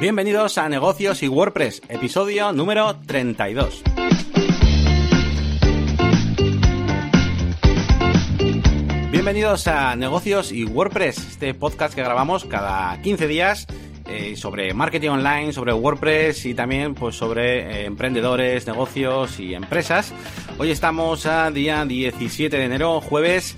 Bienvenidos 0.00 0.58
a 0.58 0.68
Negocios 0.68 1.24
y 1.24 1.28
WordPress, 1.28 1.82
episodio 1.88 2.52
número 2.52 2.94
32. 3.04 3.82
Bienvenidos 9.10 9.66
a 9.66 9.96
Negocios 9.96 10.52
y 10.52 10.64
WordPress, 10.64 11.18
este 11.18 11.52
podcast 11.52 11.96
que 11.96 12.04
grabamos 12.04 12.44
cada 12.44 13.02
15 13.02 13.26
días 13.26 13.66
eh, 14.06 14.36
sobre 14.36 14.72
marketing 14.72 15.08
online, 15.08 15.52
sobre 15.52 15.72
WordPress 15.72 16.46
y 16.46 16.54
también 16.54 16.94
pues 16.94 17.16
sobre 17.16 17.82
eh, 17.82 17.84
emprendedores, 17.86 18.68
negocios 18.68 19.40
y 19.40 19.54
empresas. 19.54 20.12
Hoy 20.58 20.70
estamos 20.70 21.26
a 21.26 21.50
día 21.50 21.84
17 21.84 22.56
de 22.56 22.64
enero, 22.64 23.00
jueves, 23.00 23.56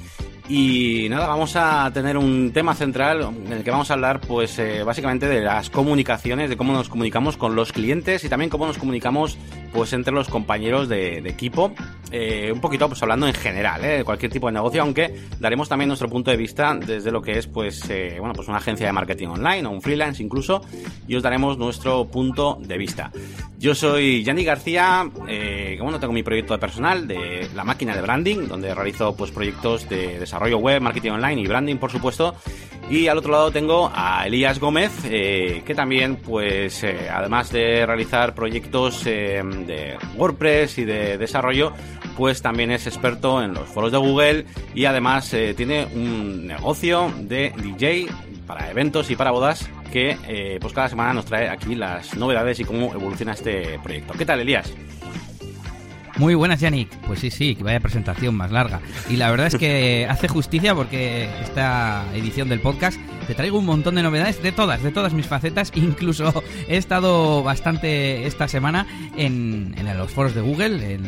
y 0.50 1.08
nada, 1.08 1.28
vamos 1.28 1.54
a 1.54 1.88
tener 1.94 2.16
un 2.16 2.50
tema 2.52 2.74
central 2.74 3.20
en 3.46 3.52
el 3.52 3.62
que 3.62 3.70
vamos 3.70 3.88
a 3.90 3.94
hablar, 3.94 4.20
pues, 4.20 4.58
eh, 4.58 4.82
básicamente 4.82 5.28
de 5.28 5.42
las 5.42 5.70
comunicaciones, 5.70 6.50
de 6.50 6.56
cómo 6.56 6.72
nos 6.72 6.88
comunicamos 6.88 7.36
con 7.36 7.54
los 7.54 7.72
clientes 7.72 8.24
y 8.24 8.28
también 8.28 8.50
cómo 8.50 8.66
nos 8.66 8.76
comunicamos, 8.76 9.38
pues, 9.72 9.92
entre 9.92 10.12
los 10.12 10.28
compañeros 10.28 10.88
de, 10.88 11.18
equipo. 11.18 11.72
Eh, 12.10 12.50
un 12.52 12.60
poquito, 12.60 12.88
pues, 12.88 13.02
hablando 13.02 13.26
en 13.26 13.34
general, 13.34 13.84
¿eh? 13.84 13.98
de 13.98 14.04
cualquier 14.04 14.32
tipo 14.32 14.48
de 14.48 14.54
negocio, 14.54 14.82
aunque 14.82 15.14
daremos 15.38 15.68
también 15.68 15.88
nuestro 15.88 16.08
punto 16.08 16.30
de 16.30 16.36
vista 16.36 16.74
desde 16.74 17.10
lo 17.10 17.22
que 17.22 17.38
es, 17.38 17.46
pues, 17.46 17.82
bueno, 18.18 18.34
pues 18.34 18.48
una 18.48 18.58
agencia 18.58 18.86
de 18.86 18.92
marketing 18.92 19.28
online 19.28 19.66
o 19.66 19.70
un 19.70 19.80
freelance 19.80 20.22
incluso, 20.22 20.62
y 21.06 21.14
os 21.14 21.22
daremos 21.22 21.56
nuestro 21.56 22.06
punto 22.06 22.58
de 22.60 22.78
vista. 22.78 23.12
Yo 23.58 23.74
soy 23.74 24.24
Yanni 24.24 24.44
García, 24.44 25.08
que 25.26 25.78
bueno, 25.80 26.00
tengo 26.00 26.12
mi 26.12 26.22
proyecto 26.22 26.58
personal 26.58 27.06
de 27.06 27.48
la 27.54 27.62
máquina 27.62 27.94
de 27.94 28.02
branding, 28.02 28.48
donde 28.48 28.74
realizo, 28.74 29.14
pues, 29.14 29.30
proyectos 29.30 29.88
de 29.88 30.18
desarrollo 30.18 30.58
web, 30.58 30.80
marketing 30.80 31.10
online 31.10 31.42
y 31.42 31.46
branding, 31.46 31.76
por 31.76 31.92
supuesto. 31.92 32.34
Y 32.90 33.06
al 33.06 33.18
otro 33.18 33.30
lado 33.30 33.52
tengo 33.52 33.88
a 33.94 34.26
Elías 34.26 34.58
Gómez, 34.58 34.90
eh, 35.04 35.62
que 35.64 35.76
también, 35.76 36.16
pues, 36.16 36.82
eh, 36.82 37.08
además 37.08 37.52
de 37.52 37.86
realizar 37.86 38.34
proyectos 38.34 39.06
eh, 39.06 39.40
de 39.66 39.96
WordPress 40.16 40.78
y 40.78 40.84
de 40.84 41.18
desarrollo, 41.18 41.72
pues 42.16 42.42
también 42.42 42.70
es 42.70 42.86
experto 42.86 43.42
en 43.42 43.54
los 43.54 43.68
foros 43.68 43.92
de 43.92 43.98
Google 43.98 44.46
y 44.74 44.84
además 44.84 45.34
tiene 45.56 45.86
un 45.86 46.46
negocio 46.46 47.12
de 47.20 47.52
DJ 47.62 48.06
para 48.46 48.70
eventos 48.70 49.10
y 49.10 49.16
para 49.16 49.30
bodas 49.30 49.68
que 49.92 50.58
pues 50.60 50.72
cada 50.72 50.88
semana 50.88 51.12
nos 51.12 51.24
trae 51.24 51.48
aquí 51.48 51.74
las 51.74 52.16
novedades 52.16 52.60
y 52.60 52.64
cómo 52.64 52.92
evoluciona 52.92 53.32
este 53.32 53.78
proyecto. 53.82 54.14
¿Qué 54.14 54.24
tal, 54.24 54.40
Elías? 54.40 54.72
Muy 56.20 56.34
buenas, 56.34 56.60
Yannick. 56.60 56.94
Pues 57.06 57.18
sí, 57.20 57.30
sí, 57.30 57.54
que 57.54 57.64
vaya 57.64 57.80
presentación 57.80 58.34
más 58.34 58.52
larga. 58.52 58.82
Y 59.08 59.16
la 59.16 59.30
verdad 59.30 59.46
es 59.46 59.56
que 59.56 60.06
hace 60.06 60.28
justicia 60.28 60.74
porque 60.74 61.30
esta 61.40 62.04
edición 62.14 62.50
del 62.50 62.60
podcast 62.60 63.00
te 63.26 63.34
traigo 63.34 63.58
un 63.58 63.64
montón 63.64 63.94
de 63.94 64.02
novedades 64.02 64.42
de 64.42 64.52
todas, 64.52 64.82
de 64.82 64.90
todas 64.90 65.14
mis 65.14 65.26
facetas. 65.26 65.72
Incluso 65.74 66.44
he 66.68 66.76
estado 66.76 67.42
bastante 67.42 68.26
esta 68.26 68.48
semana 68.48 68.86
en, 69.16 69.74
los 69.96 70.10
foros 70.10 70.34
de 70.34 70.42
Google, 70.42 71.00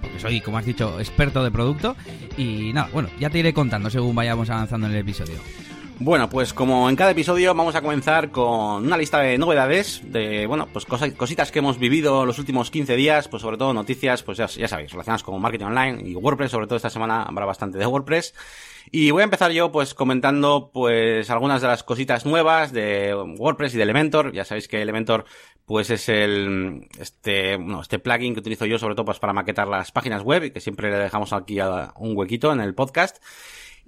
porque 0.00 0.20
soy, 0.20 0.40
como 0.40 0.58
has 0.58 0.66
dicho, 0.66 1.00
experto 1.00 1.42
de 1.42 1.50
producto. 1.50 1.96
Y 2.36 2.72
nada, 2.72 2.90
bueno, 2.92 3.08
ya 3.18 3.28
te 3.28 3.40
iré 3.40 3.52
contando 3.52 3.90
según 3.90 4.14
vayamos 4.14 4.50
avanzando 4.50 4.86
en 4.86 4.92
el 4.92 5.00
episodio. 5.00 5.34
Bueno, 6.02 6.30
pues 6.30 6.54
como 6.54 6.88
en 6.88 6.96
cada 6.96 7.10
episodio 7.10 7.54
vamos 7.54 7.74
a 7.74 7.82
comenzar 7.82 8.30
con 8.30 8.86
una 8.86 8.96
lista 8.96 9.20
de 9.20 9.36
novedades, 9.36 10.00
de, 10.02 10.46
bueno, 10.46 10.66
pues 10.72 10.86
cosas, 10.86 11.12
cositas 11.12 11.52
que 11.52 11.58
hemos 11.58 11.78
vivido 11.78 12.24
los 12.24 12.38
últimos 12.38 12.70
15 12.70 12.96
días, 12.96 13.28
pues 13.28 13.42
sobre 13.42 13.58
todo 13.58 13.74
noticias, 13.74 14.22
pues 14.22 14.38
ya, 14.38 14.48
sabéis, 14.48 14.92
relacionadas 14.92 15.22
con 15.22 15.38
marketing 15.38 15.66
online 15.66 16.08
y 16.08 16.14
WordPress, 16.14 16.52
sobre 16.52 16.66
todo 16.66 16.76
esta 16.76 16.88
semana 16.88 17.24
habrá 17.24 17.44
bastante 17.44 17.76
de 17.76 17.84
WordPress. 17.84 18.34
Y 18.90 19.10
voy 19.10 19.20
a 19.20 19.24
empezar 19.24 19.52
yo 19.52 19.70
pues 19.72 19.92
comentando 19.92 20.70
pues 20.72 21.28
algunas 21.28 21.60
de 21.60 21.68
las 21.68 21.82
cositas 21.82 22.24
nuevas 22.24 22.72
de 22.72 23.14
WordPress 23.14 23.74
y 23.74 23.76
de 23.76 23.82
Elementor. 23.82 24.32
Ya 24.32 24.46
sabéis 24.46 24.68
que 24.68 24.80
Elementor 24.80 25.26
pues 25.66 25.90
es 25.90 26.08
el 26.08 26.88
este 26.98 27.56
bueno, 27.56 27.82
este 27.82 27.98
plugin 27.98 28.32
que 28.32 28.40
utilizo 28.40 28.64
yo 28.64 28.78
sobre 28.78 28.94
todo 28.94 29.04
pues 29.04 29.18
para 29.18 29.34
maquetar 29.34 29.68
las 29.68 29.92
páginas 29.92 30.22
web 30.22 30.44
y 30.44 30.50
que 30.50 30.60
siempre 30.60 30.90
le 30.90 30.96
dejamos 30.96 31.34
aquí 31.34 31.60
un 31.60 32.16
huequito 32.16 32.50
en 32.52 32.60
el 32.60 32.74
podcast. 32.74 33.18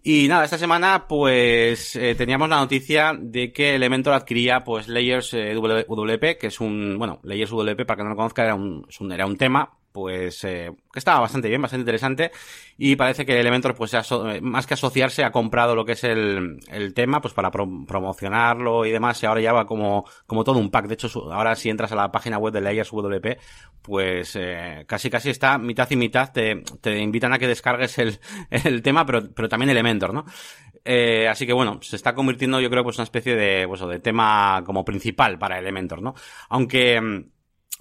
Y 0.04 0.26
nada, 0.26 0.44
esta 0.44 0.58
semana 0.58 1.06
pues 1.06 1.94
eh, 1.94 2.16
teníamos 2.16 2.48
la 2.48 2.56
noticia 2.56 3.12
de 3.16 3.52
que 3.52 3.76
Elementor 3.76 4.14
adquiría 4.14 4.64
pues 4.64 4.88
Layers 4.88 5.32
eh, 5.34 5.54
WP, 5.54 6.38
que 6.38 6.48
es 6.48 6.60
un, 6.60 6.98
bueno, 6.98 7.20
Layers 7.22 7.50
WP 7.52 7.86
para 7.86 7.98
que 7.98 8.02
no 8.02 8.10
lo 8.10 8.16
conozca 8.16 8.42
era 8.42 8.56
un, 8.56 8.84
era 9.12 9.26
un 9.26 9.36
tema 9.36 9.70
pues 9.92 10.42
eh, 10.44 10.72
que 10.92 10.98
estaba 10.98 11.20
bastante 11.20 11.48
bien, 11.48 11.60
bastante 11.60 11.82
interesante 11.82 12.32
y 12.78 12.96
parece 12.96 13.24
que 13.24 13.38
Elementor 13.38 13.74
pues 13.74 13.92
más 14.40 14.66
que 14.66 14.74
asociarse 14.74 15.24
ha 15.24 15.30
comprado 15.30 15.76
lo 15.76 15.84
que 15.84 15.92
es 15.92 16.04
el, 16.04 16.58
el 16.68 16.94
tema 16.94 17.20
pues 17.20 17.34
para 17.34 17.50
promocionarlo 17.50 18.84
y 18.86 18.90
demás 18.90 19.22
y 19.22 19.26
ahora 19.26 19.40
ya 19.40 19.52
va 19.52 19.66
como, 19.66 20.04
como 20.26 20.44
todo 20.44 20.58
un 20.58 20.70
pack. 20.70 20.86
De 20.86 20.94
hecho, 20.94 21.32
ahora 21.32 21.54
si 21.54 21.68
entras 21.70 21.92
a 21.92 21.96
la 21.96 22.10
página 22.10 22.38
web 22.38 22.52
de 22.52 22.60
Layers 22.60 22.90
WP 22.90 23.38
pues 23.82 24.36
eh, 24.36 24.84
casi 24.86 25.10
casi 25.10 25.30
está 25.30 25.58
mitad 25.58 25.90
y 25.90 25.96
mitad, 25.96 26.32
te, 26.32 26.62
te 26.80 26.98
invitan 26.98 27.32
a 27.32 27.38
que 27.38 27.46
descargues 27.46 27.98
el, 27.98 28.18
el 28.50 28.82
tema 28.82 29.04
pero, 29.04 29.30
pero 29.34 29.48
también 29.48 29.70
Elementor, 29.70 30.14
¿no? 30.14 30.24
Eh, 30.84 31.28
así 31.28 31.46
que 31.46 31.52
bueno, 31.52 31.78
se 31.80 31.94
está 31.94 32.14
convirtiendo 32.14 32.60
yo 32.60 32.68
creo 32.68 32.82
pues 32.82 32.96
una 32.98 33.04
especie 33.04 33.36
de, 33.36 33.68
pues, 33.68 33.80
de 33.80 34.00
tema 34.00 34.62
como 34.66 34.84
principal 34.84 35.38
para 35.38 35.58
Elementor, 35.58 36.02
¿no? 36.02 36.14
Aunque 36.48 37.28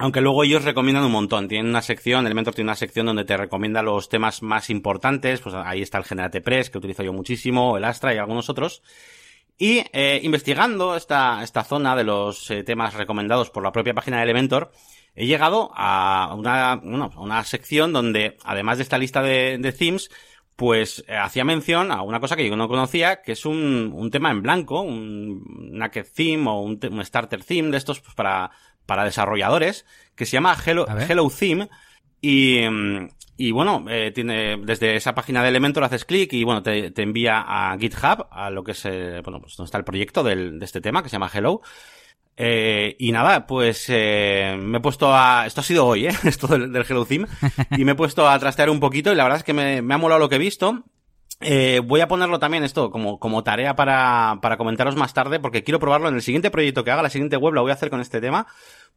aunque 0.02 0.20
luego 0.20 0.44
ellos 0.44 0.64
recomiendan 0.64 1.04
un 1.04 1.12
montón. 1.12 1.48
Tienen 1.48 1.70
una 1.70 1.84
sección, 1.84 2.26
Elementor 2.26 2.56
tiene 2.56 2.70
una 2.70 2.76
sección 2.76 3.06
donde 3.06 3.24
te 3.24 3.38
recomienda 3.38 3.84
los 3.84 4.10
temas 4.10 4.42
más 4.42 4.72
importantes. 4.72 5.42
Pues 5.42 5.54
ahí 5.54 5.84
está 5.84 6.00
el 6.00 6.06
Generate 6.06 6.42
Press, 6.42 6.72
que 6.72 6.80
utilizo 6.80 7.04
yo 7.04 7.14
muchísimo, 7.14 7.78
el 7.78 7.84
Astra 7.84 8.12
y 8.12 8.18
algunos 8.18 8.50
otros. 8.50 8.82
Y 9.60 9.84
eh, 9.94 10.20
investigando 10.24 10.96
esta, 10.96 11.44
esta 11.44 11.64
zona 11.64 11.96
de 11.96 12.04
los 12.04 12.50
eh, 12.50 12.64
temas 12.64 12.96
recomendados 12.96 13.52
por 13.52 13.62
la 13.62 13.72
propia 13.72 13.94
página 13.94 14.18
de 14.18 14.24
Elementor, 14.24 14.72
he 15.14 15.28
llegado 15.28 15.70
a 15.76 16.34
una, 16.36 16.78
bueno, 16.78 17.12
una 17.18 17.44
sección 17.44 17.94
donde, 17.94 18.38
además 18.44 18.78
de 18.80 18.84
esta 18.84 18.98
lista 18.98 19.22
de, 19.22 19.60
de 19.60 19.72
themes, 19.72 20.10
pues 20.56 21.04
eh, 21.08 21.16
hacía 21.16 21.44
mención 21.44 21.92
a 21.92 22.02
una 22.02 22.20
cosa 22.20 22.36
que 22.36 22.48
yo 22.48 22.56
no 22.56 22.68
conocía, 22.68 23.22
que 23.22 23.34
es 23.34 23.46
un, 23.46 23.92
un 23.94 24.10
tema 24.10 24.32
en 24.32 24.42
blanco, 24.42 24.82
un 24.82 25.44
naked 25.72 26.08
theme 26.16 26.50
o 26.50 26.62
un, 26.62 26.80
un 26.92 27.06
starter 27.06 27.44
theme 27.44 27.70
de 27.70 27.78
estos 27.78 28.00
pues, 28.00 28.16
para 28.16 28.52
para 28.86 29.06
desarrolladores 29.06 29.86
que 30.16 30.26
se 30.26 30.34
llama 30.34 30.58
Hello, 30.66 30.86
Hello 30.88 31.30
Theme 31.30 31.70
y, 32.22 32.62
y 33.38 33.52
bueno, 33.52 33.86
eh, 33.90 34.12
tiene, 34.14 34.58
desde 34.58 34.96
esa 34.96 35.16
página 35.16 35.42
de 35.42 35.50
Elementor 35.50 35.84
haces 35.84 36.06
clic 36.06 36.32
y 36.34 36.44
bueno, 36.44 36.62
te, 36.62 36.92
te, 36.92 37.02
envía 37.02 37.44
a 37.48 37.76
GitHub, 37.78 38.28
a 38.30 38.52
lo 38.52 38.64
que 38.64 38.74
es, 38.74 38.86
eh, 38.86 39.22
bueno, 39.24 39.42
pues 39.42 39.56
donde 39.56 39.68
está 39.68 39.80
el 39.80 39.84
proyecto 39.84 40.24
del, 40.24 40.60
de 40.60 40.66
este 40.66 40.82
tema 40.82 41.02
que 41.02 41.10
se 41.10 41.14
llama 41.14 41.32
Hello. 41.34 41.62
Eh, 42.38 42.96
y 43.00 43.12
nada, 43.12 43.46
pues 43.46 43.86
eh, 43.90 44.56
me 44.60 44.78
he 44.78 44.82
puesto 44.82 45.14
a... 45.14 45.46
Esto 45.46 45.62
ha 45.62 45.64
sido 45.64 45.86
hoy, 45.86 46.08
¿eh? 46.08 46.14
Esto 46.24 46.48
del, 46.48 46.72
del 46.72 46.86
Hello 46.88 47.06
Theme. 47.06 47.28
y 47.78 47.86
me 47.86 47.94
he 47.94 47.96
puesto 47.96 48.28
a 48.30 48.38
trastear 48.40 48.70
un 48.70 48.80
poquito 48.80 49.12
y 49.12 49.16
la 49.16 49.24
verdad 49.24 49.40
es 49.40 49.44
que 49.44 49.54
me, 49.54 49.82
me 49.82 49.94
ha 49.94 49.98
molado 49.98 50.20
lo 50.20 50.30
que 50.30 50.36
he 50.36 50.40
visto. 50.40 50.84
Eh, 51.42 51.82
voy 51.84 52.02
a 52.02 52.08
ponerlo 52.08 52.38
también 52.38 52.64
esto 52.64 52.92
como, 52.92 53.20
como 53.20 53.44
tarea 53.44 53.76
para, 53.76 54.38
para 54.42 54.58
comentaros 54.58 54.96
más 54.96 55.14
tarde 55.14 55.40
porque 55.40 55.64
quiero 55.64 55.80
probarlo 55.80 56.08
en 56.08 56.16
el 56.16 56.22
siguiente 56.22 56.52
proyecto 56.52 56.84
que 56.84 56.92
haga, 56.92 57.02
la 57.02 57.10
siguiente 57.10 57.38
web 57.38 57.54
la 57.54 57.62
voy 57.62 57.72
a 57.72 57.74
hacer 57.74 57.90
con 57.90 58.00
este 58.00 58.22
tema 58.22 58.46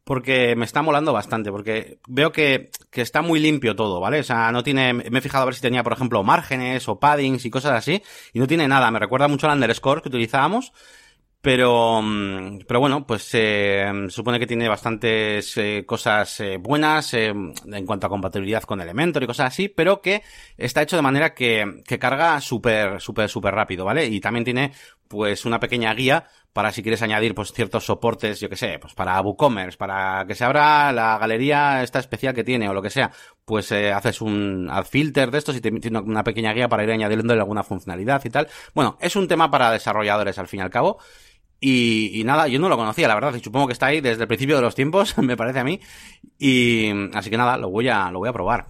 porque 0.05 0.55
me 0.55 0.65
está 0.65 0.83
molando 0.83 1.11
bastante, 1.11 1.51
porque 1.51 1.97
veo 2.07 2.31
que, 2.31 2.69
que 2.91 3.01
está 3.01 3.23
muy 3.23 3.39
limpio 3.39 3.75
todo, 3.75 3.99
¿vale? 3.99 4.19
O 4.19 4.23
sea, 4.23 4.51
no 4.51 4.63
tiene, 4.63 4.93
me 4.93 5.17
he 5.17 5.21
fijado 5.21 5.41
a 5.41 5.45
ver 5.45 5.55
si 5.55 5.61
tenía, 5.61 5.83
por 5.83 5.93
ejemplo, 5.93 6.21
márgenes 6.23 6.87
o 6.87 6.99
paddings 6.99 7.43
y 7.43 7.49
cosas 7.49 7.71
así, 7.71 8.03
y 8.31 8.39
no 8.39 8.45
tiene 8.45 8.67
nada, 8.67 8.91
me 8.91 8.99
recuerda 8.99 9.27
mucho 9.27 9.49
al 9.49 9.55
underscore 9.55 10.03
que 10.03 10.09
utilizábamos, 10.09 10.73
pero, 11.45 12.01
mm, 12.01 12.61
pero 12.67 12.79
bueno, 12.79 13.05
pues 13.05 13.29
eh, 13.33 14.07
supone 14.09 14.39
que 14.39 14.47
tiene 14.47 14.67
bastantes 14.67 15.55
eh, 15.57 15.83
cosas 15.85 16.39
eh, 16.39 16.57
buenas 16.57 17.13
eh, 17.13 17.27
en 17.27 17.85
cuanto 17.85 18.07
a 18.07 18.09
compatibilidad 18.09 18.63
con 18.63 18.81
Elementor 18.81 19.21
y 19.21 19.27
cosas 19.27 19.53
así, 19.53 19.69
pero 19.69 20.01
que 20.01 20.23
está 20.57 20.81
hecho 20.81 20.95
de 20.95 21.03
manera 21.03 21.35
que, 21.35 21.83
que 21.85 21.99
carga 21.99 22.41
súper, 22.41 22.99
súper, 22.99 23.29
súper 23.29 23.53
rápido, 23.53 23.85
¿vale? 23.85 24.07
Y 24.07 24.19
también 24.19 24.43
tiene 24.43 24.71
pues 25.07 25.45
una 25.45 25.59
pequeña 25.59 25.93
guía 25.93 26.25
para 26.51 26.71
si 26.71 26.81
quieres 26.81 27.01
añadir 27.01 27.35
pues 27.35 27.51
ciertos 27.51 27.85
soportes, 27.85 28.39
yo 28.39 28.49
que 28.49 28.55
sé, 28.55 28.79
pues 28.79 28.93
para 28.93 29.19
WooCommerce, 29.19 29.77
para 29.77 30.25
que 30.25 30.35
se 30.35 30.45
abra 30.45 30.91
la 30.93 31.17
galería 31.17 31.83
esta 31.83 31.99
especial 31.99 32.33
que 32.33 32.45
tiene 32.45 32.69
o 32.69 32.73
lo 32.73 32.81
que 32.81 32.89
sea, 32.89 33.11
pues 33.43 33.71
eh, 33.73 33.91
haces 33.91 34.21
un 34.21 34.71
filter 34.89 35.31
de 35.31 35.37
estos 35.37 35.57
y 35.57 35.61
te 35.61 35.69
tiene 35.69 35.99
una 35.99 36.23
pequeña 36.23 36.53
guía 36.53 36.69
para 36.69 36.85
ir 36.85 36.91
añadiendo 36.91 37.33
alguna 37.33 37.63
funcionalidad 37.63 38.23
y 38.23 38.29
tal. 38.29 38.47
Bueno, 38.73 38.97
es 39.01 39.17
un 39.17 39.27
tema 39.27 39.51
para 39.51 39.69
desarrolladores 39.69 40.39
al 40.39 40.47
fin 40.47 40.61
y 40.61 40.63
al 40.63 40.69
cabo. 40.69 40.97
Y, 41.59 42.19
y, 42.19 42.23
nada, 42.23 42.47
yo 42.47 42.59
no 42.59 42.69
lo 42.69 42.77
conocía, 42.77 43.07
la 43.07 43.15
verdad, 43.15 43.33
y 43.33 43.39
supongo 43.39 43.67
que 43.67 43.73
está 43.73 43.87
ahí 43.87 44.01
desde 44.01 44.23
el 44.23 44.27
principio 44.27 44.55
de 44.57 44.61
los 44.61 44.75
tiempos, 44.75 45.17
me 45.19 45.37
parece 45.37 45.59
a 45.59 45.63
mí. 45.63 45.79
Y 46.37 46.91
así 47.13 47.29
que 47.29 47.37
nada, 47.37 47.57
lo 47.57 47.69
voy 47.69 47.87
a, 47.87 48.11
lo 48.11 48.19
voy 48.19 48.29
a 48.29 48.33
probar. 48.33 48.67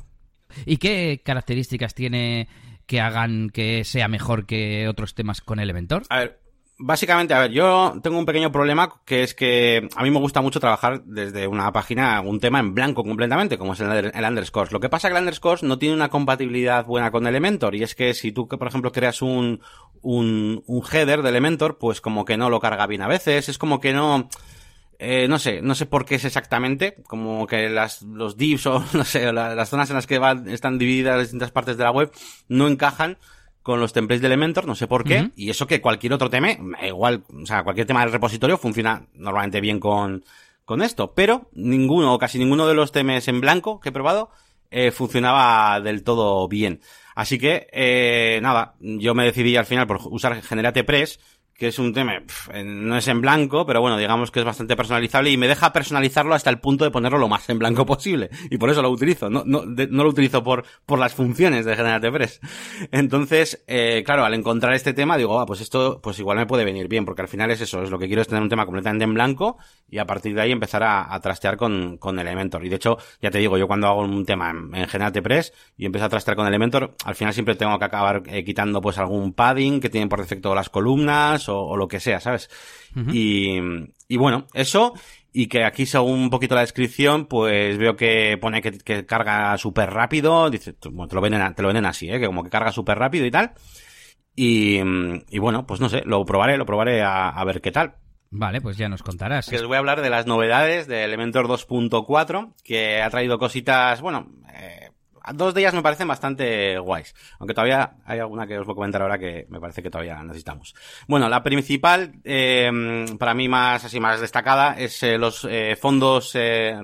¿Y 0.65 0.77
qué 0.77 1.21
características 1.23 1.93
tiene 1.93 2.47
que 2.85 3.01
hagan 3.01 3.49
que 3.49 3.83
sea 3.83 4.07
mejor 4.07 4.45
que 4.45 4.87
otros 4.87 5.15
temas 5.15 5.41
con 5.41 5.59
Elementor? 5.59 6.03
A 6.09 6.19
ver, 6.19 6.39
Básicamente, 6.77 7.33
a 7.33 7.39
ver, 7.39 7.51
yo 7.51 7.93
tengo 8.03 8.19
un 8.19 8.25
pequeño 8.25 8.51
problema 8.51 9.01
que 9.05 9.23
es 9.23 9.33
que 9.33 9.87
a 9.95 10.03
mí 10.03 10.11
me 10.11 10.19
gusta 10.19 10.41
mucho 10.41 10.59
trabajar 10.59 11.03
desde 11.05 11.47
una 11.47 11.71
página, 11.71 12.19
un 12.19 12.41
tema 12.41 12.59
en 12.59 12.75
blanco 12.75 13.05
completamente, 13.05 13.57
como 13.57 13.73
es 13.73 13.79
el, 13.79 14.11
el 14.13 14.25
underscore. 14.25 14.71
Lo 14.71 14.81
que 14.81 14.89
pasa 14.89 15.07
es 15.07 15.13
que 15.13 15.17
el 15.17 15.23
underscore 15.23 15.65
no 15.65 15.79
tiene 15.79 15.95
una 15.95 16.09
compatibilidad 16.09 16.85
buena 16.85 17.11
con 17.11 17.27
Elementor 17.27 17.75
y 17.75 17.83
es 17.83 17.95
que 17.95 18.13
si 18.13 18.33
tú, 18.33 18.49
por 18.49 18.67
ejemplo, 18.67 18.91
creas 18.91 19.21
un, 19.21 19.61
un, 20.05 20.63
un 20.67 20.83
header 20.91 21.23
de 21.23 21.29
Elementor, 21.29 21.79
pues 21.79 21.99
como 21.99 22.25
que 22.25 22.37
no 22.37 22.51
lo 22.51 22.59
carga 22.59 22.85
bien 22.85 23.01
a 23.01 23.07
veces, 23.07 23.49
es 23.49 23.57
como 23.57 23.79
que 23.79 23.91
no, 23.91 24.29
eh, 24.99 25.27
no 25.27 25.39
sé, 25.39 25.63
no 25.63 25.73
sé 25.73 25.87
por 25.87 26.05
qué 26.05 26.15
es 26.15 26.25
exactamente, 26.25 27.01
como 27.07 27.47
que 27.47 27.69
las, 27.69 28.03
los 28.03 28.37
divs 28.37 28.67
o 28.67 28.85
no 28.93 29.03
sé, 29.03 29.33
las 29.33 29.67
zonas 29.67 29.89
en 29.89 29.95
las 29.95 30.05
que 30.05 30.19
van, 30.19 30.47
están 30.47 30.77
divididas 30.77 31.15
las 31.15 31.23
distintas 31.25 31.51
partes 31.51 31.75
de 31.77 31.83
la 31.83 31.91
web 31.91 32.11
no 32.47 32.67
encajan 32.67 33.17
con 33.63 33.79
los 33.79 33.93
templates 33.93 34.21
de 34.21 34.27
Elementor, 34.27 34.67
no 34.67 34.75
sé 34.75 34.85
por 34.85 35.03
qué, 35.03 35.31
y 35.35 35.49
eso 35.49 35.65
que 35.65 35.81
cualquier 35.81 36.13
otro 36.13 36.29
tema, 36.29 36.49
igual, 36.83 37.23
o 37.33 37.47
sea, 37.47 37.63
cualquier 37.63 37.87
tema 37.87 38.01
del 38.01 38.11
repositorio 38.11 38.59
funciona 38.59 39.07
normalmente 39.15 39.59
bien 39.59 39.79
con, 39.79 40.23
con 40.65 40.83
esto, 40.83 41.15
pero 41.15 41.49
ninguno 41.53 42.13
o 42.13 42.19
casi 42.19 42.37
ninguno 42.37 42.67
de 42.67 42.75
los 42.75 42.91
temas 42.91 43.27
en 43.27 43.41
blanco 43.41 43.79
que 43.79 43.89
he 43.89 43.91
probado 43.91 44.29
eh, 44.69 44.91
funcionaba 44.91 45.81
del 45.81 46.03
todo 46.03 46.47
bien. 46.47 46.79
Así 47.15 47.39
que, 47.39 47.67
eh, 47.71 48.39
nada, 48.41 48.75
yo 48.79 49.15
me 49.15 49.23
decidí 49.23 49.55
al 49.55 49.65
final 49.65 49.87
por 49.87 50.01
usar 50.11 50.41
GeneratePress, 50.41 51.19
que 51.57 51.67
es 51.69 51.79
un 51.79 51.93
tema, 51.93 52.21
no 52.65 52.97
es 52.97 53.07
en 53.07 53.21
blanco, 53.21 53.65
pero 53.65 53.79
bueno, 53.79 53.97
digamos 53.97 54.29
que 54.29 54.39
es 54.39 54.45
bastante 54.45 54.75
personalizable 54.75 55.31
y 55.31 55.37
me 55.37 55.47
deja 55.47 55.71
personalizarlo 55.71 56.35
hasta 56.35 56.49
el 56.49 56.59
punto 56.59 56.83
de 56.83 56.91
ponerlo 56.91 57.17
lo 57.17 57.29
más 57.29 57.49
en 57.49 57.59
blanco 57.59 57.85
posible. 57.85 58.29
Y 58.49 58.57
por 58.57 58.69
eso 58.69 58.81
lo 58.81 58.89
utilizo, 58.89 59.29
no, 59.29 59.43
no, 59.45 59.63
no 59.65 60.03
lo 60.03 60.09
utilizo 60.09 60.43
por, 60.43 60.65
por 60.85 60.99
las 60.99 61.13
funciones 61.13 61.65
de 61.65 61.77
GeneratePress. 61.77 62.41
Entonces, 62.91 63.63
eh, 63.67 64.03
claro, 64.05 64.25
al 64.25 64.33
encontrar 64.33 64.73
este 64.73 64.93
tema 64.93 65.15
digo, 65.15 65.39
ah, 65.39 65.45
pues 65.45 65.61
esto, 65.61 66.01
pues 66.01 66.19
igual 66.19 66.37
me 66.37 66.45
puede 66.45 66.65
venir 66.65 66.89
bien, 66.89 67.05
porque 67.05 67.21
al 67.21 67.29
final 67.29 67.49
es 67.51 67.61
eso, 67.61 67.81
es 67.81 67.89
lo 67.89 67.97
que 67.99 68.07
quiero 68.07 68.21
es 68.21 68.27
tener 68.27 68.43
un 68.43 68.49
tema 68.49 68.65
completamente 68.65 69.05
en 69.05 69.13
blanco 69.13 69.57
y 69.89 69.99
a 69.99 70.05
partir 70.05 70.35
de 70.35 70.41
ahí 70.41 70.51
empezar 70.51 70.83
a, 70.83 71.17
trastear 71.21 71.55
con, 71.55 71.97
con 71.97 72.19
Elementor. 72.19 72.65
Y 72.65 72.69
de 72.69 72.75
hecho, 72.75 72.97
ya 73.21 73.31
te 73.31 73.37
digo, 73.37 73.57
yo 73.57 73.67
cuando 73.67 73.87
hago 73.87 74.01
un 74.01 74.25
tema 74.25 74.49
en, 74.49 74.75
en 74.75 74.87
GeneratePress 74.87 75.53
y 75.77 75.85
empiezo 75.85 76.05
a 76.05 76.09
trastear 76.09 76.35
con 76.35 76.47
Elementor, 76.47 76.95
al 77.05 77.15
final 77.15 77.33
siempre 77.33 77.55
tengo 77.55 77.79
que 77.79 77.85
acabar 77.85 78.23
eh, 78.25 78.43
quitando 78.43 78.81
pues 78.81 78.97
algún 78.97 79.31
padding 79.31 79.79
que 79.79 79.89
tienen 79.89 80.09
por 80.09 80.19
defecto 80.19 80.53
las 80.53 80.69
columnas 80.69 81.44
o, 81.49 81.75
lo 81.77 81.87
que 81.87 81.99
sea, 81.99 82.19
¿sabes? 82.19 82.49
y, 83.11 83.57
y 84.07 84.17
bueno, 84.17 84.47
eso, 84.53 84.93
y 85.33 85.47
que 85.47 85.65
aquí 85.65 85.85
según 85.85 86.19
un 86.19 86.29
poquito 86.29 86.55
la 86.55 86.61
descripción, 86.61 87.25
pues 87.25 87.77
veo 87.77 87.97
que 87.97 88.37
pone 88.39 88.61
que, 88.61 89.05
carga 89.05 89.57
súper 89.57 89.91
rápido, 89.91 90.49
dice, 90.49 90.75
bueno, 90.91 91.09
te 91.09 91.15
lo 91.15 91.21
venden, 91.21 91.53
te 91.53 91.61
lo 91.61 91.67
venden 91.67 91.85
así, 91.85 92.09
¿eh? 92.09 92.21
que 92.21 92.27
como 92.27 92.43
que 92.43 92.49
carga 92.49 92.71
súper 92.71 92.97
rápido 92.97 93.25
y 93.25 93.31
tal. 93.31 93.51
Y, 94.33 94.79
y, 94.79 95.39
bueno, 95.39 95.65
pues 95.65 95.81
no 95.81 95.89
sé, 95.89 96.03
lo 96.05 96.25
probaré, 96.25 96.57
lo 96.57 96.65
probaré 96.65 97.01
a, 97.01 97.29
a 97.29 97.43
ver 97.43 97.61
qué 97.61 97.71
tal. 97.71 97.95
Vale, 98.31 98.61
pues 98.61 98.77
ya 98.77 98.89
nos 98.89 99.03
contarás. 99.03 99.49
Que 99.49 99.57
os 99.57 99.65
voy 99.65 99.75
a 99.75 99.79
hablar 99.79 100.01
de 100.01 100.09
las 100.09 100.25
novedades 100.25 100.87
de 100.87 101.03
Elementor 101.03 101.47
2.4, 101.47 102.53
que 102.63 103.01
ha 103.01 103.09
traído 103.09 103.37
cositas, 103.37 104.01
bueno, 104.01 104.31
eh, 104.53 104.84
dos 105.33 105.53
de 105.53 105.61
ellas 105.61 105.73
me 105.73 105.81
parecen 105.81 106.07
bastante 106.07 106.77
guays. 106.77 107.15
Aunque 107.39 107.53
todavía 107.53 107.95
hay 108.05 108.19
alguna 108.19 108.47
que 108.47 108.57
os 108.57 108.65
voy 108.65 108.73
a 108.73 108.75
comentar 108.75 109.01
ahora 109.01 109.17
que 109.17 109.45
me 109.49 109.59
parece 109.59 109.81
que 109.81 109.89
todavía 109.89 110.21
necesitamos. 110.23 110.75
Bueno, 111.07 111.29
la 111.29 111.43
principal, 111.43 112.13
eh, 112.23 113.05
para 113.17 113.33
mí 113.33 113.47
más 113.47 113.85
así 113.85 113.99
más 113.99 114.21
destacada, 114.21 114.75
es 114.77 115.01
eh, 115.03 115.17
los 115.17 115.45
eh, 115.49 115.75
fondos 115.79 116.31
eh, 116.35 116.77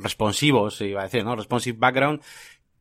responsivos, 0.00 0.80
iba 0.80 1.00
a 1.00 1.04
decir, 1.04 1.24
¿no? 1.24 1.36
Responsive 1.36 1.78
Background, 1.78 2.22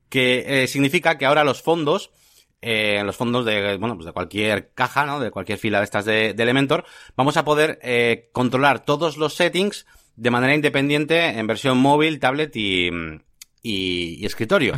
que 0.10 0.66
significa 0.68 1.18
que 1.18 1.26
ahora 1.26 1.44
los 1.44 1.62
fondos 1.62 2.12
los 2.60 3.16
fondos 3.16 3.46
de, 3.46 3.78
bueno, 3.78 3.96
pues 3.96 4.08
de 4.08 4.12
cualquier 4.12 4.74
caja, 4.74 5.06
¿no? 5.06 5.20
De 5.20 5.32
cualquier 5.32 5.58
fila 5.58 5.78
de 5.78 5.86
estas 5.86 6.06
de, 6.06 6.30
Elementor, 6.32 6.86
vamos 7.16 7.38
a 7.38 7.46
poder 7.46 7.80
controlar 8.34 8.84
todos 8.84 9.18
los 9.18 9.36
settings 9.36 9.86
de 10.16 10.32
manera 10.32 10.56
independiente 10.56 11.40
en 11.40 11.48
versión 11.48 11.78
móvil, 11.78 12.20
tablet 12.20 12.54
y, 12.56 12.90
y, 13.62 14.26
escritorio. 14.26 14.76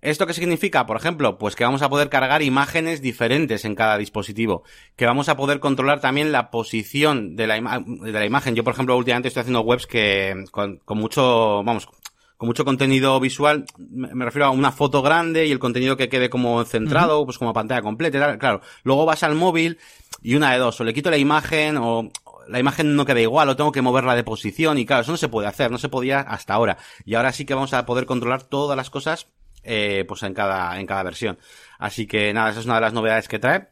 ¿Esto 0.00 0.26
qué 0.26 0.34
significa? 0.34 0.84
Por 0.84 0.98
ejemplo, 0.98 1.38
pues 1.38 1.56
que 1.56 1.64
vamos 1.64 1.80
a 1.80 1.88
poder 1.88 2.10
cargar 2.10 2.42
imágenes 2.42 3.00
diferentes 3.00 3.64
en 3.64 3.74
cada 3.74 3.96
dispositivo, 3.96 4.62
que 4.96 5.06
vamos 5.06 5.30
a 5.30 5.36
poder 5.36 5.60
controlar 5.60 6.00
también 6.00 6.30
la 6.30 6.50
posición 6.50 7.36
de 7.36 7.46
la, 7.46 7.82
de 7.86 8.12
la 8.12 8.26
imagen. 8.26 8.54
Yo, 8.54 8.64
por 8.64 8.74
ejemplo, 8.74 8.96
últimamente 8.96 9.28
estoy 9.28 9.40
haciendo 9.40 9.62
webs 9.62 9.86
que 9.86 10.44
con, 10.50 10.76
con 10.84 10.98
mucho, 10.98 11.62
vamos, 11.64 11.88
con 12.36 12.48
mucho 12.48 12.64
contenido 12.64 13.18
visual, 13.20 13.64
me 13.78 14.24
refiero 14.24 14.46
a 14.46 14.50
una 14.50 14.72
foto 14.72 15.00
grande 15.02 15.46
y 15.46 15.52
el 15.52 15.58
contenido 15.58 15.96
que 15.96 16.08
quede 16.08 16.28
como 16.28 16.62
centrado, 16.64 17.24
pues 17.24 17.38
como 17.38 17.54
pantalla 17.54 17.80
completa, 17.80 18.38
claro. 18.38 18.60
Luego 18.82 19.06
vas 19.06 19.22
al 19.22 19.34
móvil 19.34 19.78
y 20.22 20.34
una 20.34 20.52
de 20.52 20.58
dos, 20.58 20.80
o 20.80 20.84
le 20.84 20.92
quito 20.92 21.10
la 21.10 21.16
imagen 21.16 21.76
o 21.78 22.10
la 22.48 22.58
imagen 22.58 22.96
no 22.96 23.04
queda 23.04 23.20
igual, 23.20 23.48
o 23.48 23.56
tengo 23.56 23.72
que 23.72 23.82
moverla 23.82 24.14
de 24.14 24.24
posición 24.24 24.78
y 24.78 24.86
claro, 24.86 25.02
eso 25.02 25.12
no 25.12 25.18
se 25.18 25.28
puede 25.28 25.48
hacer, 25.48 25.70
no 25.70 25.78
se 25.78 25.88
podía 25.88 26.20
hasta 26.20 26.54
ahora. 26.54 26.78
Y 27.04 27.14
ahora 27.14 27.32
sí 27.32 27.44
que 27.44 27.54
vamos 27.54 27.74
a 27.74 27.86
poder 27.86 28.06
controlar 28.06 28.42
todas 28.42 28.76
las 28.76 28.90
cosas 28.90 29.28
eh, 29.62 30.04
pues 30.06 30.22
en 30.22 30.34
cada, 30.34 30.78
en 30.78 30.86
cada 30.86 31.02
versión. 31.02 31.38
Así 31.78 32.06
que 32.06 32.32
nada, 32.32 32.50
esa 32.50 32.60
es 32.60 32.66
una 32.66 32.76
de 32.76 32.80
las 32.82 32.92
novedades 32.92 33.28
que 33.28 33.38
trae, 33.38 33.68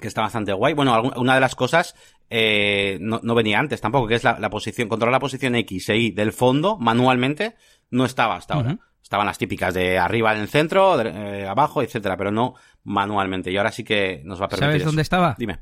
que 0.00 0.08
está 0.08 0.22
bastante 0.22 0.52
guay. 0.52 0.74
Bueno, 0.74 1.00
una 1.16 1.34
de 1.34 1.40
las 1.40 1.54
cosas 1.54 1.94
eh, 2.30 2.98
no, 3.00 3.20
no, 3.22 3.34
venía 3.34 3.58
antes 3.58 3.80
tampoco, 3.80 4.06
que 4.06 4.16
es 4.16 4.24
la, 4.24 4.38
la, 4.38 4.50
posición, 4.50 4.88
controlar 4.88 5.12
la 5.12 5.20
posición 5.20 5.54
X 5.54 5.88
e 5.90 5.96
Y 5.96 6.10
del 6.10 6.32
fondo 6.32 6.76
manualmente, 6.76 7.56
no 7.90 8.04
estaba 8.04 8.36
hasta 8.36 8.54
ahora. 8.54 8.78
Estaban 9.02 9.26
las 9.26 9.38
típicas 9.38 9.72
de 9.72 9.98
arriba 9.98 10.34
en 10.34 10.42
el 10.42 10.48
centro, 10.48 10.98
de, 10.98 11.08
eh, 11.08 11.48
abajo, 11.48 11.82
etcétera, 11.82 12.16
pero 12.18 12.30
no 12.30 12.54
manualmente. 12.84 13.50
Y 13.50 13.56
ahora 13.56 13.72
sí 13.72 13.82
que 13.82 14.20
nos 14.24 14.40
va 14.40 14.46
a 14.46 14.48
permitir. 14.48 14.72
¿Sabes 14.72 14.84
dónde 14.84 15.02
estaba? 15.02 15.34
Dime. 15.38 15.60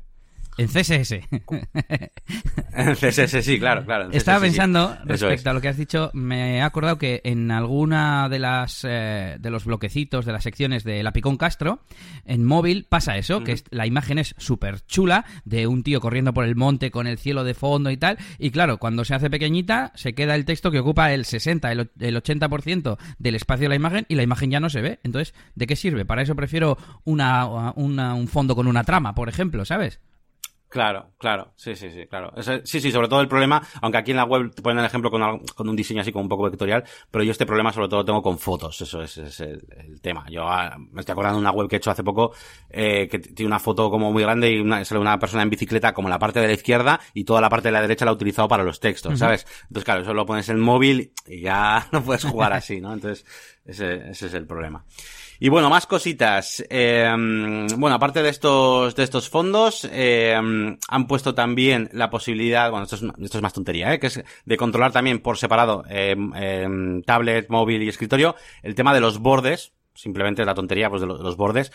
En 0.57 0.67
CSS. 0.67 1.11
en 2.73 2.95
CSS, 2.95 3.43
sí, 3.43 3.59
claro, 3.59 3.85
claro. 3.85 4.09
Estaba 4.11 4.39
pensando, 4.39 4.97
respecto 5.05 5.49
a 5.49 5.53
lo 5.53 5.61
que 5.61 5.67
has 5.67 5.77
dicho, 5.77 6.09
me 6.13 6.57
he 6.57 6.61
acordado 6.61 6.97
que 6.97 7.21
en 7.23 7.51
alguna 7.51 8.27
de 8.29 8.39
las 8.39 8.83
eh, 8.83 9.37
de 9.39 9.49
los 9.49 9.65
bloquecitos 9.65 10.25
de 10.25 10.31
las 10.31 10.43
secciones 10.43 10.83
de 10.83 11.03
la 11.03 11.13
Picón 11.13 11.37
Castro, 11.37 11.81
en 12.25 12.43
móvil 12.43 12.85
pasa 12.89 13.17
eso, 13.17 13.43
que 13.43 13.61
la 13.69 13.85
imagen 13.85 14.17
es 14.17 14.35
súper 14.37 14.81
chula, 14.85 15.25
de 15.45 15.67
un 15.67 15.83
tío 15.83 16.01
corriendo 16.01 16.33
por 16.33 16.45
el 16.45 16.55
monte 16.55 16.91
con 16.91 17.07
el 17.07 17.17
cielo 17.17 17.43
de 17.43 17.53
fondo 17.53 17.91
y 17.91 17.97
tal, 17.97 18.17
y 18.39 18.51
claro, 18.51 18.77
cuando 18.77 19.05
se 19.05 19.13
hace 19.13 19.29
pequeñita, 19.29 19.91
se 19.95 20.13
queda 20.13 20.35
el 20.35 20.45
texto 20.45 20.71
que 20.71 20.79
ocupa 20.79 21.13
el 21.13 21.25
60, 21.25 21.71
el, 21.71 21.91
el 21.99 22.15
80% 22.15 22.97
del 23.19 23.35
espacio 23.35 23.65
de 23.65 23.69
la 23.69 23.75
imagen, 23.75 24.05
y 24.09 24.15
la 24.15 24.23
imagen 24.23 24.51
ya 24.51 24.59
no 24.59 24.69
se 24.69 24.81
ve. 24.81 24.99
Entonces, 25.03 25.33
¿de 25.55 25.67
qué 25.67 25.75
sirve? 25.75 26.05
Para 26.05 26.21
eso 26.21 26.35
prefiero 26.35 26.77
una, 27.03 27.71
una 27.75 28.13
un 28.15 28.27
fondo 28.27 28.55
con 28.55 28.67
una 28.67 28.83
trama, 28.83 29.13
por 29.13 29.29
ejemplo, 29.29 29.65
¿sabes? 29.65 29.99
Claro, 30.69 31.11
claro, 31.17 31.53
sí, 31.55 31.77
sí, 31.77 31.89
sí, 31.91 32.07
claro. 32.07 32.33
sí, 32.65 32.81
sí, 32.81 32.91
sobre 32.91 33.07
todo 33.07 33.21
el 33.21 33.29
problema, 33.29 33.65
aunque 33.81 33.99
aquí 33.99 34.11
en 34.11 34.17
la 34.17 34.25
web 34.25 34.53
te 34.53 34.61
ponen 34.61 34.79
el 34.79 34.85
ejemplo 34.85 35.09
con, 35.09 35.39
con, 35.55 35.69
un 35.69 35.75
diseño 35.77 36.01
así 36.01 36.11
como 36.11 36.23
un 36.23 36.29
poco 36.29 36.43
vectorial, 36.43 36.83
pero 37.09 37.23
yo 37.23 37.31
este 37.31 37.45
problema 37.45 37.71
sobre 37.71 37.87
todo 37.87 38.01
lo 38.01 38.05
tengo 38.05 38.21
con 38.21 38.37
fotos, 38.37 38.81
eso 38.81 39.01
es, 39.01 39.17
es 39.17 39.39
el, 39.39 39.65
el, 39.77 40.01
tema. 40.01 40.25
Yo 40.29 40.43
ah, 40.43 40.75
me 40.77 40.99
estoy 40.99 41.13
acordando 41.13 41.37
de 41.37 41.41
una 41.41 41.51
web 41.51 41.69
que 41.69 41.77
he 41.77 41.79
hecho 41.79 41.89
hace 41.89 42.03
poco, 42.03 42.33
eh, 42.69 43.07
que 43.09 43.19
tiene 43.19 43.47
una 43.47 43.59
foto 43.59 43.89
como 43.89 44.11
muy 44.11 44.23
grande 44.23 44.51
y 44.51 44.59
una, 44.59 44.83
sale 44.83 44.99
una 44.99 45.17
persona 45.17 45.43
en 45.43 45.49
bicicleta 45.49 45.93
como 45.93 46.09
la 46.09 46.19
parte 46.19 46.41
de 46.41 46.47
la 46.47 46.53
izquierda 46.53 46.99
y 47.13 47.23
toda 47.23 47.39
la 47.39 47.49
parte 47.49 47.69
de 47.69 47.71
la 47.71 47.81
derecha 47.81 48.03
la 48.03 48.11
he 48.11 48.15
utilizado 48.15 48.49
para 48.49 48.63
los 48.63 48.81
textos, 48.81 49.17
¿sabes? 49.17 49.45
Entonces 49.63 49.85
claro, 49.85 50.01
eso 50.01 50.13
lo 50.13 50.25
pones 50.25 50.49
en 50.49 50.59
móvil 50.59 51.13
y 51.25 51.41
ya 51.41 51.87
no 51.93 52.03
puedes 52.03 52.25
jugar 52.25 52.51
así, 52.53 52.81
¿no? 52.81 52.93
Entonces, 52.93 53.25
ese, 53.65 54.09
ese 54.09 54.27
es 54.27 54.33
el 54.33 54.45
problema. 54.45 54.83
Y 55.39 55.49
bueno, 55.49 55.69
más 55.69 55.85
cositas. 55.85 56.63
Eh, 56.69 57.07
bueno, 57.77 57.95
aparte 57.95 58.23
de 58.23 58.29
estos, 58.29 58.95
de 58.95 59.03
estos 59.03 59.29
fondos, 59.29 59.87
eh, 59.91 60.35
han 60.35 61.07
puesto 61.07 61.35
también 61.35 61.89
la 61.93 62.09
posibilidad, 62.09 62.71
bueno, 62.71 62.85
esto 62.85 62.95
es, 62.95 63.03
esto 63.21 63.37
es 63.37 63.41
más 63.41 63.53
tontería, 63.53 63.93
¿eh? 63.93 63.99
que 63.99 64.07
es 64.07 64.23
de 64.45 64.57
controlar 64.57 64.91
también 64.91 65.19
por 65.19 65.37
separado 65.37 65.83
eh, 65.89 66.15
tablet, 67.05 67.49
móvil 67.49 67.83
y 67.83 67.89
escritorio 67.89 68.35
el 68.63 68.75
tema 68.75 68.93
de 68.93 69.01
los 69.01 69.19
bordes, 69.19 69.73
simplemente 69.97 70.45
la 70.45 70.53
tontería 70.53 70.89
pues 70.89 71.01
de 71.01 71.07
los, 71.07 71.35
bordes. 71.35 71.71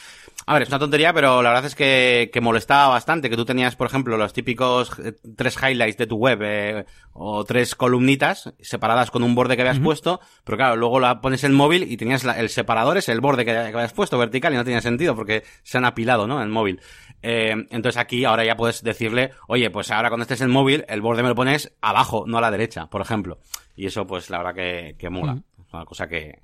A 0.47 0.55
ver, 0.55 0.63
es 0.63 0.69
una 0.69 0.79
tontería, 0.79 1.13
pero 1.13 1.43
la 1.43 1.51
verdad 1.51 1.67
es 1.67 1.75
que, 1.75 2.31
que 2.33 2.41
molestaba 2.41 2.89
bastante 2.89 3.29
que 3.29 3.37
tú 3.37 3.45
tenías, 3.45 3.77
por 3.77 3.89
ejemplo, 3.89 4.17
los 4.17 4.33
típicos 4.33 4.93
eh, 5.01 5.15
tres 5.37 5.57
highlights 5.61 5.99
de 5.99 6.07
tu 6.07 6.17
web 6.17 6.39
eh, 6.43 6.87
o 7.13 7.45
tres 7.45 7.75
columnitas 7.75 8.55
separadas 8.61 9.11
con 9.11 9.23
un 9.23 9.35
borde 9.35 9.57
que 9.57 9.63
habías 9.63 9.81
puesto, 9.81 10.21
pero 10.45 10.57
claro, 10.57 10.77
luego 10.77 11.01
la 11.01 11.21
pones 11.21 11.45
en 11.45 11.53
móvil 11.53 11.91
y 11.91 11.97
tenías 11.97 12.25
el 12.25 12.49
separador, 12.49 12.97
es 12.97 13.09
el 13.09 13.21
borde 13.21 13.45
que, 13.45 13.57
habías 13.57 13.93
puesto 13.93 14.19
vertical 14.19 14.53
y 14.55 14.57
no 14.57 14.65
tenía 14.65 14.81
sentido 14.81 15.15
porque 15.15 15.43
se 15.63 15.79
han 15.79 15.85
apilado, 15.85 16.27
¿no? 16.27 16.43
En 16.43 16.51
móvil. 16.51 16.81
Eh, 17.23 17.55
entonces 17.71 17.97
aquí 17.99 18.25
ahora 18.25 18.45
ya 18.45 18.57
puedes 18.57 18.83
decirle, 18.83 19.33
oye, 19.49 19.71
pues 19.71 19.91
ahora 19.91 20.09
cuando 20.09 20.23
estés 20.23 20.41
en 20.41 20.51
móvil, 20.51 20.85
el 20.89 21.01
borde 21.01 21.23
me 21.23 21.29
lo 21.29 21.35
pones 21.35 21.73
abajo, 21.81 22.25
no 22.27 22.39
a 22.39 22.41
la 22.41 22.51
derecha, 22.51 22.87
por 22.87 23.01
ejemplo. 23.01 23.39
Y 23.77 23.87
eso 23.87 24.07
pues 24.07 24.31
la 24.31 24.39
verdad 24.39 24.55
que, 24.55 24.97
que 24.99 25.11
mola. 25.11 25.39
Es 25.67 25.75
una 25.75 25.85
cosa 25.85 26.09
que, 26.09 26.39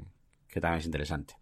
que 0.49 0.61
también 0.61 0.81
es 0.81 0.87
interesante. 0.87 1.35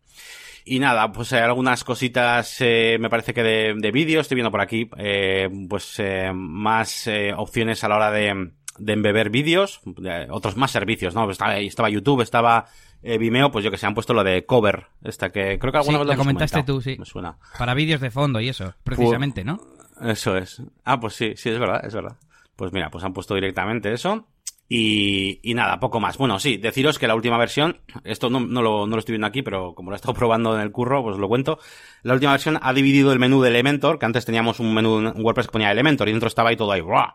Y 0.65 0.81
nada, 0.81 1.13
pues 1.13 1.33
hay 1.33 1.43
algunas 1.43 1.85
cositas, 1.85 2.57
eh, 2.61 2.97
me 2.99 3.09
parece 3.09 3.33
que 3.33 3.45
de, 3.45 3.75
de 3.77 3.91
vídeos, 3.93 4.23
estoy 4.23 4.35
viendo 4.35 4.51
por 4.51 4.61
aquí, 4.61 4.91
eh, 4.99 5.49
pues 5.69 5.95
eh, 5.99 6.33
más 6.35 7.07
eh, 7.07 7.33
opciones 7.37 7.85
a 7.85 7.89
la 7.89 7.97
hora 7.97 8.11
de, 8.11 8.51
de 8.79 8.93
embeber 8.93 9.31
vídeos, 9.31 9.81
otros 10.29 10.57
más 10.57 10.73
servicios, 10.73 11.15
¿no? 11.15 11.31
Estaba, 11.31 11.59
estaba 11.59 11.89
YouTube, 11.89 12.23
estaba 12.23 12.67
eh, 13.03 13.17
Vimeo, 13.17 13.53
pues 13.53 13.65
yo 13.65 13.71
que 13.71 13.79
se 13.79 13.87
han 13.87 13.95
puesto 13.95 14.13
lo 14.13 14.25
de 14.25 14.45
cover, 14.45 14.87
esta 15.05 15.31
que 15.31 15.59
creo 15.61 15.71
que 15.71 15.79
alguna 15.79 15.99
sí, 15.99 16.05
vez 16.05 16.17
lo 16.17 16.19
comentaste 16.19 16.63
tú, 16.65 16.81
sí. 16.81 16.97
Me 16.99 17.05
suena. 17.05 17.37
Para 17.59 17.75
vídeos 17.75 18.01
de 18.01 18.11
fondo 18.11 18.41
y 18.41 18.49
eso, 18.49 18.75
precisamente, 18.83 19.45
pues, 19.45 19.59
¿no? 20.01 20.11
Eso 20.11 20.37
es. 20.37 20.61
Ah, 20.85 20.99
pues 20.99 21.15
sí, 21.15 21.35
sí, 21.37 21.51
es 21.51 21.59
verdad, 21.61 21.85
es 21.87 21.95
verdad. 21.95 22.17
Pues 22.57 22.73
mira, 22.73 22.91
pues 22.91 23.05
han 23.05 23.13
puesto 23.13 23.35
directamente 23.35 23.93
eso. 23.93 24.27
Y, 24.69 25.39
y, 25.49 25.55
nada, 25.55 25.79
poco 25.79 26.01
más. 26.01 26.19
Bueno, 26.19 26.41
sí, 26.41 26.57
deciros 26.57 26.99
que 26.99 27.07
la 27.07 27.15
última 27.15 27.39
versión, 27.39 27.81
esto 28.03 28.31
no, 28.31 28.41
no, 28.41 28.63
lo, 28.63 28.87
no 28.87 28.97
lo 28.97 28.99
estoy 28.99 29.13
viendo 29.13 29.29
aquí, 29.29 29.43
pero 29.43 29.75
como 29.75 29.91
lo 29.91 29.95
he 29.95 29.99
estado 29.99 30.15
probando 30.19 30.55
en 30.57 30.61
el 30.61 30.73
curro, 30.73 31.03
pues 31.05 31.19
lo 31.19 31.29
cuento. 31.29 31.59
La 32.03 32.15
última 32.15 32.33
versión 32.33 32.59
ha 32.61 32.73
dividido 32.73 33.13
el 33.13 33.21
menú 33.21 33.43
de 33.43 33.51
Elementor, 33.51 33.99
que 33.99 34.07
antes 34.07 34.25
teníamos 34.25 34.59
un 34.59 34.75
menú 34.75 34.99
en 34.99 35.23
WordPress 35.23 35.47
que 35.47 35.53
ponía 35.53 35.71
Elementor 35.71 36.09
y 36.09 36.13
dentro 36.13 36.29
estaba 36.29 36.51
ahí 36.51 36.57
todo 36.57 36.73
ahí, 36.73 36.81
¡buah! 36.81 37.15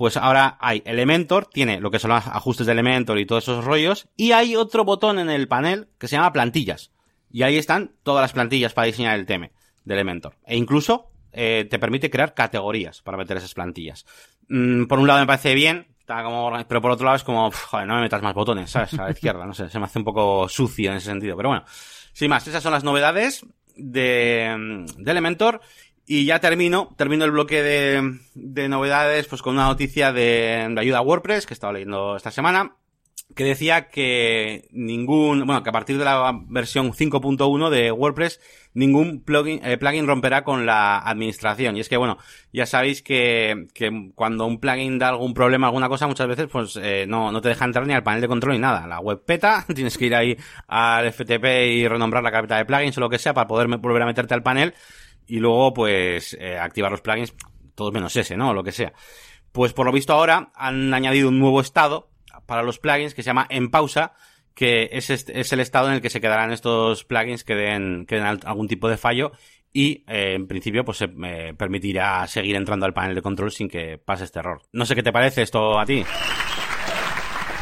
pues 0.00 0.16
ahora 0.16 0.56
hay 0.62 0.82
Elementor, 0.86 1.44
tiene 1.44 1.78
lo 1.78 1.90
que 1.90 1.98
son 1.98 2.12
los 2.12 2.26
ajustes 2.26 2.64
de 2.64 2.72
Elementor 2.72 3.18
y 3.18 3.26
todos 3.26 3.44
esos 3.44 3.66
rollos, 3.66 4.08
y 4.16 4.32
hay 4.32 4.56
otro 4.56 4.82
botón 4.82 5.18
en 5.18 5.28
el 5.28 5.46
panel 5.46 5.88
que 5.98 6.08
se 6.08 6.16
llama 6.16 6.32
plantillas. 6.32 6.90
Y 7.30 7.42
ahí 7.42 7.58
están 7.58 7.92
todas 8.02 8.22
las 8.22 8.32
plantillas 8.32 8.72
para 8.72 8.86
diseñar 8.86 9.18
el 9.18 9.26
tema 9.26 9.50
de 9.84 9.92
Elementor. 9.92 10.38
E 10.46 10.56
incluso 10.56 11.10
eh, 11.32 11.66
te 11.68 11.78
permite 11.78 12.08
crear 12.08 12.32
categorías 12.32 13.02
para 13.02 13.18
meter 13.18 13.36
esas 13.36 13.52
plantillas. 13.52 14.06
Mm, 14.48 14.86
por 14.86 15.00
un 15.00 15.06
lado 15.06 15.20
me 15.20 15.26
parece 15.26 15.54
bien, 15.54 15.88
pero 16.66 16.80
por 16.80 16.90
otro 16.90 17.06
lado 17.06 17.16
es 17.16 17.24
como, 17.24 17.50
joder, 17.50 17.86
no 17.86 17.94
me 17.96 18.02
metas 18.02 18.22
más 18.22 18.34
botones, 18.34 18.70
¿sabes? 18.70 18.94
A 18.94 19.04
la 19.04 19.10
izquierda, 19.10 19.46
no 19.46 19.54
sé, 19.54 19.68
se 19.68 19.78
me 19.78 19.84
hace 19.84 19.98
un 19.98 20.04
poco 20.04 20.48
sucio 20.48 20.90
en 20.90 20.96
ese 20.96 21.06
sentido. 21.06 21.36
Pero 21.36 21.50
bueno, 21.50 21.64
sin 22.12 22.30
más, 22.30 22.46
esas 22.46 22.62
son 22.62 22.72
las 22.72 22.84
novedades 22.84 23.44
de, 23.76 24.84
Elementor. 25.04 25.60
Y 26.06 26.24
ya 26.24 26.40
termino, 26.40 26.92
termino 26.96 27.24
el 27.24 27.30
bloque 27.30 27.62
de, 27.62 28.18
de 28.34 28.68
novedades 28.68 29.26
pues 29.28 29.42
con 29.42 29.54
una 29.54 29.66
noticia 29.66 30.12
de, 30.12 30.66
de 30.68 30.80
ayuda 30.80 30.98
a 30.98 31.02
WordPress 31.02 31.46
que 31.46 31.52
he 31.52 31.54
estado 31.54 31.72
leyendo 31.72 32.16
esta 32.16 32.32
semana 32.32 32.79
que 33.34 33.44
decía 33.44 33.88
que 33.88 34.68
ningún, 34.72 35.46
bueno, 35.46 35.62
que 35.62 35.70
a 35.70 35.72
partir 35.72 35.98
de 35.98 36.04
la 36.04 36.32
versión 36.48 36.92
5.1 36.92 37.70
de 37.70 37.92
WordPress, 37.92 38.40
ningún 38.74 39.22
plugin, 39.22 39.60
eh, 39.64 39.76
plugin 39.78 40.06
romperá 40.06 40.42
con 40.42 40.66
la 40.66 40.98
administración. 40.98 41.76
Y 41.76 41.80
es 41.80 41.88
que, 41.88 41.96
bueno, 41.96 42.18
ya 42.52 42.66
sabéis 42.66 43.02
que, 43.02 43.68
que 43.72 44.10
cuando 44.14 44.46
un 44.46 44.58
plugin 44.58 44.98
da 44.98 45.08
algún 45.08 45.34
problema, 45.34 45.68
alguna 45.68 45.88
cosa, 45.88 46.06
muchas 46.06 46.26
veces, 46.26 46.48
pues, 46.50 46.76
eh, 46.82 47.06
no, 47.08 47.30
no 47.30 47.40
te 47.40 47.48
deja 47.48 47.64
entrar 47.64 47.86
ni 47.86 47.94
al 47.94 48.02
panel 48.02 48.20
de 48.20 48.28
control 48.28 48.54
ni 48.54 48.60
nada. 48.60 48.86
La 48.86 49.00
web 49.00 49.22
peta, 49.24 49.64
tienes 49.74 49.96
que 49.96 50.06
ir 50.06 50.14
ahí 50.14 50.36
al 50.66 51.12
FTP 51.12 51.44
y 51.72 51.88
renombrar 51.88 52.22
la 52.22 52.32
carpeta 52.32 52.56
de 52.56 52.64
plugins 52.64 52.98
o 52.98 53.00
lo 53.00 53.10
que 53.10 53.18
sea 53.18 53.34
para 53.34 53.46
poder 53.46 53.68
volver 53.68 54.02
a 54.02 54.06
meterte 54.06 54.34
al 54.34 54.42
panel 54.42 54.74
y 55.26 55.38
luego, 55.38 55.72
pues, 55.72 56.36
eh, 56.40 56.58
activar 56.58 56.90
los 56.90 57.00
plugins, 57.00 57.34
todos 57.76 57.92
menos 57.92 58.14
ese, 58.16 58.36
¿no? 58.36 58.50
O 58.50 58.54
lo 58.54 58.64
que 58.64 58.72
sea. 58.72 58.92
Pues 59.52 59.72
por 59.72 59.86
lo 59.86 59.92
visto 59.92 60.12
ahora 60.12 60.52
han 60.54 60.94
añadido 60.94 61.28
un 61.28 61.40
nuevo 61.40 61.60
estado 61.60 62.09
para 62.50 62.64
los 62.64 62.80
plugins 62.80 63.14
que 63.14 63.22
se 63.22 63.28
llama 63.28 63.46
en 63.48 63.70
pausa, 63.70 64.12
que 64.56 64.88
es, 64.90 65.08
es 65.08 65.52
el 65.52 65.60
estado 65.60 65.86
en 65.86 65.94
el 65.94 66.00
que 66.00 66.10
se 66.10 66.20
quedarán 66.20 66.50
estos 66.50 67.04
plugins 67.04 67.44
que 67.44 67.54
den, 67.54 68.06
que 68.06 68.16
den 68.16 68.24
algún 68.44 68.66
tipo 68.66 68.88
de 68.88 68.96
fallo 68.96 69.30
y 69.72 70.02
eh, 70.08 70.34
en 70.34 70.48
principio 70.48 70.84
pues 70.84 70.98
se 70.98 71.06
me 71.06 71.54
permitirá 71.54 72.26
seguir 72.26 72.56
entrando 72.56 72.86
al 72.86 72.92
panel 72.92 73.14
de 73.14 73.22
control 73.22 73.52
sin 73.52 73.68
que 73.68 73.98
pase 73.98 74.24
este 74.24 74.40
error. 74.40 74.62
No 74.72 74.84
sé 74.84 74.96
qué 74.96 75.02
te 75.04 75.12
parece 75.12 75.42
esto 75.42 75.78
a 75.78 75.86
ti. 75.86 76.02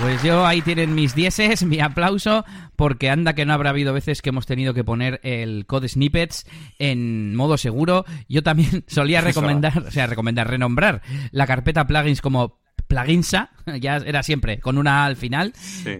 Pues 0.01 0.23
yo 0.23 0.47
ahí 0.47 0.63
tienen 0.63 0.95
mis 0.95 1.15
dieces, 1.15 1.65
mi 1.65 1.81
aplauso, 1.81 2.47
porque 2.75 3.11
anda 3.11 3.35
que 3.35 3.45
no 3.45 3.53
habrá 3.53 3.69
habido 3.69 3.93
veces 3.93 4.23
que 4.23 4.31
hemos 4.31 4.47
tenido 4.47 4.73
que 4.73 4.85
poner 4.85 5.21
el 5.23 5.67
code 5.67 5.89
snippets 5.89 6.47
en 6.79 7.37
modo 7.37 7.59
seguro. 7.59 8.07
Yo 8.27 8.43
también 8.43 8.85
solía 8.89 9.21
recomendar, 9.21 9.77
o 9.87 9.91
sea, 9.91 10.07
recomendar, 10.07 10.49
renombrar 10.49 11.03
la 11.31 11.47
carpeta 11.47 11.87
plugins 11.87 12.23
como 12.23 12.59
pluginsa, 12.89 13.51
ya 13.81 13.99
era 13.99 14.23
siempre 14.23 14.59
con 14.59 14.79
una 14.79 15.03
A 15.03 15.07
al 15.07 15.17
final, 15.17 15.53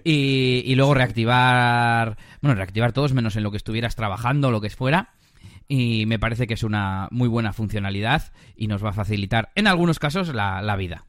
y, 0.05 0.63
y, 0.65 0.75
luego 0.75 0.95
reactivar, 0.95 2.17
bueno, 2.41 2.57
reactivar 2.57 2.93
todos 2.93 3.13
menos 3.13 3.37
en 3.37 3.43
lo 3.45 3.51
que 3.51 3.59
estuvieras 3.59 3.95
trabajando 3.95 4.51
lo 4.51 4.61
que 4.61 4.71
fuera. 4.71 5.11
Y 5.71 6.07
me 6.07 6.19
parece 6.19 6.47
que 6.47 6.55
es 6.55 6.63
una 6.63 7.09
muy 7.11 7.29
buena 7.29 7.53
funcionalidad 7.53 8.33
y 8.57 8.69
nos 8.69 8.83
va 8.83 8.91
a 8.91 8.95
facilitar 8.95 9.51
en 9.55 9.67
algunos 9.67 9.99
casos 9.99 10.35
la, 10.35 10.63
la 10.63 10.77
vida. 10.77 11.05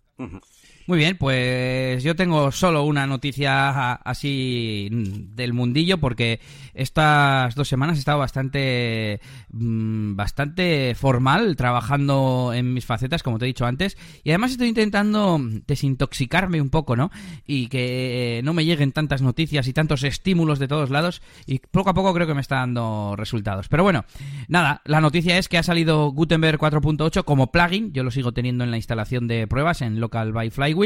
Muy 0.89 0.97
bien, 0.97 1.17
pues 1.17 2.01
yo 2.01 2.15
tengo 2.15 2.51
solo 2.51 2.81
una 2.81 3.05
noticia 3.05 3.91
así 3.93 4.89
del 5.35 5.53
mundillo 5.53 5.99
porque 5.99 6.39
estas 6.73 7.53
dos 7.53 7.67
semanas 7.67 7.97
he 7.97 7.99
estado 7.99 8.17
bastante 8.17 9.21
mm, 9.51 10.15
bastante 10.15 10.95
formal 10.95 11.55
trabajando 11.55 12.53
en 12.55 12.73
mis 12.73 12.87
facetas, 12.87 13.21
como 13.21 13.37
te 13.37 13.45
he 13.45 13.49
dicho 13.49 13.67
antes, 13.67 13.99
y 14.23 14.31
además 14.31 14.49
estoy 14.49 14.69
intentando 14.69 15.39
desintoxicarme 15.67 16.59
un 16.59 16.71
poco, 16.71 16.95
¿no? 16.95 17.11
Y 17.45 17.67
que 17.67 18.41
no 18.43 18.55
me 18.55 18.65
lleguen 18.65 18.91
tantas 18.91 19.21
noticias 19.21 19.67
y 19.67 19.73
tantos 19.73 20.01
estímulos 20.01 20.57
de 20.57 20.67
todos 20.67 20.89
lados 20.89 21.21
y 21.45 21.59
poco 21.59 21.91
a 21.91 21.93
poco 21.93 22.15
creo 22.15 22.25
que 22.25 22.33
me 22.33 22.41
está 22.41 22.55
dando 22.55 23.13
resultados. 23.15 23.67
Pero 23.67 23.83
bueno, 23.83 24.05
nada, 24.47 24.81
la 24.85 25.01
noticia 25.01 25.37
es 25.37 25.49
que 25.49 25.59
ha 25.59 25.63
salido 25.63 26.09
Gutenberg 26.09 26.57
4.8 26.57 27.25
como 27.25 27.51
plugin, 27.51 27.93
yo 27.93 28.03
lo 28.03 28.09
sigo 28.09 28.31
teniendo 28.31 28.63
en 28.63 28.71
la 28.71 28.77
instalación 28.77 29.27
de 29.27 29.45
pruebas 29.45 29.83
en 29.83 29.99
Local 29.99 30.31
by 30.31 30.49
Flywheel 30.49 30.78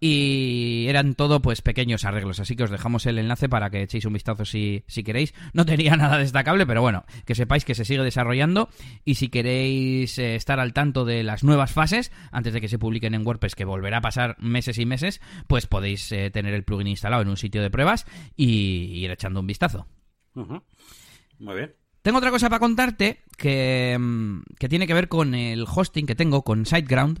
y 0.00 0.86
eran 0.88 1.14
todo 1.14 1.42
pues 1.42 1.60
pequeños 1.60 2.04
arreglos, 2.04 2.38
así 2.40 2.54
que 2.54 2.64
os 2.64 2.70
dejamos 2.70 3.06
el 3.06 3.18
enlace 3.18 3.48
para 3.48 3.70
que 3.70 3.82
echéis 3.82 4.04
un 4.04 4.12
vistazo 4.12 4.44
si, 4.44 4.84
si 4.86 5.02
queréis. 5.02 5.34
No 5.52 5.66
tenía 5.66 5.96
nada 5.96 6.18
destacable, 6.18 6.66
pero 6.66 6.82
bueno, 6.82 7.04
que 7.24 7.34
sepáis 7.34 7.64
que 7.64 7.74
se 7.74 7.84
sigue 7.84 8.02
desarrollando 8.02 8.68
y 9.04 9.16
si 9.16 9.28
queréis 9.28 10.18
eh, 10.18 10.36
estar 10.36 10.60
al 10.60 10.72
tanto 10.72 11.04
de 11.04 11.22
las 11.24 11.42
nuevas 11.42 11.72
fases 11.72 12.12
antes 12.30 12.52
de 12.52 12.60
que 12.60 12.68
se 12.68 12.78
publiquen 12.78 13.14
en 13.14 13.26
WordPress, 13.26 13.54
que 13.54 13.64
volverá 13.64 13.98
a 13.98 14.02
pasar 14.02 14.36
meses 14.38 14.78
y 14.78 14.86
meses, 14.86 15.20
pues 15.46 15.66
podéis 15.66 16.10
eh, 16.12 16.30
tener 16.30 16.54
el 16.54 16.64
plugin 16.64 16.86
instalado 16.86 17.22
en 17.22 17.28
un 17.28 17.36
sitio 17.36 17.62
de 17.62 17.70
pruebas 17.70 18.06
y 18.36 19.02
ir 19.02 19.10
echando 19.10 19.40
un 19.40 19.46
vistazo. 19.46 19.86
Muy 20.34 21.54
bien. 21.54 21.74
Tengo 22.02 22.18
otra 22.18 22.30
cosa 22.30 22.48
para 22.48 22.60
contarte 22.60 23.24
que, 23.36 23.96
mm, 23.98 24.42
que 24.58 24.68
tiene 24.68 24.86
que 24.86 24.94
ver 24.94 25.08
con 25.08 25.34
el 25.34 25.64
hosting 25.68 26.06
que 26.06 26.14
tengo 26.14 26.44
con 26.44 26.64
SiteGround 26.64 27.20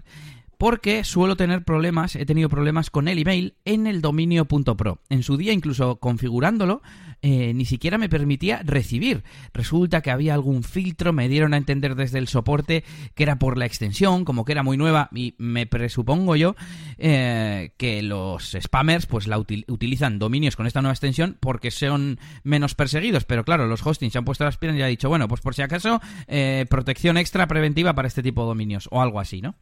porque 0.58 1.04
suelo 1.04 1.36
tener 1.36 1.64
problemas, 1.64 2.16
he 2.16 2.26
tenido 2.26 2.48
problemas 2.48 2.90
con 2.90 3.06
el 3.06 3.18
email 3.18 3.54
en 3.64 3.86
el 3.86 4.02
dominio.pro. 4.02 4.98
En 5.08 5.22
su 5.22 5.36
día, 5.36 5.52
incluso 5.52 5.96
configurándolo, 5.96 6.82
eh, 7.22 7.52
ni 7.54 7.64
siquiera 7.64 7.96
me 7.96 8.08
permitía 8.08 8.62
recibir. 8.64 9.22
Resulta 9.54 10.02
que 10.02 10.10
había 10.10 10.34
algún 10.34 10.64
filtro, 10.64 11.12
me 11.12 11.28
dieron 11.28 11.54
a 11.54 11.56
entender 11.56 11.94
desde 11.94 12.18
el 12.18 12.26
soporte 12.26 12.82
que 13.14 13.22
era 13.22 13.38
por 13.38 13.56
la 13.56 13.66
extensión, 13.66 14.24
como 14.24 14.44
que 14.44 14.52
era 14.52 14.64
muy 14.64 14.76
nueva, 14.76 15.08
y 15.14 15.36
me 15.38 15.66
presupongo 15.66 16.34
yo 16.34 16.56
eh, 16.98 17.72
que 17.76 18.02
los 18.02 18.56
spammers 18.60 19.06
pues 19.06 19.28
la 19.28 19.38
utilizan 19.38 20.18
dominios 20.18 20.56
con 20.56 20.66
esta 20.66 20.82
nueva 20.82 20.94
extensión 20.94 21.36
porque 21.38 21.70
son 21.70 22.18
menos 22.42 22.74
perseguidos. 22.74 23.24
Pero 23.24 23.44
claro, 23.44 23.68
los 23.68 23.86
hostings 23.86 24.12
se 24.12 24.18
han 24.18 24.24
puesto 24.24 24.44
las 24.44 24.56
piernas 24.56 24.80
y 24.80 24.82
han 24.82 24.90
dicho, 24.90 25.08
bueno, 25.08 25.28
pues 25.28 25.40
por 25.40 25.54
si 25.54 25.62
acaso, 25.62 26.00
eh, 26.26 26.66
protección 26.68 27.16
extra 27.16 27.46
preventiva 27.46 27.94
para 27.94 28.08
este 28.08 28.24
tipo 28.24 28.42
de 28.42 28.48
dominios, 28.48 28.88
o 28.90 29.00
algo 29.00 29.20
así, 29.20 29.40
¿no? 29.40 29.54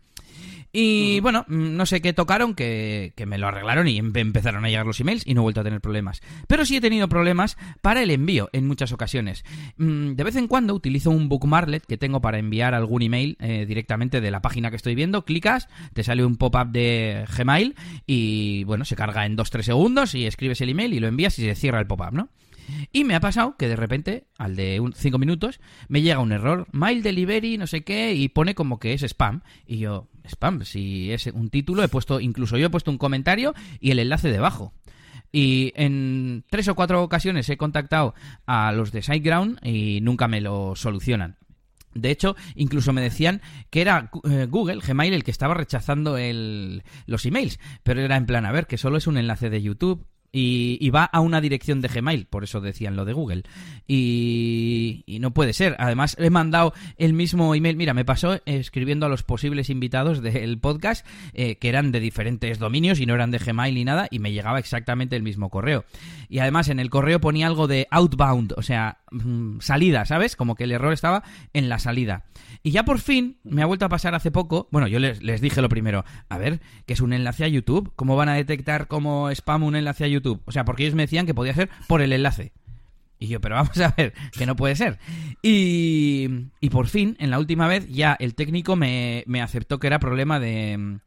Y 0.78 1.21
bueno, 1.21 1.47
mm, 1.49 1.75
no 1.75 1.87
sé 1.87 2.02
qué 2.02 2.12
tocaron, 2.12 2.54
que, 2.54 3.14
me 3.26 3.38
lo 3.38 3.49
arreglaron 3.49 3.88
y 3.88 3.97
empezaron 3.97 4.62
a 4.62 4.68
llegar 4.68 4.85
los 4.85 5.00
emails 5.00 5.26
y 5.26 5.33
no 5.33 5.40
he 5.40 5.45
vuelto 5.45 5.62
a 5.62 5.64
tener 5.64 5.80
problemas. 5.80 6.21
Pero 6.49 6.66
sí 6.66 6.76
he 6.76 6.83
tenido 6.83 7.09
problemas 7.09 7.56
para 7.80 8.02
el 8.02 8.11
envío 8.11 8.50
en 8.52 8.66
muchas 8.66 8.92
ocasiones. 8.92 9.42
Mm, 9.78 10.16
de 10.16 10.25
vez 10.25 10.37
en 10.37 10.49
cuando 10.49 10.75
utilizo 10.75 11.11
un 11.11 11.30
bookmarklet 11.30 11.87
que 11.87 11.97
tengo 11.97 12.21
para 12.21 12.38
enviar 12.38 12.75
algún 12.75 13.00
email 13.00 13.38
eh, 13.40 13.64
directamente 13.66 14.21
de 14.21 14.30
la 14.30 14.42
página 14.42 14.68
que 14.68 14.76
estoy 14.76 14.95
viendo. 14.95 15.25
Clicas, 15.25 15.66
te 15.95 16.04
sale 16.04 16.26
un 16.26 16.37
pop-up 16.37 16.71
de 16.71 17.25
Gmail 17.35 17.75
y 18.06 18.64
bueno, 18.64 18.85
se 18.85 18.97
carga 18.97 19.25
en 19.25 19.35
2-3 19.35 19.62
segundos 19.62 20.14
y 20.14 20.26
escribes 20.26 20.61
el 20.61 20.68
email 20.68 20.92
y 20.92 21.00
lo 21.00 21.09
envías 21.09 21.38
y 21.38 21.42
se 21.45 21.54
cierra 21.54 21.80
el 21.80 21.87
pop-up, 21.87 22.12
¿no? 22.12 22.28
Y 22.92 23.04
me 23.04 23.14
ha 23.14 23.21
pasado 23.21 23.56
que 23.56 23.68
de 23.68 23.76
repente, 23.76 24.26
al 24.38 24.56
de 24.56 24.83
5 24.95 25.18
minutos, 25.18 25.61
me 25.88 26.02
llega 26.02 26.21
un 26.21 26.33
error, 26.33 26.66
mail 26.73 27.02
delivery, 27.02 27.59
no 27.59 27.66
sé 27.66 27.83
qué, 27.83 28.14
y 28.14 28.28
pone 28.28 28.54
como 28.54 28.78
que 28.78 28.92
es 28.92 29.02
spam. 29.02 29.42
Y 29.66 29.78
yo, 29.78 30.09
spam, 30.28 30.64
si 30.64 31.12
es 31.12 31.26
un 31.26 31.50
título, 31.50 31.83
he 31.83 31.88
puesto, 31.88 32.21
incluso 32.21 32.56
yo 32.56 32.66
he 32.66 32.71
puesto 32.71 32.90
un 32.90 32.99
comentario 32.99 33.54
y 33.80 33.90
el 33.90 33.99
enlace 33.99 34.30
debajo. 34.30 34.73
Y 35.33 35.73
en 35.76 36.45
tres 36.50 36.68
o 36.68 36.75
cuatro 36.75 37.02
ocasiones 37.02 37.49
he 37.50 37.56
contactado 37.56 38.14
a 38.47 38.73
los 38.73 38.92
de 38.92 39.02
SiteGround 39.02 39.59
y 39.66 40.00
nunca 40.00 40.28
me 40.28 40.40
lo 40.40 40.76
solucionan. 40.76 41.37
De 41.95 42.11
hecho, 42.11 42.37
incluso 42.54 42.92
me 42.92 43.00
decían 43.00 43.40
que 43.71 43.80
era 43.80 44.11
eh, 44.28 44.47
Google, 44.49 44.80
Gmail, 44.87 45.14
el 45.14 45.25
que 45.25 45.30
estaba 45.30 45.54
rechazando 45.54 46.16
los 47.06 47.26
emails. 47.26 47.59
Pero 47.83 48.02
era 48.02 48.16
en 48.16 48.26
plan, 48.26 48.45
a 48.45 48.52
ver, 48.52 48.66
que 48.66 48.76
solo 48.76 48.99
es 48.99 49.06
un 49.06 49.16
enlace 49.16 49.50
de 49.50 49.62
YouTube 49.62 50.06
y, 50.38 50.90
va 50.90 51.05
a 51.05 51.21
una 51.21 51.40
dirección 51.40 51.81
de 51.81 51.88
Gmail, 51.88 52.26
por 52.26 52.45
eso 52.45 52.61
decían 52.61 52.95
lo 52.95 53.07
de 53.07 53.14
Google. 53.14 53.45
Y, 53.88 55.05
no 55.21 55.33
puede 55.33 55.55
ser. 55.55 55.76
Además, 55.78 56.14
he 56.19 56.28
mandado 56.28 56.75
el 56.99 57.14
mismo 57.14 57.55
email. 57.55 57.76
Mira, 57.76 57.95
me 57.95 58.05
pasó 58.05 58.38
escribiendo 58.45 59.07
a 59.07 59.09
los 59.09 59.23
posibles 59.23 59.71
invitados 59.71 60.21
del 60.21 60.59
podcast, 60.59 61.07
eh, 61.33 61.57
que 61.57 61.71
eran 61.71 61.90
de 61.90 62.00
diferentes 62.00 62.59
dominios 62.59 63.00
y 63.00 63.07
no 63.07 63.14
eran 63.14 63.31
de 63.31 63.38
Gmail 63.38 63.75
ni 63.75 63.85
nada, 63.85 64.09
y 64.11 64.19
me 64.19 64.33
llegaba 64.33 64.59
exactamente 64.59 65.16
el 65.16 65.23
mismo 65.23 65.49
correo. 65.49 65.87
Y 66.28 66.40
además, 66.40 66.69
en 66.69 66.81
el 66.81 66.90
correo 66.90 67.19
ponía 67.19 67.47
algo 67.47 67.66
de 67.66 67.88
outbound, 67.90 68.52
o 68.59 68.62
sea, 68.62 68.99
mm, 69.11 69.61
salida, 69.61 70.05
¿sabes? 70.05 70.37
Como 70.37 70.55
que 70.55 70.64
el 70.64 70.73
error 70.73 70.93
estaba 70.93 71.23
en 71.55 71.71
la 71.71 71.78
salida. 71.78 72.26
Y 72.62 72.73
ya 72.73 72.85
por 72.85 72.99
fin 72.99 73.38
me 73.43 73.62
ha 73.62 73.66
vuelto 73.66 73.87
a 73.87 73.88
pasar 73.88 74.14
hace 74.14 74.31
poco. 74.31 74.69
Bueno, 74.71 74.87
yo 74.87 74.99
les, 74.99 75.23
les 75.23 75.40
dije 75.40 75.62
lo 75.62 75.71
primero. 75.71 76.05
A 76.28 76.37
ver, 76.37 76.61
que 76.85 76.93
es 76.93 77.00
un 77.00 77.14
enlace 77.14 77.45
a 77.45 77.49
YouTube. 77.49 77.93
¿Cómo 77.97 78.16
van 78.16 78.28
a 78.28 78.35
detectar 78.35 78.87
como 78.87 79.31
spam 79.31 79.62
un 79.62 79.76
enlace 79.76 80.05
a 80.05 80.09
YouTube? 80.09 80.25
O 80.45 80.52
sea, 80.52 80.64
porque 80.64 80.85
ellos 80.85 80.95
me 80.95 81.04
decían 81.04 81.26
que 81.26 81.35
podía 81.35 81.54
ser 81.54 81.71
por 81.88 82.02
el 82.02 82.12
enlace. 82.12 82.52
Y 83.18 83.28
yo, 83.28 83.40
pero 83.40 83.54
vamos 83.54 83.78
a 83.80 83.95
ver, 83.97 84.12
que 84.37 84.47
no 84.47 84.56
puede 84.56 84.76
ser. 84.76 84.99
Y, 85.42 86.28
y 86.61 86.71
por 86.71 86.88
fin, 86.88 87.16
en 87.18 87.30
la 87.30 87.38
última 87.38 87.66
vez, 87.66 87.88
ya 87.88 88.16
el 88.18 88.35
técnico 88.35 88.76
me, 88.76 89.25
me 89.26 89.40
aceptó 89.40 89.78
que 89.78 89.87
era 89.87 89.99
problema 89.99 90.38
de, 90.38 90.99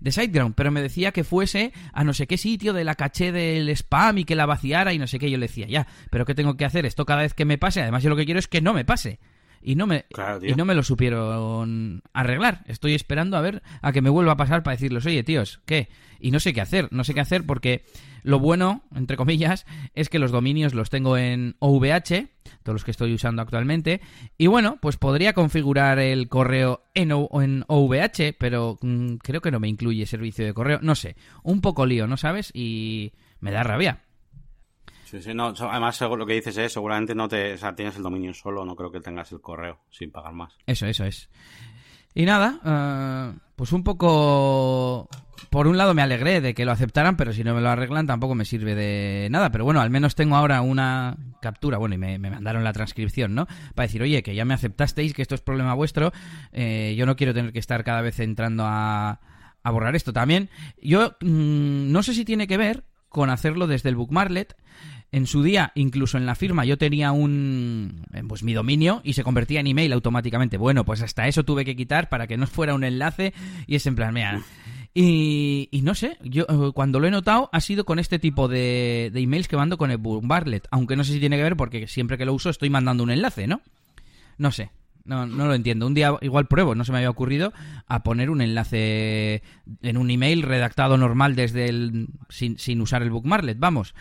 de 0.00 0.12
SiteGround, 0.12 0.54
pero 0.54 0.70
me 0.72 0.82
decía 0.82 1.12
que 1.12 1.24
fuese 1.24 1.72
a 1.92 2.02
no 2.04 2.12
sé 2.12 2.26
qué 2.26 2.36
sitio 2.36 2.72
de 2.72 2.84
la 2.84 2.96
caché 2.96 3.30
del 3.30 3.68
spam 3.70 4.18
y 4.18 4.24
que 4.24 4.34
la 4.34 4.46
vaciara 4.46 4.92
y 4.92 4.98
no 4.98 5.06
sé 5.06 5.18
qué. 5.18 5.30
Yo 5.30 5.38
le 5.38 5.46
decía, 5.46 5.66
ya, 5.68 5.86
pero 6.10 6.24
¿qué 6.24 6.34
tengo 6.34 6.56
que 6.56 6.64
hacer? 6.64 6.84
Esto 6.86 7.06
cada 7.06 7.22
vez 7.22 7.34
que 7.34 7.44
me 7.44 7.58
pase, 7.58 7.80
además 7.80 8.02
yo 8.02 8.10
lo 8.10 8.16
que 8.16 8.24
quiero 8.24 8.40
es 8.40 8.48
que 8.48 8.60
no 8.60 8.74
me 8.74 8.84
pase. 8.84 9.20
Y 9.62 9.76
no 9.76 9.86
me 9.86 10.04
y 10.42 10.54
no 10.54 10.64
me 10.64 10.74
lo 10.74 10.82
supieron 10.82 12.02
arreglar. 12.12 12.64
Estoy 12.66 12.94
esperando 12.94 13.36
a 13.36 13.40
ver 13.40 13.62
a 13.80 13.92
que 13.92 14.02
me 14.02 14.10
vuelva 14.10 14.32
a 14.32 14.36
pasar 14.36 14.62
para 14.62 14.76
decirles, 14.76 15.06
oye 15.06 15.22
tíos, 15.22 15.60
¿qué? 15.64 15.88
Y 16.20 16.30
no 16.30 16.40
sé 16.40 16.52
qué 16.52 16.60
hacer, 16.60 16.88
no 16.90 17.04
sé 17.04 17.14
qué 17.14 17.20
hacer 17.20 17.44
porque 17.46 17.84
lo 18.22 18.38
bueno, 18.38 18.84
entre 18.94 19.16
comillas, 19.16 19.66
es 19.94 20.08
que 20.08 20.18
los 20.18 20.30
dominios 20.30 20.74
los 20.74 20.90
tengo 20.90 21.16
en 21.16 21.56
OVH, 21.58 22.28
todos 22.62 22.74
los 22.74 22.84
que 22.84 22.92
estoy 22.92 23.12
usando 23.12 23.42
actualmente, 23.42 24.00
y 24.38 24.46
bueno, 24.46 24.78
pues 24.80 24.96
podría 24.96 25.32
configurar 25.32 25.98
el 25.98 26.28
correo 26.28 26.84
en, 26.94 27.10
en 27.10 27.64
OVH, 27.66 28.36
pero 28.38 28.78
mm, 28.80 29.16
creo 29.16 29.40
que 29.40 29.50
no 29.50 29.58
me 29.58 29.68
incluye 29.68 30.06
servicio 30.06 30.44
de 30.44 30.54
correo, 30.54 30.78
no 30.82 30.94
sé, 30.94 31.16
un 31.42 31.60
poco 31.60 31.86
lío, 31.86 32.06
¿no 32.06 32.16
sabes? 32.16 32.52
Y 32.54 33.12
me 33.40 33.50
da 33.50 33.64
rabia. 33.64 34.02
Sí, 35.12 35.20
sí, 35.20 35.34
no, 35.34 35.48
además 35.48 36.00
lo 36.00 36.24
que 36.24 36.32
dices 36.32 36.56
es, 36.56 36.72
seguramente 36.72 37.14
no 37.14 37.28
te, 37.28 37.52
o 37.52 37.58
sea, 37.58 37.74
tienes 37.74 37.94
el 37.96 38.02
dominio 38.02 38.32
solo, 38.32 38.64
no 38.64 38.74
creo 38.74 38.90
que 38.90 39.02
tengas 39.02 39.30
el 39.30 39.42
correo 39.42 39.78
sin 39.90 40.10
pagar 40.10 40.32
más. 40.32 40.56
Eso, 40.64 40.86
eso 40.86 41.04
es. 41.04 41.28
Y 42.14 42.24
nada, 42.24 42.58
eh, 42.64 43.38
pues 43.54 43.72
un 43.72 43.84
poco... 43.84 45.10
Por 45.50 45.66
un 45.66 45.76
lado 45.76 45.92
me 45.92 46.00
alegré 46.00 46.40
de 46.40 46.54
que 46.54 46.64
lo 46.64 46.72
aceptaran, 46.72 47.18
pero 47.18 47.34
si 47.34 47.44
no 47.44 47.54
me 47.54 47.60
lo 47.60 47.68
arreglan 47.68 48.06
tampoco 48.06 48.34
me 48.34 48.46
sirve 48.46 48.74
de 48.74 49.28
nada. 49.30 49.50
Pero 49.52 49.66
bueno, 49.66 49.82
al 49.82 49.90
menos 49.90 50.14
tengo 50.14 50.34
ahora 50.34 50.62
una 50.62 51.18
captura, 51.42 51.76
bueno, 51.76 51.94
y 51.94 51.98
me, 51.98 52.18
mandaron 52.18 52.64
la 52.64 52.72
transcripción, 52.72 53.34
¿no? 53.34 53.46
Para 53.74 53.88
decir, 53.88 54.00
oye, 54.00 54.22
que 54.22 54.34
ya 54.34 54.46
me 54.46 54.54
aceptasteis, 54.54 55.12
que 55.12 55.20
esto 55.20 55.34
es 55.34 55.42
problema 55.42 55.74
vuestro, 55.74 56.10
eh, 56.52 56.94
yo 56.96 57.04
no 57.04 57.16
quiero 57.16 57.34
tener 57.34 57.52
que 57.52 57.58
estar 57.58 57.84
cada 57.84 58.00
vez 58.00 58.18
entrando 58.18 58.64
a, 58.64 59.20
a 59.62 59.70
borrar 59.70 59.94
esto. 59.94 60.14
También, 60.14 60.48
yo 60.80 61.16
mm, 61.20 61.92
no 61.92 62.02
sé 62.02 62.14
si 62.14 62.24
tiene 62.24 62.46
que 62.46 62.56
ver 62.56 62.84
con 63.10 63.28
hacerlo 63.28 63.66
desde 63.66 63.90
el 63.90 63.96
Bookmarlet, 63.96 64.56
en 65.12 65.26
su 65.26 65.42
día, 65.42 65.72
incluso 65.74 66.16
en 66.16 66.24
la 66.24 66.34
firma, 66.34 66.64
yo 66.64 66.78
tenía 66.78 67.12
un. 67.12 68.06
Eh, 68.14 68.22
pues 68.26 68.42
mi 68.42 68.54
dominio 68.54 69.02
y 69.04 69.12
se 69.12 69.22
convertía 69.22 69.60
en 69.60 69.66
email 69.66 69.92
automáticamente. 69.92 70.56
Bueno, 70.56 70.84
pues 70.84 71.02
hasta 71.02 71.28
eso 71.28 71.44
tuve 71.44 71.66
que 71.66 71.76
quitar 71.76 72.08
para 72.08 72.26
que 72.26 72.38
no 72.38 72.46
fuera 72.48 72.74
un 72.74 72.82
enlace 72.82 73.34
y 73.66 73.76
es 73.76 73.86
en 73.86 73.94
plan, 73.94 74.14
mira. 74.14 74.42
Y, 74.94 75.68
y, 75.70 75.82
no 75.82 75.94
sé, 75.94 76.18
yo 76.22 76.44
eh, 76.48 76.72
cuando 76.74 77.00
lo 77.00 77.06
he 77.06 77.10
notado 77.10 77.48
ha 77.52 77.60
sido 77.60 77.84
con 77.84 77.98
este 77.98 78.18
tipo 78.18 78.46
de, 78.48 79.10
de 79.12 79.20
emails 79.20 79.48
que 79.48 79.56
mando 79.56 79.78
con 79.78 79.90
el 79.90 79.98
Boombarlet. 79.98 80.66
Aunque 80.70 80.96
no 80.96 81.04
sé 81.04 81.12
si 81.12 81.20
tiene 81.20 81.36
que 81.36 81.42
ver 81.42 81.56
porque 81.56 81.86
siempre 81.86 82.18
que 82.18 82.26
lo 82.26 82.34
uso 82.34 82.50
estoy 82.50 82.70
mandando 82.70 83.02
un 83.02 83.10
enlace, 83.10 83.46
¿no? 83.46 83.60
No 84.38 84.50
sé, 84.50 84.70
no, 85.04 85.26
no 85.26 85.46
lo 85.46 85.54
entiendo. 85.54 85.86
Un 85.86 85.94
día 85.94 86.14
igual 86.22 86.46
pruebo, 86.46 86.74
no 86.74 86.84
se 86.84 86.92
me 86.92 86.98
había 86.98 87.10
ocurrido, 87.10 87.52
a 87.86 88.02
poner 88.02 88.30
un 88.30 88.40
enlace 88.40 89.42
en 89.82 89.96
un 89.96 90.10
email 90.10 90.42
redactado 90.42 90.96
normal 90.96 91.36
desde 91.36 91.68
el. 91.68 92.08
sin, 92.28 92.58
sin 92.58 92.80
usar 92.80 93.02
el 93.02 93.10
bookmarlet, 93.10 93.58
vamos. 93.58 93.94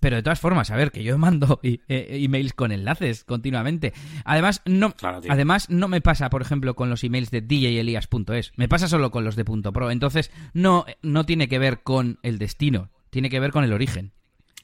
Pero 0.00 0.16
de 0.16 0.22
todas 0.22 0.40
formas, 0.40 0.70
a 0.70 0.76
ver, 0.76 0.90
que 0.90 1.04
yo 1.04 1.16
mando 1.18 1.60
e, 1.62 1.78
emails 1.88 2.54
con 2.54 2.72
enlaces 2.72 3.24
continuamente. 3.24 3.92
Además, 4.24 4.62
no, 4.64 4.94
además, 5.28 5.68
no 5.70 5.88
me 5.88 6.00
pasa, 6.00 6.30
por 6.30 6.42
ejemplo, 6.42 6.74
con 6.74 6.90
los 6.90 7.04
emails 7.04 7.30
de 7.30 7.42
djelias.es. 7.42 8.52
Me 8.56 8.68
pasa 8.68 8.88
solo 8.88 9.10
con 9.10 9.24
los 9.24 9.36
de 9.36 9.44
.pro. 9.44 9.90
Entonces, 9.90 10.30
no, 10.54 10.86
no 11.02 11.24
tiene 11.24 11.48
que 11.48 11.58
ver 11.58 11.82
con 11.82 12.18
el 12.22 12.38
destino, 12.38 12.90
tiene 13.10 13.30
que 13.30 13.40
ver 13.40 13.52
con 13.52 13.64
el 13.64 13.72
origen. 13.72 14.12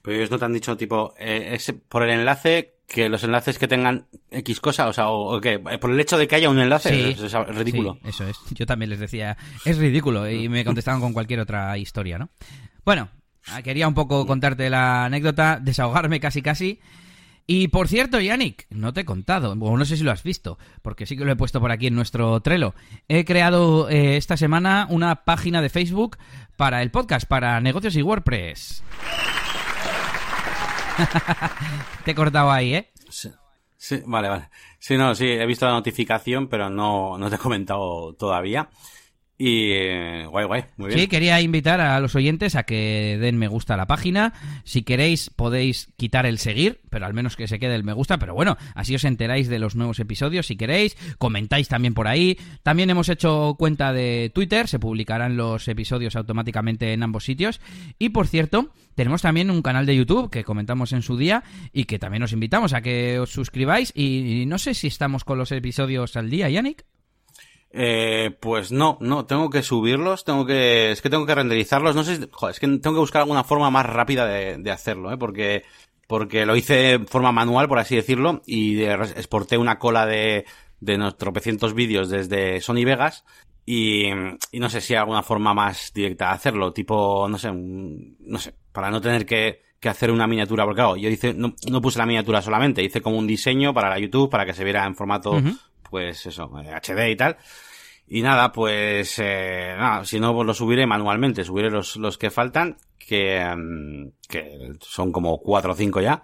Pero 0.03 0.17
ellos 0.17 0.31
no 0.31 0.39
te 0.39 0.45
han 0.45 0.53
dicho, 0.53 0.77
tipo, 0.77 1.15
eh, 1.19 1.59
por 1.89 2.05
el 2.05 2.11
enlace, 2.11 2.77
que 2.87 3.09
los 3.09 3.25
enlaces 3.25 3.59
que 3.59 3.67
tengan 3.67 4.07
X 4.31 4.61
cosa, 4.61 4.89
o 4.89 4.93
sea, 4.93 5.09
o, 5.09 5.41
que 5.41 5.59
por 5.59 5.91
el 5.91 5.99
hecho 5.99 6.17
de 6.17 6.29
que 6.29 6.37
haya 6.37 6.49
un 6.49 6.61
enlace, 6.61 7.11
es, 7.11 7.33
ridículo. 7.49 7.99
eso 8.05 8.27
es. 8.27 8.37
Yo 8.53 8.67
también 8.67 8.91
les 8.91 9.01
decía, 9.01 9.37
es 9.65 9.79
ridículo, 9.79 10.31
y 10.31 10.49
me 10.49 10.65
contestaban 10.65 11.01
con 11.01 11.13
cualquier 11.13 11.41
otra 11.41 11.77
historia, 11.77 12.19
¿no? 12.19 12.31
Bueno, 12.85 13.09
quería 13.63 13.89
un 13.89 13.95
poco 13.95 14.27
contarte 14.27 14.71
la 14.71 15.05
anécdota, 15.05 15.59
desahogarme 15.61 16.21
casi 16.21 16.43
casi. 16.43 16.81
Y 17.49 17.69
por 17.69 17.87
cierto, 17.87 18.21
Yannick, 18.21 18.67
no 18.71 18.93
te 18.93 19.03
he 19.03 19.05
contado, 19.05 19.53
o 19.53 19.77
no 19.77 19.85
sé 19.85 19.97
si 19.97 20.03
lo 20.03 20.11
has 20.11 20.25
visto, 20.25 20.59
porque 20.83 21.07
sí 21.07 21.17
que 21.17 21.25
lo 21.25 21.31
he 21.31 21.37
puesto 21.37 21.61
por 21.61 21.71
aquí 21.71 21.87
en 21.87 21.95
nuestro 21.95 22.41
Trello. 22.41 22.75
He 23.07 23.25
creado 23.25 23.89
eh, 23.89 24.17
esta 24.17 24.37
semana 24.37 24.89
una 24.91 25.25
página 25.25 25.63
de 25.63 25.69
Facebook 25.69 26.19
para 26.57 26.83
el 26.83 26.91
podcast, 26.91 27.29
para 27.29 27.61
negocios 27.61 27.95
y 27.95 28.03
WordPress. 28.03 28.83
te 32.05 32.11
he 32.11 32.15
cortado 32.17 32.51
ahí, 32.51 32.75
¿eh? 32.75 32.91
Sí. 33.11 33.31
sí. 33.77 34.03
vale, 34.07 34.29
vale. 34.29 34.49
Sí, 34.81 34.97
no, 34.97 35.15
sí, 35.15 35.27
he 35.27 35.47
visto 35.47 35.67
la 35.67 35.73
notificación, 35.73 36.49
pero 36.49 36.69
no, 36.69 37.17
no 37.17 37.31
te 37.31 37.37
he 37.37 37.39
comentado 37.39 38.13
todavía. 38.15 38.69
Y 39.39 39.73
eh, 39.73 40.27
guay, 40.31 40.47
guay, 40.47 40.65
muy 40.79 40.89
bien. 40.89 41.01
Sí, 41.01 41.09
quería 41.09 41.41
invitar 41.43 41.81
a 41.83 42.01
los 42.01 42.15
oyentes 42.15 42.57
a 42.57 42.63
que 42.63 43.19
den 43.21 43.37
me 43.37 43.49
gusta 43.49 43.75
a 43.75 43.77
la 43.77 43.87
página. 43.87 44.33
Si 44.65 44.83
queréis, 44.83 45.29
podéis 45.29 45.93
quitar 45.99 46.25
el 46.25 46.39
seguir, 46.39 46.81
pero 46.89 47.05
al 47.05 47.13
menos 47.13 47.37
que 47.37 47.47
se 47.47 47.59
quede 47.59 47.75
el 47.75 47.85
me 47.85 47.93
gusta. 47.93 48.19
Pero 48.19 48.35
bueno, 48.35 48.57
así 48.75 48.95
os 48.95 49.05
enteráis 49.05 49.49
de 49.49 49.59
los 49.59 49.77
nuevos 49.77 50.01
episodios 50.01 50.47
si 50.47 50.57
queréis. 50.57 50.97
Comentáis 51.19 51.69
también 51.69 51.93
por 51.93 52.09
ahí. 52.09 52.39
También 52.63 52.89
hemos 52.89 53.11
hecho 53.11 53.57
cuenta 53.59 53.93
de 53.93 54.31
Twitter, 54.35 54.69
se 54.69 54.79
publicarán 54.79 55.37
los 55.37 55.69
episodios 55.69 56.17
automáticamente 56.17 56.95
en 56.95 57.03
ambos 57.03 57.25
sitios. 57.25 57.61
Y 57.99 58.09
por 58.11 58.29
cierto, 58.29 58.73
tenemos 58.95 59.21
también 59.21 59.51
un 59.51 59.61
canal 59.61 59.85
de 59.85 59.97
YouTube 59.97 60.31
que 60.31 60.45
comentamos 60.45 60.95
en 60.95 61.03
su 61.03 61.19
día 61.19 61.45
y 61.75 61.85
que 61.85 61.99
también 61.99 62.23
os 62.23 62.33
invitamos 62.33 62.73
a 62.73 62.81
que 62.81 63.19
os 63.19 63.31
suscribáis. 63.33 63.93
Y 63.95 64.45
no 64.47 64.57
sé 64.57 64.73
si 64.73 64.87
estamos 64.87 65.25
con 65.25 65.37
los 65.37 65.53
episodios 65.53 66.17
al 66.17 66.31
día, 66.31 66.49
Yannick. 66.49 66.87
Eh, 67.79 68.35
pues 68.41 68.73
no, 68.73 68.97
no, 69.03 69.27
tengo 69.27 69.51
que 69.51 69.63
subirlos, 69.63 70.25
tengo 70.25 70.47
que, 70.47 70.93
es 70.93 71.03
que 71.03 71.11
tengo 71.11 71.27
que 71.27 71.35
renderizarlos, 71.35 71.95
no 71.95 72.05
sé, 72.05 72.27
joder, 72.33 72.55
es 72.55 72.59
que 72.59 72.67
tengo 72.67 72.95
que 72.95 73.01
buscar 73.01 73.21
alguna 73.21 73.45
forma 73.45 73.71
más 73.71 73.85
rápida 73.85 74.27
de, 74.27 74.57
de 74.57 74.71
hacerlo, 74.71 75.13
¿eh? 75.13 75.19
Porque, 75.19 75.63
porque 76.07 76.47
lo 76.47 76.57
hice 76.57 76.75
de 76.75 76.99
forma 77.01 77.33
manual, 77.33 77.69
por 77.69 77.79
así 77.79 77.95
decirlo, 77.95 78.41
y 78.47 78.83
exporté 78.83 79.59
una 79.59 79.79
cola 79.79 80.07
de, 80.07 80.47
de 80.81 80.97
nuestros 80.97 81.19
tropecientos 81.19 81.75
vídeos 81.75 82.09
desde 82.09 82.63
Sony 82.63 82.87
Vegas, 82.87 83.27
y, 83.67 84.07
y 84.53 84.59
no 84.59 84.71
sé 84.71 84.81
si 84.81 84.95
hay 84.95 85.01
alguna 85.01 85.23
forma 85.23 85.53
más 85.53 85.93
directa 85.93 86.29
de 86.29 86.33
hacerlo, 86.33 86.73
tipo, 86.73 87.29
no 87.29 87.37
sé, 87.37 87.53
no 87.53 88.39
sé, 88.39 88.55
para 88.73 88.91
no 88.91 89.03
tener 89.03 89.27
que, 89.27 89.65
que 89.79 89.91
hacer 89.91 90.11
una 90.11 90.27
miniatura, 90.27 90.65
porque 90.65 90.79
claro, 90.79 90.97
yo 90.97 91.11
hice, 91.11 91.35
no, 91.35 91.55
no 91.71 91.83
puse 91.83 91.99
la 91.99 92.07
miniatura 92.07 92.41
solamente, 92.41 92.83
hice 92.83 93.03
como 93.03 93.19
un 93.19 93.27
diseño 93.27 93.75
para 93.75 93.91
la 93.91 93.99
YouTube, 93.99 94.31
para 94.31 94.47
que 94.47 94.55
se 94.55 94.65
viera 94.65 94.87
en 94.87 94.97
formato, 94.97 95.43
pues 95.91 96.25
eso, 96.25 96.51
HD 96.51 97.11
y 97.11 97.17
tal. 97.17 97.37
Y 98.09 98.23
nada, 98.23 98.53
pues 98.53 99.19
eh, 99.19 99.75
nada, 99.77 100.05
si 100.05 100.21
no, 100.21 100.33
pues 100.33 100.47
lo 100.47 100.55
subiré 100.55 100.87
manualmente, 100.87 101.45
subiré 101.45 101.71
los, 101.71 101.97
los 101.97 102.19
que 102.19 102.31
faltan, 102.31 102.77
que, 102.99 103.45
mm, 103.45 104.29
que 104.29 104.73
son 104.81 105.11
como 105.11 105.39
cuatro 105.39 105.73
o 105.73 105.77
cinco 105.77 106.01
ya. 106.01 106.23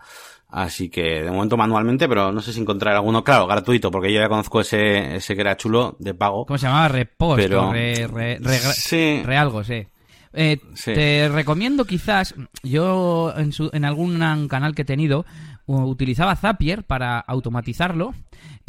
Así 0.48 0.90
que 0.90 1.22
de 1.22 1.30
momento 1.30 1.56
manualmente, 1.56 2.06
pero 2.08 2.30
no 2.30 2.42
sé 2.42 2.52
si 2.52 2.60
encontrar 2.60 2.94
alguno, 2.94 3.24
claro, 3.24 3.46
gratuito, 3.46 3.90
porque 3.90 4.12
yo 4.12 4.20
ya 4.20 4.28
conozco 4.28 4.60
ese, 4.60 5.16
ese 5.16 5.34
que 5.34 5.40
era 5.40 5.56
chulo 5.56 5.96
de 5.98 6.12
pago. 6.12 6.44
¿Cómo 6.44 6.58
se 6.58 6.66
llamaba? 6.66 6.88
Repost, 6.88 7.40
pero... 7.40 7.72
re, 7.72 8.06
re, 8.06 8.38
re, 8.38 8.58
sí. 8.58 9.22
re 9.24 9.36
algo, 9.38 9.64
sí. 9.64 9.86
Eh, 10.34 10.58
Te 10.84 11.28
recomiendo 11.28 11.84
quizás, 11.84 12.34
yo 12.62 13.32
en, 13.36 13.52
su, 13.52 13.70
en 13.72 13.84
algún 13.84 14.18
canal 14.48 14.74
que 14.74 14.82
he 14.82 14.84
tenido, 14.84 15.24
utilizaba 15.66 16.36
Zapier 16.36 16.84
para 16.84 17.18
automatizarlo, 17.18 18.14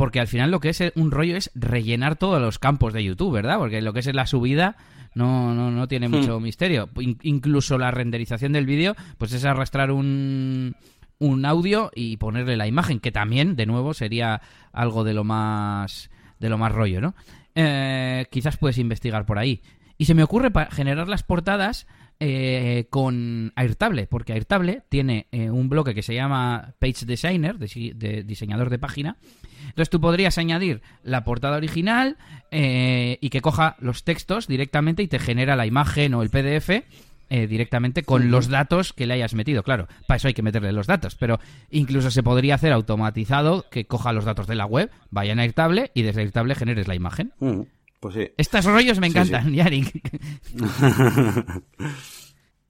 porque 0.04 0.20
al 0.20 0.28
final 0.28 0.52
lo 0.52 0.60
que 0.60 0.68
es 0.68 0.84
un 0.96 1.12
rollo 1.12 1.38
es 1.38 1.50
rellenar 1.56 2.18
todos 2.18 2.42
los 2.42 2.60
campos 2.60 2.92
de 2.92 3.06
YouTube, 3.06 3.32
¿verdad? 3.32 3.58
Porque 3.58 3.82
lo 3.82 3.94
que 3.94 4.02
es 4.02 4.14
la 4.14 4.28
subida 4.28 4.76
no, 5.16 5.54
no, 5.54 5.72
no 5.72 5.88
tiene 5.88 6.10
hmm. 6.10 6.12
mucho 6.12 6.42
misterio. 6.42 6.90
incluso 7.22 7.78
la 7.78 7.90
renderización 7.90 8.52
del 8.52 8.66
vídeo, 8.66 8.98
pues 9.18 9.32
es 9.32 9.46
arrastrar 9.46 9.92
un, 9.92 10.76
un 11.20 11.46
audio 11.46 11.90
y 11.96 12.18
ponerle 12.18 12.58
la 12.58 12.68
imagen, 12.68 13.00
que 13.00 13.14
también, 13.14 13.56
de 13.56 13.66
nuevo, 13.66 13.94
sería 13.94 14.42
algo 14.74 15.06
de 15.06 15.14
lo 15.14 15.24
más, 15.24 16.10
de 16.38 16.50
lo 16.50 16.58
más 16.58 16.74
rollo, 16.74 17.00
¿no? 17.00 17.16
Eh, 17.56 18.26
quizás 18.30 18.58
puedes 18.58 18.80
investigar 18.80 19.26
por 19.26 19.40
ahí. 19.40 19.62
Y 19.98 20.04
se 20.04 20.16
me 20.16 20.24
ocurre 20.24 20.52
para 20.52 20.70
generar 20.70 21.08
las 21.08 21.24
portadas 21.24 21.88
eh, 22.20 22.88
con 22.90 23.52
Airtable, 23.56 24.08
porque 24.08 24.34
Airtable 24.34 24.84
tiene 24.88 25.28
eh, 25.32 25.50
un 25.50 25.68
bloque 25.68 25.94
que 25.94 26.04
se 26.04 26.14
llama 26.14 26.74
Page 26.80 27.06
Designer, 27.06 27.58
de, 27.58 28.24
diseñador 28.24 28.70
de 28.70 28.80
página. 28.80 29.18
Entonces 29.68 29.90
tú 29.90 30.00
podrías 30.00 30.38
añadir 30.38 30.82
la 31.04 31.24
portada 31.24 31.58
original 31.58 32.18
eh, 32.52 33.18
y 33.22 33.30
que 33.30 33.42
coja 33.42 33.76
los 33.80 34.04
textos 34.04 34.48
directamente 34.48 35.04
y 35.04 35.08
te 35.08 35.20
genera 35.20 35.56
la 35.56 35.66
imagen 35.66 36.14
o 36.14 36.24
el 36.24 36.30
PDF 36.30 36.84
directamente 37.30 38.04
con 38.04 38.30
los 38.30 38.48
datos 38.48 38.94
que 38.94 39.08
le 39.08 39.16
hayas 39.16 39.34
metido. 39.34 39.64
Claro, 39.64 39.88
para 40.06 40.18
eso 40.18 40.28
hay 40.28 40.36
que 40.36 40.44
meterle 40.44 40.72
los 40.72 40.86
datos, 40.86 41.16
pero 41.16 41.40
incluso 41.72 42.12
se 42.12 42.22
podría 42.22 42.54
hacer 42.54 42.72
automatizado 42.72 43.66
que 43.72 43.86
coja 43.86 44.14
los 44.14 44.24
datos 44.24 44.46
de 44.46 44.54
la 44.54 44.68
web, 44.68 44.92
vaya 45.10 45.34
a 45.34 45.42
Airtable 45.42 45.90
y 45.96 46.04
desde 46.04 46.22
Airtable 46.22 46.54
generes 46.54 46.88
la 46.88 46.94
imagen. 46.94 47.34
Pues 48.00 48.14
sí. 48.14 48.30
Estos 48.38 48.66
rollos 48.66 49.00
me 49.00 49.08
encantan, 49.08 49.52
Yarik. 49.52 50.12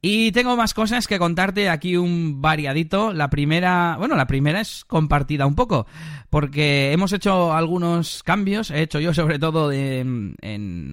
Y 0.05 0.33
tengo 0.33 0.57
más 0.57 0.73
cosas 0.73 1.07
que 1.07 1.17
contarte 1.17 1.69
aquí 1.69 1.95
un 1.95 2.41
variadito. 2.41 3.13
La 3.13 3.29
primera, 3.29 3.95
bueno, 3.97 4.17
la 4.17 4.27
primera 4.27 4.59
es 4.59 4.83
compartida 4.83 5.45
un 5.45 5.55
poco, 5.55 5.87
porque 6.29 6.91
hemos 6.91 7.13
hecho 7.13 7.53
algunos 7.53 8.21
cambios, 8.21 8.69
he 8.69 8.81
hecho 8.81 8.99
yo 8.99 9.13
sobre 9.13 9.39
todo 9.39 9.71
en, 9.71 10.35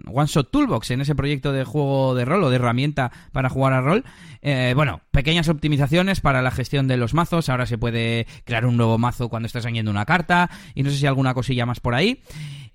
One 0.07 0.27
Shot 0.29 0.53
Toolbox, 0.53 0.93
en 0.93 1.01
ese 1.01 1.17
proyecto 1.17 1.51
de 1.51 1.65
juego 1.65 2.15
de 2.15 2.25
rol 2.25 2.45
o 2.45 2.51
de 2.51 2.57
herramienta 2.57 3.11
para 3.33 3.49
jugar 3.49 3.73
a 3.73 3.81
rol. 3.81 4.05
Eh, 4.43 4.75
bueno, 4.77 5.01
pequeñas 5.11 5.49
optimizaciones 5.49 6.21
para 6.21 6.41
la 6.41 6.53
gestión 6.53 6.87
de 6.87 6.97
los 6.97 7.13
mazos. 7.13 7.49
Ahora 7.49 7.67
se 7.67 7.79
puede 7.79 8.29
crear 8.45 8.65
un 8.65 8.77
nuevo 8.77 8.97
mazo 8.97 9.29
cuando 9.29 9.49
estás 9.49 9.67
añadiendo 9.67 9.91
una 9.91 10.07
carta 10.07 10.51
y 10.77 10.85
no 10.85 10.91
sé 10.91 10.99
si 10.99 11.07
alguna 11.07 11.35
cosilla 11.35 11.67
más 11.67 11.81
por 11.81 11.97
ahí. 11.97 12.23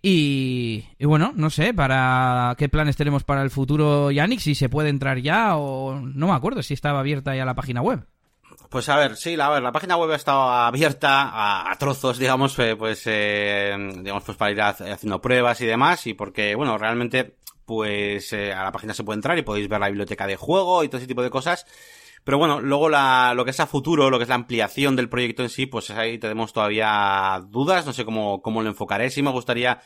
Y, 0.08 0.86
bueno, 1.04 1.34
no 1.36 1.50
sé, 1.50 1.74
para 1.74 2.54
qué 2.60 2.70
planes 2.70 2.96
tenemos 2.96 3.24
para 3.24 3.42
el 3.42 3.50
futuro, 3.50 4.12
Yannick, 4.12 4.40
si 4.40 4.54
se 4.54 4.70
puede 4.70 4.90
entrar 4.90 5.18
ya 5.18 5.58
o 5.58 6.00
no 6.00 6.28
me 6.28 6.34
acuerdo 6.34 6.62
si 6.62 6.76
estaba 6.76 7.00
abierta 7.00 7.36
ya 7.36 7.44
la 7.44 7.56
página 7.56 7.82
web. 7.82 8.06
Pues 8.70 8.88
a 8.90 8.98
ver, 8.98 9.18
sí, 9.18 9.36
la, 9.36 9.50
ver, 9.50 9.64
la 9.64 9.72
página 9.72 9.98
web 9.98 10.12
ha 10.12 10.16
estado 10.16 10.44
abierta 10.44 11.72
a, 11.72 11.76
trozos, 11.80 12.20
digamos, 12.20 12.60
eh, 12.60 12.76
pues, 12.76 13.02
eh, 13.08 13.76
digamos, 13.98 14.24
pues 14.24 14.38
para 14.38 14.52
ir 14.52 14.62
haciendo 14.62 15.20
pruebas 15.20 15.60
y 15.62 15.66
demás, 15.66 16.06
y 16.06 16.14
porque, 16.14 16.54
bueno, 16.54 16.78
realmente, 16.78 17.38
pues 17.66 18.32
eh, 18.32 18.54
a 18.54 18.64
la 18.64 18.72
página 18.72 18.94
se 18.94 19.04
puede 19.04 19.18
entrar 19.18 19.36
y 19.40 19.42
podéis 19.42 19.68
ver 19.68 19.80
la 19.80 19.88
biblioteca 19.88 20.28
de 20.28 20.36
juego 20.36 20.84
y 20.84 20.88
todo 20.88 21.00
ese 21.00 21.08
tipo 21.08 21.24
de 21.24 21.32
cosas. 21.32 21.66
Pero 22.26 22.40
bueno, 22.40 22.60
luego 22.60 22.90
la, 22.90 23.34
lo 23.36 23.46
que 23.46 23.52
es 23.52 23.60
a 23.60 23.68
futuro, 23.68 24.10
lo 24.10 24.18
que 24.18 24.24
es 24.24 24.30
la 24.30 24.36
ampliación 24.36 24.96
del 24.96 25.10
proyecto 25.10 25.44
en 25.44 25.50
sí, 25.50 25.68
pues 25.68 25.92
ahí 25.92 26.18
tenemos 26.18 26.52
todavía 26.52 27.40
dudas, 27.50 27.86
no 27.86 27.94
sé 27.94 28.04
cómo, 28.04 28.42
cómo 28.42 28.64
lo 28.64 28.70
enfocaré. 28.70 29.12
Sí 29.12 29.22
me 29.22 29.30
gustaría 29.30 29.80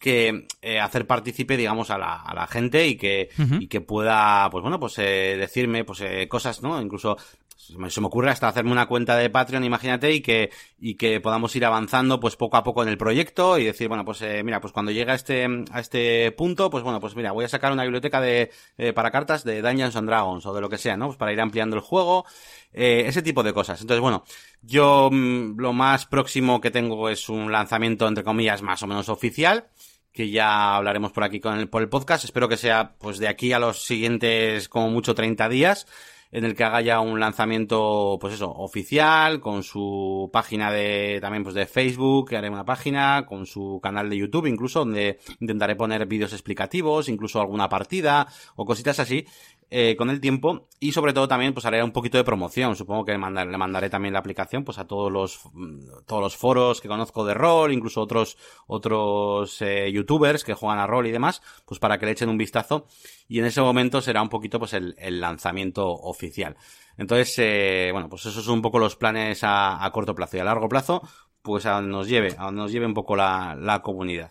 que 0.00 0.46
eh, 0.62 0.80
hacer 0.80 1.06
partícipe, 1.06 1.56
digamos, 1.56 1.90
a 1.90 1.98
la, 1.98 2.16
a 2.16 2.34
la 2.34 2.46
gente 2.46 2.88
y 2.88 2.96
que, 2.96 3.28
y 3.60 3.68
que 3.68 3.82
pueda, 3.82 4.48
pues 4.50 4.62
bueno, 4.62 4.80
pues 4.80 4.98
eh, 4.98 5.36
decirme, 5.38 5.84
pues 5.84 6.00
eh, 6.00 6.26
cosas, 6.28 6.62
¿no? 6.62 6.80
Incluso 6.80 7.16
se 7.62 8.00
me, 8.00 8.06
ocurre 8.06 8.30
hasta 8.30 8.48
hacerme 8.48 8.72
una 8.72 8.86
cuenta 8.86 9.16
de 9.16 9.30
Patreon, 9.30 9.62
imagínate, 9.62 10.12
y 10.12 10.20
que, 10.20 10.50
y 10.80 10.96
que 10.96 11.20
podamos 11.20 11.54
ir 11.54 11.64
avanzando, 11.64 12.18
pues 12.18 12.34
poco 12.34 12.56
a 12.56 12.64
poco 12.64 12.82
en 12.82 12.88
el 12.88 12.98
proyecto 12.98 13.56
y 13.56 13.64
decir, 13.64 13.86
bueno, 13.86 14.04
pues 14.04 14.20
eh, 14.22 14.42
mira, 14.42 14.60
pues 14.60 14.72
cuando 14.72 14.90
llegue 14.90 15.12
a 15.12 15.14
este, 15.14 15.46
a 15.70 15.78
este 15.78 16.32
punto, 16.32 16.70
pues 16.70 16.82
bueno, 16.82 16.98
pues 16.98 17.14
mira, 17.14 17.30
voy 17.30 17.44
a 17.44 17.48
sacar 17.48 17.72
una 17.72 17.84
biblioteca 17.84 18.20
de, 18.20 18.50
eh, 18.78 18.92
para 18.92 19.12
cartas 19.12 19.44
de 19.44 19.62
Dungeons 19.62 19.94
and 19.94 20.08
Dragons 20.08 20.44
o 20.44 20.52
de 20.52 20.60
lo 20.60 20.68
que 20.68 20.76
sea, 20.76 20.96
¿no? 20.96 21.06
Pues 21.06 21.18
para 21.18 21.32
ir 21.32 21.40
ampliando 21.40 21.76
el 21.76 21.82
juego, 21.82 22.26
eh, 22.72 23.04
ese 23.06 23.22
tipo 23.22 23.44
de 23.44 23.52
cosas. 23.52 23.80
Entonces, 23.80 24.00
bueno, 24.00 24.24
yo 24.62 25.08
mm, 25.12 25.56
lo 25.60 25.72
más 25.72 26.06
próximo 26.06 26.60
que 26.60 26.72
tengo 26.72 27.08
es 27.08 27.28
un 27.28 27.52
lanzamiento, 27.52 28.08
entre 28.08 28.24
comillas, 28.24 28.60
más 28.62 28.82
o 28.82 28.88
menos 28.88 29.08
oficial 29.08 29.68
que 30.12 30.30
ya 30.30 30.76
hablaremos 30.76 31.12
por 31.12 31.24
aquí 31.24 31.38
con 31.38 31.58
el, 31.58 31.68
por 31.68 31.80
el 31.80 31.88
podcast. 31.88 32.24
Espero 32.24 32.48
que 32.48 32.56
sea 32.56 32.96
pues 32.98 33.18
de 33.18 33.28
aquí 33.28 33.52
a 33.52 33.58
los 33.58 33.84
siguientes 33.84 34.68
como 34.68 34.90
mucho 34.90 35.14
30 35.14 35.48
días 35.48 35.86
en 36.32 36.44
el 36.44 36.56
que 36.56 36.64
haga 36.64 36.80
ya 36.80 37.00
un 37.00 37.20
lanzamiento, 37.20 38.16
pues 38.20 38.34
eso, 38.34 38.50
oficial, 38.50 39.38
con 39.38 39.62
su 39.62 40.30
página 40.32 40.72
de, 40.72 41.18
también 41.20 41.44
pues 41.44 41.54
de 41.54 41.66
Facebook, 41.66 42.30
que 42.30 42.38
haré 42.38 42.48
una 42.48 42.64
página, 42.64 43.26
con 43.26 43.44
su 43.44 43.78
canal 43.82 44.08
de 44.08 44.16
YouTube 44.16 44.46
incluso, 44.46 44.80
donde 44.80 45.18
intentaré 45.40 45.76
poner 45.76 46.06
vídeos 46.06 46.32
explicativos, 46.32 47.10
incluso 47.10 47.38
alguna 47.40 47.68
partida, 47.68 48.26
o 48.56 48.64
cositas 48.64 48.98
así, 48.98 49.26
eh, 49.74 49.96
con 49.96 50.10
el 50.10 50.20
tiempo 50.20 50.68
y 50.80 50.92
sobre 50.92 51.14
todo 51.14 51.26
también 51.26 51.54
pues 51.54 51.64
haré 51.64 51.82
un 51.82 51.92
poquito 51.92 52.18
de 52.18 52.24
promoción. 52.24 52.76
Supongo 52.76 53.06
que 53.06 53.12
le 53.12 53.18
mandaré 53.18 53.88
también 53.88 54.12
la 54.12 54.18
aplicación 54.18 54.64
pues 54.64 54.76
a 54.76 54.86
todos 54.86 55.10
los 55.10 55.40
mm, 55.54 56.04
todos 56.06 56.20
los 56.20 56.36
foros 56.36 56.82
que 56.82 56.88
conozco 56.88 57.24
de 57.24 57.32
rol 57.32 57.72
incluso 57.72 58.02
otros 58.02 58.36
otros 58.66 59.62
eh, 59.62 59.90
youtubers 59.90 60.44
que 60.44 60.52
juegan 60.52 60.78
a 60.78 60.86
rol 60.86 61.06
y 61.06 61.10
demás 61.10 61.40
pues 61.64 61.80
para 61.80 61.96
que 61.96 62.04
le 62.04 62.12
echen 62.12 62.28
un 62.28 62.36
vistazo. 62.36 62.86
Y 63.28 63.38
en 63.38 63.46
ese 63.46 63.62
momento 63.62 64.02
será 64.02 64.20
un 64.20 64.28
poquito 64.28 64.58
pues 64.58 64.74
el, 64.74 64.94
lanzamiento 65.20 65.88
oficial. 65.90 66.54
Entonces 66.98 67.34
eh, 67.38 67.88
bueno 67.92 68.10
pues 68.10 68.26
esos 68.26 68.44
son 68.44 68.56
un 68.56 68.62
poco 68.62 68.78
los 68.78 68.96
planes 68.96 69.40
a, 69.42 69.90
corto 69.90 70.14
plazo 70.14 70.36
y 70.36 70.40
a 70.40 70.44
largo 70.44 70.68
plazo 70.68 71.00
pues 71.40 71.64
a 71.64 71.80
nos 71.80 72.08
lleve 72.08 72.34
a 72.36 72.50
nos 72.50 72.72
lleve 72.72 72.84
un 72.84 72.94
poco 72.94 73.16
la, 73.16 73.56
la 73.58 73.80
comunidad 73.80 74.30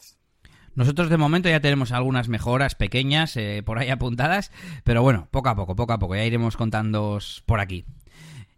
nosotros 0.76 1.10
de 1.10 1.18
momento 1.18 1.50
ya 1.50 1.60
tenemos 1.60 1.92
algunas 1.92 2.28
mejoras 2.30 2.76
pequeñas 2.76 3.36
eh, 3.38 3.62
por 3.66 3.80
ahí 3.80 3.90
apuntadas, 3.90 4.52
pero 4.84 5.02
bueno, 5.02 5.28
poco 5.32 5.50
a 5.50 5.56
poco, 5.56 5.76
poco 5.76 5.94
a 5.94 6.00
poco, 6.00 6.16
ya 6.16 6.26
iremos 6.26 6.58
contando 6.58 7.20
por 7.46 7.60
aquí. 7.60 7.86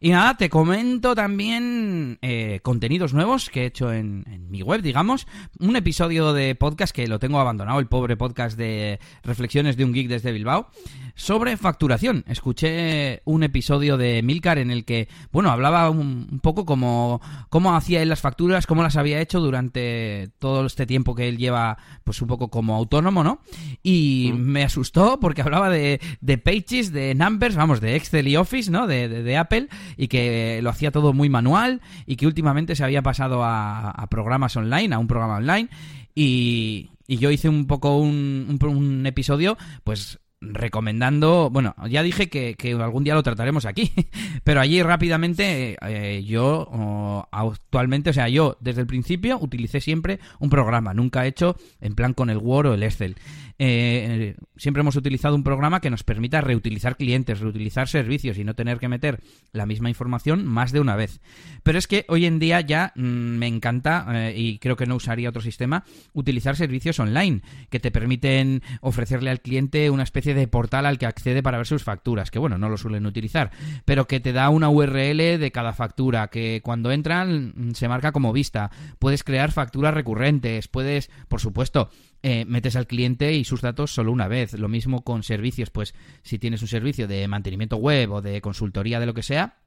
Y 0.04 0.10
nada, 0.10 0.36
te 0.36 0.50
comento 0.50 1.16
también 1.16 2.20
eh, 2.22 2.60
contenidos 2.62 3.14
nuevos 3.14 3.50
que 3.50 3.62
he 3.62 3.66
hecho 3.68 3.94
en, 3.94 4.26
mi 4.50 4.62
web, 4.62 4.82
digamos. 4.82 5.28
Un 5.60 5.78
episodio 5.78 6.34
de 6.34 6.56
podcast 6.56 6.94
que 6.94 7.08
lo 7.08 7.20
tengo 7.20 7.40
abandonado, 7.40 7.80
el 7.80 7.88
pobre 7.88 8.18
podcast 8.18 8.58
de 8.58 9.00
Reflexiones 9.24 9.78
de 9.78 9.86
un 9.86 9.94
Geek 9.94 10.10
desde 10.10 10.34
Bilbao, 10.34 10.68
sobre 11.16 11.56
facturación. 11.56 12.26
Escuché 12.28 13.22
un 13.24 13.44
episodio 13.44 13.96
de 13.96 14.22
Milcar 14.24 14.58
en 14.58 14.72
el 14.72 14.84
que, 14.84 15.08
bueno, 15.32 15.52
hablaba 15.52 15.90
un, 15.90 16.42
poco 16.44 16.66
como 16.66 17.22
cómo 17.48 17.74
hacía 17.74 18.02
él 18.02 18.10
las 18.10 18.20
facturas, 18.20 18.68
cómo 18.68 18.84
las 18.84 18.98
había 18.98 19.22
hecho 19.22 19.40
durante 19.40 20.32
todo 20.38 20.66
este 20.66 20.86
tiempo 20.86 21.16
que 21.16 21.30
él 21.30 21.38
lleva, 21.38 21.78
pues 22.04 22.22
un 22.22 22.28
poco 22.28 22.50
como 22.50 22.76
autónomo, 22.76 23.24
¿no? 23.24 23.40
Y 23.82 24.34
me 24.36 24.66
asustó 24.66 25.18
porque 25.22 25.44
hablaba 25.44 25.70
de, 25.70 26.02
de 26.20 26.38
pages, 26.38 26.92
de 26.92 27.16
numbers, 27.16 27.56
vamos, 27.56 27.80
de 27.80 27.96
Excel 27.96 28.28
y 28.28 28.36
Office, 28.36 28.70
¿no? 28.70 28.86
de, 28.86 29.08
de 29.08 29.38
Apple 29.38 29.70
y 29.98 30.08
que 30.08 30.60
lo 30.62 30.70
hacía 30.70 30.92
todo 30.92 31.14
muy 31.14 31.30
manual 31.30 31.82
y 32.06 32.16
que 32.16 32.28
últimamente 32.28 32.76
se 32.76 32.84
había 32.84 33.02
pasado 33.02 33.44
a, 33.44 34.08
programas 34.10 34.56
online, 34.56 34.94
a 34.94 35.00
un 35.00 35.08
programa 35.08 35.38
online 35.38 35.70
y, 36.16 36.90
yo 37.08 37.30
hice 37.30 37.48
un 37.48 37.68
poco 37.68 37.98
un, 37.98 39.04
episodio, 39.06 39.58
pues 39.84 40.20
recomendando, 40.42 41.50
bueno, 41.52 41.76
ya 41.90 42.04
dije 42.04 42.28
que, 42.30 42.56
algún 42.82 43.04
día 43.04 43.14
lo 43.14 43.24
trataremos 43.24 43.66
aquí, 43.66 43.92
pero 44.44 44.62
allí 44.62 44.82
rápidamente 44.82 45.78
eh, 45.82 46.24
yo 46.24 47.28
actualmente, 47.32 48.10
o 48.10 48.14
sea, 48.14 48.30
yo 48.30 48.58
desde 48.60 48.82
el 48.82 48.88
principio 48.88 49.38
utilicé 49.40 49.80
siempre 49.80 50.20
un 50.40 50.50
programa, 50.50 50.94
nunca 50.94 51.26
he 51.26 51.30
hecho 51.30 51.56
en 51.80 51.96
plan 51.96 52.14
con 52.14 52.30
el 52.30 52.38
Word 52.38 52.68
o 52.68 52.74
el 52.74 52.84
Excel. 52.84 53.16
Eh, 53.60 54.36
siempre 54.58 54.82
hemos 54.82 54.96
utilizado 54.96 55.36
un 55.36 55.44
programa 55.44 55.80
que 55.80 55.90
nos 55.90 56.04
permita 56.04 56.42
reutilizar 56.42 56.98
clientes, 56.98 57.40
reutilizar 57.40 57.88
servicios 57.88 58.38
y 58.38 58.44
no 58.44 58.56
tener 58.56 58.80
que 58.80 58.88
meter 58.88 59.22
la 59.52 59.66
misma 59.66 59.90
información 59.90 60.46
más 60.46 60.72
de 60.72 60.80
una 60.80 60.96
vez. 60.96 61.22
Pero 61.64 61.78
es 61.78 61.88
que 61.88 62.06
hoy 62.08 62.26
en 62.26 62.40
día 62.40 62.62
ya 62.62 62.94
mm, 62.96 63.02
me 63.02 63.48
encanta, 63.48 64.06
eh, 64.10 64.34
y 64.36 64.60
creo 64.60 64.76
que 64.76 64.86
no 64.86 64.96
usaría 64.96 65.30
otro 65.30 65.42
sistema, 65.42 65.84
utilizar 66.14 66.56
servicios 66.56 67.00
online 67.00 67.42
que 67.70 67.80
te 67.80 67.92
permiten 67.92 68.62
ofrecerle 68.82 69.30
al 69.30 69.42
cliente 69.42 69.90
una 69.90 70.04
especie 70.04 70.34
de 70.34 70.48
portal 70.48 70.86
al 70.86 70.98
que 70.98 71.06
accede 71.06 71.44
para 71.44 71.58
ver 71.58 71.68
sus 71.68 71.84
facturas, 71.84 72.32
que 72.32 72.40
bueno, 72.40 72.58
no 72.58 72.70
lo 72.70 72.78
suelen 72.78 73.06
utilizar, 73.06 73.52
pero 73.86 74.08
que 74.08 74.20
te 74.20 74.34
da 74.34 74.50
una 74.50 74.70
URL 74.70 75.40
de 75.40 75.52
cada 75.52 75.74
factura, 75.74 76.28
que 76.30 76.62
cuando 76.64 76.92
entran 76.92 77.54
mm, 77.56 77.74
se 77.74 77.88
marca 77.88 78.12
como 78.12 78.34
vista, 78.34 78.72
puedes 79.00 79.24
crear 79.24 79.52
facturas 79.52 79.94
recurrentes, 79.94 80.68
puedes, 80.68 81.10
por 81.28 81.40
supuesto, 81.40 81.90
eh, 82.24 82.46
metes 82.46 82.76
al 82.76 82.88
cliente 82.88 83.34
y 83.34 83.44
sus 83.44 83.62
datos 83.62 83.92
solo 83.94 84.12
una 84.12 84.28
vez. 84.28 84.54
Lo 84.54 84.70
mismo 84.70 85.04
con 85.04 85.24
servicios, 85.24 85.70
pues 85.70 85.94
si 86.24 86.40
tienes 86.40 86.62
un 86.62 86.70
servicio 86.70 87.08
de 87.08 87.28
mantenimiento 87.28 87.76
web 87.76 88.12
o 88.12 88.22
de 88.22 88.42
consultoría 88.42 89.00
de 89.00 89.06
lo 89.06 89.14
que 89.14 89.24
sea, 89.24 89.58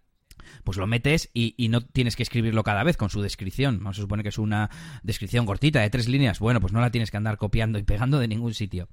pues 0.64 0.78
lo 0.78 0.86
metes 0.86 1.30
y, 1.32 1.54
no 1.68 1.80
tienes 1.80 2.14
que 2.14 2.22
escribirlo 2.22 2.62
cada 2.62 2.84
vez 2.84 2.96
con 2.96 3.10
su 3.10 3.20
descripción. 3.22 3.78
Vamos 3.78 3.98
a 3.98 4.02
suponer 4.02 4.22
que 4.22 4.28
es 4.28 4.38
una 4.38 4.70
descripción 5.02 5.46
cortita 5.46 5.80
de 5.80 5.90
tres 5.90 6.08
líneas. 6.08 6.38
Bueno, 6.38 6.60
pues 6.60 6.72
no 6.72 6.80
la 6.80 6.90
tienes 6.90 7.10
que 7.10 7.16
andar 7.16 7.38
copiando 7.38 7.78
y 7.78 7.82
pegando 7.82 8.18
de 8.18 8.28
ningún 8.28 8.54
sitio. 8.54 8.88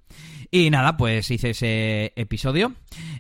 Y 0.50 0.70
nada, 0.70 0.98
pues 0.98 1.30
hice 1.30 1.52
ese 1.52 2.14
episodio. 2.16 2.74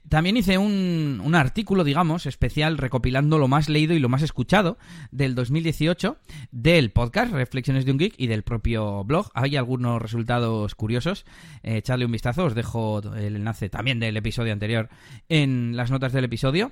También 0.09 0.37
hice 0.37 0.57
un, 0.57 1.33
artículo, 1.33 1.83
digamos, 1.83 2.25
especial 2.25 2.77
recopilando 2.77 3.39
lo 3.39 3.47
más 3.47 3.69
leído 3.69 3.93
y 3.93 3.99
lo 3.99 4.09
más 4.09 4.21
escuchado 4.21 4.77
del 5.11 5.33
2018 5.33 6.17
del 6.51 6.91
podcast 6.91 7.33
Reflexiones 7.33 7.85
de 7.85 7.91
un 7.91 7.97
Geek 7.97 8.15
y 8.17 8.27
del 8.27 8.43
propio 8.43 9.03
blog. 9.03 9.31
Hay 9.33 9.55
algunos 9.55 10.01
resultados 10.01 10.75
curiosos. 10.75 11.25
Eh, 11.63 11.77
echadle 11.77 12.05
un 12.05 12.11
vistazo, 12.11 12.45
os 12.45 12.55
dejo 12.55 13.01
el 13.15 13.35
enlace 13.35 13.69
también 13.69 13.99
del 13.99 14.17
episodio 14.17 14.53
anterior 14.53 14.89
en 15.29 15.75
las 15.75 15.91
notas 15.91 16.13
del 16.13 16.25
episodio. 16.25 16.71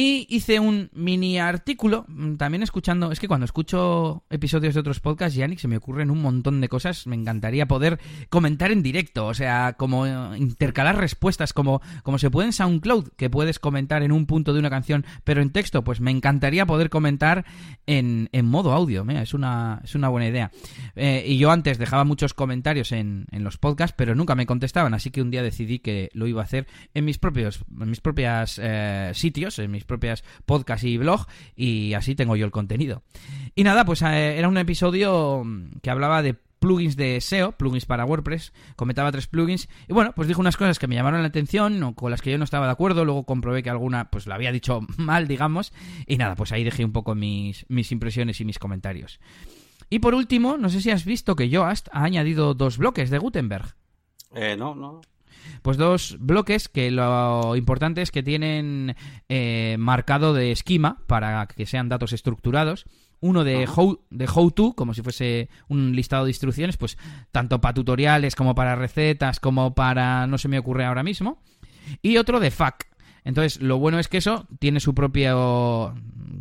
Y 0.00 0.28
hice 0.30 0.60
un 0.60 0.90
mini 0.92 1.40
artículo, 1.40 2.04
mm, 2.06 2.36
también 2.36 2.62
escuchando, 2.62 3.10
es 3.10 3.18
que 3.18 3.26
cuando 3.26 3.44
escucho 3.44 4.22
episodios 4.30 4.74
de 4.74 4.78
otros 4.78 5.00
podcasts, 5.00 5.36
Yannick, 5.36 5.58
se 5.58 5.66
me 5.66 5.76
ocurren 5.76 6.12
un 6.12 6.22
montón 6.22 6.60
de 6.60 6.68
cosas, 6.68 7.08
me 7.08 7.16
encantaría 7.16 7.66
poder 7.66 7.98
comentar 8.28 8.70
en 8.70 8.84
directo, 8.84 9.26
o 9.26 9.34
sea, 9.34 9.72
como 9.72 10.06
eh, 10.06 10.38
intercalar 10.38 10.98
respuestas, 10.98 11.52
como, 11.52 11.82
como 12.04 12.18
se 12.18 12.30
puede 12.30 12.46
en 12.46 12.52
SoundCloud, 12.52 13.08
que 13.16 13.28
puedes 13.28 13.58
comentar 13.58 14.04
en 14.04 14.12
un 14.12 14.26
punto 14.26 14.54
de 14.54 14.60
una 14.60 14.70
canción, 14.70 15.04
pero 15.24 15.42
en 15.42 15.50
texto, 15.50 15.82
pues 15.82 16.00
me 16.00 16.12
encantaría 16.12 16.64
poder 16.64 16.90
comentar 16.90 17.44
en, 17.88 18.28
en 18.30 18.46
modo 18.46 18.74
audio, 18.74 19.04
es, 19.10 19.34
una, 19.34 19.80
es 19.82 19.96
una 19.96 20.10
buena 20.10 20.28
idea. 20.28 20.52
Eh, 20.94 21.24
y 21.26 21.38
yo 21.38 21.50
antes 21.50 21.76
dejaba 21.76 22.04
muchos 22.04 22.34
comentarios 22.34 22.92
en, 22.92 23.26
en 23.32 23.42
los 23.42 23.58
podcasts, 23.58 23.96
pero 23.98 24.14
nunca 24.14 24.36
me 24.36 24.46
contestaban, 24.46 24.94
así 24.94 25.10
que 25.10 25.22
un 25.22 25.32
día 25.32 25.42
decidí 25.42 25.80
que 25.80 26.08
lo 26.12 26.28
iba 26.28 26.40
a 26.40 26.44
hacer 26.44 26.68
en 26.94 27.04
mis 27.04 27.18
propios, 27.18 27.64
en 27.80 27.90
mis 27.90 28.00
propias 28.00 28.60
eh, 28.62 29.10
sitios, 29.12 29.58
en 29.58 29.72
mis 29.72 29.87
propias 29.88 30.22
podcasts 30.46 30.84
y 30.84 30.96
blog 30.96 31.26
y 31.56 31.94
así 31.94 32.14
tengo 32.14 32.36
yo 32.36 32.44
el 32.44 32.52
contenido. 32.52 33.02
Y 33.56 33.64
nada, 33.64 33.84
pues 33.84 34.02
eh, 34.02 34.38
era 34.38 34.46
un 34.46 34.56
episodio 34.56 35.42
que 35.82 35.90
hablaba 35.90 36.22
de 36.22 36.36
plugins 36.58 36.96
de 36.96 37.20
SEO, 37.20 37.52
plugins 37.52 37.86
para 37.86 38.04
WordPress, 38.04 38.52
comentaba 38.76 39.12
tres 39.12 39.26
plugins 39.26 39.68
y 39.88 39.92
bueno, 39.92 40.12
pues 40.14 40.28
dijo 40.28 40.40
unas 40.40 40.56
cosas 40.56 40.78
que 40.78 40.86
me 40.86 40.94
llamaron 40.94 41.22
la 41.22 41.28
atención 41.28 41.82
o 41.82 41.94
con 41.94 42.10
las 42.10 42.22
que 42.22 42.30
yo 42.30 42.38
no 42.38 42.44
estaba 42.44 42.66
de 42.66 42.72
acuerdo, 42.72 43.04
luego 43.04 43.24
comprobé 43.24 43.62
que 43.62 43.70
alguna 43.70 44.10
pues 44.10 44.26
la 44.26 44.34
había 44.34 44.52
dicho 44.52 44.80
mal, 44.96 45.28
digamos, 45.28 45.72
y 46.06 46.16
nada, 46.16 46.34
pues 46.36 46.52
ahí 46.52 46.64
dejé 46.64 46.84
un 46.84 46.92
poco 46.92 47.14
mis, 47.14 47.66
mis 47.68 47.92
impresiones 47.92 48.40
y 48.40 48.44
mis 48.44 48.58
comentarios. 48.58 49.20
Y 49.90 50.00
por 50.00 50.14
último, 50.14 50.58
no 50.58 50.68
sé 50.68 50.82
si 50.82 50.90
has 50.90 51.04
visto 51.04 51.34
que 51.34 51.48
Yoast 51.48 51.88
ha 51.92 52.04
añadido 52.04 52.54
dos 52.54 52.76
bloques 52.76 53.08
de 53.10 53.18
Gutenberg. 53.18 53.74
Eh, 54.34 54.56
no, 54.56 54.74
no. 54.74 55.00
Pues 55.62 55.76
dos 55.76 56.16
bloques 56.20 56.68
que 56.68 56.90
lo 56.90 57.56
importante 57.56 58.02
es 58.02 58.10
que 58.10 58.22
tienen 58.22 58.96
eh, 59.28 59.76
marcado 59.78 60.34
de 60.34 60.52
esquema 60.52 61.02
para 61.06 61.46
que 61.46 61.66
sean 61.66 61.88
datos 61.88 62.12
estructurados. 62.12 62.86
Uno 63.20 63.42
de 63.42 63.68
how, 63.68 64.00
de 64.10 64.28
how 64.32 64.50
to, 64.52 64.74
como 64.74 64.94
si 64.94 65.02
fuese 65.02 65.48
un 65.68 65.96
listado 65.96 66.24
de 66.24 66.30
instrucciones, 66.30 66.76
pues 66.76 66.96
tanto 67.32 67.60
para 67.60 67.74
tutoriales 67.74 68.36
como 68.36 68.54
para 68.54 68.76
recetas, 68.76 69.40
como 69.40 69.74
para... 69.74 70.26
no 70.28 70.38
se 70.38 70.48
me 70.48 70.58
ocurre 70.58 70.84
ahora 70.84 71.02
mismo. 71.02 71.42
Y 72.02 72.18
otro 72.18 72.38
de 72.38 72.50
FAQ, 72.50 72.87
entonces, 73.24 73.60
lo 73.60 73.78
bueno 73.78 73.98
es 73.98 74.08
que 74.08 74.18
eso 74.18 74.46
tiene 74.58 74.80
su 74.80 74.94
propia 74.94 75.34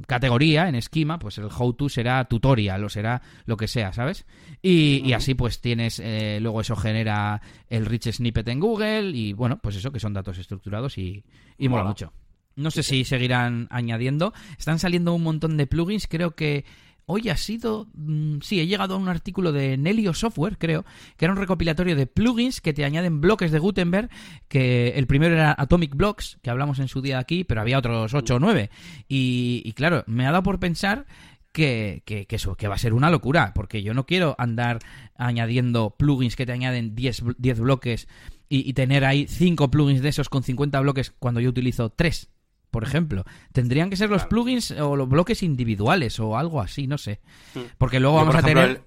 categoría 0.07 0.69
en 0.69 0.75
esquema, 0.75 1.19
pues 1.19 1.37
el 1.37 1.45
how 1.45 1.73
to 1.73 1.89
será 1.89 2.25
tutorial 2.25 2.83
o 2.83 2.89
será 2.89 3.21
lo 3.45 3.57
que 3.57 3.67
sea, 3.67 3.93
¿sabes? 3.93 4.25
Y, 4.61 5.13
así 5.13 5.33
pues 5.33 5.61
tienes, 5.61 5.99
eh, 5.99 6.39
luego 6.41 6.61
eso 6.61 6.75
genera 6.75 7.41
el 7.69 7.85
rich 7.85 8.11
snippet 8.11 8.47
en 8.47 8.59
Google 8.59 9.11
y 9.11 9.33
bueno, 9.33 9.59
pues 9.61 9.75
eso 9.75 9.91
que 9.91 9.99
son 9.99 10.13
datos 10.13 10.37
estructurados 10.37 10.97
y, 10.97 11.23
mola 11.59 11.83
mucho. 11.83 12.13
No 12.55 12.71
sé 12.71 12.81
si 12.81 13.05
seguirán 13.05 13.67
añadiendo. 13.69 14.33
Están 14.57 14.79
saliendo 14.79 15.13
un 15.13 15.21
montón 15.21 15.57
de 15.57 15.67
plugins, 15.67 16.07
creo 16.07 16.31
que 16.31 16.65
hoy 17.07 17.29
ha 17.29 17.37
sido... 17.37 17.87
Mm, 17.95 18.39
sí, 18.41 18.59
he 18.59 18.67
llegado 18.67 18.95
a 18.95 18.97
un 18.97 19.09
artículo 19.09 19.51
de 19.51 19.77
Nelio 19.77 20.13
Software, 20.13 20.57
creo, 20.57 20.85
que 21.15 21.25
era 21.25 21.33
un 21.33 21.39
recopilatorio 21.39 21.95
de 21.95 22.05
plugins 22.05 22.61
que 22.61 22.73
te 22.73 22.85
añaden 22.85 23.21
bloques 23.21 23.51
de 23.51 23.59
Gutenberg, 23.59 24.09
que 24.47 24.89
el 24.89 25.07
primero 25.07 25.33
era 25.33 25.55
Atomic 25.57 25.95
Blocks, 25.95 26.37
que 26.43 26.49
hablamos 26.49 26.79
en 26.79 26.89
su 26.89 27.01
día 27.01 27.17
aquí, 27.17 27.43
pero 27.43 27.61
había 27.61 27.79
otros 27.79 28.13
8 28.13 28.35
o 28.35 28.39
9. 28.39 28.69
Y, 29.07 29.71
claro, 29.73 30.03
me 30.05 30.27
ha 30.27 30.31
dado 30.31 30.43
por 30.43 30.59
pensar 30.59 31.05
que, 31.53 32.03
que, 32.05 32.27
eso, 32.29 32.55
que 32.55 32.67
va 32.67 32.75
a 32.75 32.79
ser 32.79 32.93
una 32.93 33.09
locura, 33.09 33.53
porque 33.55 33.81
yo 33.81 33.93
no 33.93 34.05
quiero 34.05 34.35
andar 34.37 34.79
añadiendo 35.15 35.95
plugins 35.97 36.35
que 36.35 36.45
te 36.45 36.51
añaden 36.51 36.93
10, 36.93 37.23
10 37.37 37.59
bloques 37.61 38.07
y, 38.49 38.69
y, 38.69 38.73
tener 38.73 39.05
ahí 39.05 39.27
5 39.27 39.71
plugins 39.71 40.01
de 40.01 40.09
esos 40.09 40.29
con 40.29 40.43
50 40.43 40.79
bloques 40.81 41.13
cuando 41.17 41.39
yo 41.39 41.49
utilizo 41.49 41.89
3 41.89 42.29
por 42.71 42.83
ejemplo. 42.83 43.23
Tendrían 43.53 43.89
que 43.89 43.97
ser 43.97 44.09
los 44.09 44.25
plugins 44.25 44.71
o 44.71 44.95
los 44.95 45.07
bloques 45.09 45.43
individuales 45.43 46.19
o 46.19 46.37
algo 46.37 46.61
así, 46.61 46.87
no 46.87 46.97
sé. 46.97 47.19
Hmm. 47.53 47.61
Porque 47.77 47.99
luego 47.99 48.17
vamos 48.17 48.35
a 48.35 48.41
tener... 48.41 48.83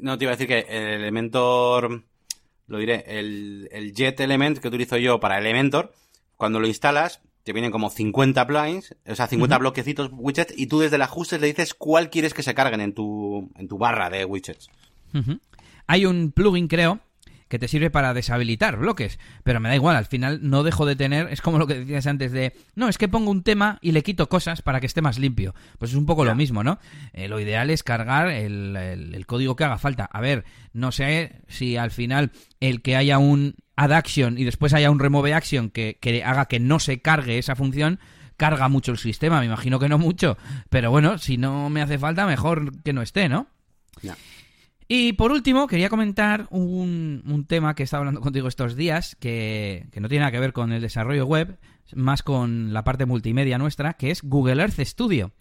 no, 0.00 0.18
te 0.18 0.24
iba 0.24 0.32
a 0.32 0.36
decir 0.36 0.48
que 0.48 0.66
el 0.68 1.00
Elementor, 1.00 2.04
lo 2.66 2.78
diré, 2.78 3.04
el, 3.06 3.68
el 3.72 3.92
Jet 3.94 4.20
Element 4.20 4.58
que 4.58 4.68
utilizo 4.68 4.96
yo 4.96 5.20
para 5.20 5.38
Elementor, 5.38 5.92
cuando 6.36 6.60
lo 6.60 6.66
instalas, 6.66 7.20
te 7.44 7.52
vienen 7.52 7.70
como 7.70 7.90
50 7.90 8.46
plugins, 8.46 8.96
o 9.06 9.14
sea, 9.14 9.26
50 9.26 9.58
bloquecitos 9.58 10.10
widgets, 10.12 10.54
y 10.56 10.66
tú 10.66 10.80
desde 10.80 10.96
el 10.96 11.02
ajustes 11.02 11.40
le 11.40 11.46
dices 11.46 11.74
cuál 11.74 12.10
quieres 12.10 12.32
que 12.32 12.42
se 12.42 12.54
carguen 12.54 12.80
en 12.80 12.94
tu, 12.94 13.50
en 13.56 13.68
tu 13.68 13.78
barra 13.78 14.10
de 14.10 14.24
widgets. 14.24 14.70
Hay 15.86 16.06
un 16.06 16.32
plugin, 16.32 16.66
creo, 16.66 17.00
que 17.54 17.58
te 17.60 17.68
sirve 17.68 17.88
para 17.88 18.14
deshabilitar 18.14 18.76
bloques. 18.76 19.20
Pero 19.44 19.60
me 19.60 19.68
da 19.68 19.76
igual, 19.76 19.94
al 19.94 20.06
final 20.06 20.40
no 20.42 20.64
dejo 20.64 20.86
de 20.86 20.96
tener, 20.96 21.28
es 21.28 21.40
como 21.40 21.56
lo 21.56 21.68
que 21.68 21.78
decías 21.78 22.04
antes 22.08 22.32
de, 22.32 22.52
no, 22.74 22.88
es 22.88 22.98
que 22.98 23.06
pongo 23.06 23.30
un 23.30 23.44
tema 23.44 23.78
y 23.80 23.92
le 23.92 24.02
quito 24.02 24.28
cosas 24.28 24.60
para 24.60 24.80
que 24.80 24.86
esté 24.86 25.02
más 25.02 25.20
limpio. 25.20 25.54
Pues 25.78 25.92
es 25.92 25.96
un 25.96 26.04
poco 26.04 26.24
lo 26.24 26.34
mismo, 26.34 26.64
¿no? 26.64 26.80
Eh, 27.12 27.28
lo 27.28 27.38
ideal 27.38 27.70
es 27.70 27.84
cargar 27.84 28.28
el, 28.28 29.24
código 29.28 29.54
que 29.54 29.62
haga 29.62 29.78
falta. 29.78 30.06
A 30.06 30.20
ver, 30.20 30.44
no 30.72 30.90
sé 30.90 31.42
si 31.46 31.76
al 31.76 31.92
final 31.92 32.32
el 32.58 32.82
que 32.82 32.96
haya 32.96 33.18
un 33.18 33.54
add 33.76 33.92
action 33.92 34.36
y 34.36 34.42
después 34.42 34.74
haya 34.74 34.90
un 34.90 34.98
remove 34.98 35.32
action 35.32 35.70
que, 35.70 36.22
haga 36.26 36.46
que 36.46 36.58
no 36.58 36.80
se 36.80 37.02
cargue 37.02 37.38
esa 37.38 37.54
función, 37.54 38.00
carga 38.36 38.66
mucho 38.68 38.90
el 38.90 38.98
sistema, 38.98 39.38
me 39.38 39.46
imagino 39.46 39.78
que 39.78 39.88
no 39.88 39.96
mucho, 39.96 40.36
pero 40.70 40.90
bueno, 40.90 41.18
si 41.18 41.36
no 41.36 41.70
me 41.70 41.82
hace 41.82 41.98
falta, 41.98 42.26
mejor 42.26 42.82
que 42.82 42.92
no 42.92 43.00
esté, 43.00 43.28
¿no? 43.28 43.46
Y 44.96 45.14
por 45.14 45.32
último, 45.32 45.66
quería 45.66 45.88
comentar 45.88 46.46
un, 46.50 47.24
un 47.26 47.46
tema 47.46 47.74
que 47.74 47.82
he 47.82 47.84
estado 47.84 48.02
hablando 48.02 48.20
contigo 48.20 48.46
estos 48.46 48.76
días, 48.76 49.16
que, 49.18 49.88
que, 49.90 49.98
no 49.98 50.08
tiene 50.08 50.20
nada 50.20 50.30
que 50.30 50.38
ver 50.38 50.52
con 50.52 50.72
el 50.72 50.80
desarrollo 50.80 51.26
web, 51.26 51.58
más 51.96 52.22
con 52.22 52.72
la 52.72 52.84
parte 52.84 53.04
multimedia 53.04 53.58
nuestra, 53.58 53.94
que 53.94 54.12
es 54.12 54.22
Google 54.22 54.62
Earth 54.62 54.78
Studio, 54.78 55.32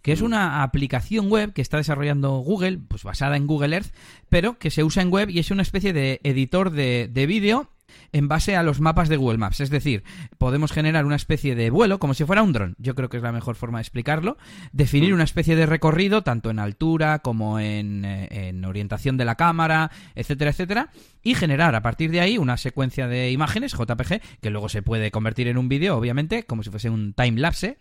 que 0.00 0.12
es 0.12 0.22
una 0.22 0.62
aplicación 0.62 1.28
web 1.28 1.52
que 1.52 1.60
está 1.60 1.76
desarrollando 1.76 2.38
Google, 2.38 2.78
pues 2.88 3.02
basada 3.02 3.36
en 3.36 3.46
Google 3.46 3.76
Earth, 3.76 3.92
pero 4.30 4.58
que 4.58 4.70
se 4.70 4.82
usa 4.82 5.02
en 5.02 5.10
web 5.10 5.28
y 5.28 5.40
es 5.40 5.50
una 5.50 5.60
especie 5.60 5.92
de 5.92 6.22
editor 6.24 6.70
de, 6.70 7.10
de 7.12 7.26
vídeo 7.26 7.68
en 8.12 8.28
base 8.28 8.56
a 8.56 8.62
los 8.62 8.80
mapas 8.80 9.08
de 9.08 9.16
Google 9.16 9.38
Maps. 9.38 9.60
Es 9.60 9.70
decir, 9.70 10.04
podemos 10.38 10.72
generar 10.72 11.04
una 11.04 11.16
especie 11.16 11.54
de 11.54 11.70
vuelo 11.70 11.98
como 11.98 12.14
si 12.14 12.24
fuera 12.24 12.42
un 12.42 12.52
dron. 12.52 12.74
Yo 12.78 12.94
creo 12.94 13.08
que 13.08 13.16
es 13.16 13.22
la 13.22 13.32
mejor 13.32 13.56
forma 13.56 13.78
de 13.78 13.82
explicarlo. 13.82 14.36
Definir 14.72 15.10
mm. 15.10 15.14
una 15.14 15.24
especie 15.24 15.56
de 15.56 15.66
recorrido, 15.66 16.22
tanto 16.22 16.50
en 16.50 16.58
altura 16.58 17.20
como 17.20 17.58
en, 17.58 18.04
eh, 18.04 18.48
en 18.48 18.64
orientación 18.64 19.16
de 19.16 19.24
la 19.24 19.36
cámara, 19.36 19.90
etcétera, 20.14 20.50
etcétera. 20.50 20.90
Y 21.22 21.34
generar 21.34 21.74
a 21.74 21.82
partir 21.82 22.10
de 22.10 22.20
ahí 22.20 22.38
una 22.38 22.56
secuencia 22.56 23.06
de 23.08 23.30
imágenes 23.30 23.72
JPG 23.72 24.20
que 24.40 24.50
luego 24.50 24.68
se 24.68 24.82
puede 24.82 25.10
convertir 25.10 25.48
en 25.48 25.58
un 25.58 25.68
vídeo, 25.68 25.96
obviamente, 25.96 26.44
como 26.44 26.62
si 26.62 26.70
fuese 26.70 26.90
un 26.90 27.12
time 27.14 27.40
lapse. 27.40 27.78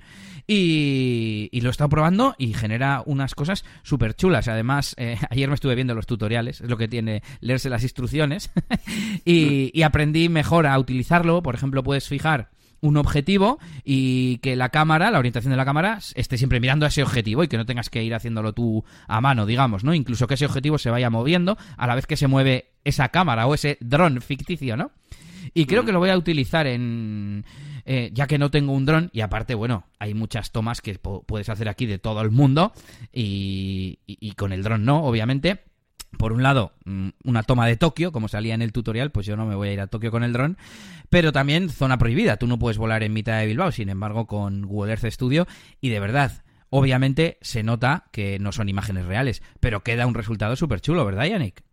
Y, 0.48 1.50
lo 1.62 1.70
he 1.70 1.72
estado 1.72 1.90
probando 1.90 2.36
y 2.38 2.54
genera 2.54 3.04
unas 3.06 3.36
cosas 3.36 3.64
súper 3.84 4.16
chulas. 4.16 4.48
Además, 4.48 4.96
eh, 4.98 5.18
ayer 5.30 5.48
me 5.48 5.56
estuve 5.56 5.76
viendo 5.76 5.96
los 5.96 6.08
tutoriales, 6.08 6.62
es 6.62 6.70
lo 6.70 6.78
que 6.78 6.88
tiene 6.88 7.24
leerse 7.40 7.70
las 7.70 7.84
instrucciones. 7.84 8.52
y, 9.26 9.72
y 9.74 9.84
aprendí 9.84 10.30
mejor 10.30 10.68
a 10.68 10.78
utilizarlo. 10.78 11.44
Por 11.44 11.56
ejemplo, 11.56 11.84
puedes 11.84 12.08
fijar 12.08 12.50
un 12.82 12.98
objetivo 12.98 13.60
y 13.84 14.38
que 14.38 14.56
la 14.56 14.70
cámara, 14.70 15.12
la 15.12 15.20
orientación 15.20 15.52
de 15.52 15.58
la 15.58 15.66
cámara, 15.66 16.00
esté 16.16 16.38
siempre 16.38 16.60
mirando 16.60 16.86
a 16.86 16.90
ese 16.90 17.04
objetivo 17.04 17.44
y 17.44 17.48
que 17.48 17.58
no 17.58 17.66
tengas 17.66 17.90
que 17.90 18.04
ir 18.04 18.14
haciéndolo 18.14 18.54
tú 18.54 18.84
a 19.08 19.22
mano, 19.22 19.46
digamos, 19.46 19.84
¿no? 19.84 19.94
Incluso 19.94 20.28
que 20.28 20.34
ese 20.34 20.46
objetivo 20.46 20.78
se 20.78 20.90
vaya 20.90 21.10
moviendo 21.10 21.58
a 21.78 21.88
la 21.88 21.96
vez 21.96 22.08
que 22.08 22.18
se 22.18 22.28
mueve 22.28 22.72
esa 22.84 23.10
cámara 23.10 23.48
o 23.48 23.54
ese 23.54 23.78
dron 23.80 24.22
ficticio, 24.22 24.76
¿no? 24.76 24.92
Y 25.54 25.66
creo 25.66 25.84
mm. 25.84 25.86
que 25.86 25.92
lo 25.92 26.00
voy 26.00 26.10
a 26.10 26.18
utilizar 26.18 26.68
en... 26.68 27.46
Eh, 27.84 28.12
ya 28.14 28.28
que 28.28 28.38
no 28.38 28.52
tengo 28.52 28.74
un 28.74 28.86
dron 28.86 29.10
y 29.12 29.22
aparte, 29.22 29.56
bueno, 29.56 29.86
hay 29.98 30.14
muchas 30.14 30.52
tomas 30.52 30.82
que 30.82 31.00
puedes 31.00 31.50
hacer 31.50 31.68
aquí 31.68 31.88
de 31.88 31.98
todo 31.98 32.22
el 32.22 32.30
mundo 32.30 32.74
y, 33.12 33.98
y 34.06 34.34
con 34.34 34.54
el 34.54 34.62
dron 34.62 34.86
no, 34.86 35.04
obviamente 35.04 35.64
por 36.18 36.34
un 36.34 36.44
lado, 36.44 36.74
mm, 36.86 37.10
una 37.24 37.44
toma 37.44 37.68
de 37.68 37.78
Tokio, 37.78 38.12
como 38.12 38.28
salía 38.28 38.54
en 38.54 38.62
el 38.62 38.72
tutorial, 38.72 39.12
pues 39.12 39.26
yo 39.26 39.36
no 39.36 39.46
me 39.46 39.56
voy 39.56 39.70
a 39.70 39.74
ir 39.74 39.82
a 39.82 39.88
Tokio 39.88 40.12
con 40.12 40.24
el 40.24 40.34
dron, 40.34 40.58
pero 41.10 41.32
también 41.32 41.70
zona 41.70 41.98
prohibida, 41.98 42.38
tú 42.38 42.48
no 42.48 42.60
puedes 42.60 42.78
volar 42.78 43.04
en 43.04 43.14
mitad 43.14 43.40
de 43.40 43.48
Bilbao, 43.48 43.72
sin 43.72 43.90
embargo, 43.90 44.28
con 44.28 44.64
Google 44.64 44.92
Earth 44.92 45.06
Studio, 45.06 45.48
y 45.80 45.90
de 45.90 46.00
verdad, 46.00 46.44
obviamente 46.70 47.38
se 47.42 47.64
nota 47.64 48.06
que 48.12 48.40
no 48.40 48.52
son 48.52 48.70
imágenes 48.70 49.06
reales, 49.06 49.42
pero 49.60 49.84
queda 49.84 50.08
un 50.08 50.14
resultado 50.14 50.56
súper 50.56 50.82
chulo, 50.82 51.06
¿verdad, 51.06 51.26
Yannick? 51.26 51.64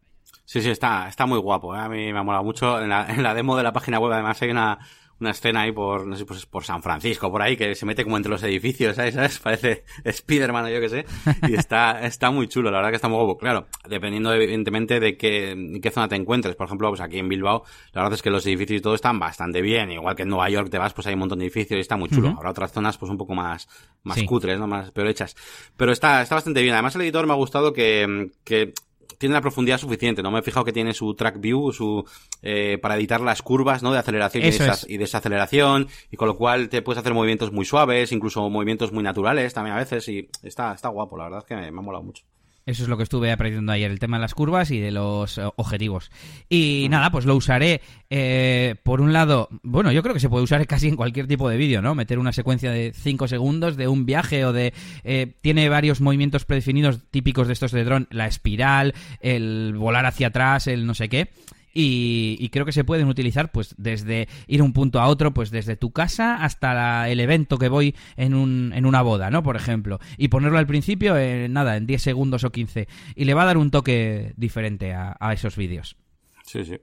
Sí, 0.44 0.62
sí, 0.62 0.70
está, 0.70 1.08
está 1.08 1.26
muy 1.26 1.38
guapo, 1.38 1.76
¿eh? 1.76 1.78
a 1.78 1.88
mí 1.90 2.10
me 2.12 2.18
ha 2.18 2.22
molado 2.22 2.42
mucho. 2.42 2.80
En 2.80 2.88
la, 2.88 3.06
en 3.06 3.22
la 3.22 3.34
demo 3.34 3.54
de 3.54 3.62
la 3.62 3.74
página 3.74 3.98
web, 3.98 4.12
además, 4.12 4.40
hay 4.40 4.50
una, 4.50 4.78
una 5.20 5.30
escena 5.30 5.62
ahí 5.62 5.72
por, 5.72 6.06
no 6.06 6.16
sé, 6.16 6.24
pues 6.24 6.46
por 6.46 6.64
San 6.64 6.82
Francisco, 6.82 7.30
por 7.30 7.42
ahí, 7.42 7.56
que 7.56 7.74
se 7.74 7.86
mete 7.86 8.04
como 8.04 8.16
entre 8.16 8.30
los 8.30 8.42
edificios, 8.42 8.96
¿sabes? 8.96 9.38
Parece 9.42 9.84
Spiderman 10.10 10.66
o 10.66 10.68
yo 10.68 10.80
qué 10.80 10.88
sé. 10.88 11.06
Y 11.48 11.54
está, 11.54 12.02
está 12.06 12.30
muy 12.30 12.48
chulo, 12.48 12.70
la 12.70 12.78
verdad 12.78 12.90
que 12.90 12.96
está 12.96 13.08
muy 13.08 13.16
guapo. 13.16 13.38
Claro, 13.38 13.66
dependiendo 13.88 14.32
evidentemente 14.32 15.00
de 15.00 15.16
qué, 15.16 15.78
qué 15.82 15.90
zona 15.90 16.08
te 16.08 16.16
encuentres. 16.16 16.54
Por 16.56 16.66
ejemplo, 16.66 16.88
pues 16.88 17.00
aquí 17.00 17.18
en 17.18 17.28
Bilbao, 17.28 17.64
la 17.92 18.02
verdad 18.02 18.14
es 18.14 18.22
que 18.22 18.30
los 18.30 18.46
edificios 18.46 18.78
y 18.78 18.82
todo 18.82 18.94
están 18.94 19.18
bastante 19.18 19.60
bien. 19.60 19.90
Igual 19.90 20.14
que 20.14 20.22
en 20.22 20.28
Nueva 20.28 20.48
York 20.50 20.70
te 20.70 20.78
vas, 20.78 20.94
pues 20.94 21.06
hay 21.06 21.14
un 21.14 21.20
montón 21.20 21.38
de 21.38 21.46
edificios 21.46 21.78
y 21.78 21.80
está 21.80 21.96
muy 21.96 22.08
chulo. 22.08 22.34
Habrá 22.36 22.50
otras 22.50 22.72
zonas, 22.72 22.96
pues 22.98 23.10
un 23.10 23.18
poco 23.18 23.34
más, 23.34 23.68
más 24.02 24.22
cutres, 24.22 24.58
¿no? 24.58 24.66
Más 24.66 24.90
peor 24.92 25.08
hechas. 25.08 25.34
Pero 25.76 25.92
está, 25.92 26.22
está 26.22 26.36
bastante 26.36 26.62
bien. 26.62 26.74
Además, 26.74 26.94
el 26.94 27.02
editor 27.02 27.26
me 27.26 27.32
ha 27.32 27.36
gustado 27.36 27.72
que, 27.72 28.30
que 28.44 28.72
tiene 29.18 29.34
la 29.34 29.40
profundidad 29.40 29.78
suficiente, 29.78 30.22
¿no? 30.22 30.30
Me 30.30 30.38
he 30.38 30.42
fijado 30.42 30.64
que 30.64 30.72
tiene 30.72 30.94
su 30.94 31.14
track 31.14 31.40
view, 31.40 31.72
su, 31.72 32.04
eh, 32.42 32.78
para 32.80 32.96
editar 32.96 33.20
las 33.20 33.42
curvas, 33.42 33.82
¿no? 33.82 33.92
De 33.92 33.98
aceleración 33.98 34.44
y, 34.86 34.96
desaceleración, 34.96 35.88
y 36.10 36.16
con 36.16 36.28
lo 36.28 36.36
cual 36.36 36.68
te 36.68 36.82
puedes 36.82 36.98
hacer 36.98 37.14
movimientos 37.14 37.52
muy 37.52 37.64
suaves, 37.64 38.12
incluso 38.12 38.48
movimientos 38.48 38.92
muy 38.92 39.02
naturales 39.02 39.52
también 39.52 39.76
a 39.76 39.78
veces, 39.78 40.08
y 40.08 40.28
está, 40.42 40.72
está 40.72 40.88
guapo, 40.88 41.16
la 41.16 41.24
verdad 41.24 41.40
es 41.40 41.44
que 41.44 41.56
me, 41.56 41.70
me 41.70 41.78
ha 41.78 41.82
molado 41.82 42.04
mucho. 42.04 42.24
Eso 42.68 42.82
es 42.82 42.90
lo 42.90 42.98
que 42.98 43.02
estuve 43.02 43.32
aprendiendo 43.32 43.72
ayer, 43.72 43.90
el 43.90 43.98
tema 43.98 44.18
de 44.18 44.20
las 44.20 44.34
curvas 44.34 44.70
y 44.70 44.78
de 44.78 44.90
los 44.90 45.38
eh, 45.38 45.42
objetivos. 45.56 46.10
Y 46.50 46.86
nada, 46.90 47.10
pues 47.10 47.24
lo 47.24 47.34
usaré 47.34 47.80
eh, 48.10 48.74
por 48.82 49.00
un 49.00 49.14
lado, 49.14 49.48
bueno, 49.62 49.90
yo 49.90 50.02
creo 50.02 50.12
que 50.12 50.20
se 50.20 50.28
puede 50.28 50.44
usar 50.44 50.66
casi 50.66 50.88
en 50.88 50.94
cualquier 50.94 51.26
tipo 51.26 51.48
de 51.48 51.56
vídeo, 51.56 51.80
¿no? 51.80 51.94
Meter 51.94 52.18
una 52.18 52.30
secuencia 52.30 52.70
de 52.70 52.92
5 52.94 53.26
segundos 53.26 53.78
de 53.78 53.88
un 53.88 54.04
viaje 54.04 54.44
o 54.44 54.52
de... 54.52 54.74
Eh, 55.02 55.32
tiene 55.40 55.70
varios 55.70 56.02
movimientos 56.02 56.44
predefinidos 56.44 57.00
típicos 57.10 57.46
de 57.46 57.54
estos 57.54 57.72
de 57.72 57.84
dron, 57.84 58.06
la 58.10 58.26
espiral, 58.26 58.94
el 59.20 59.74
volar 59.74 60.04
hacia 60.04 60.26
atrás, 60.26 60.66
el 60.66 60.84
no 60.84 60.92
sé 60.92 61.08
qué 61.08 61.30
y, 61.74 62.48
creo 62.50 62.64
que 62.64 62.72
se 62.72 62.84
pueden 62.84 63.08
utilizar 63.08 63.52
pues 63.52 63.74
desde 63.78 64.28
ir 64.46 64.60
a 64.60 64.64
un 64.64 64.72
punto 64.72 65.00
a 65.00 65.06
otro, 65.06 65.32
pues 65.32 65.50
desde 65.50 65.76
tu 65.76 65.92
casa 65.92 66.42
hasta 66.42 67.08
el 67.08 67.20
evento 67.20 67.58
que 67.58 67.68
voy 67.68 67.94
en, 68.16 68.34
un, 68.34 68.72
en 68.74 68.86
una 68.86 69.02
boda, 69.02 69.30
¿no? 69.30 69.42
Por 69.42 69.56
ejemplo. 69.56 70.00
Y 70.16 70.28
ponerlo 70.28 70.58
al 70.58 70.66
principio, 70.66 71.16
en 71.16 71.52
nada, 71.52 71.76
en 71.76 71.86
10 71.86 72.02
segundos 72.02 72.44
o 72.44 72.50
15. 72.50 72.88
Y 73.14 73.24
le 73.24 73.34
va 73.34 73.42
a 73.42 73.46
dar 73.46 73.58
un 73.58 73.70
toque 73.70 74.32
diferente 74.36 74.94
a, 74.94 75.16
esos 75.32 75.56
vídeos. 75.56 75.96
Sí, 76.44 76.64
sí. 76.64 76.80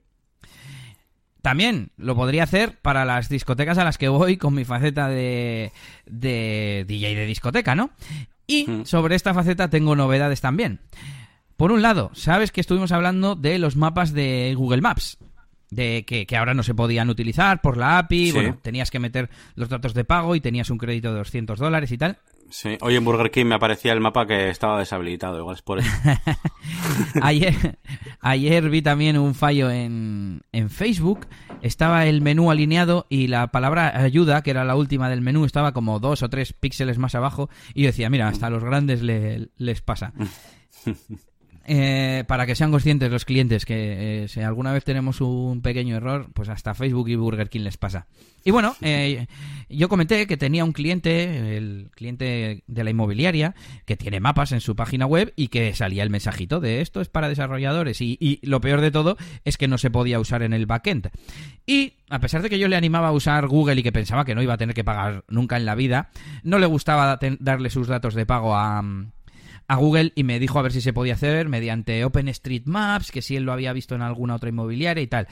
También 1.41 1.89
lo 1.97 2.15
podría 2.15 2.43
hacer 2.43 2.77
para 2.81 3.05
las 3.05 3.29
discotecas 3.29 3.77
a 3.77 3.83
las 3.83 3.97
que 3.97 4.07
voy 4.07 4.37
con 4.37 4.53
mi 4.53 4.65
faceta 4.65 5.09
de, 5.09 5.71
de 6.05 6.85
DJ 6.87 7.15
de 7.15 7.25
discoteca, 7.25 7.75
¿no? 7.75 7.91
Y 8.47 8.67
sobre 8.85 9.15
esta 9.15 9.33
faceta 9.33 9.69
tengo 9.69 9.95
novedades 9.95 10.41
también. 10.41 10.79
Por 11.57 11.71
un 11.71 11.81
lado, 11.81 12.11
sabes 12.13 12.51
que 12.51 12.61
estuvimos 12.61 12.91
hablando 12.91 13.35
de 13.35 13.59
los 13.59 13.75
mapas 13.75 14.13
de 14.13 14.53
Google 14.57 14.81
Maps. 14.81 15.17
De 15.71 16.05
que, 16.05 16.27
ahora 16.37 16.53
no 16.53 16.63
se 16.63 16.75
podían 16.75 17.09
utilizar 17.09 17.59
por 17.61 17.75
la 17.75 17.97
API, 17.97 18.31
bueno, 18.31 18.57
tenías 18.61 18.91
que 18.91 18.99
meter 18.99 19.29
los 19.55 19.67
datos 19.67 19.93
de 19.93 20.05
pago 20.05 20.35
y 20.35 20.39
tenías 20.39 20.69
un 20.69 20.77
crédito 20.77 21.11
de 21.11 21.17
200 21.17 21.59
dólares 21.59 21.91
y 21.91 21.97
tal. 21.97 22.19
Sí, 22.49 22.77
hoy 22.81 22.95
en 22.95 23.03
Burger 23.03 23.31
King 23.31 23.45
me 23.47 23.55
aparecía 23.55 23.91
el 23.91 23.99
mapa 23.99 24.27
que 24.27 24.49
estaba 24.49 24.79
deshabilitado, 24.79 25.39
igual 25.39 25.55
es 25.55 25.61
por 25.63 25.79
eso. 25.79 25.89
ayer, 27.21 27.79
ayer 28.21 28.69
vi 28.69 28.81
también 28.83 29.17
un 29.17 29.33
fallo 29.33 29.71
en, 29.71 30.43
en 30.51 30.69
Facebook, 30.69 31.25
estaba 31.61 32.05
el 32.05 32.21
menú 32.21 32.51
alineado 32.51 33.07
y 33.09 33.27
la 33.27 33.47
palabra 33.47 33.99
ayuda, 33.99 34.43
que 34.43 34.51
era 34.51 34.63
la 34.63 34.75
última 34.75 35.09
del 35.09 35.21
menú, 35.21 35.45
estaba 35.45 35.73
como 35.73 35.99
dos 35.99 36.21
o 36.21 36.29
tres 36.29 36.53
píxeles 36.53 36.99
más 36.99 37.15
abajo 37.15 37.49
y 37.73 37.81
yo 37.81 37.87
decía, 37.87 38.09
mira, 38.09 38.27
hasta 38.27 38.47
a 38.47 38.51
los 38.51 38.63
grandes 38.63 39.01
les 39.01 39.81
pasa. 39.81 40.13
Eh, 41.67 42.23
para 42.27 42.45
que 42.45 42.53
sean 42.53 42.69
conscientes 42.69 43.11
los 43.11 43.25
clientes 43.25 43.65
que 43.65 44.23
eh, 44.23 44.27
si 44.27 44.41
alguna 44.41 44.71
vez 44.71 44.83
tenemos 44.83 45.19
un 45.19 45.61
pequeño 45.61 45.95
error, 45.95 46.29
pues 46.33 46.47
hasta 46.49 46.75
Facebook 46.75 47.09
y 47.09 47.15
Burger 47.15 47.49
King 47.49 47.61
les 47.61 47.77
pasa. 47.77 48.05
Y 48.43 48.51
bueno, 48.51 48.75
eh, 48.81 49.25
yo 49.67 49.89
comenté 49.89 50.27
que 50.27 50.37
tenía 50.37 50.63
un 50.63 50.73
cliente, 50.73 51.57
el 51.57 51.89
cliente 51.95 52.63
de 52.67 52.83
la 52.83 52.91
inmobiliaria, 52.91 53.55
que 53.85 53.97
tiene 53.97 54.19
mapas 54.19 54.51
en 54.51 54.61
su 54.61 54.75
página 54.75 55.07
web 55.07 55.33
y 55.35 55.47
que 55.47 55.73
salía 55.73 56.03
el 56.03 56.11
mensajito 56.11 56.59
de 56.59 56.81
esto 56.81 57.01
es 57.01 57.09
para 57.09 57.29
desarrolladores. 57.29 57.99
Y, 58.01 58.17
y 58.19 58.45
lo 58.45 58.61
peor 58.61 58.81
de 58.81 58.91
todo 58.91 59.17
es 59.43 59.57
que 59.57 59.67
no 59.67 59.79
se 59.79 59.89
podía 59.89 60.19
usar 60.19 60.43
en 60.43 60.53
el 60.53 60.67
backend. 60.67 61.09
Y 61.65 61.93
a 62.11 62.19
pesar 62.19 62.43
de 62.43 62.51
que 62.51 62.59
yo 62.59 62.67
le 62.67 62.75
animaba 62.75 63.07
a 63.07 63.13
usar 63.13 63.47
Google 63.47 63.79
y 63.79 63.83
que 63.83 63.91
pensaba 63.91 64.25
que 64.25 64.35
no 64.35 64.43
iba 64.43 64.53
a 64.53 64.57
tener 64.57 64.75
que 64.75 64.83
pagar 64.83 65.23
nunca 65.27 65.57
en 65.57 65.65
la 65.65 65.73
vida, 65.73 66.11
no 66.43 66.59
le 66.59 66.67
gustaba 66.67 67.19
darle 67.39 67.71
sus 67.71 67.87
datos 67.87 68.13
de 68.13 68.27
pago 68.27 68.55
a 68.55 68.83
a 69.67 69.75
Google 69.75 70.11
y 70.15 70.23
me 70.23 70.39
dijo 70.39 70.59
a 70.59 70.61
ver 70.61 70.71
si 70.71 70.81
se 70.81 70.93
podía 70.93 71.13
hacer 71.13 71.49
mediante 71.49 72.03
OpenStreetMaps, 72.05 73.11
que 73.11 73.21
si 73.21 73.35
él 73.35 73.43
lo 73.43 73.53
había 73.53 73.73
visto 73.73 73.95
en 73.95 74.01
alguna 74.01 74.35
otra 74.35 74.49
inmobiliaria 74.49 75.01
y 75.01 75.07
tal. 75.07 75.27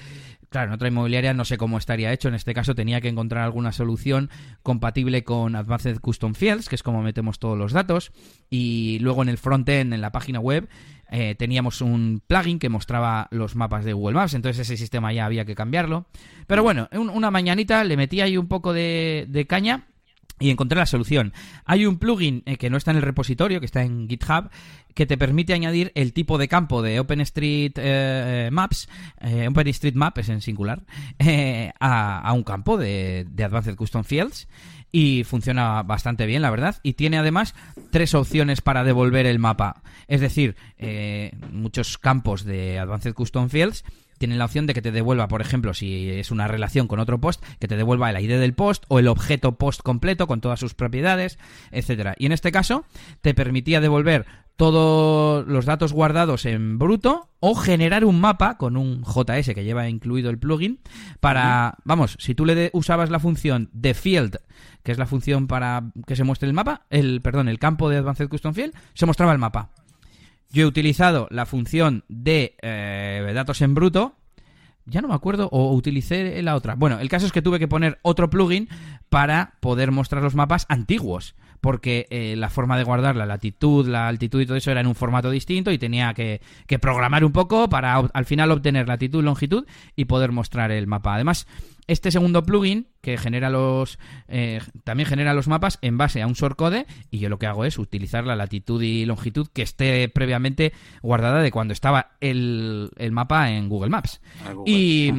Claro, 0.49 0.67
en 0.67 0.73
otra 0.75 0.87
inmobiliaria 0.87 1.33
no 1.33 1.45
sé 1.45 1.57
cómo 1.57 1.79
estaría 1.79 2.13
hecho. 2.13 2.27
En 2.27 2.35
este 2.35 2.53
caso 2.53 2.75
tenía 2.75 3.01
que 3.01 3.07
encontrar 3.07 3.43
alguna 3.43 3.71
solución 3.71 4.29
compatible 4.61 5.23
con 5.23 5.55
Advanced 5.55 5.99
Custom 5.99 6.35
Fields, 6.35 6.69
que 6.69 6.75
es 6.75 6.83
como 6.83 7.01
metemos 7.01 7.39
todos 7.39 7.57
los 7.57 7.73
datos. 7.73 8.11
Y 8.51 8.99
luego 8.99 9.23
en 9.23 9.29
el 9.29 9.39
frontend, 9.39 9.93
en 9.93 10.01
la 10.01 10.11
página 10.11 10.39
web, 10.39 10.69
eh, 11.09 11.33
teníamos 11.35 11.81
un 11.81 12.21
plugin 12.25 12.59
que 12.59 12.69
mostraba 12.69 13.27
los 13.31 13.55
mapas 13.55 13.83
de 13.83 13.93
Google 13.93 14.15
Maps. 14.15 14.35
Entonces 14.35 14.67
ese 14.67 14.77
sistema 14.77 15.11
ya 15.11 15.25
había 15.25 15.45
que 15.45 15.55
cambiarlo. 15.55 16.05
Pero 16.45 16.61
bueno, 16.61 16.87
una 16.91 17.31
mañanita 17.31 17.83
le 17.83 17.97
metí 17.97 18.21
ahí 18.21 18.37
un 18.37 18.47
poco 18.47 18.73
de, 18.73 19.25
de 19.29 19.47
caña 19.47 19.87
y 20.43 20.49
encontré 20.49 20.77
la 20.77 20.85
solución. 20.85 21.31
Hay 21.63 21.85
un 21.85 21.97
plugin 21.97 22.43
eh, 22.45 22.57
que 22.57 22.69
no 22.69 22.75
está 22.75 22.91
en 22.91 22.97
el 22.97 23.03
repositorio, 23.03 23.61
que 23.61 23.65
está 23.65 23.81
en 23.83 24.09
GitHub, 24.09 24.49
que 24.93 25.05
te 25.05 25.17
permite 25.17 25.53
añadir 25.53 25.91
el 25.95 26.13
tipo 26.13 26.37
de 26.37 26.47
campo 26.47 26.81
de 26.81 26.99
OpenStreet 26.99 27.73
eh, 27.77 28.49
Maps, 28.51 28.89
eh, 29.21 29.47
OpenStreetMap 29.47 30.17
es 30.17 30.29
en 30.29 30.41
singular, 30.41 30.83
eh, 31.19 31.71
a, 31.79 32.31
un 32.33 32.43
campo 32.43 32.77
de 32.77 33.25
Advanced 33.37 33.75
Custom 33.75 34.03
Fields 34.03 34.47
y 34.91 35.23
funciona 35.23 35.81
bastante 35.81 36.25
bien, 36.25 36.41
la 36.41 36.51
verdad. 36.51 36.79
Y 36.83 36.93
tiene 36.93 37.17
además 37.17 37.55
tres 37.89 38.13
opciones 38.13 38.61
para 38.61 38.83
devolver 38.83 39.25
el 39.25 39.39
mapa. 39.39 39.81
Es 40.07 40.21
decir, 40.21 40.55
muchos 41.51 41.97
campos 41.97 42.43
de 42.43 42.77
Advanced 42.77 43.15
Custom 43.15 43.49
Fields 43.49 43.83
tienen 44.23 44.39
la 44.39 44.45
opción 44.45 44.67
de 44.67 44.73
que 44.73 44.81
te 44.81 44.93
devuelva, 44.93 45.27
por 45.27 45.41
ejemplo, 45.41 45.73
si 45.73 46.09
es 46.09 46.31
una 46.31 46.47
relación 46.47 46.87
con 46.87 47.01
otro 47.01 47.19
post, 47.19 47.43
que 47.59 47.67
te 47.67 47.75
devuelva 47.75 48.09
el 48.09 48.23
ID 48.23 48.39
del 48.39 48.53
post 48.53 48.85
o 48.87 48.97
el 48.97 49.09
objeto 49.09 49.57
post 49.57 49.81
completo 49.81 50.27
con 50.27 50.39
todas 50.39 50.61
sus 50.61 50.75
propiedades, 50.75 51.37
etcétera. 51.71 52.15
Y 52.17 52.27
en 52.27 52.31
este 52.31 52.53
caso 52.53 52.85
te 53.19 53.33
permitía 53.33 53.81
devolver 53.81 54.25
todos 54.55 55.45
los 55.45 55.65
datos 55.65 55.91
guardados 55.91 56.45
en 56.45 56.79
bruto 56.79 57.31
o 57.41 57.53
generar 57.53 58.05
un 58.05 58.21
mapa 58.21 58.57
con 58.57 58.77
un 58.77 59.03
JS 59.03 59.53
que 59.53 59.65
lleva 59.65 59.89
incluido 59.89 60.29
el 60.29 60.39
plugin 60.39 60.79
para, 61.19 61.75
vamos, 61.83 62.15
si 62.17 62.33
tú 62.33 62.45
le 62.45 62.69
usabas 62.71 63.09
la 63.09 63.19
función 63.19 63.69
de 63.73 63.93
field, 63.93 64.37
que 64.83 64.93
es 64.93 64.97
la 64.97 65.05
función 65.05 65.47
para 65.47 65.91
que 66.07 66.15
se 66.15 66.23
muestre 66.23 66.47
el 66.47 66.53
mapa, 66.53 66.85
el 66.89 67.19
perdón, 67.21 67.49
el 67.49 67.59
campo 67.59 67.89
de 67.89 67.97
Advanced 67.97 68.29
Custom 68.29 68.53
Field, 68.53 68.73
se 68.93 69.05
mostraba 69.05 69.33
el 69.33 69.39
mapa. 69.39 69.71
Yo 70.53 70.61
he 70.61 70.65
utilizado 70.67 71.27
la 71.31 71.47
función 71.47 72.05
de 72.07 72.55
eh, 72.61 73.31
datos 73.33 73.61
en 73.61 73.73
bruto. 73.73 74.15
Ya 74.85 75.01
no 75.01 75.07
me 75.07 75.15
acuerdo, 75.15 75.49
o 75.51 75.73
utilicé 75.73 76.41
la 76.43 76.55
otra. 76.55 76.75
Bueno, 76.75 76.99
el 76.99 77.09
caso 77.09 77.25
es 77.25 77.31
que 77.31 77.41
tuve 77.41 77.57
que 77.57 77.67
poner 77.67 77.99
otro 78.03 78.29
plugin 78.29 78.69
para 79.09 79.55
poder 79.61 79.91
mostrar 79.91 80.21
los 80.21 80.35
mapas 80.35 80.67
antiguos 80.69 81.35
porque 81.63 82.07
eh, 82.09 82.35
la 82.35 82.49
forma 82.49 82.77
de 82.77 82.83
guardar 82.83 83.15
la 83.15 83.25
latitud, 83.25 83.87
la 83.87 84.09
altitud 84.09 84.41
y 84.41 84.45
todo 84.45 84.57
eso 84.57 84.69
era 84.69 84.81
en 84.81 84.87
un 84.87 84.95
formato 84.95 85.31
distinto 85.31 85.71
y 85.71 85.77
tenía 85.77 86.13
que, 86.13 86.41
que 86.67 86.77
programar 86.77 87.23
un 87.23 87.31
poco 87.31 87.69
para 87.69 87.95
al 87.95 88.25
final 88.25 88.51
obtener 88.51 88.89
latitud, 88.89 89.23
longitud 89.23 89.65
y 89.95 90.03
poder 90.03 90.33
mostrar 90.33 90.71
el 90.71 90.87
mapa. 90.87 91.15
Además, 91.15 91.47
este 91.87 92.11
segundo 92.11 92.43
plugin 92.43 92.87
que 92.99 93.17
genera 93.17 93.49
los 93.49 93.97
eh, 94.27 94.59
también 94.83 95.07
genera 95.07 95.33
los 95.33 95.47
mapas 95.47 95.79
en 95.81 95.97
base 95.97 96.21
a 96.21 96.27
un 96.27 96.33
shortcode 96.33 96.85
y 97.09 97.19
yo 97.19 97.29
lo 97.29 97.39
que 97.39 97.47
hago 97.47 97.63
es 97.63 97.79
utilizar 97.79 98.25
la 98.25 98.35
latitud 98.35 98.81
y 98.81 99.05
longitud 99.05 99.47
que 99.47 99.61
esté 99.61 100.09
previamente 100.09 100.73
guardada 101.01 101.41
de 101.41 101.51
cuando 101.51 101.71
estaba 101.71 102.17
el, 102.19 102.91
el 102.97 103.13
mapa 103.13 103.51
en 103.51 103.69
Google 103.69 103.89
Maps. 103.89 104.19
Ah, 104.45 104.53
y, 104.65 105.13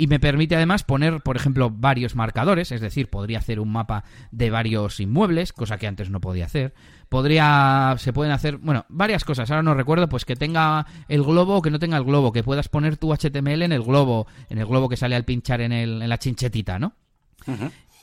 y 0.00 0.06
me 0.06 0.18
permite 0.18 0.56
además 0.56 0.82
poner, 0.82 1.20
por 1.20 1.36
ejemplo, 1.36 1.68
varios 1.68 2.16
marcadores, 2.16 2.72
es 2.72 2.80
decir, 2.80 3.10
podría 3.10 3.38
hacer 3.38 3.60
un 3.60 3.70
mapa 3.70 4.04
de 4.30 4.48
varios 4.48 4.98
inmuebles, 4.98 5.52
cosa 5.52 5.76
que 5.76 5.86
antes 5.86 6.08
no 6.08 6.22
podía 6.22 6.46
hacer. 6.46 6.72
Podría, 7.10 7.96
se 7.98 8.14
pueden 8.14 8.32
hacer, 8.32 8.56
bueno, 8.56 8.86
varias 8.88 9.26
cosas, 9.26 9.50
ahora 9.50 9.62
no 9.62 9.74
recuerdo, 9.74 10.08
pues 10.08 10.24
que 10.24 10.36
tenga 10.36 10.86
el 11.08 11.22
globo 11.22 11.56
o 11.56 11.60
que 11.60 11.70
no 11.70 11.78
tenga 11.78 11.98
el 11.98 12.04
globo, 12.04 12.32
que 12.32 12.42
puedas 12.42 12.70
poner 12.70 12.96
tu 12.96 13.14
HTML 13.14 13.60
en 13.60 13.72
el 13.72 13.82
globo, 13.82 14.26
en 14.48 14.56
el 14.56 14.64
globo 14.64 14.88
que 14.88 14.96
sale 14.96 15.16
al 15.16 15.26
pinchar 15.26 15.60
en, 15.60 15.72
el, 15.72 16.00
en 16.00 16.08
la 16.08 16.16
chinchetita, 16.16 16.78
¿no? 16.78 16.94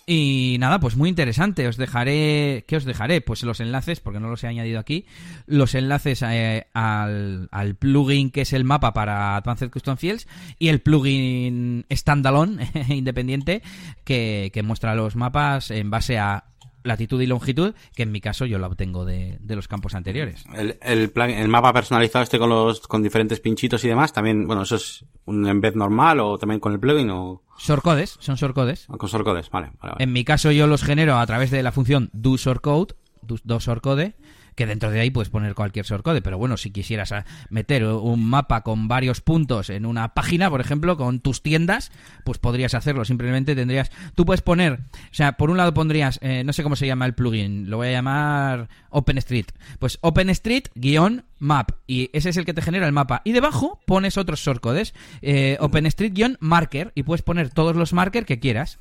Y 0.09 0.55
nada, 0.61 0.79
pues 0.79 0.95
muy 0.95 1.09
interesante. 1.09 1.67
Os 1.67 1.75
dejaré. 1.75 2.63
¿Qué 2.65 2.77
os 2.77 2.85
dejaré? 2.85 3.19
Pues 3.19 3.43
los 3.43 3.59
enlaces, 3.59 3.99
porque 3.99 4.21
no 4.21 4.29
los 4.29 4.41
he 4.41 4.47
añadido 4.47 4.79
aquí. 4.79 5.05
Los 5.47 5.75
enlaces 5.75 6.21
eh, 6.21 6.67
al, 6.73 7.49
al, 7.51 7.75
plugin 7.75 8.31
que 8.31 8.41
es 8.41 8.53
el 8.53 8.63
mapa 8.63 8.93
para 8.93 9.35
Advanced 9.35 9.69
Custom 9.69 9.97
Fields 9.97 10.25
y 10.59 10.69
el 10.69 10.79
plugin 10.79 11.85
standalone 11.91 12.71
independiente 12.87 13.61
que, 14.05 14.49
que 14.53 14.63
muestra 14.63 14.95
los 14.95 15.17
mapas 15.17 15.71
en 15.71 15.89
base 15.89 16.17
a 16.17 16.45
latitud 16.87 17.21
y 17.21 17.27
longitud, 17.27 17.73
que 17.95 18.03
en 18.03 18.11
mi 18.11 18.21
caso 18.21 18.45
yo 18.45 18.57
la 18.57 18.67
obtengo 18.67 19.05
de, 19.05 19.37
los 19.47 19.67
campos 19.67 19.95
anteriores. 19.95 20.45
El, 20.55 20.77
el, 20.81 21.09
plan, 21.09 21.29
el 21.29 21.47
mapa 21.47 21.73
personalizado 21.73 22.23
este 22.23 22.39
con 22.39 22.49
los 22.49 22.87
con 22.87 23.03
diferentes 23.03 23.39
pinchitos 23.39 23.83
y 23.83 23.87
demás, 23.87 24.13
también, 24.13 24.47
bueno, 24.47 24.63
eso 24.63 24.75
es 24.75 25.05
un 25.25 25.47
embed 25.47 25.75
normal 25.75 26.19
o 26.19 26.37
también 26.37 26.59
con 26.59 26.73
el 26.73 26.79
plugin 26.79 27.09
o... 27.09 27.43
Shortcodes, 27.59 28.17
son 28.19 28.35
shortcodes. 28.35 28.85
Ah, 28.89 28.97
con 28.97 29.09
shortcodes, 29.09 29.49
vale, 29.49 29.71
vale, 29.81 29.95
En 29.99 30.13
mi 30.13 30.23
caso 30.23 30.51
yo 30.51 30.67
los 30.67 30.83
genero 30.83 31.17
a 31.17 31.25
través 31.25 31.51
de 31.51 31.63
la 31.63 31.71
función 31.71 32.09
do 32.13 32.37
shortcode, 32.37 32.95
do, 33.21 33.35
do 33.43 33.59
shortcode, 33.59 34.15
que 34.57 34.65
dentro 34.65 34.89
de 34.89 34.99
ahí 34.99 35.11
puedes 35.11 35.29
poner 35.29 35.53
cualquier 35.53 35.85
shortcode, 35.85 36.23
pero 36.23 36.39
bueno, 36.39 36.57
si 36.57 36.71
quisieras 36.71 37.13
meter 37.49 37.85
un 37.85 38.27
mapa 38.27 38.61
con 38.61 38.87
varios 38.87 39.21
puntos 39.21 39.69
en 39.69 39.85
una 39.85 40.15
página, 40.15 40.49
por 40.49 40.59
ejemplo, 40.61 40.97
con 40.97 41.19
tus 41.19 41.43
tiendas, 41.43 41.91
pues 42.25 42.39
podrías 42.39 42.73
hacerlo. 42.73 43.05
Simplemente 43.05 43.55
tendrías, 43.55 43.91
tú 44.15 44.25
puedes 44.25 44.41
poner, 44.41 44.73
o 44.73 45.13
sea, 45.13 45.33
por 45.33 45.51
un 45.51 45.57
lado 45.57 45.75
pondrías, 45.75 46.19
eh, 46.23 46.43
no 46.43 46.53
sé 46.53 46.63
cómo 46.63 46.75
se 46.75 46.87
llama 46.87 47.05
el 47.05 47.13
plugin, 47.13 47.69
lo 47.69 47.77
voy 47.77 47.89
a 47.89 47.91
llamar 47.91 48.67
OpenStreet. 48.89 49.53
Pues 49.77 49.99
OpenStreet-map 50.01 51.71
y 51.85 52.09
ese 52.11 52.29
es 52.29 52.37
el 52.37 52.45
que 52.45 52.55
te 52.55 52.63
genera 52.63 52.87
el 52.87 52.93
mapa. 52.93 53.21
Y 53.25 53.33
debajo 53.33 53.79
pones 53.85 54.17
otros 54.17 54.39
shortcodes, 54.39 54.95
eh, 55.21 55.57
OpenStreet-marker 55.59 56.93
y 56.95 57.03
puedes 57.03 57.21
poner 57.21 57.51
todos 57.51 57.75
los 57.75 57.93
markers 57.93 58.25
que 58.25 58.39
quieras. 58.39 58.79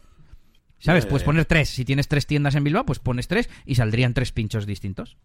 ¿Sabes? 0.78 1.04
Puedes 1.04 1.24
poner 1.24 1.44
tres. 1.44 1.68
Si 1.68 1.84
tienes 1.84 2.08
tres 2.08 2.26
tiendas 2.26 2.54
en 2.54 2.64
Bilbao, 2.64 2.84
pues 2.86 2.98
pones 2.98 3.28
tres 3.28 3.50
y 3.64 3.74
saldrían 3.74 4.14
tres 4.14 4.32
pinchos 4.32 4.66
distintos 4.66 5.16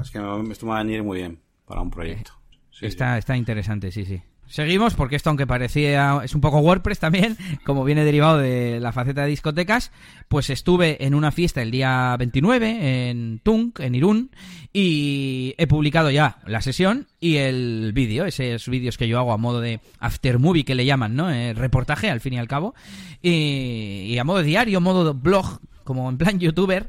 es 0.00 0.10
que 0.10 0.18
esto 0.50 0.66
me 0.66 0.72
va 0.72 0.80
a 0.80 0.82
venir 0.82 1.02
muy 1.02 1.18
bien 1.18 1.40
para 1.66 1.80
un 1.80 1.90
proyecto. 1.90 2.32
está, 2.80 3.18
está 3.18 3.36
interesante, 3.36 3.90
sí, 3.90 4.04
sí. 4.04 4.22
Seguimos 4.48 4.94
porque 4.94 5.16
esto, 5.16 5.28
aunque 5.28 5.46
parecía, 5.46 6.22
es 6.24 6.34
un 6.34 6.40
poco 6.40 6.60
WordPress 6.60 6.98
también, 6.98 7.36
como 7.64 7.84
viene 7.84 8.02
derivado 8.02 8.38
de 8.38 8.80
la 8.80 8.92
faceta 8.92 9.22
de 9.22 9.28
discotecas, 9.28 9.92
pues 10.28 10.48
estuve 10.48 11.04
en 11.04 11.14
una 11.14 11.30
fiesta 11.32 11.60
el 11.60 11.70
día 11.70 12.16
29 12.18 13.10
en 13.10 13.40
Tunk, 13.40 13.80
en 13.80 13.94
Irún, 13.94 14.30
y 14.72 15.54
he 15.58 15.66
publicado 15.66 16.10
ya 16.10 16.38
la 16.46 16.62
sesión 16.62 17.08
y 17.20 17.36
el 17.36 17.92
vídeo, 17.92 18.24
esos 18.24 18.68
vídeos 18.68 18.96
que 18.96 19.06
yo 19.06 19.18
hago 19.18 19.32
a 19.32 19.36
modo 19.36 19.60
de 19.60 19.80
after 19.98 20.38
movie 20.38 20.64
que 20.64 20.74
le 20.74 20.86
llaman, 20.86 21.14
¿no? 21.14 21.30
Eh, 21.30 21.52
reportaje 21.52 22.08
al 22.10 22.20
fin 22.20 22.32
y 22.32 22.38
al 22.38 22.48
cabo, 22.48 22.74
y, 23.20 24.06
y 24.08 24.18
a 24.18 24.24
modo 24.24 24.42
diario, 24.42 24.80
modo 24.80 25.12
blog, 25.12 25.60
como 25.84 26.08
en 26.08 26.16
plan 26.16 26.38
youtuber, 26.38 26.88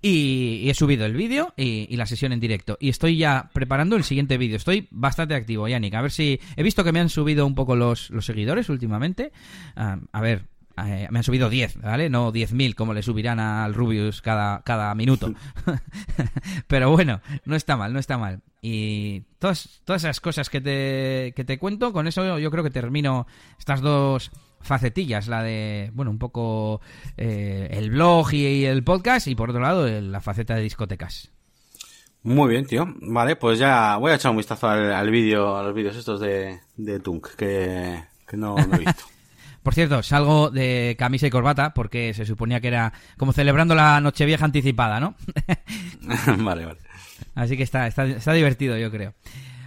y, 0.00 0.68
he 0.68 0.74
subido 0.74 1.06
el 1.06 1.14
vídeo 1.14 1.54
y, 1.56 1.96
la 1.96 2.06
sesión 2.06 2.32
en 2.32 2.40
directo. 2.40 2.76
Y 2.80 2.88
estoy 2.88 3.16
ya 3.16 3.50
preparando 3.52 3.96
el 3.96 4.04
siguiente 4.04 4.38
vídeo. 4.38 4.56
Estoy 4.56 4.88
bastante 4.90 5.34
activo, 5.34 5.68
Yannick. 5.68 5.94
A 5.94 6.02
ver 6.02 6.10
si. 6.10 6.40
He 6.56 6.62
visto 6.62 6.84
que 6.84 6.92
me 6.92 7.00
han 7.00 7.08
subido 7.08 7.46
un 7.46 7.54
poco 7.54 7.76
los, 7.76 8.10
los 8.10 8.26
seguidores 8.26 8.68
últimamente. 8.68 9.32
A 9.76 10.20
ver, 10.20 10.46
eh, 10.78 11.06
me 11.10 11.18
han 11.18 11.22
subido 11.22 11.50
10, 11.50 11.80
¿vale? 11.80 12.08
No 12.08 12.32
10.000 12.32 12.74
como 12.74 12.94
le 12.94 13.02
subirán 13.02 13.40
al 13.40 13.74
Rubius 13.74 14.22
cada, 14.22 14.62
cada 14.62 14.94
minuto. 14.94 15.32
Pero 16.66 16.90
bueno, 16.90 17.20
no 17.44 17.56
está 17.56 17.76
mal, 17.76 17.92
no 17.92 17.98
está 17.98 18.16
mal. 18.16 18.40
Y 18.62 19.20
todas, 19.38 19.82
todas 19.84 20.04
esas 20.04 20.20
cosas 20.20 20.48
que 20.48 20.60
te, 20.60 21.32
que 21.36 21.44
te 21.44 21.58
cuento, 21.58 21.92
con 21.92 22.06
eso 22.06 22.38
yo 22.38 22.50
creo 22.50 22.64
que 22.64 22.70
termino 22.70 23.26
estas 23.58 23.80
dos 23.80 24.30
facetillas, 24.62 25.28
la 25.28 25.42
de, 25.42 25.90
bueno, 25.94 26.10
un 26.10 26.18
poco 26.18 26.80
eh, 27.16 27.68
el 27.72 27.90
blog 27.90 28.32
y, 28.32 28.64
el 28.64 28.84
podcast 28.84 29.26
y 29.26 29.34
por 29.34 29.50
otro 29.50 29.62
lado 29.62 29.88
la 29.88 30.20
faceta 30.20 30.54
de 30.54 30.62
discotecas. 30.62 31.30
Muy 32.22 32.50
bien, 32.50 32.66
tío. 32.66 32.86
Vale, 33.00 33.36
pues 33.36 33.58
ya 33.58 33.96
voy 33.96 34.12
a 34.12 34.14
echar 34.14 34.30
un 34.30 34.36
vistazo 34.36 34.68
al, 34.68 35.10
vídeo, 35.10 35.56
a 35.56 35.62
los 35.62 35.74
vídeos 35.74 35.96
estos 35.96 36.20
de, 36.20 36.60
de 36.76 37.00
Tunk, 37.00 37.34
que, 37.36 38.04
no, 38.32 38.56
he 38.58 38.78
visto. 38.78 39.04
Por 39.62 39.74
cierto, 39.74 40.02
salgo 40.02 40.50
de 40.50 40.96
camisa 40.98 41.28
y 41.28 41.30
corbata 41.30 41.72
porque 41.72 42.14
se 42.14 42.26
suponía 42.26 42.60
que 42.60 42.68
era 42.68 42.92
como 43.16 43.32
celebrando 43.32 43.76
la 43.76 44.00
Nochevieja 44.00 44.44
anticipada, 44.44 44.98
¿no? 44.98 45.14
vale, 46.38 46.66
vale. 46.66 46.80
Así 47.36 47.56
que 47.56 47.62
está, 47.62 47.86
está, 47.86 48.04
está 48.06 48.32
divertido, 48.32 48.76
yo 48.76 48.90
creo. 48.90 49.14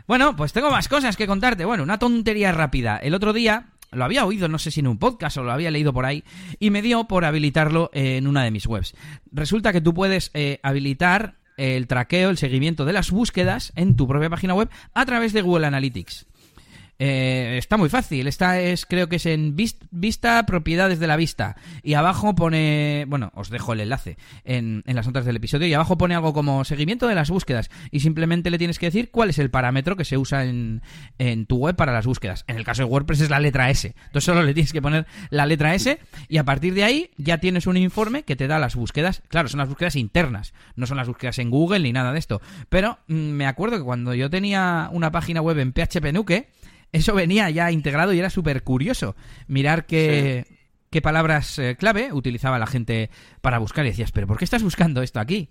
Bueno, 0.07 0.35
pues 0.35 0.53
tengo 0.53 0.69
más 0.69 0.87
cosas 0.87 1.15
que 1.17 1.27
contarte. 1.27 1.65
Bueno, 1.65 1.83
una 1.83 1.97
tontería 1.97 2.51
rápida. 2.51 2.97
El 2.97 3.13
otro 3.15 3.33
día 3.33 3.67
lo 3.91 4.03
había 4.03 4.25
oído, 4.25 4.47
no 4.47 4.59
sé 4.59 4.71
si 4.71 4.79
en 4.79 4.87
un 4.87 4.97
podcast 4.97 5.37
o 5.37 5.43
lo 5.43 5.51
había 5.51 5.71
leído 5.71 5.93
por 5.93 6.05
ahí, 6.05 6.23
y 6.59 6.69
me 6.69 6.81
dio 6.81 7.05
por 7.05 7.25
habilitarlo 7.25 7.89
en 7.93 8.27
una 8.27 8.43
de 8.43 8.51
mis 8.51 8.67
webs. 8.67 8.93
Resulta 9.31 9.73
que 9.73 9.81
tú 9.81 9.93
puedes 9.93 10.31
eh, 10.33 10.59
habilitar 10.63 11.35
el 11.57 11.87
traqueo, 11.87 12.29
el 12.29 12.37
seguimiento 12.37 12.85
de 12.85 12.93
las 12.93 13.11
búsquedas 13.11 13.71
en 13.75 13.95
tu 13.95 14.07
propia 14.07 14.29
página 14.29 14.53
web 14.53 14.69
a 14.93 15.05
través 15.05 15.33
de 15.33 15.41
Google 15.41 15.67
Analytics. 15.67 16.27
Eh, 16.97 17.55
está 17.57 17.77
muy 17.77 17.89
fácil. 17.89 18.27
Esta 18.27 18.59
es, 18.59 18.85
creo 18.85 19.09
que 19.09 19.17
es 19.17 19.25
en 19.25 19.55
vista, 19.55 20.45
propiedades 20.45 20.99
de 20.99 21.07
la 21.07 21.17
vista. 21.17 21.55
Y 21.83 21.93
abajo 21.95 22.35
pone, 22.35 23.05
bueno, 23.07 23.31
os 23.35 23.49
dejo 23.49 23.73
el 23.73 23.81
enlace 23.81 24.17
en, 24.43 24.83
las 24.85 25.05
notas 25.05 25.25
del 25.25 25.35
episodio. 25.35 25.67
Y 25.67 25.73
abajo 25.73 25.97
pone 25.97 26.15
algo 26.15 26.33
como 26.33 26.63
seguimiento 26.63 27.07
de 27.07 27.15
las 27.15 27.29
búsquedas. 27.29 27.69
Y 27.91 27.99
simplemente 27.99 28.49
le 28.49 28.57
tienes 28.57 28.79
que 28.79 28.87
decir 28.87 29.11
cuál 29.11 29.29
es 29.29 29.39
el 29.39 29.49
parámetro 29.49 29.95
que 29.95 30.05
se 30.05 30.17
usa 30.17 30.45
en, 30.45 30.81
en 31.17 31.45
tu 31.45 31.57
web 31.57 31.75
para 31.75 31.93
las 31.93 32.05
búsquedas. 32.05 32.45
En 32.47 32.57
el 32.57 32.63
caso 32.63 32.83
de 32.83 32.89
WordPress 32.89 33.21
es 33.21 33.29
la 33.29 33.39
letra 33.39 33.69
S. 33.69 33.93
Entonces 34.05 34.23
solo 34.23 34.43
le 34.43 34.53
tienes 34.53 34.73
que 34.73 34.81
poner 34.81 35.05
la 35.29 35.45
letra 35.45 35.75
S. 35.75 35.99
Y 36.29 36.37
a 36.37 36.45
partir 36.45 36.73
de 36.73 36.83
ahí 36.83 37.11
ya 37.17 37.39
tienes 37.39 37.67
un 37.67 37.77
informe 37.77 38.23
que 38.23 38.35
te 38.35 38.47
da 38.47 38.59
las 38.59 38.75
búsquedas. 38.75 39.21
Claro, 39.27 39.49
son 39.49 39.59
las 39.59 39.69
búsquedas 39.69 39.95
internas. 39.95 40.53
No 40.75 40.85
son 40.85 40.97
las 40.97 41.07
búsquedas 41.07 41.39
en 41.39 41.49
Google 41.49 41.79
ni 41.79 41.91
nada 41.91 42.13
de 42.13 42.19
esto. 42.19 42.41
Pero 42.69 42.99
mm, 43.07 43.13
me 43.13 43.47
acuerdo 43.47 43.77
que 43.77 43.83
cuando 43.83 44.13
yo 44.13 44.29
tenía 44.29 44.89
una 44.91 45.11
página 45.11 45.41
web 45.41 45.59
en 45.59 45.73
PHP 45.73 46.13
Nuke 46.13 46.49
eso 46.91 47.13
venía 47.13 47.49
ya 47.49 47.71
integrado 47.71 48.13
y 48.13 48.19
era 48.19 48.29
súper 48.29 48.63
curioso 48.63 49.15
mirar 49.47 49.85
qué, 49.85 50.45
qué 50.89 51.01
palabras 51.01 51.59
eh, 51.59 51.75
clave 51.77 52.13
utilizaba 52.13 52.57
la 52.57 52.67
gente 52.67 53.09
para 53.41 53.59
buscar 53.59 53.85
y 53.85 53.89
decías, 53.89 54.11
pero 54.11 54.27
¿por 54.27 54.37
qué 54.37 54.45
estás 54.45 54.63
buscando 54.63 55.01
esto 55.01 55.19
aquí? 55.19 55.49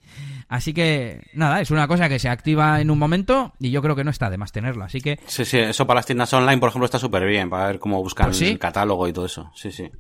Así 0.48 0.72
que, 0.72 1.20
nada, 1.34 1.60
es 1.60 1.70
una 1.70 1.86
cosa 1.86 2.08
que 2.08 2.18
se 2.18 2.28
activa 2.30 2.80
en 2.80 2.90
un 2.90 2.98
momento 2.98 3.52
y 3.58 3.70
yo 3.70 3.82
creo 3.82 3.94
que 3.94 4.04
no 4.04 4.10
está 4.10 4.30
de 4.30 4.38
más 4.38 4.52
tenerlo, 4.52 4.84
así 4.84 5.00
que... 5.00 5.18
Sí, 5.26 5.44
sí, 5.44 5.58
eso 5.58 5.86
para 5.86 5.98
las 5.98 6.06
tiendas 6.06 6.32
online, 6.32 6.58
por 6.58 6.70
ejemplo, 6.70 6.86
está 6.86 6.98
súper 6.98 7.26
bien, 7.26 7.50
para 7.50 7.66
ver 7.66 7.78
cómo 7.78 8.02
buscar 8.02 8.28
pues 8.28 8.40
el 8.40 8.58
catálogo 8.58 9.06
y 9.06 9.12
todo 9.12 9.26
eso, 9.26 9.50
sí, 9.54 9.70
sí. 9.70 9.90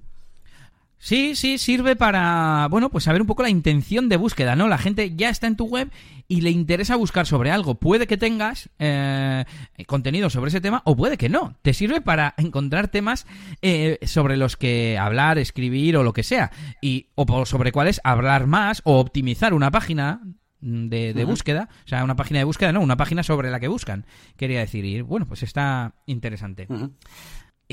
Sí, 1.04 1.36
sí, 1.36 1.58
sirve 1.58 1.96
para, 1.96 2.66
bueno, 2.70 2.88
pues 2.88 3.04
saber 3.04 3.20
un 3.20 3.26
poco 3.26 3.42
la 3.42 3.50
intención 3.50 4.08
de 4.08 4.16
búsqueda, 4.16 4.56
¿no? 4.56 4.68
La 4.68 4.78
gente 4.78 5.14
ya 5.14 5.28
está 5.28 5.46
en 5.46 5.54
tu 5.54 5.66
web 5.66 5.90
y 6.28 6.40
le 6.40 6.48
interesa 6.48 6.96
buscar 6.96 7.26
sobre 7.26 7.50
algo. 7.50 7.74
Puede 7.74 8.06
que 8.06 8.16
tengas 8.16 8.70
eh, 8.78 9.44
contenido 9.86 10.30
sobre 10.30 10.48
ese 10.48 10.62
tema 10.62 10.80
o 10.86 10.96
puede 10.96 11.18
que 11.18 11.28
no. 11.28 11.58
Te 11.60 11.74
sirve 11.74 12.00
para 12.00 12.32
encontrar 12.38 12.88
temas 12.88 13.26
eh, 13.60 13.98
sobre 14.06 14.38
los 14.38 14.56
que 14.56 14.96
hablar, 14.96 15.36
escribir 15.36 15.98
o 15.98 16.04
lo 16.04 16.14
que 16.14 16.22
sea. 16.22 16.50
Y, 16.80 17.08
o 17.16 17.44
sobre 17.44 17.70
cuáles 17.70 18.00
hablar 18.02 18.46
más 18.46 18.80
o 18.86 18.98
optimizar 18.98 19.52
una 19.52 19.70
página 19.70 20.22
de, 20.62 21.24
búsqueda, 21.26 21.68
o 21.84 21.88
sea, 21.88 22.02
una 22.02 22.16
página 22.16 22.38
de 22.38 22.44
búsqueda, 22.44 22.72
no, 22.72 22.80
una 22.80 22.96
página 22.96 23.22
sobre 23.22 23.50
la 23.50 23.60
que 23.60 23.68
buscan, 23.68 24.06
quería 24.38 24.60
decir. 24.60 24.86
Y 24.86 25.02
bueno, 25.02 25.26
pues 25.26 25.42
está 25.42 25.96
interesante. 26.06 26.66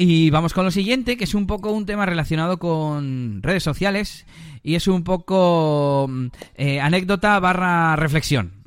Y 0.03 0.31
vamos 0.31 0.55
con 0.55 0.65
lo 0.65 0.71
siguiente, 0.71 1.15
que 1.15 1.25
es 1.25 1.35
un 1.35 1.45
poco 1.45 1.71
un 1.71 1.85
tema 1.85 2.07
relacionado 2.07 2.57
con 2.57 3.43
redes 3.43 3.61
sociales 3.61 4.25
y 4.63 4.73
es 4.73 4.87
un 4.87 5.03
poco 5.03 6.07
mm, 6.09 6.25
eh, 6.55 6.81
anécdota 6.81 7.39
barra 7.39 7.95
reflexión. 7.97 8.63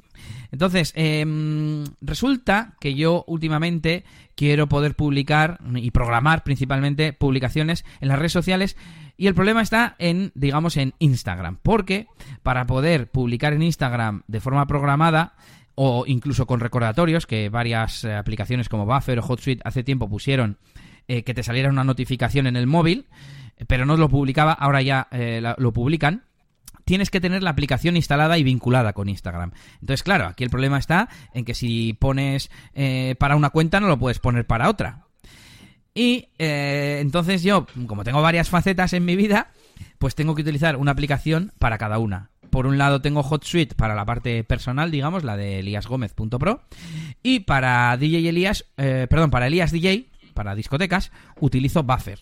Entonces, 0.52 0.92
em, 0.94 1.82
resulta 2.00 2.76
que 2.78 2.94
yo 2.94 3.24
últimamente 3.26 4.04
quiero 4.36 4.68
poder 4.68 4.94
publicar 4.94 5.58
y 5.74 5.90
programar 5.90 6.44
principalmente 6.44 7.12
publicaciones 7.12 7.84
en 8.00 8.06
las 8.06 8.20
redes 8.20 8.30
sociales 8.30 8.76
y 9.16 9.26
el 9.26 9.34
problema 9.34 9.60
está 9.60 9.96
en, 9.98 10.30
digamos, 10.36 10.76
en 10.76 10.94
Instagram. 11.00 11.58
Porque 11.64 12.06
para 12.44 12.64
poder 12.68 13.10
publicar 13.10 13.54
en 13.54 13.64
Instagram 13.64 14.22
de 14.28 14.38
forma 14.38 14.68
programada 14.68 15.34
o 15.74 16.04
incluso 16.06 16.46
con 16.46 16.60
recordatorios, 16.60 17.26
que 17.26 17.48
varias 17.48 18.04
eh, 18.04 18.14
aplicaciones 18.14 18.68
como 18.68 18.86
Buffer 18.86 19.18
o 19.18 19.22
HotSuite 19.22 19.62
hace 19.64 19.82
tiempo 19.82 20.08
pusieron 20.08 20.58
eh, 21.06 21.22
que 21.22 21.34
te 21.34 21.42
saliera 21.42 21.68
una 21.68 21.84
notificación 21.84 22.46
en 22.46 22.56
el 22.56 22.66
móvil, 22.66 23.04
pero 23.66 23.84
no 23.84 23.96
lo 23.96 24.08
publicaba, 24.08 24.52
ahora 24.52 24.80
ya 24.80 25.06
eh, 25.10 25.42
lo 25.58 25.72
publican 25.72 26.22
tienes 26.86 27.08
que 27.08 27.20
tener 27.20 27.42
la 27.42 27.48
aplicación 27.48 27.96
instalada 27.96 28.36
y 28.36 28.42
vinculada 28.42 28.92
con 28.92 29.08
Instagram. 29.08 29.52
Entonces, 29.80 30.02
claro, 30.02 30.26
aquí 30.26 30.44
el 30.44 30.50
problema 30.50 30.78
está 30.78 31.08
en 31.32 31.46
que 31.46 31.54
si 31.54 31.94
pones 31.94 32.50
eh, 32.74 33.16
para 33.18 33.36
una 33.36 33.48
cuenta 33.48 33.80
no 33.80 33.88
lo 33.88 33.98
puedes 33.98 34.18
poner 34.18 34.46
para 34.46 34.68
otra. 34.68 35.06
Y 35.94 36.28
entonces 36.36 37.42
yo, 37.42 37.66
como 37.86 38.04
tengo 38.04 38.20
varias 38.20 38.50
facetas 38.50 38.92
en 38.92 39.06
mi 39.06 39.16
vida, 39.16 39.52
pues 39.98 40.14
tengo 40.14 40.34
que 40.34 40.42
utilizar 40.42 40.76
una 40.76 40.90
aplicación 40.90 41.52
para 41.58 41.78
cada 41.78 41.98
una. 41.98 42.30
Por 42.50 42.66
un 42.66 42.76
lado 42.76 43.00
tengo 43.00 43.22
HotSuite 43.22 43.76
para 43.76 43.94
la 43.94 44.04
parte 44.04 44.44
personal, 44.44 44.90
digamos, 44.90 45.24
la 45.24 45.38
de 45.38 45.60
eliasgomez.pro. 45.60 46.64
Y 47.22 47.40
para 47.40 47.96
DJ 47.96 48.28
Elias, 48.28 48.66
perdón, 48.76 49.30
para 49.30 49.46
Elias 49.46 49.70
DJ, 49.70 50.10
para 50.34 50.54
discotecas, 50.54 51.12
utilizo 51.40 51.82
Buffer. 51.82 52.20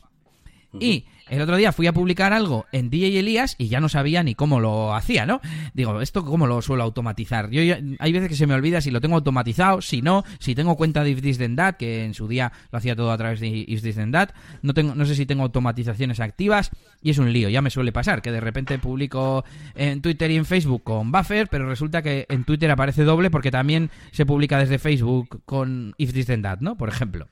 Y 0.80 1.04
el 1.28 1.40
otro 1.42 1.56
día 1.56 1.72
fui 1.72 1.86
a 1.86 1.92
publicar 1.92 2.32
algo 2.32 2.66
en 2.72 2.88
DJ 2.88 3.18
Elías 3.18 3.56
y 3.58 3.68
ya 3.68 3.80
no 3.80 3.88
sabía 3.88 4.22
ni 4.22 4.34
cómo 4.34 4.60
lo 4.60 4.94
hacía, 4.94 5.26
¿no? 5.26 5.40
Digo, 5.74 6.00
¿esto 6.00 6.24
cómo 6.24 6.46
lo 6.46 6.62
suelo 6.62 6.82
automatizar? 6.82 7.50
Yo 7.50 7.60
hay 7.98 8.12
veces 8.12 8.28
que 8.28 8.36
se 8.36 8.46
me 8.46 8.54
olvida 8.54 8.80
si 8.80 8.90
lo 8.90 9.00
tengo 9.00 9.16
automatizado, 9.16 9.82
si 9.82 10.02
no, 10.02 10.24
si 10.38 10.54
tengo 10.54 10.76
cuenta 10.76 11.04
de 11.04 11.10
If 11.10 11.20
This 11.20 11.38
Then 11.38 11.56
That, 11.56 11.76
que 11.76 12.04
en 12.04 12.14
su 12.14 12.26
día 12.26 12.52
lo 12.70 12.78
hacía 12.78 12.96
todo 12.96 13.12
a 13.12 13.18
través 13.18 13.40
de 13.40 13.48
If 13.48 13.82
This 13.82 13.96
Then 13.96 14.12
That, 14.12 14.30
no, 14.62 14.72
tengo, 14.72 14.94
no 14.94 15.04
sé 15.04 15.14
si 15.14 15.26
tengo 15.26 15.42
automatizaciones 15.42 16.20
activas 16.20 16.70
y 17.02 17.10
es 17.10 17.18
un 17.18 17.32
lío, 17.32 17.48
ya 17.48 17.60
me 17.60 17.70
suele 17.70 17.92
pasar, 17.92 18.22
que 18.22 18.32
de 18.32 18.40
repente 18.40 18.78
publico 18.78 19.44
en 19.74 20.00
Twitter 20.00 20.30
y 20.30 20.36
en 20.36 20.46
Facebook 20.46 20.82
con 20.84 21.12
Buffer, 21.12 21.48
pero 21.48 21.68
resulta 21.68 22.02
que 22.02 22.26
en 22.28 22.44
Twitter 22.44 22.70
aparece 22.70 23.04
doble 23.04 23.30
porque 23.30 23.50
también 23.50 23.90
se 24.10 24.24
publica 24.24 24.58
desde 24.58 24.78
Facebook 24.78 25.42
con 25.44 25.94
If 25.98 26.12
This 26.12 26.26
Then 26.26 26.42
That, 26.42 26.60
¿no? 26.60 26.76
Por 26.76 26.88
ejemplo. 26.88 27.28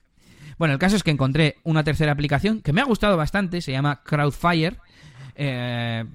Bueno, 0.61 0.73
el 0.75 0.79
caso 0.79 0.95
es 0.95 1.01
que 1.01 1.09
encontré 1.09 1.55
una 1.63 1.83
tercera 1.83 2.11
aplicación 2.11 2.61
que 2.61 2.71
me 2.71 2.81
ha 2.81 2.83
gustado 2.83 3.17
bastante, 3.17 3.61
se 3.61 3.71
llama 3.71 4.03
Crowdfire, 4.03 4.77
eh, 5.33 6.05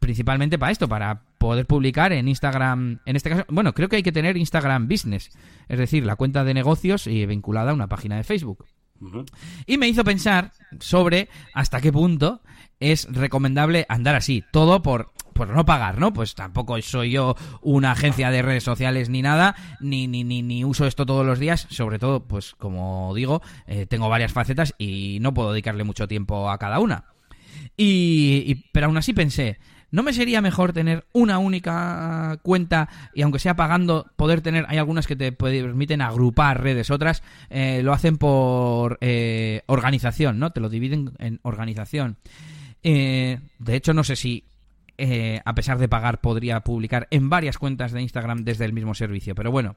principalmente 0.00 0.58
para 0.58 0.70
esto, 0.70 0.86
para 0.86 1.22
poder 1.38 1.64
publicar 1.64 2.12
en 2.12 2.28
Instagram, 2.28 3.00
en 3.06 3.16
este 3.16 3.30
caso, 3.30 3.46
bueno, 3.48 3.72
creo 3.72 3.88
que 3.88 3.96
hay 3.96 4.02
que 4.02 4.12
tener 4.12 4.36
Instagram 4.36 4.86
Business, 4.86 5.30
es 5.66 5.78
decir, 5.78 6.04
la 6.04 6.16
cuenta 6.16 6.44
de 6.44 6.52
negocios 6.52 7.06
y 7.06 7.24
vinculada 7.24 7.70
a 7.70 7.74
una 7.74 7.86
página 7.86 8.18
de 8.18 8.24
Facebook. 8.24 8.66
Y 9.66 9.78
me 9.78 9.88
hizo 9.88 10.04
pensar 10.04 10.52
sobre 10.80 11.28
hasta 11.54 11.80
qué 11.80 11.92
punto 11.92 12.40
es 12.80 13.06
recomendable 13.10 13.86
andar 13.88 14.14
así, 14.14 14.44
todo 14.52 14.82
por 14.82 15.12
por 15.36 15.50
no 15.50 15.66
pagar, 15.66 15.98
¿no? 15.98 16.12
Pues 16.12 16.34
tampoco 16.34 16.80
soy 16.80 17.10
yo 17.10 17.36
una 17.60 17.92
agencia 17.92 18.30
de 18.30 18.42
redes 18.42 18.64
sociales 18.64 19.10
ni 19.10 19.20
nada, 19.20 19.54
ni, 19.80 20.06
ni, 20.06 20.24
ni, 20.24 20.42
ni 20.42 20.64
uso 20.64 20.86
esto 20.86 21.04
todos 21.04 21.26
los 21.26 21.38
días, 21.38 21.66
sobre 21.70 21.98
todo, 21.98 22.26
pues 22.26 22.54
como 22.54 23.12
digo, 23.14 23.42
eh, 23.66 23.84
tengo 23.84 24.08
varias 24.08 24.32
facetas 24.32 24.74
y 24.78 25.18
no 25.20 25.34
puedo 25.34 25.52
dedicarle 25.52 25.84
mucho 25.84 26.08
tiempo 26.08 26.50
a 26.50 26.58
cada 26.58 26.80
una. 26.80 27.04
Y, 27.76 28.66
pero 28.72 28.86
aún 28.86 28.96
así 28.96 29.12
pensé, 29.12 29.58
¿no 29.96 30.02
me 30.02 30.12
sería 30.12 30.42
mejor 30.42 30.74
tener 30.74 31.06
una 31.14 31.38
única 31.38 32.38
cuenta 32.42 32.90
y 33.14 33.22
aunque 33.22 33.38
sea 33.38 33.56
pagando, 33.56 34.10
poder 34.16 34.42
tener, 34.42 34.66
hay 34.68 34.76
algunas 34.76 35.06
que 35.06 35.16
te 35.16 35.32
permiten 35.32 36.02
agrupar 36.02 36.62
redes, 36.62 36.90
otras 36.90 37.22
eh, 37.48 37.80
lo 37.82 37.94
hacen 37.94 38.18
por 38.18 38.98
eh, 39.00 39.62
organización, 39.64 40.38
¿no? 40.38 40.50
Te 40.50 40.60
lo 40.60 40.68
dividen 40.68 41.12
en 41.18 41.40
organización. 41.44 42.18
Eh, 42.82 43.38
de 43.58 43.74
hecho, 43.74 43.94
no 43.94 44.04
sé 44.04 44.16
si 44.16 44.44
eh, 44.98 45.40
a 45.44 45.54
pesar 45.54 45.78
de 45.78 45.88
pagar, 45.88 46.20
podría 46.20 46.60
publicar 46.60 47.06
en 47.10 47.28
varias 47.28 47.58
cuentas 47.58 47.92
de 47.92 48.02
Instagram 48.02 48.44
desde 48.44 48.64
el 48.64 48.72
mismo 48.72 48.94
servicio. 48.94 49.34
Pero 49.34 49.50
bueno, 49.50 49.76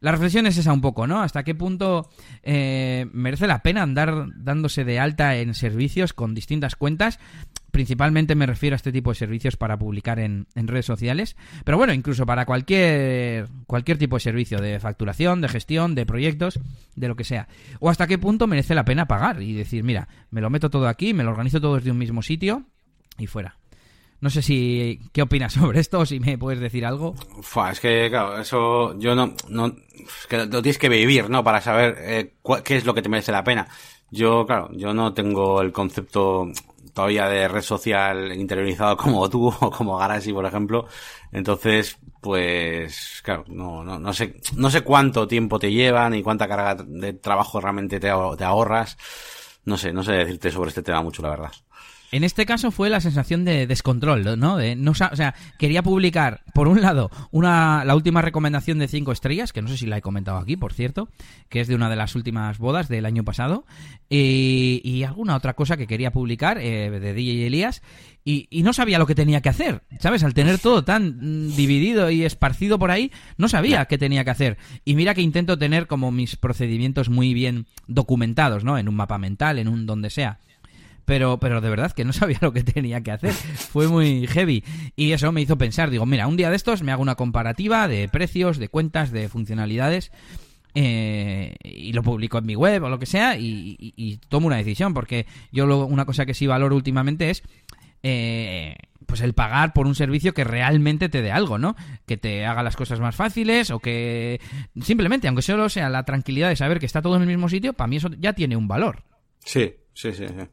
la 0.00 0.12
reflexión 0.12 0.46
es 0.46 0.58
esa 0.58 0.72
un 0.72 0.80
poco, 0.80 1.06
¿no? 1.06 1.22
¿Hasta 1.22 1.42
qué 1.42 1.54
punto 1.54 2.10
eh, 2.42 3.06
merece 3.12 3.46
la 3.46 3.62
pena 3.62 3.82
andar 3.82 4.26
dándose 4.36 4.84
de 4.84 4.98
alta 4.98 5.36
en 5.36 5.54
servicios 5.54 6.12
con 6.12 6.34
distintas 6.34 6.76
cuentas? 6.76 7.18
Principalmente 7.70 8.34
me 8.34 8.46
refiero 8.46 8.74
a 8.74 8.76
este 8.76 8.92
tipo 8.92 9.10
de 9.10 9.16
servicios 9.16 9.56
para 9.56 9.78
publicar 9.78 10.18
en, 10.18 10.46
redes 10.54 10.86
sociales. 10.86 11.36
Pero 11.64 11.76
bueno, 11.76 11.92
incluso 11.92 12.24
para 12.24 12.46
cualquier, 12.46 13.48
cualquier 13.66 13.98
tipo 13.98 14.16
de 14.16 14.20
servicio 14.20 14.60
de 14.60 14.80
facturación, 14.80 15.42
de 15.42 15.48
gestión, 15.48 15.94
de 15.94 16.06
proyectos, 16.06 16.58
de 16.94 17.08
lo 17.08 17.16
que 17.16 17.24
sea. 17.24 17.48
O 17.80 17.90
hasta 17.90 18.06
qué 18.06 18.16
punto 18.16 18.46
merece 18.46 18.74
la 18.74 18.84
pena 18.84 19.06
pagar 19.06 19.42
y 19.42 19.52
decir, 19.52 19.84
mira, 19.84 20.08
me 20.30 20.40
lo 20.40 20.48
meto 20.48 20.70
todo 20.70 20.88
aquí, 20.88 21.12
me 21.12 21.22
lo 21.22 21.30
organizo 21.30 21.60
todo 21.60 21.76
desde 21.76 21.90
un 21.90 21.98
mismo 21.98 22.22
sitio 22.22 22.64
y 23.18 23.26
fuera. 23.26 23.58
No 24.20 24.30
sé 24.30 24.42
si 24.42 25.00
qué 25.12 25.22
opinas 25.22 25.52
sobre 25.52 25.80
esto 25.80 26.00
o 26.00 26.06
si 26.06 26.20
me 26.20 26.38
puedes 26.38 26.60
decir 26.60 26.86
algo. 26.86 27.14
es 27.70 27.80
que, 27.80 28.08
claro, 28.08 28.38
eso 28.38 28.98
yo 28.98 29.14
no, 29.14 29.34
no, 29.48 29.74
que 30.28 30.38
lo 30.38 30.62
tienes 30.62 30.78
que 30.78 30.88
vivir, 30.88 31.28
¿no? 31.28 31.44
Para 31.44 31.60
saber 31.60 31.96
eh, 32.00 32.34
qué 32.64 32.76
es 32.76 32.86
lo 32.86 32.94
que 32.94 33.02
te 33.02 33.08
merece 33.08 33.32
la 33.32 33.44
pena. 33.44 33.68
Yo, 34.10 34.46
claro, 34.46 34.70
yo 34.72 34.94
no 34.94 35.12
tengo 35.12 35.60
el 35.60 35.72
concepto 35.72 36.50
todavía 36.96 37.28
de 37.28 37.46
red 37.46 37.60
social 37.62 38.32
interiorizado 38.32 38.96
como 38.96 39.28
tú 39.28 39.48
o 39.48 39.70
como 39.70 39.98
Garasi, 39.98 40.32
por 40.32 40.46
ejemplo. 40.46 40.86
Entonces, 41.30 41.98
pues, 42.20 43.20
claro, 43.22 43.44
no, 43.48 43.84
no, 43.84 43.98
no 43.98 44.12
sé, 44.12 44.40
no 44.54 44.70
sé 44.70 44.80
cuánto 44.80 45.28
tiempo 45.28 45.58
te 45.58 45.70
llevan 45.70 46.14
y 46.14 46.22
cuánta 46.22 46.48
carga 46.48 46.74
de 46.82 47.12
trabajo 47.12 47.60
realmente 47.60 48.00
te, 48.00 48.08
te 48.08 48.44
ahorras. 48.44 48.96
No 49.64 49.76
sé, 49.76 49.92
no 49.92 50.02
sé 50.02 50.12
decirte 50.12 50.50
sobre 50.50 50.68
este 50.68 50.82
tema 50.82 51.02
mucho, 51.02 51.22
la 51.22 51.30
verdad. 51.30 51.52
En 52.12 52.22
este 52.22 52.46
caso 52.46 52.70
fue 52.70 52.88
la 52.88 53.00
sensación 53.00 53.44
de 53.44 53.66
descontrol, 53.66 54.38
¿no? 54.38 54.56
De 54.56 54.76
no 54.76 54.92
o 54.92 54.94
sea, 54.94 55.34
quería 55.58 55.82
publicar, 55.82 56.42
por 56.54 56.68
un 56.68 56.80
lado, 56.80 57.10
una, 57.32 57.84
la 57.84 57.96
última 57.96 58.22
recomendación 58.22 58.78
de 58.78 58.86
cinco 58.86 59.12
estrellas, 59.12 59.52
que 59.52 59.60
no 59.60 59.68
sé 59.68 59.76
si 59.76 59.86
la 59.86 59.98
he 59.98 60.02
comentado 60.02 60.38
aquí, 60.38 60.56
por 60.56 60.72
cierto, 60.72 61.08
que 61.48 61.60
es 61.60 61.68
de 61.68 61.74
una 61.74 61.90
de 61.90 61.96
las 61.96 62.14
últimas 62.14 62.58
bodas 62.58 62.88
del 62.88 63.06
año 63.06 63.24
pasado, 63.24 63.64
y, 64.08 65.02
alguna 65.02 65.36
otra 65.36 65.54
cosa 65.54 65.76
que 65.76 65.86
quería 65.86 66.10
publicar 66.10 66.58
eh, 66.58 66.90
de 66.90 67.14
DJ 67.14 67.46
Elías, 67.46 67.82
y, 68.24 68.48
y, 68.50 68.62
no 68.62 68.72
sabía 68.72 68.98
lo 68.98 69.06
que 69.06 69.14
tenía 69.14 69.40
que 69.40 69.48
hacer, 69.48 69.82
¿sabes? 70.00 70.24
Al 70.24 70.34
tener 70.34 70.58
todo 70.58 70.84
tan 70.84 71.18
mm, 71.20 71.56
dividido 71.56 72.10
y 72.10 72.24
esparcido 72.24 72.78
por 72.78 72.90
ahí, 72.90 73.12
no 73.36 73.48
sabía 73.48 73.84
qué 73.86 73.98
tenía 73.98 74.24
que 74.24 74.30
hacer. 74.30 74.58
Y 74.84 74.96
mira 74.96 75.14
que 75.14 75.22
intento 75.22 75.58
tener 75.58 75.86
como 75.86 76.10
mis 76.10 76.34
procedimientos 76.36 77.08
muy 77.08 77.34
bien 77.34 77.66
documentados, 77.86 78.64
¿no? 78.64 78.78
En 78.78 78.88
un 78.88 78.96
mapa 78.96 79.18
mental, 79.18 79.60
en 79.60 79.68
un 79.68 79.86
donde 79.86 80.10
sea 80.10 80.40
pero, 81.06 81.38
pero 81.38 81.60
de 81.60 81.70
verdad 81.70 81.92
que 81.92 82.04
no 82.04 82.12
sabía 82.12 82.38
lo 82.42 82.52
que 82.52 82.62
tenía 82.62 83.00
que 83.02 83.12
hacer. 83.12 83.32
Fue 83.32 83.88
muy 83.88 84.26
heavy. 84.26 84.62
Y 84.96 85.12
eso 85.12 85.32
me 85.32 85.40
hizo 85.40 85.56
pensar, 85.56 85.88
digo, 85.88 86.04
mira, 86.04 86.26
un 86.26 86.36
día 86.36 86.50
de 86.50 86.56
estos 86.56 86.82
me 86.82 86.92
hago 86.92 87.00
una 87.00 87.14
comparativa 87.14 87.88
de 87.88 88.08
precios, 88.08 88.58
de 88.58 88.68
cuentas, 88.68 89.12
de 89.12 89.28
funcionalidades. 89.30 90.10
Eh, 90.74 91.54
y 91.64 91.94
lo 91.94 92.02
publico 92.02 92.36
en 92.36 92.44
mi 92.44 92.54
web 92.54 92.82
o 92.82 92.90
lo 92.90 92.98
que 92.98 93.06
sea 93.06 93.38
y, 93.38 94.20
tomo 94.28 94.46
una 94.46 94.58
decisión 94.58 94.92
porque 94.92 95.24
yo 95.50 95.64
una 95.86 96.04
cosa 96.04 96.26
que 96.26 96.34
sí 96.34 96.46
valoro 96.46 96.76
últimamente 96.76 97.30
es 97.30 97.42
eh, 98.02 98.76
pues 99.06 99.22
el 99.22 99.32
pagar 99.32 99.72
por 99.72 99.86
un 99.86 99.94
servicio 99.94 100.34
que 100.34 100.44
realmente 100.44 101.08
te 101.08 101.22
dé 101.22 101.32
algo, 101.32 101.56
¿no? 101.56 101.76
Que 102.04 102.18
te 102.18 102.44
haga 102.44 102.62
las 102.62 102.76
cosas 102.76 103.00
más 103.00 103.16
fáciles 103.16 103.70
o 103.70 103.78
que 103.78 104.38
simplemente, 104.82 105.28
aunque 105.28 105.40
solo 105.40 105.70
sea 105.70 105.88
la 105.88 106.04
tranquilidad 106.04 106.50
de 106.50 106.56
saber 106.56 106.78
que 106.78 106.84
está 106.84 107.00
todo 107.00 107.16
en 107.16 107.22
el 107.22 107.28
mismo 107.28 107.48
sitio, 107.48 107.72
para 107.72 107.88
mí 107.88 107.96
eso 107.96 108.10
ya 108.18 108.34
tiene 108.34 108.54
un 108.54 108.68
valor. 108.68 109.02
Sí, 109.46 109.76
sí, 109.94 110.12
sí. 110.12 110.26
sí. 110.28 110.46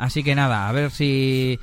Así 0.00 0.22
que 0.22 0.34
nada, 0.34 0.66
a 0.66 0.72
ver 0.72 0.90
si... 0.90 1.58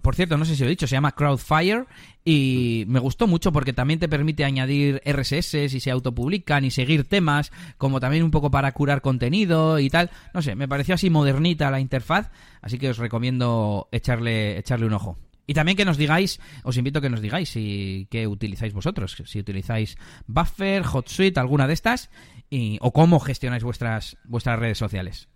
Por 0.00 0.14
cierto, 0.14 0.38
no 0.38 0.44
sé 0.44 0.54
si 0.54 0.60
lo 0.62 0.68
he 0.68 0.70
dicho, 0.70 0.86
se 0.86 0.94
llama 0.94 1.10
Crowdfire 1.10 1.86
y 2.24 2.84
me 2.86 3.00
gustó 3.00 3.26
mucho 3.26 3.50
porque 3.50 3.72
también 3.72 3.98
te 3.98 4.08
permite 4.08 4.44
añadir 4.44 5.02
RSS 5.04 5.54
y 5.54 5.80
se 5.80 5.90
autopublican 5.90 6.64
y 6.64 6.70
seguir 6.70 7.08
temas, 7.08 7.50
como 7.78 7.98
también 7.98 8.22
un 8.22 8.30
poco 8.30 8.48
para 8.48 8.70
curar 8.70 9.02
contenido 9.02 9.80
y 9.80 9.90
tal. 9.90 10.10
No 10.32 10.40
sé, 10.40 10.54
me 10.54 10.68
pareció 10.68 10.94
así 10.94 11.10
modernita 11.10 11.68
la 11.72 11.80
interfaz, 11.80 12.30
así 12.62 12.78
que 12.78 12.90
os 12.90 12.98
recomiendo 12.98 13.88
echarle, 13.90 14.56
echarle 14.56 14.86
un 14.86 14.92
ojo. 14.92 15.18
Y 15.48 15.54
también 15.54 15.76
que 15.76 15.84
nos 15.84 15.96
digáis, 15.96 16.38
os 16.62 16.76
invito 16.76 17.00
a 17.00 17.02
que 17.02 17.10
nos 17.10 17.20
digáis 17.20 17.48
si 17.48 18.06
qué 18.08 18.28
utilizáis 18.28 18.72
vosotros, 18.72 19.20
si 19.26 19.40
utilizáis 19.40 19.98
Buffer, 20.28 20.84
HotSuite, 20.86 21.40
alguna 21.40 21.66
de 21.66 21.72
estas, 21.72 22.08
y, 22.50 22.78
o 22.80 22.92
cómo 22.92 23.18
gestionáis 23.18 23.64
vuestras, 23.64 24.16
vuestras 24.22 24.60
redes 24.60 24.78
sociales. 24.78 25.28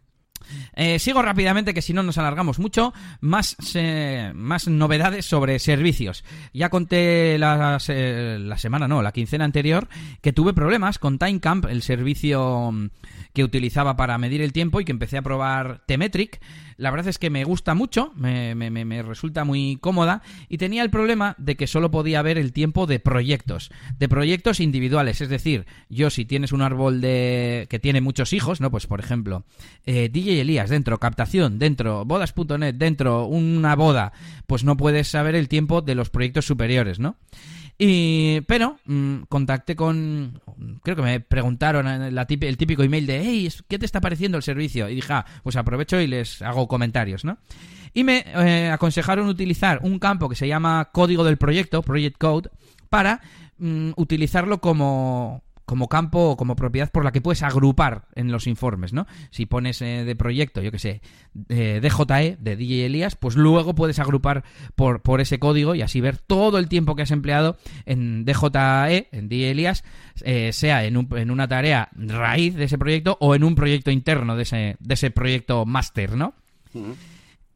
Eh, 0.74 0.98
sigo 0.98 1.22
rápidamente, 1.22 1.74
que 1.74 1.82
si 1.82 1.92
no 1.92 2.02
nos 2.02 2.18
alargamos 2.18 2.58
mucho. 2.58 2.92
Más, 3.20 3.56
más 4.34 4.68
novedades 4.68 5.26
sobre 5.26 5.58
servicios. 5.58 6.24
Ya 6.52 6.68
conté 6.70 7.38
la, 7.38 7.78
la 7.78 8.58
semana, 8.58 8.88
no, 8.88 9.02
la 9.02 9.12
quincena 9.12 9.44
anterior, 9.44 9.88
que 10.20 10.32
tuve 10.32 10.52
problemas 10.52 10.98
con 10.98 11.18
Timecamp, 11.18 11.66
el 11.66 11.82
servicio 11.82 12.72
que 13.32 13.44
utilizaba 13.44 13.96
para 13.96 14.18
medir 14.18 14.42
el 14.42 14.52
tiempo 14.52 14.80
y 14.80 14.84
que 14.84 14.92
empecé 14.92 15.18
a 15.18 15.22
probar 15.22 15.82
Temetric. 15.86 16.40
La 16.76 16.90
verdad 16.90 17.08
es 17.08 17.18
que 17.18 17.30
me 17.30 17.44
gusta 17.44 17.74
mucho, 17.74 18.12
me, 18.16 18.54
me, 18.54 18.70
me, 18.70 19.02
resulta 19.02 19.44
muy 19.44 19.78
cómoda 19.80 20.22
y 20.48 20.58
tenía 20.58 20.82
el 20.82 20.90
problema 20.90 21.34
de 21.38 21.56
que 21.56 21.66
solo 21.66 21.90
podía 21.90 22.22
ver 22.22 22.38
el 22.38 22.52
tiempo 22.52 22.86
de 22.86 23.00
proyectos, 23.00 23.70
de 23.98 24.08
proyectos 24.08 24.60
individuales. 24.60 25.20
Es 25.20 25.28
decir, 25.28 25.66
yo 25.88 26.10
si 26.10 26.24
tienes 26.24 26.52
un 26.52 26.62
árbol 26.62 27.00
de 27.00 27.66
que 27.70 27.78
tiene 27.78 28.00
muchos 28.00 28.32
hijos, 28.32 28.60
¿no? 28.60 28.70
Pues 28.70 28.86
por 28.86 29.00
ejemplo, 29.00 29.44
eh, 29.86 30.08
DJ 30.12 30.40
Elías 30.40 30.70
dentro, 30.70 30.98
captación 30.98 31.58
dentro, 31.58 32.04
bodas.net 32.04 32.74
dentro, 32.74 33.26
una 33.26 33.76
boda, 33.76 34.12
pues 34.46 34.64
no 34.64 34.76
puedes 34.76 35.08
saber 35.08 35.34
el 35.34 35.48
tiempo 35.48 35.82
de 35.82 35.94
los 35.94 36.10
proyectos 36.10 36.46
superiores, 36.46 36.98
¿no? 36.98 37.16
Y, 37.76 38.40
pero 38.42 38.78
mm, 38.84 39.22
contacté 39.28 39.74
con. 39.74 40.40
Creo 40.82 40.96
que 40.96 41.02
me 41.02 41.20
preguntaron 41.20 41.86
el 41.86 42.26
típico 42.56 42.82
email 42.82 43.06
de: 43.06 43.22
Hey, 43.22 43.48
¿qué 43.68 43.78
te 43.78 43.86
está 43.86 44.00
pareciendo 44.00 44.36
el 44.36 44.42
servicio? 44.44 44.88
Y 44.88 44.96
dije, 44.96 45.12
ah, 45.12 45.26
pues 45.42 45.56
aprovecho 45.56 46.00
y 46.00 46.06
les 46.06 46.40
hago 46.42 46.68
comentarios, 46.68 47.24
¿no? 47.24 47.38
Y 47.92 48.04
me 48.04 48.24
eh, 48.26 48.70
aconsejaron 48.70 49.28
utilizar 49.28 49.80
un 49.82 49.98
campo 49.98 50.28
que 50.28 50.36
se 50.36 50.48
llama 50.48 50.90
código 50.92 51.24
del 51.24 51.36
proyecto, 51.36 51.82
Project 51.82 52.18
Code, 52.18 52.50
para 52.90 53.20
mm, 53.58 53.92
utilizarlo 53.96 54.60
como 54.60 55.42
como 55.64 55.88
campo 55.88 56.30
o 56.30 56.36
como 56.36 56.56
propiedad 56.56 56.90
por 56.90 57.04
la 57.04 57.12
que 57.12 57.20
puedes 57.20 57.42
agrupar 57.42 58.06
en 58.14 58.30
los 58.30 58.46
informes, 58.46 58.92
¿no? 58.92 59.06
Si 59.30 59.46
pones 59.46 59.80
eh, 59.82 60.04
de 60.04 60.16
proyecto, 60.16 60.60
yo 60.60 60.70
que 60.70 60.78
sé, 60.78 61.00
de 61.32 61.80
DJE, 61.80 62.36
de 62.38 62.56
DJ 62.56 62.86
Elías, 62.86 63.16
pues 63.16 63.36
luego 63.36 63.74
puedes 63.74 63.98
agrupar 63.98 64.44
por, 64.74 65.02
por 65.02 65.20
ese 65.20 65.38
código 65.38 65.74
y 65.74 65.82
así 65.82 66.00
ver 66.00 66.18
todo 66.18 66.58
el 66.58 66.68
tiempo 66.68 66.96
que 66.96 67.02
has 67.02 67.10
empleado 67.10 67.56
en 67.86 68.24
DJE, 68.24 69.08
en 69.12 69.28
DJ 69.28 69.50
Elías, 69.50 69.84
eh, 70.22 70.52
sea 70.52 70.84
en, 70.84 71.08
en, 71.12 71.30
una 71.30 71.48
tarea 71.48 71.88
raíz 71.92 72.54
de 72.54 72.64
ese 72.64 72.78
proyecto 72.78 73.16
o 73.20 73.34
en 73.34 73.44
un 73.44 73.54
proyecto 73.54 73.90
interno 73.90 74.36
de 74.36 74.42
ese, 74.42 74.76
de 74.78 74.94
ese 74.94 75.10
proyecto 75.10 75.64
máster, 75.64 76.16
¿no? 76.16 76.34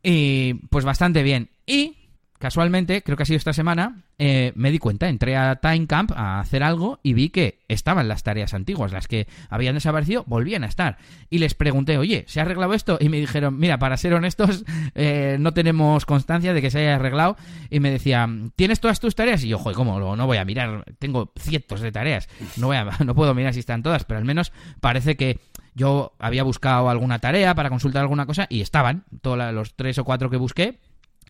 Y 0.03 0.55
pues 0.71 0.85
bastante 0.85 1.23
bien. 1.23 1.51
Y 1.67 1.97
casualmente, 2.39 3.03
creo 3.03 3.17
que 3.17 3.25
ha 3.25 3.27
sido 3.27 3.37
esta 3.37 3.53
semana, 3.53 4.03
eh, 4.19 4.53
me 4.57 4.71
di 4.71 4.79
cuenta, 4.79 5.09
entré 5.09 5.37
a 5.37 5.57
Timecamp 5.57 6.13
a 6.13 6.41
hacer 6.41 6.63
algo 6.63 7.01
y 7.03 7.13
vi 7.13 7.31
que 7.31 7.61
estaban 7.69 8.09
las 8.09 8.23
tareas 8.23 8.55
antiguas, 8.55 8.93
las 8.93 9.07
que 9.07 9.27
habían 9.49 9.75
desaparecido, 9.75 10.25
volvían 10.27 10.65
a 10.65 10.67
estar. 10.67 10.99
Y 11.31 11.39
les 11.39 11.55
pregunté, 11.55 11.99
oye, 11.99 12.25
¿se 12.27 12.41
ha 12.41 12.43
arreglado 12.43 12.75
esto? 12.75 12.99
Y 13.01 13.09
me 13.09 13.19
dijeron, 13.19 13.59
mira, 13.59 13.79
para 13.79 13.97
ser 13.97 14.15
honestos, 14.15 14.65
eh, 14.95 15.37
no 15.41 15.53
tenemos 15.53 16.07
constancia 16.07 16.55
de 16.55 16.63
que 16.63 16.71
se 16.71 16.81
haya 16.81 16.97
arreglado. 16.97 17.37
Y 17.71 17.81
me 17.81 17.91
decían, 17.91 18.53
¿tienes 18.57 18.81
todas 18.81 19.01
tus 19.01 19.15
tareas? 19.15 19.45
Y 19.45 19.49
yo, 19.49 19.59
joder, 19.59 19.77
¿cómo? 19.77 20.17
No 20.17 20.27
voy 20.27 20.39
a 20.39 20.45
mirar, 20.45 20.85
tengo 20.99 21.33
cientos 21.39 21.81
de 21.81 21.93
tareas, 21.93 22.29
no, 22.57 22.69
voy 22.69 22.77
a, 22.77 22.85
no 23.05 23.15
puedo 23.15 23.35
mirar 23.35 23.55
si 23.55 23.61
están 23.61 23.83
todas, 23.83 24.05
pero 24.05 24.19
al 24.19 24.25
menos 24.25 24.53
parece 24.81 25.17
que 25.17 25.39
yo 25.75 26.13
había 26.19 26.43
buscado 26.43 26.89
alguna 26.89 27.21
tarea 27.21 27.55
para 27.55 27.71
consultar 27.71 28.03
alguna 28.03 28.27
cosa 28.27 28.47
y 28.51 28.61
estaban, 28.61 29.05
todos 29.23 29.55
los 29.55 29.75
tres 29.75 29.97
o 29.99 30.05
cuatro 30.05 30.29
que 30.29 30.37
busqué, 30.37 30.81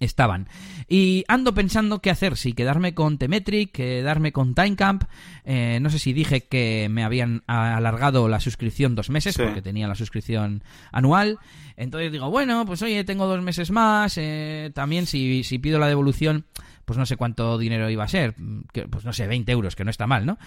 estaban. 0.00 0.48
Y 0.88 1.24
ando 1.28 1.54
pensando 1.54 2.00
qué 2.00 2.10
hacer, 2.10 2.36
si 2.36 2.52
quedarme 2.52 2.94
con 2.94 3.18
Temetric, 3.18 3.72
quedarme 3.72 4.32
con 4.32 4.54
Timecamp. 4.54 5.04
Eh, 5.44 5.78
no 5.80 5.90
sé 5.90 5.98
si 5.98 6.12
dije 6.12 6.42
que 6.42 6.88
me 6.90 7.04
habían 7.04 7.42
alargado 7.46 8.28
la 8.28 8.40
suscripción 8.40 8.94
dos 8.94 9.10
meses, 9.10 9.36
porque 9.36 9.62
tenía 9.62 9.88
la 9.88 9.94
suscripción 9.94 10.62
anual. 10.92 11.38
Entonces 11.76 12.12
digo, 12.12 12.30
bueno, 12.30 12.64
pues 12.66 12.82
oye, 12.82 13.04
tengo 13.04 13.26
dos 13.26 13.42
meses 13.42 13.70
más. 13.70 14.14
Eh, 14.16 14.70
también 14.74 15.06
si, 15.06 15.44
si 15.44 15.58
pido 15.58 15.78
la 15.78 15.88
devolución, 15.88 16.44
pues 16.88 16.96
no 16.98 17.04
sé 17.04 17.18
cuánto 17.18 17.58
dinero 17.58 17.90
iba 17.90 18.04
a 18.04 18.08
ser, 18.08 18.34
pues 18.90 19.04
no 19.04 19.12
sé, 19.12 19.26
20 19.26 19.52
euros, 19.52 19.76
que 19.76 19.84
no 19.84 19.90
está 19.90 20.06
mal, 20.06 20.24
¿no? 20.24 20.38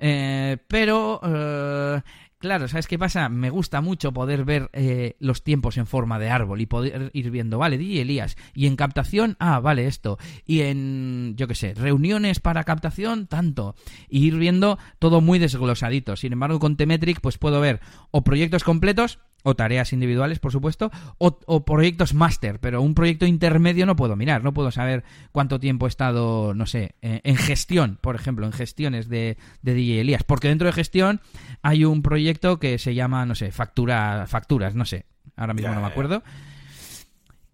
Eh, 0.00 0.56
pero 0.66 1.20
eh, 1.22 2.00
Claro, 2.42 2.66
¿sabes 2.66 2.88
qué 2.88 2.98
pasa? 2.98 3.28
Me 3.28 3.50
gusta 3.50 3.80
mucho 3.80 4.10
poder 4.10 4.44
ver 4.44 4.68
eh, 4.72 5.14
los 5.20 5.44
tiempos 5.44 5.76
en 5.76 5.86
forma 5.86 6.18
de 6.18 6.28
árbol 6.28 6.60
y 6.60 6.66
poder 6.66 7.12
ir 7.14 7.30
viendo, 7.30 7.56
vale, 7.56 7.78
DJ 7.78 8.00
Elías, 8.00 8.36
y 8.52 8.66
en 8.66 8.74
captación, 8.74 9.36
ah, 9.38 9.60
vale, 9.60 9.86
esto, 9.86 10.18
y 10.44 10.62
en, 10.62 11.34
yo 11.36 11.46
qué 11.46 11.54
sé, 11.54 11.72
reuniones 11.74 12.40
para 12.40 12.64
captación, 12.64 13.28
tanto, 13.28 13.76
y 14.08 14.26
ir 14.26 14.38
viendo 14.38 14.76
todo 14.98 15.20
muy 15.20 15.38
desglosadito. 15.38 16.16
Sin 16.16 16.32
embargo, 16.32 16.58
con 16.58 16.76
Temetric, 16.76 17.20
pues 17.20 17.38
puedo 17.38 17.60
ver 17.60 17.78
o 18.10 18.24
proyectos 18.24 18.64
completos, 18.64 19.20
o 19.42 19.54
tareas 19.54 19.92
individuales, 19.92 20.38
por 20.38 20.52
supuesto, 20.52 20.90
o, 21.18 21.64
proyectos 21.64 22.14
máster, 22.14 22.60
pero 22.60 22.82
un 22.82 22.94
proyecto 22.94 23.26
intermedio 23.26 23.86
no 23.86 23.96
puedo 23.96 24.16
mirar, 24.16 24.44
no 24.44 24.52
puedo 24.54 24.70
saber 24.70 25.04
cuánto 25.32 25.58
tiempo 25.58 25.86
he 25.86 25.88
estado, 25.88 26.54
no 26.54 26.66
sé, 26.66 26.94
en, 27.02 27.36
gestión, 27.36 27.98
por 28.00 28.14
ejemplo, 28.14 28.46
en 28.46 28.52
gestiones 28.52 29.08
de, 29.08 29.36
de, 29.62 29.74
DJ 29.74 30.00
Elías, 30.00 30.24
porque 30.24 30.48
dentro 30.48 30.66
de 30.66 30.72
gestión 30.72 31.20
hay 31.62 31.84
un 31.84 32.02
proyecto 32.02 32.58
que 32.58 32.78
se 32.78 32.94
llama, 32.94 33.26
no 33.26 33.34
sé, 33.34 33.50
factura, 33.50 34.26
facturas, 34.26 34.74
no 34.74 34.84
sé, 34.84 35.06
ahora 35.36 35.54
mismo 35.54 35.74
no 35.74 35.80
me 35.80 35.86
acuerdo. 35.86 36.22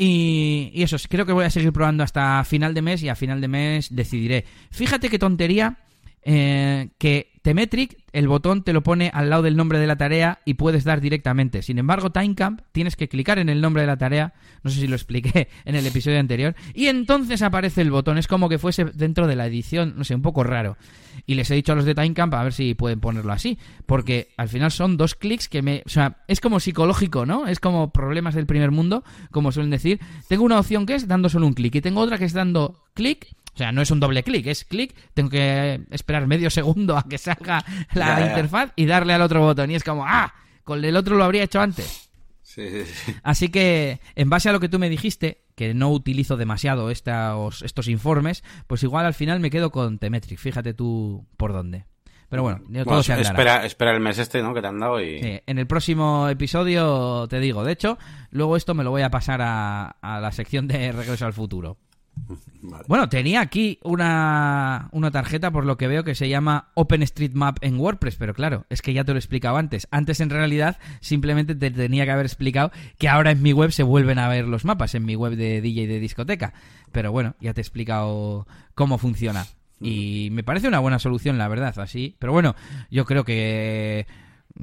Y, 0.00 0.70
y 0.72 0.84
eso, 0.84 0.96
creo 1.08 1.26
que 1.26 1.32
voy 1.32 1.44
a 1.44 1.50
seguir 1.50 1.72
probando 1.72 2.04
hasta 2.04 2.44
final 2.44 2.72
de 2.72 2.82
mes 2.82 3.02
y 3.02 3.08
a 3.08 3.16
final 3.16 3.40
de 3.40 3.48
mes 3.48 3.88
decidiré. 3.94 4.44
Fíjate 4.70 5.08
qué 5.08 5.18
tontería 5.18 5.78
eh, 6.22 6.90
que 6.98 7.37
Temetric, 7.48 7.96
el 8.12 8.28
botón 8.28 8.62
te 8.62 8.74
lo 8.74 8.82
pone 8.82 9.10
al 9.14 9.30
lado 9.30 9.40
del 9.40 9.56
nombre 9.56 9.78
de 9.78 9.86
la 9.86 9.96
tarea 9.96 10.40
y 10.44 10.52
puedes 10.52 10.84
dar 10.84 11.00
directamente. 11.00 11.62
Sin 11.62 11.78
embargo, 11.78 12.12
Timecamp 12.12 12.60
tienes 12.72 12.94
que 12.94 13.08
clicar 13.08 13.38
en 13.38 13.48
el 13.48 13.62
nombre 13.62 13.80
de 13.80 13.86
la 13.86 13.96
tarea, 13.96 14.34
no 14.62 14.70
sé 14.70 14.80
si 14.80 14.86
lo 14.86 14.94
expliqué 14.94 15.48
en 15.64 15.74
el 15.74 15.86
episodio 15.86 16.20
anterior, 16.20 16.54
y 16.74 16.88
entonces 16.88 17.40
aparece 17.40 17.80
el 17.80 17.90
botón. 17.90 18.18
Es 18.18 18.28
como 18.28 18.50
que 18.50 18.58
fuese 18.58 18.84
dentro 18.84 19.26
de 19.26 19.34
la 19.34 19.46
edición, 19.46 19.94
no 19.96 20.04
sé, 20.04 20.14
un 20.14 20.20
poco 20.20 20.44
raro. 20.44 20.76
Y 21.24 21.36
les 21.36 21.50
he 21.50 21.54
dicho 21.54 21.72
a 21.72 21.74
los 21.74 21.86
de 21.86 21.94
Timecamp 21.94 22.34
a 22.34 22.42
ver 22.42 22.52
si 22.52 22.74
pueden 22.74 23.00
ponerlo 23.00 23.32
así, 23.32 23.56
porque 23.86 24.28
al 24.36 24.50
final 24.50 24.70
son 24.70 24.98
dos 24.98 25.14
clics 25.14 25.48
que 25.48 25.62
me... 25.62 25.82
O 25.86 25.88
sea, 25.88 26.18
es 26.28 26.42
como 26.42 26.60
psicológico, 26.60 27.24
¿no? 27.24 27.46
Es 27.46 27.60
como 27.60 27.92
problemas 27.92 28.34
del 28.34 28.44
primer 28.44 28.72
mundo, 28.72 29.04
como 29.30 29.52
suelen 29.52 29.70
decir. 29.70 30.00
Tengo 30.28 30.44
una 30.44 30.58
opción 30.58 30.84
que 30.84 30.96
es 30.96 31.08
dando 31.08 31.30
solo 31.30 31.46
un 31.46 31.54
clic 31.54 31.76
y 31.76 31.80
tengo 31.80 32.02
otra 32.02 32.18
que 32.18 32.26
es 32.26 32.34
dando 32.34 32.84
clic 32.92 33.26
o 33.58 33.60
sea, 33.60 33.72
no 33.72 33.82
es 33.82 33.90
un 33.90 33.98
doble 33.98 34.22
clic, 34.22 34.46
es 34.46 34.64
clic, 34.64 34.94
tengo 35.14 35.30
que 35.30 35.80
esperar 35.90 36.28
medio 36.28 36.48
segundo 36.48 36.96
a 36.96 37.02
que 37.02 37.18
salga 37.18 37.64
la 37.92 38.28
interfaz 38.28 38.70
y 38.76 38.86
darle 38.86 39.14
al 39.14 39.22
otro 39.22 39.40
botón. 39.40 39.72
Y 39.72 39.74
es 39.74 39.82
como, 39.82 40.04
¡ah! 40.06 40.32
Con 40.62 40.84
el 40.84 40.94
otro 40.94 41.16
lo 41.16 41.24
habría 41.24 41.42
hecho 41.42 41.60
antes. 41.60 42.08
Sí, 42.40 42.84
sí, 42.84 43.16
Así 43.24 43.48
que, 43.48 43.98
en 44.14 44.30
base 44.30 44.48
a 44.48 44.52
lo 44.52 44.60
que 44.60 44.68
tú 44.68 44.78
me 44.78 44.88
dijiste, 44.88 45.42
que 45.56 45.74
no 45.74 45.90
utilizo 45.90 46.36
demasiado 46.36 46.88
estos, 46.92 47.62
estos 47.62 47.88
informes, 47.88 48.44
pues 48.68 48.84
igual 48.84 49.06
al 49.06 49.14
final 49.14 49.40
me 49.40 49.50
quedo 49.50 49.72
con 49.72 49.98
Temetric. 49.98 50.38
Fíjate 50.38 50.72
tú 50.72 51.26
por 51.36 51.52
dónde. 51.52 51.84
Pero 52.28 52.44
bueno, 52.44 52.60
todo 52.84 53.02
se 53.02 53.20
espera, 53.20 53.66
espera 53.66 53.90
el 53.90 53.98
mes 53.98 54.20
este, 54.20 54.40
¿no? 54.40 54.54
Que 54.54 54.60
te 54.60 54.68
han 54.68 54.78
dado 54.78 55.02
y... 55.02 55.18
en 55.44 55.58
el 55.58 55.66
próximo 55.66 56.28
episodio 56.28 57.26
te 57.26 57.40
digo. 57.40 57.64
De 57.64 57.72
hecho, 57.72 57.98
luego 58.30 58.56
esto 58.56 58.74
me 58.74 58.84
lo 58.84 58.90
voy 58.90 59.02
a 59.02 59.10
pasar 59.10 59.42
a, 59.42 59.96
a 60.00 60.20
la 60.20 60.30
sección 60.30 60.68
de 60.68 60.92
Regreso 60.92 61.26
al 61.26 61.32
Futuro. 61.32 61.78
Bueno, 62.88 63.08
tenía 63.08 63.40
aquí 63.40 63.78
una, 63.82 64.88
una, 64.92 65.10
tarjeta, 65.10 65.50
por 65.50 65.64
lo 65.64 65.76
que 65.76 65.86
veo, 65.86 66.04
que 66.04 66.14
se 66.14 66.28
llama 66.28 66.70
OpenStreetMap 66.74 67.58
en 67.62 67.78
WordPress, 67.78 68.16
pero 68.16 68.34
claro, 68.34 68.66
es 68.68 68.82
que 68.82 68.92
ya 68.92 69.04
te 69.04 69.12
lo 69.12 69.16
he 69.16 69.20
explicado 69.20 69.56
antes. 69.56 69.86
Antes, 69.90 70.20
en 70.20 70.30
realidad, 70.30 70.78
simplemente 71.00 71.54
te 71.54 71.70
tenía 71.70 72.04
que 72.04 72.10
haber 72.10 72.26
explicado 72.26 72.72
que 72.98 73.08
ahora 73.08 73.30
en 73.30 73.42
mi 73.42 73.52
web 73.52 73.70
se 73.70 73.84
vuelven 73.84 74.18
a 74.18 74.28
ver 74.28 74.46
los 74.46 74.64
mapas, 74.64 74.94
en 74.94 75.04
mi 75.04 75.14
web 75.14 75.36
de 75.36 75.60
DJ 75.60 75.86
de 75.86 76.00
discoteca. 76.00 76.52
Pero 76.92 77.12
bueno, 77.12 77.36
ya 77.40 77.54
te 77.54 77.60
he 77.60 77.62
explicado 77.62 78.46
cómo 78.74 78.98
funciona. 78.98 79.46
Y 79.80 80.30
me 80.32 80.42
parece 80.42 80.68
una 80.68 80.80
buena 80.80 80.98
solución, 80.98 81.38
la 81.38 81.48
verdad, 81.48 81.78
así. 81.78 82.16
Pero 82.18 82.32
bueno, 82.32 82.56
yo 82.90 83.04
creo 83.04 83.24
que 83.24 84.06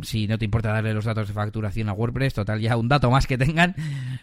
si 0.01 0.27
no 0.27 0.37
te 0.37 0.45
importa 0.45 0.71
darle 0.71 0.93
los 0.93 1.05
datos 1.05 1.27
de 1.27 1.33
facturación 1.33 1.89
a 1.89 1.93
WordPress, 1.93 2.33
total, 2.33 2.59
ya 2.59 2.77
un 2.77 2.87
dato 2.87 3.09
más 3.11 3.27
que 3.27 3.37
tengan, 3.37 3.75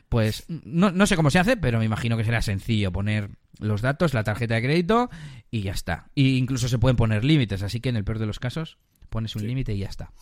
pues 0.08 0.44
no, 0.48 0.90
no 0.90 1.06
sé 1.06 1.16
cómo 1.16 1.30
se 1.30 1.38
hace, 1.38 1.56
pero 1.56 1.78
me 1.78 1.84
imagino 1.84 2.16
que 2.16 2.24
será 2.24 2.42
sencillo 2.42 2.92
poner 2.92 3.30
los 3.58 3.82
datos, 3.82 4.14
la 4.14 4.24
tarjeta 4.24 4.54
de 4.54 4.62
crédito 4.62 5.10
y 5.50 5.62
ya 5.62 5.72
está. 5.72 6.10
E 6.16 6.22
incluso 6.22 6.68
se 6.68 6.78
pueden 6.78 6.96
poner 6.96 7.24
límites, 7.24 7.62
así 7.62 7.80
que 7.80 7.88
en 7.88 7.96
el 7.96 8.04
peor 8.04 8.18
de 8.18 8.26
los 8.26 8.38
casos 8.38 8.78
pones 9.08 9.36
un 9.36 9.46
límite 9.46 9.74
y 9.74 9.78
ya 9.78 9.88
está. 9.88 10.12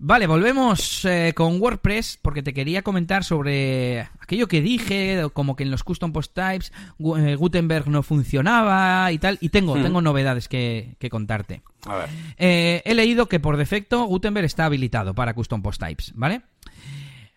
Vale, 0.00 0.28
volvemos 0.28 1.04
eh, 1.04 1.32
con 1.34 1.60
WordPress 1.60 2.20
porque 2.22 2.42
te 2.42 2.54
quería 2.54 2.82
comentar 2.82 3.24
sobre 3.24 4.08
aquello 4.20 4.46
que 4.46 4.62
dije, 4.62 5.26
como 5.32 5.56
que 5.56 5.64
en 5.64 5.72
los 5.72 5.82
custom 5.82 6.12
post 6.12 6.32
types 6.34 6.72
eh, 7.18 7.34
Gutenberg 7.34 7.88
no 7.88 8.04
funcionaba 8.04 9.10
y 9.10 9.18
tal, 9.18 9.38
y 9.40 9.48
tengo, 9.48 9.74
tengo 9.74 10.00
novedades 10.00 10.46
que, 10.46 10.96
contarte. 11.10 11.62
A 11.86 11.96
ver. 11.96 12.08
Eh, 12.36 12.82
he 12.84 12.94
leído 12.94 13.28
que 13.28 13.40
por 13.40 13.56
defecto 13.56 14.04
Gutenberg 14.04 14.46
está 14.46 14.66
habilitado 14.66 15.14
para 15.14 15.34
custom 15.34 15.62
post 15.62 15.82
types, 15.82 16.12
¿vale? 16.14 16.42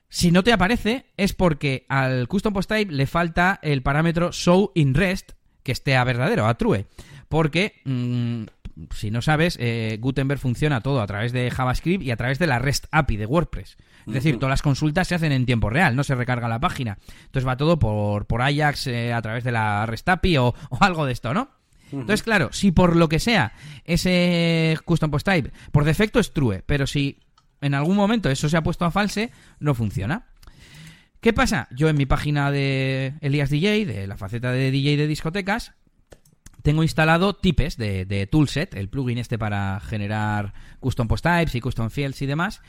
Si 0.07 0.29
no 0.29 0.43
te 0.43 0.53
aparece 0.53 1.07
es 1.17 1.33
porque 1.33 1.85
al 1.89 2.27
custom 2.27 2.53
post 2.53 2.69
type 2.69 2.93
le 2.93 3.07
falta 3.07 3.59
el 3.63 3.81
parámetro 3.81 4.31
show 4.31 4.71
in 4.75 4.93
rest 4.93 5.31
que 5.63 5.71
esté 5.71 5.95
a 5.95 6.03
verdadero, 6.03 6.45
a 6.45 6.53
true, 6.55 6.85
porque 7.27 7.81
mm, 7.85 8.43
si 8.95 9.11
no 9.11 9.21
sabes, 9.21 9.57
eh, 9.59 9.97
Gutenberg 9.99 10.39
funciona 10.39 10.81
todo 10.81 11.01
a 11.01 11.07
través 11.07 11.31
de 11.31 11.49
JavaScript 11.51 12.03
y 12.03 12.11
a 12.11 12.17
través 12.17 12.39
de 12.39 12.47
la 12.47 12.59
REST 12.59 12.85
API 12.91 13.17
de 13.17 13.25
WordPress. 13.25 13.77
Es 14.07 14.13
decir, 14.13 14.37
todas 14.37 14.49
las 14.51 14.61
consultas 14.61 15.07
se 15.07 15.15
hacen 15.15 15.31
en 15.31 15.45
tiempo 15.45 15.69
real, 15.69 15.95
no 15.95 16.03
se 16.03 16.15
recarga 16.15 16.47
la 16.47 16.59
página. 16.59 16.97
Entonces 17.25 17.47
va 17.47 17.57
todo 17.57 17.77
por, 17.77 18.25
por 18.25 18.41
Ajax 18.41 18.87
eh, 18.87 19.13
a 19.13 19.21
través 19.21 19.43
de 19.43 19.51
la 19.51 19.85
REST 19.85 20.09
API 20.09 20.37
o, 20.37 20.55
algo 20.79 21.05
de 21.05 21.13
esto, 21.13 21.33
¿no? 21.33 21.49
Entonces, 21.91 22.23
claro, 22.23 22.49
si 22.53 22.71
por 22.71 22.95
lo 22.95 23.09
que 23.09 23.19
sea 23.19 23.51
ese 23.83 24.77
custom 24.85 25.11
post 25.11 25.27
type 25.27 25.51
por 25.73 25.83
defecto 25.83 26.21
es 26.21 26.31
true, 26.31 26.63
pero 26.65 26.87
si 26.87 27.19
en 27.59 27.73
algún 27.73 27.97
momento 27.97 28.29
eso 28.29 28.47
se 28.47 28.55
ha 28.55 28.63
puesto 28.63 28.85
a 28.85 28.91
false, 28.91 29.31
no 29.59 29.75
funciona. 29.75 30.27
¿Qué 31.19 31.33
pasa? 31.33 31.67
Yo 31.69 31.89
en 31.89 31.97
mi 31.97 32.05
página 32.05 32.49
de 32.49 33.13
Elias 33.21 33.49
DJ, 33.49 33.85
de 33.85 34.07
la 34.07 34.17
faceta 34.17 34.51
de 34.51 34.71
DJ 34.71 34.97
de 34.97 35.05
discotecas, 35.05 35.73
tengo 36.61 36.83
instalado 36.83 37.35
Tipes 37.35 37.77
de, 37.77 38.05
de, 38.05 38.27
Toolset, 38.27 38.73
el 38.75 38.89
plugin 38.89 39.17
este 39.17 39.37
para 39.37 39.79
generar 39.79 40.53
custom 40.79 41.07
post 41.07 41.23
types 41.23 41.55
y 41.55 41.61
custom 41.61 41.89
fields 41.89 42.21
y 42.21 42.25
demás. 42.25 42.61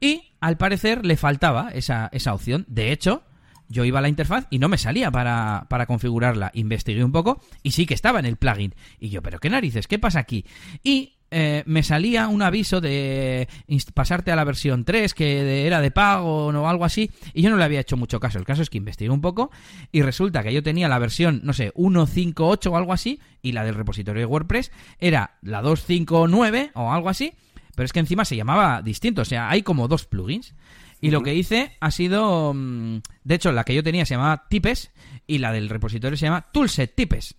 Y 0.00 0.32
al 0.40 0.56
parecer 0.56 1.04
le 1.04 1.16
faltaba 1.16 1.70
esa, 1.72 2.08
esa 2.12 2.34
opción. 2.34 2.64
De 2.68 2.92
hecho, 2.92 3.22
yo 3.68 3.84
iba 3.84 4.00
a 4.00 4.02
la 4.02 4.08
interfaz 4.08 4.46
y 4.50 4.58
no 4.58 4.68
me 4.68 4.78
salía 4.78 5.10
para, 5.10 5.66
para, 5.68 5.86
configurarla. 5.86 6.50
Investigué 6.54 7.04
un 7.04 7.12
poco 7.12 7.40
y 7.62 7.70
sí 7.70 7.86
que 7.86 7.94
estaba 7.94 8.18
en 8.18 8.26
el 8.26 8.36
plugin. 8.36 8.74
Y 8.98 9.10
yo, 9.10 9.22
pero 9.22 9.38
qué 9.38 9.50
narices, 9.50 9.86
¿qué 9.86 9.98
pasa 9.98 10.18
aquí? 10.18 10.44
Y 10.82 11.19
eh, 11.30 11.62
me 11.66 11.82
salía 11.82 12.28
un 12.28 12.42
aviso 12.42 12.80
de 12.80 13.48
pasarte 13.94 14.32
a 14.32 14.36
la 14.36 14.44
versión 14.44 14.84
3, 14.84 15.14
que 15.14 15.66
era 15.66 15.80
de 15.80 15.90
pago 15.90 16.46
o 16.46 16.68
algo 16.68 16.84
así, 16.84 17.10
y 17.34 17.42
yo 17.42 17.50
no 17.50 17.56
le 17.56 17.64
había 17.64 17.80
hecho 17.80 17.96
mucho 17.96 18.20
caso. 18.20 18.38
El 18.38 18.44
caso 18.44 18.62
es 18.62 18.70
que 18.70 18.78
investigué 18.78 19.10
un 19.10 19.20
poco 19.20 19.50
y 19.92 20.02
resulta 20.02 20.42
que 20.42 20.52
yo 20.52 20.62
tenía 20.62 20.88
la 20.88 20.98
versión, 20.98 21.40
no 21.44 21.52
sé, 21.52 21.72
1.5.8 21.74 22.70
o 22.70 22.76
algo 22.76 22.92
así, 22.92 23.20
y 23.42 23.52
la 23.52 23.64
del 23.64 23.74
repositorio 23.74 24.20
de 24.20 24.26
WordPress 24.26 24.72
era 24.98 25.38
la 25.42 25.62
2.5.9 25.62 26.72
o 26.74 26.92
algo 26.92 27.08
así, 27.08 27.32
pero 27.74 27.84
es 27.84 27.92
que 27.92 28.00
encima 28.00 28.24
se 28.24 28.36
llamaba 28.36 28.82
distinto, 28.82 29.22
o 29.22 29.24
sea, 29.24 29.48
hay 29.48 29.62
como 29.62 29.88
dos 29.88 30.06
plugins. 30.06 30.54
Y 31.02 31.10
lo 31.10 31.22
que 31.22 31.34
hice 31.34 31.76
ha 31.80 31.90
sido. 31.90 32.52
Mm, 32.54 32.98
de 33.24 33.34
hecho, 33.34 33.52
la 33.52 33.64
que 33.64 33.74
yo 33.74 33.82
tenía 33.82 34.04
se 34.04 34.14
llamaba 34.14 34.48
Tipes 34.48 34.90
y 35.26 35.38
la 35.38 35.50
del 35.50 35.70
repositorio 35.70 36.16
se 36.18 36.26
llama 36.26 36.50
Toolset 36.52 36.94
Tipes. 36.94 37.36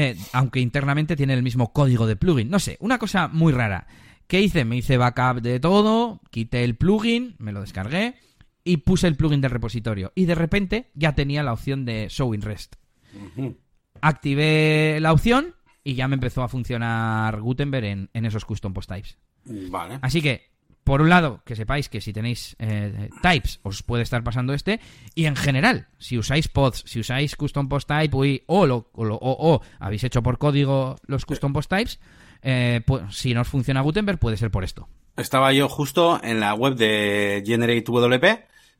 Eh, 0.00 0.16
aunque 0.32 0.60
internamente 0.60 1.16
tiene 1.16 1.34
el 1.34 1.42
mismo 1.42 1.72
código 1.72 2.06
de 2.06 2.14
plugin. 2.14 2.48
No 2.50 2.60
sé, 2.60 2.76
una 2.78 2.98
cosa 2.98 3.26
muy 3.26 3.52
rara. 3.52 3.88
¿Qué 4.28 4.40
hice? 4.40 4.64
Me 4.64 4.76
hice 4.76 4.96
backup 4.96 5.42
de 5.42 5.58
todo, 5.58 6.20
quité 6.30 6.62
el 6.62 6.76
plugin, 6.76 7.34
me 7.38 7.50
lo 7.50 7.62
descargué 7.62 8.14
y 8.62 8.76
puse 8.76 9.08
el 9.08 9.16
plugin 9.16 9.40
del 9.40 9.50
repositorio. 9.50 10.12
Y 10.14 10.26
de 10.26 10.36
repente 10.36 10.92
ya 10.94 11.16
tenía 11.16 11.42
la 11.42 11.52
opción 11.52 11.84
de 11.84 12.06
Show 12.10 12.32
in 12.32 12.42
Rest. 12.42 12.76
Activé 14.00 15.00
la 15.00 15.12
opción 15.12 15.56
y 15.82 15.94
ya 15.94 16.06
me 16.06 16.14
empezó 16.14 16.44
a 16.44 16.48
funcionar 16.48 17.40
Gutenberg 17.40 17.86
en, 17.86 18.10
en 18.14 18.24
esos 18.24 18.44
custom 18.44 18.72
post 18.72 18.88
types. 18.88 19.18
Vale. 19.46 19.98
Así 20.00 20.22
que 20.22 20.52
por 20.88 21.02
un 21.02 21.10
lado, 21.10 21.42
que 21.44 21.54
sepáis 21.54 21.90
que 21.90 22.00
si 22.00 22.14
tenéis 22.14 22.56
eh, 22.58 23.10
types 23.20 23.60
os 23.62 23.82
puede 23.82 24.02
estar 24.02 24.24
pasando 24.24 24.54
este. 24.54 24.80
Y 25.14 25.26
en 25.26 25.36
general, 25.36 25.88
si 25.98 26.16
usáis 26.16 26.48
pods, 26.48 26.82
si 26.86 26.98
usáis 26.98 27.36
custom 27.36 27.68
post 27.68 27.86
type 27.86 28.16
o, 28.46 28.66
lo, 28.66 28.88
o, 28.94 29.60
habéis 29.78 30.04
hecho 30.04 30.22
por 30.22 30.38
código 30.38 30.96
los 31.06 31.26
custom 31.26 31.52
post 31.52 31.68
types, 31.68 32.00
eh, 32.40 32.80
pues, 32.86 33.02
si 33.14 33.34
no 33.34 33.42
os 33.42 33.48
funciona 33.48 33.82
Gutenberg 33.82 34.18
puede 34.18 34.38
ser 34.38 34.50
por 34.50 34.64
esto. 34.64 34.88
Estaba 35.14 35.52
yo 35.52 35.68
justo 35.68 36.20
en 36.22 36.40
la 36.40 36.54
web 36.54 36.74
de 36.74 37.42
GenerateWP 37.44 38.24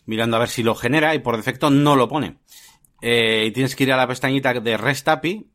mirando 0.07 0.37
a 0.39 0.41
ver 0.41 0.49
si 0.49 0.63
lo 0.63 0.75
genera 0.75 1.15
y 1.15 1.19
por 1.19 1.37
defecto 1.37 1.69
no 1.69 1.95
lo 1.95 2.09
pone. 2.09 2.39
Eh, 3.03 3.45
y 3.49 3.51
tienes 3.53 3.77
que 3.77 3.85
ir 3.85 3.93
a 3.93 3.99
la 3.99 4.09
pestañita 4.09 4.55
de 4.55 4.77
REST 4.79 5.09
API 5.09 5.47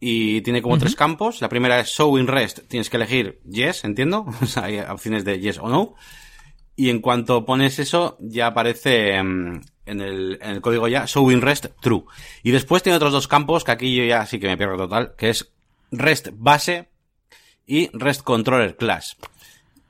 y 0.00 0.40
tiene 0.42 0.62
como 0.62 0.78
tres 0.78 0.94
campos. 0.94 1.40
La 1.40 1.48
primera 1.48 1.80
es 1.80 1.88
Show 1.88 2.18
in 2.18 2.26
Rest. 2.26 2.60
Tienes 2.68 2.88
que 2.90 2.96
elegir 2.96 3.40
Yes, 3.48 3.84
entiendo. 3.84 4.26
O 4.42 4.46
sea, 4.46 4.64
hay 4.64 4.78
opciones 4.80 5.24
de 5.24 5.40
Yes 5.40 5.58
o 5.58 5.68
No. 5.68 5.94
Y 6.76 6.90
en 6.90 7.00
cuanto 7.00 7.44
pones 7.44 7.80
eso, 7.80 8.16
ya 8.20 8.46
aparece 8.48 9.20
mm, 9.20 9.60
en 9.86 10.00
el, 10.00 10.38
en 10.40 10.50
el 10.50 10.60
código 10.60 10.86
ya 10.86 11.06
showing 11.06 11.42
rest 11.42 11.66
true. 11.80 12.04
Y 12.44 12.52
después 12.52 12.84
tiene 12.84 12.96
otros 12.96 13.12
dos 13.12 13.26
campos 13.26 13.64
que 13.64 13.72
aquí 13.72 13.96
yo 13.96 14.04
ya 14.04 14.24
sí 14.26 14.38
que 14.38 14.46
me 14.46 14.56
pierdo 14.56 14.76
total, 14.76 15.14
que 15.16 15.30
es 15.30 15.52
rest 15.90 16.28
base 16.32 16.88
y 17.66 17.90
rest 17.92 18.22
controller 18.22 18.76
class. 18.76 19.16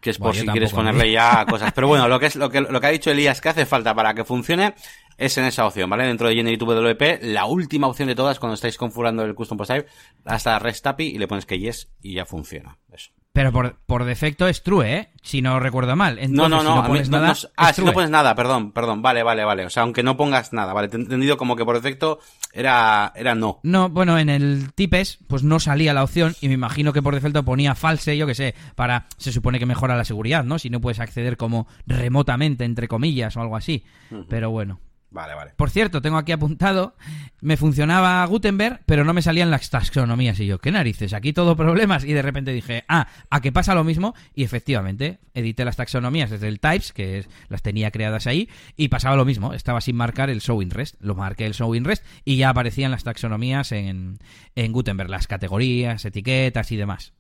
Que 0.01 0.11
es 0.11 0.19
por 0.19 0.29
Bueno, 0.29 0.41
si 0.41 0.47
quieres 0.49 0.73
ponerle 0.73 1.11
ya 1.11 1.45
cosas. 1.49 1.73
Pero 1.73 1.89
bueno, 1.89 2.09
lo 2.09 2.21
que 2.21 2.27
es, 2.27 2.37
lo 2.37 2.51
que, 2.51 2.61
lo 2.61 2.81
que 2.81 2.87
ha 2.87 2.91
dicho 2.91 3.11
Elías 3.11 3.41
que 3.41 3.49
hace 3.49 3.67
falta 3.67 3.95
para 3.95 4.15
que 4.15 4.25
funcione 4.25 4.75
es 5.17 5.37
en 5.39 5.45
esa 5.45 5.67
opción, 5.67 5.91
¿vale? 5.91 6.07
Dentro 6.07 6.29
de 6.29 6.35
Generate 6.35 6.65
WP, 6.65 7.23
la 7.23 7.47
última 7.47 7.89
opción 7.89 8.09
de 8.09 8.15
todas 8.15 8.39
cuando 8.39 8.55
estáis 8.55 8.77
configurando 8.77 9.25
el 9.25 9.35
custom 9.35 9.59
post 9.59 9.73
type, 9.73 9.89
hasta 10.25 10.59
rest 10.61 10.87
API 10.87 11.07
y 11.07 11.19
le 11.19 11.27
pones 11.27 11.45
que 11.45 11.59
yes 11.59 11.89
y 12.01 12.15
ya 12.15 12.25
funciona. 12.25 12.79
Eso. 12.93 13.11
Pero 13.39 13.53
por, 13.53 13.77
por 13.87 14.05
defecto 14.05 14.49
es 14.49 14.65
true, 14.65 14.93
¿eh? 14.97 15.09
Si 15.23 15.43
no 15.43 15.61
recuerdo 15.61 15.95
mal. 15.95 16.19
Entonces, 16.19 16.37
No, 16.37 16.49
no, 16.49 16.59
si 16.61 16.65
no, 16.67 16.75
no 16.75 16.83
mí- 16.83 16.89
pones 16.89 17.09
no, 17.09 17.19
nada, 17.21 17.29
no, 17.29 17.49
ah, 17.57 17.73
si 17.73 17.85
no 17.85 17.93
pones 17.93 18.11
nada, 18.11 18.35
perdón, 18.35 18.73
perdón, 18.73 19.01
vale, 19.01 19.23
vale, 19.23 19.45
vale. 19.45 19.65
O 19.65 19.71
sea, 19.71 19.85
aunque 19.85 20.03
no 20.03 20.17
pongas 20.17 20.53
nada, 20.53 20.73
vale, 20.73 20.89
te 20.89 20.97
he 20.97 21.01
entendido 21.01 21.37
como 21.37 21.55
que 21.55 21.65
por 21.65 21.77
defecto 21.77 22.19
era, 22.53 23.13
era 23.15 23.37
no. 23.37 23.61
No, 23.63 23.91
bueno, 23.91 24.19
en 24.19 24.29
el 24.29 24.73
tipes, 24.75 25.21
pues 25.29 25.45
no 25.45 25.61
salía 25.61 25.95
la 25.95 26.03
opción 26.03 26.35
y 26.41 26.49
me 26.49 26.55
imagino 26.55 26.93
que 26.93 27.01
por 27.01 27.15
defecto 27.15 27.45
ponía 27.45 27.77
false, 27.77 28.17
yo 28.17 28.27
que 28.27 28.35
sé, 28.35 28.57
para, 28.75 29.07
se 29.19 29.31
supone 29.31 29.61
que 29.61 29.67
mejora 29.67 29.97
la 29.97 30.05
seguridad, 30.05 30.43
¿no? 30.43 30.59
Si 30.59 30.69
no 30.69 30.81
puedes 30.81 30.99
acceder 30.99 31.37
como 31.37 31.69
remotamente, 31.87 32.65
entre 32.65 32.89
comillas, 32.89 33.37
o 33.37 33.41
algo 33.41 33.55
así. 33.55 33.85
Pero 34.29 34.51
bueno. 34.51 34.81
Vale, 35.11 35.35
vale. 35.35 35.53
Por 35.57 35.71
cierto, 35.71 36.03
tengo 36.03 36.19
aquí 36.19 36.33
apuntado, 36.33 36.95
me 37.41 37.57
funcionaba 37.57 38.23
Gutenberg, 38.27 38.81
pero 38.85 39.05
no 39.05 39.15
me 39.15 39.23
salían 39.23 39.51
las 39.51 39.71
taxonomías. 39.71 40.39
Y 40.39 40.47
yo, 40.47 40.59
¿qué 40.59 40.71
narices? 40.71 41.15
Aquí 41.15 41.33
todo 41.33 41.57
problemas. 41.57 42.05
Y 42.05 42.13
de 42.13 42.21
repente 42.21 42.53
dije, 42.53 42.85
ah, 42.89 43.09
¿a 43.31 43.41
qué 43.41 43.51
pasa 43.51 43.75
lo 43.75 43.85
mismo? 43.85 44.15
Y 44.35 44.45
efectivamente, 44.45 45.19
edité 45.33 45.65
las 45.65 45.77
taxonomías 45.77 46.29
desde 46.29 46.49
el 46.49 46.61
Types, 46.61 46.93
que 46.93 47.19
es- 47.21 47.29
las 47.49 47.63
tenía 47.63 47.91
creadas 47.91 48.27
ahí, 48.27 48.51
y 48.77 48.89
pasaba 48.89 49.17
lo 49.17 49.25
mismo. 49.25 49.55
Estaba 49.55 49.81
sin 49.81 49.97
marcar 49.97 50.29
el 50.29 50.43
Show 50.43 50.61
in 50.61 50.71
Rest. 50.71 50.97
Lo 51.01 51.15
marqué 51.15 51.47
el 51.47 51.55
Show 51.55 51.75
in 51.75 51.87
Rest 51.87 52.05
y 52.27 52.37
ya 52.37 52.51
aparecían 52.51 52.91
las 52.91 53.05
taxonomías 53.05 53.73
en, 53.73 54.19
en 54.57 54.73
Gutenberg, 54.73 55.09
las 55.09 55.27
categorías, 55.27 56.05
etiquetas 56.05 56.71
y 56.71 56.77
demás. 56.77 57.15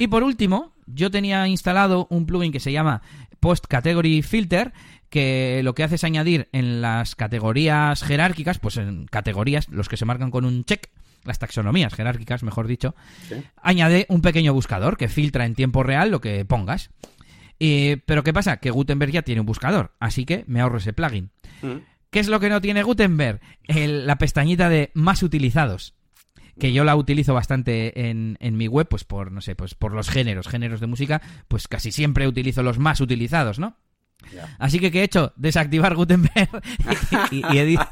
Y 0.00 0.08
por 0.08 0.24
último, 0.24 0.74
yo 0.86 1.10
tenía 1.12 1.46
instalado 1.46 2.08
un 2.10 2.26
plugin 2.26 2.50
que 2.50 2.58
se 2.60 2.72
llama 2.72 3.00
Post 3.38 3.66
Category 3.68 4.22
Filter, 4.22 4.72
que 5.12 5.60
lo 5.62 5.74
que 5.74 5.84
hace 5.84 5.94
es 5.96 6.04
añadir 6.04 6.48
en 6.52 6.80
las 6.80 7.14
categorías 7.14 8.02
jerárquicas, 8.02 8.58
pues 8.58 8.78
en 8.78 9.04
categorías, 9.06 9.68
los 9.68 9.88
que 9.88 9.96
se 9.98 10.06
marcan 10.06 10.30
con 10.30 10.44
un 10.46 10.64
check, 10.64 10.88
las 11.24 11.38
taxonomías 11.38 11.94
jerárquicas, 11.94 12.42
mejor 12.42 12.66
dicho, 12.66 12.96
añade 13.62 14.06
un 14.08 14.22
pequeño 14.22 14.54
buscador 14.54 14.96
que 14.96 15.08
filtra 15.08 15.44
en 15.44 15.54
tiempo 15.54 15.82
real 15.82 16.10
lo 16.10 16.20
que 16.22 16.44
pongas. 16.46 16.90
Pero 17.58 18.24
¿qué 18.24 18.32
pasa? 18.32 18.56
Que 18.56 18.70
Gutenberg 18.70 19.12
ya 19.12 19.22
tiene 19.22 19.40
un 19.40 19.46
buscador, 19.46 19.92
así 20.00 20.24
que 20.24 20.44
me 20.48 20.60
ahorro 20.60 20.78
ese 20.78 20.92
plugin. 20.92 21.30
Mm. 21.60 21.76
¿Qué 22.10 22.18
es 22.20 22.28
lo 22.28 22.40
que 22.40 22.48
no 22.48 22.60
tiene 22.60 22.82
Gutenberg? 22.82 23.40
El- 23.68 24.06
la 24.06 24.16
pestañita 24.16 24.68
de 24.68 24.90
más 24.94 25.22
utilizados. 25.22 25.94
Que 26.58 26.72
yo 26.72 26.84
la 26.84 26.96
utilizo 26.96 27.32
bastante 27.34 28.08
en, 28.10 28.36
en 28.40 28.56
mi 28.56 28.66
web, 28.68 28.86
pues 28.88 29.04
por, 29.04 29.30
no 29.32 29.40
sé, 29.40 29.54
pues 29.54 29.74
por 29.74 29.92
los 29.92 30.10
géneros, 30.10 30.48
géneros 30.48 30.80
de 30.80 30.86
música, 30.86 31.22
pues 31.48 31.68
casi 31.68 31.92
siempre 31.92 32.26
utilizo 32.28 32.62
los 32.62 32.78
más 32.78 33.00
utilizados, 33.00 33.58
¿no? 33.58 33.76
Así 34.58 34.78
que, 34.78 34.90
¿qué 34.90 35.00
he 35.00 35.04
hecho? 35.04 35.32
Desactivar 35.36 35.94
Gutenberg 35.94 36.48
y, 37.30 37.36
y- 37.36 37.38
y 37.40 37.42
edi- 37.58 37.88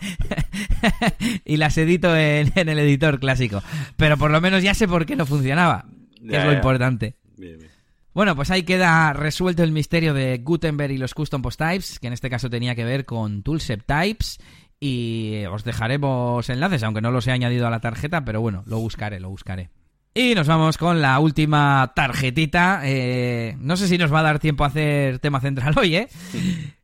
y 1.45 1.57
las 1.57 1.77
edito 1.79 2.17
en, 2.17 2.53
en 2.55 2.69
el 2.69 2.79
editor 2.79 3.21
clásico. 3.21 3.63
Pero 3.97 4.17
por 4.17 4.31
lo 4.31 4.41
menos 4.41 4.63
ya 4.63 4.75
sé 4.75 4.89
por 4.89 5.07
qué 5.07 5.17
no 5.17 5.27
funcionaba, 5.27 5.87
que 6.15 6.37
es 6.37 6.45
lo 6.45 6.51
importante. 6.57 7.17
Bien, 7.37 7.59
bien. 7.59 7.71
Bueno, 8.13 8.35
pues 8.35 8.51
ahí 8.51 8.65
queda 8.65 9.13
resuelto 9.13 9.63
el 9.63 9.71
misterio 9.73 10.15
de 10.15 10.39
Gutenberg 10.39 10.93
y 10.93 10.99
los 10.99 11.15
custom 11.15 11.43
post 11.43 11.59
types, 11.61 11.99
que 12.01 12.09
en 12.09 12.13
este 12.13 12.29
caso 12.29 12.51
tenía 12.51 12.75
que 12.75 12.85
ver 12.85 13.05
con 13.05 13.43
toolset 13.43 13.85
types. 13.87 14.39
Y 14.81 15.45
os 15.45 15.63
dejaremos 15.63 16.49
enlaces, 16.49 16.83
aunque 16.83 17.03
no 17.03 17.11
los 17.13 17.27
he 17.27 17.33
añadido 17.33 17.67
a 17.67 17.71
la 17.71 17.81
tarjeta, 17.81 18.25
pero 18.25 18.41
bueno, 18.41 18.63
lo 18.67 18.79
buscaré, 18.79 19.21
lo 19.21 19.29
buscaré. 19.29 19.69
Y 20.13 20.35
nos 20.35 20.49
vamos 20.49 20.77
con 20.77 21.01
la 21.01 21.21
última 21.21 21.93
tarjetita. 21.95 22.81
eh, 22.85 23.57
no 23.61 23.77
sé 23.77 23.87
si 23.87 23.97
nos 23.97 24.13
va 24.13 24.21
a 24.21 24.25
dar 24.25 24.39
tiempo 24.41 24.65
a 24.65 24.67
hacer 24.67 25.21
tema 25.21 25.41
central 25.41 25.75
hoy, 25.79 25.95
¿eh? 25.95 26.09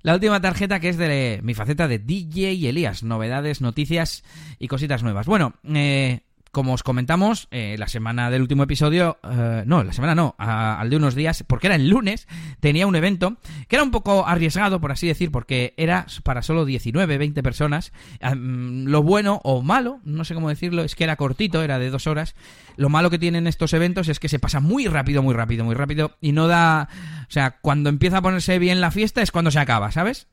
La 0.03 0.15
última 0.15 0.41
tarjeta 0.41 0.79
que 0.79 0.91
es 0.91 0.97
de 0.97 1.41
mi 1.43 1.55
faceta 1.55 1.89
de 1.89 1.99
DJ 1.99 2.69
Elías. 2.69 3.03
Novedades, 3.03 3.61
noticias 3.61 4.23
y 4.61 4.69
cositas 4.69 5.03
nuevas. 5.03 5.27
Bueno, 5.27 5.55
eh, 5.65 6.21
como 6.57 6.73
os 6.73 6.83
comentamos, 6.83 7.49
eh, 7.51 7.77
la 7.79 7.87
semana 7.87 8.31
del 8.31 8.41
último 8.41 8.63
episodio, 8.63 9.19
eh, 9.31 9.65
no, 9.67 9.85
la 9.85 9.93
semana 9.93 10.15
no, 10.15 10.35
al 10.39 10.89
de 10.89 10.97
unos 10.97 11.15
días, 11.15 11.45
porque 11.47 11.67
era 11.67 11.77
el 11.77 11.91
lunes, 11.91 12.27
tenía 12.61 12.87
un 12.87 12.97
evento 12.97 13.37
que 13.69 13.77
era 13.77 13.83
un 13.83 13.91
poco 13.91 14.27
arriesgado, 14.27 14.81
por 14.81 14.91
así 14.91 15.07
decir, 15.07 15.31
porque 15.31 15.75
era 15.77 16.07
para 16.23 16.41
solo 16.41 16.65
19, 16.65 17.19
20 17.19 17.43
personas. 17.43 17.93
Ah, 18.23 18.35
mm, 18.35 18.87
lo 18.87 19.03
bueno 19.03 19.43
o 19.45 19.61
malo, 19.61 20.01
no 20.05 20.25
sé 20.25 20.33
cómo 20.33 20.49
decirlo, 20.49 20.83
es 20.83 20.95
que 20.95 21.05
era 21.05 21.17
cortito, 21.17 21.63
era 21.63 21.79
de 21.79 21.91
dos 21.91 22.07
horas. 22.07 22.35
Lo 22.77 22.89
malo 22.89 23.11
que 23.11 23.19
tienen 23.19 23.47
estos 23.47 23.75
eventos 23.75 24.09
es 24.09 24.19
que 24.19 24.31
se 24.31 24.39
pasa 24.39 24.61
muy 24.61 24.87
rápido, 24.87 25.23
muy 25.23 25.35
rápido, 25.35 25.63
muy 25.63 25.75
rápido 25.75 26.17
y 26.23 26.33
no 26.33 26.49
da... 26.49 26.89
O 27.29 27.31
sea, 27.31 27.59
cuando 27.61 27.91
empieza 27.91 28.17
a 28.17 28.23
ponerse 28.23 28.59
bien 28.59 28.81
la 28.81 28.91
fiesta 28.91 29.21
es 29.21 29.31
cuando 29.31 29.51
se 29.51 29.59
acaba, 29.59 29.93
¿sabes? 29.93 30.27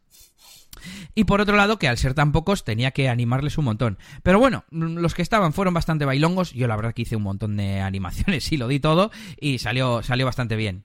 Y 1.16 1.26
por 1.26 1.42
otro 1.42 1.56
lado, 1.56 1.78
que 1.78 1.88
al 1.88 1.98
ser 1.98 2.14
tan 2.14 2.32
pocos 2.32 2.64
tenía 2.64 2.92
que 2.92 3.10
animarles 3.10 3.58
un 3.58 3.66
montón. 3.66 3.98
Pero 4.24 4.40
bueno, 4.40 4.66
los 4.72 5.14
que 5.14 5.22
estaban 5.22 5.54
fueron 5.54 5.74
bastante 5.74 6.06
bailongos. 6.06 6.54
Yo 6.54 6.68
la 6.68 6.76
verdad 6.76 6.94
que 6.94 7.04
hice 7.04 7.16
un 7.16 7.24
montón 7.24 7.58
de 7.58 7.82
animaciones 7.82 8.52
y 8.52 8.58
lo 8.58 8.68
di 8.68 8.80
todo 8.80 9.12
y 9.40 9.60
salió, 9.60 10.02
salió 10.04 10.26
bastante 10.26 10.56
bien. 10.56 10.84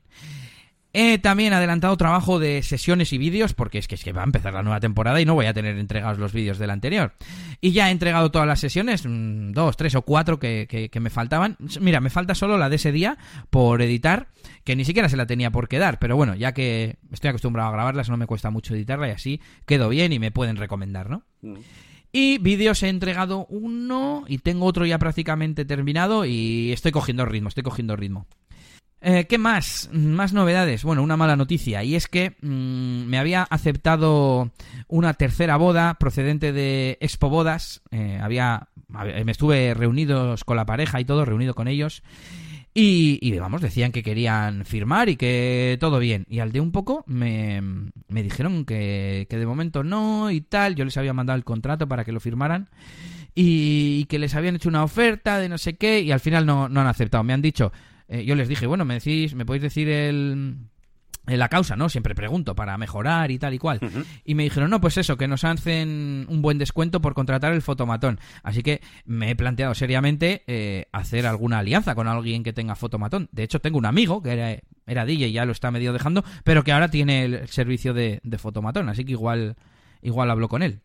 He 1.00 1.18
también 1.18 1.52
adelantado 1.52 1.96
trabajo 1.96 2.40
de 2.40 2.60
sesiones 2.64 3.12
y 3.12 3.18
vídeos 3.18 3.54
porque 3.54 3.78
es 3.78 3.86
que, 3.86 3.94
es 3.94 4.02
que 4.02 4.12
va 4.12 4.22
a 4.22 4.24
empezar 4.24 4.52
la 4.52 4.64
nueva 4.64 4.80
temporada 4.80 5.20
y 5.20 5.24
no 5.24 5.34
voy 5.34 5.46
a 5.46 5.54
tener 5.54 5.78
entregados 5.78 6.18
los 6.18 6.32
vídeos 6.32 6.58
del 6.58 6.70
anterior. 6.70 7.12
Y 7.60 7.70
ya 7.70 7.88
he 7.88 7.92
entregado 7.92 8.32
todas 8.32 8.48
las 8.48 8.58
sesiones, 8.58 9.06
mm, 9.06 9.52
dos, 9.52 9.76
tres 9.76 9.94
o 9.94 10.02
cuatro 10.02 10.40
que, 10.40 10.66
que- 10.68 10.88
que 10.88 10.98
me 10.98 11.08
faltaban. 11.10 11.56
Mira, 11.80 12.00
me 12.00 12.10
falta 12.10 12.34
solo 12.34 12.58
la 12.58 12.68
de 12.68 12.74
ese 12.76 12.90
día 12.90 13.16
por 13.48 13.80
editar, 13.80 14.26
que 14.64 14.74
ni 14.74 14.84
siquiera 14.84 15.08
se 15.08 15.16
la 15.16 15.26
tenía 15.26 15.52
por 15.52 15.68
quedar, 15.68 16.00
pero 16.00 16.16
bueno, 16.16 16.34
ya 16.34 16.52
que 16.52 16.96
estoy 17.12 17.28
acostumbrado 17.28 17.68
a 17.68 17.72
grabarlas, 17.72 18.10
no 18.10 18.16
me 18.16 18.26
cuesta 18.26 18.50
mucho 18.50 18.74
editarla 18.74 19.06
y 19.06 19.12
así 19.12 19.40
quedo 19.66 19.88
bien 19.90 20.12
y 20.12 20.18
me 20.18 20.32
pueden 20.32 20.56
recomendar, 20.56 21.08
¿no? 21.10 21.22
Mm. 21.42 21.54
Y 22.10 22.38
vídeos 22.38 22.82
he 22.82 22.88
entregado 22.88 23.46
uno 23.50 24.24
y 24.26 24.38
tengo 24.38 24.66
otro 24.66 24.84
ya 24.84 24.98
prácticamente 24.98 25.64
terminado 25.64 26.24
y 26.24 26.72
estoy 26.72 26.90
cogiendo 26.90 27.24
ritmo, 27.24 27.50
estoy 27.50 27.62
cogiendo 27.62 27.94
ritmo. 27.94 28.26
Eh, 29.00 29.26
¿Qué 29.28 29.38
más? 29.38 29.88
Más 29.92 30.32
novedades. 30.32 30.82
Bueno, 30.82 31.02
una 31.02 31.16
mala 31.16 31.36
noticia. 31.36 31.84
Y 31.84 31.94
es 31.94 32.08
que 32.08 32.30
mm, 32.42 33.04
me 33.06 33.18
había 33.18 33.44
aceptado 33.44 34.50
una 34.88 35.14
tercera 35.14 35.56
boda 35.56 35.94
procedente 35.94 36.52
de 36.52 36.98
Expo 37.00 37.28
Bodas. 37.30 37.80
Eh, 37.92 38.18
había, 38.20 38.68
hab- 38.92 39.24
me 39.24 39.30
estuve 39.32 39.72
reunidos 39.74 40.42
con 40.44 40.56
la 40.56 40.66
pareja 40.66 41.00
y 41.00 41.04
todo, 41.04 41.24
reunido 41.24 41.54
con 41.54 41.68
ellos. 41.68 42.02
Y, 42.74 43.18
y, 43.22 43.36
vamos, 43.38 43.60
decían 43.62 43.92
que 43.92 44.02
querían 44.02 44.64
firmar 44.64 45.08
y 45.08 45.16
que 45.16 45.76
todo 45.80 45.98
bien. 46.00 46.26
Y 46.28 46.40
al 46.40 46.52
de 46.52 46.60
un 46.60 46.70
poco 46.72 47.04
me, 47.06 47.60
me 48.08 48.22
dijeron 48.22 48.64
que, 48.64 49.26
que 49.30 49.36
de 49.38 49.46
momento 49.46 49.84
no 49.84 50.30
y 50.32 50.40
tal. 50.40 50.74
Yo 50.74 50.84
les 50.84 50.96
había 50.96 51.12
mandado 51.12 51.36
el 51.36 51.44
contrato 51.44 51.86
para 51.88 52.04
que 52.04 52.12
lo 52.12 52.20
firmaran. 52.20 52.68
Y, 53.34 54.00
y 54.00 54.04
que 54.06 54.18
les 54.18 54.34
habían 54.34 54.56
hecho 54.56 54.68
una 54.68 54.82
oferta 54.82 55.38
de 55.38 55.48
no 55.48 55.56
sé 55.58 55.76
qué. 55.76 56.00
Y 56.00 56.10
al 56.10 56.20
final 56.20 56.46
no, 56.46 56.68
no 56.68 56.80
han 56.80 56.86
aceptado. 56.88 57.22
Me 57.24 57.32
han 57.32 57.42
dicho, 57.42 57.72
eh, 58.08 58.24
yo 58.24 58.34
les 58.34 58.48
dije, 58.48 58.66
bueno, 58.66 58.84
me 58.84 58.94
decís, 58.94 59.34
me 59.34 59.44
podéis 59.44 59.62
decir 59.62 59.88
el, 59.88 60.56
la 61.36 61.48
causa, 61.48 61.76
¿no? 61.76 61.88
Siempre 61.88 62.14
pregunto 62.14 62.54
para 62.54 62.76
mejorar 62.78 63.30
y 63.30 63.38
tal 63.38 63.54
y 63.54 63.58
cual. 63.58 63.80
Y 64.24 64.34
me 64.34 64.44
dijeron, 64.44 64.70
no, 64.70 64.80
pues 64.80 64.96
eso, 64.96 65.16
que 65.16 65.28
nos 65.28 65.44
hacen 65.44 66.26
un 66.28 66.40
buen 66.40 66.58
descuento 66.58 67.00
por 67.00 67.14
contratar 67.14 67.52
el 67.52 67.62
fotomatón. 67.62 68.18
Así 68.42 68.62
que 68.62 68.80
me 69.04 69.30
he 69.30 69.36
planteado 69.36 69.74
seriamente 69.74 70.42
eh, 70.46 70.86
hacer 70.92 71.26
alguna 71.26 71.58
alianza 71.58 71.94
con 71.94 72.08
alguien 72.08 72.42
que 72.42 72.52
tenga 72.52 72.74
fotomatón. 72.74 73.28
De 73.32 73.42
hecho, 73.42 73.60
tengo 73.60 73.78
un 73.78 73.86
amigo 73.86 74.22
que 74.22 74.32
era, 74.32 74.58
era 74.86 75.04
DJ 75.04 75.28
y 75.28 75.32
ya 75.32 75.44
lo 75.44 75.52
está 75.52 75.70
medio 75.70 75.92
dejando, 75.92 76.24
pero 76.44 76.64
que 76.64 76.72
ahora 76.72 76.90
tiene 76.90 77.24
el 77.24 77.48
servicio 77.48 77.92
de, 77.92 78.20
de 78.22 78.38
fotomatón. 78.38 78.88
Así 78.88 79.04
que 79.04 79.12
igual, 79.12 79.56
igual 80.02 80.30
hablo 80.30 80.48
con 80.48 80.62
él. 80.62 80.80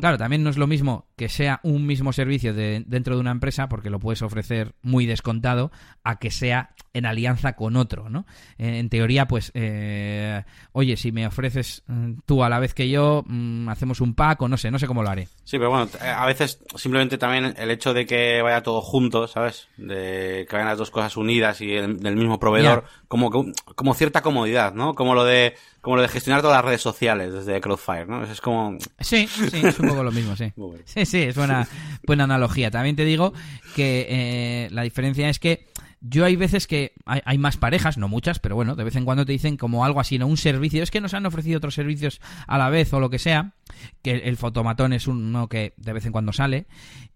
Claro, 0.00 0.18
también 0.18 0.42
no 0.42 0.50
es 0.50 0.56
lo 0.58 0.66
mismo 0.66 1.06
que 1.16 1.28
sea 1.28 1.60
un 1.62 1.86
mismo 1.86 2.12
servicio 2.12 2.52
de- 2.54 2.82
dentro 2.86 3.14
de 3.14 3.20
una 3.20 3.30
empresa, 3.30 3.68
porque 3.68 3.90
lo 3.90 3.98
puedes 3.98 4.22
ofrecer 4.22 4.74
muy 4.82 5.06
descontado, 5.06 5.70
a 6.04 6.18
que 6.18 6.30
sea 6.30 6.74
en 6.98 7.06
alianza 7.06 7.54
con 7.54 7.76
otro, 7.76 8.10
¿no? 8.10 8.26
En 8.58 8.88
teoría, 8.90 9.26
pues, 9.26 9.50
eh, 9.54 10.44
oye, 10.72 10.96
si 10.96 11.12
me 11.12 11.26
ofreces 11.26 11.82
mm, 11.86 12.12
tú 12.26 12.44
a 12.44 12.48
la 12.48 12.58
vez 12.58 12.74
que 12.74 12.88
yo, 12.88 13.24
mm, 13.26 13.68
hacemos 13.68 14.00
un 14.00 14.14
pack 14.14 14.42
o 14.42 14.48
no 14.48 14.56
sé, 14.56 14.70
no 14.70 14.78
sé 14.78 14.86
cómo 14.86 15.02
lo 15.02 15.10
haré. 15.10 15.28
Sí, 15.44 15.56
pero 15.58 15.70
bueno, 15.70 15.88
a 16.02 16.26
veces 16.26 16.60
simplemente 16.76 17.16
también 17.18 17.54
el 17.56 17.70
hecho 17.70 17.94
de 17.94 18.04
que 18.06 18.42
vaya 18.42 18.62
todo 18.62 18.82
junto, 18.82 19.26
¿sabes? 19.26 19.68
De 19.76 20.46
que 20.48 20.56
vayan 20.56 20.68
las 20.68 20.78
dos 20.78 20.90
cosas 20.90 21.16
unidas 21.16 21.60
y 21.60 21.72
el- 21.72 21.98
del 21.98 22.16
mismo 22.16 22.38
proveedor, 22.38 22.84
como 23.08 23.30
que 23.30 23.38
un- 23.38 23.54
como 23.74 23.94
cierta 23.94 24.20
comodidad, 24.22 24.74
¿no? 24.74 24.94
Como 24.94 25.14
lo 25.14 25.24
de 25.24 25.54
como 25.80 25.94
lo 25.96 26.02
de 26.02 26.08
gestionar 26.08 26.42
todas 26.42 26.56
las 26.56 26.64
redes 26.64 26.82
sociales 26.82 27.32
desde 27.32 27.60
Crowdfire, 27.60 28.04
¿no? 28.04 28.22
Es 28.24 28.40
como 28.42 28.76
Sí, 29.00 29.26
sí, 29.28 29.58
es 29.64 29.78
un 29.78 29.86
poco 29.86 30.02
lo 30.02 30.10
mismo, 30.12 30.36
sí. 30.36 30.52
Bueno. 30.56 30.82
Sí, 30.84 31.06
sí, 31.06 31.22
es 31.22 31.36
buena, 31.36 31.66
buena 32.04 32.24
analogía. 32.24 32.70
También 32.70 32.96
te 32.96 33.04
digo 33.04 33.32
que 33.74 34.06
eh, 34.10 34.68
la 34.72 34.82
diferencia 34.82 35.28
es 35.30 35.38
que 35.38 35.66
yo 36.00 36.24
hay 36.24 36.36
veces 36.36 36.66
que 36.66 36.92
hay, 37.04 37.38
más 37.38 37.56
parejas, 37.56 37.98
no 37.98 38.08
muchas, 38.08 38.38
pero 38.38 38.54
bueno, 38.54 38.76
de 38.76 38.84
vez 38.84 38.96
en 38.96 39.04
cuando 39.04 39.24
te 39.24 39.32
dicen 39.32 39.56
como 39.56 39.84
algo 39.84 40.00
así, 40.00 40.18
¿no? 40.18 40.26
Un 40.26 40.36
servicio, 40.36 40.82
es 40.82 40.90
que 40.90 41.00
nos 41.00 41.14
han 41.14 41.26
ofrecido 41.26 41.58
otros 41.58 41.74
servicios 41.74 42.20
a 42.46 42.58
la 42.58 42.70
vez 42.70 42.92
o 42.92 43.00
lo 43.00 43.10
que 43.10 43.18
sea, 43.18 43.54
que 44.02 44.12
el 44.12 44.36
fotomatón 44.36 44.92
es 44.92 45.06
uno 45.06 45.48
que 45.48 45.74
de 45.76 45.92
vez 45.92 46.06
en 46.06 46.12
cuando 46.12 46.32
sale, 46.32 46.66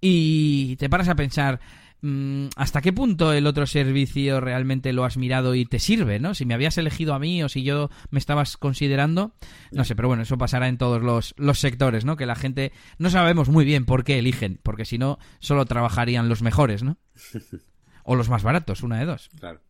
y 0.00 0.76
te 0.76 0.88
paras 0.88 1.08
a 1.08 1.14
pensar, 1.14 1.60
mm, 2.00 2.46
¿hasta 2.56 2.80
qué 2.80 2.92
punto 2.92 3.32
el 3.32 3.46
otro 3.46 3.66
servicio 3.66 4.40
realmente 4.40 4.92
lo 4.92 5.04
has 5.04 5.16
mirado 5.16 5.54
y 5.54 5.64
te 5.64 5.78
sirve, 5.78 6.18
¿no? 6.18 6.34
Si 6.34 6.44
me 6.44 6.54
habías 6.54 6.76
elegido 6.76 7.14
a 7.14 7.20
mí 7.20 7.42
o 7.42 7.48
si 7.48 7.62
yo 7.62 7.88
me 8.10 8.18
estabas 8.18 8.56
considerando, 8.56 9.34
no 9.70 9.84
sé, 9.84 9.94
pero 9.94 10.08
bueno, 10.08 10.24
eso 10.24 10.38
pasará 10.38 10.66
en 10.66 10.78
todos 10.78 11.02
los, 11.02 11.34
los 11.36 11.60
sectores, 11.60 12.04
¿no? 12.04 12.16
Que 12.16 12.26
la 12.26 12.34
gente 12.34 12.72
no 12.98 13.10
sabemos 13.10 13.48
muy 13.48 13.64
bien 13.64 13.84
por 13.84 14.02
qué 14.02 14.18
eligen, 14.18 14.58
porque 14.62 14.84
si 14.84 14.98
no, 14.98 15.18
solo 15.38 15.66
trabajarían 15.66 16.28
los 16.28 16.42
mejores, 16.42 16.82
¿no? 16.82 16.98
o 18.05 18.14
los 18.14 18.28
más 18.28 18.42
baratos, 18.42 18.82
una 18.82 18.98
de 18.98 19.07
dos. 19.07 19.30
Claro. 19.38 19.61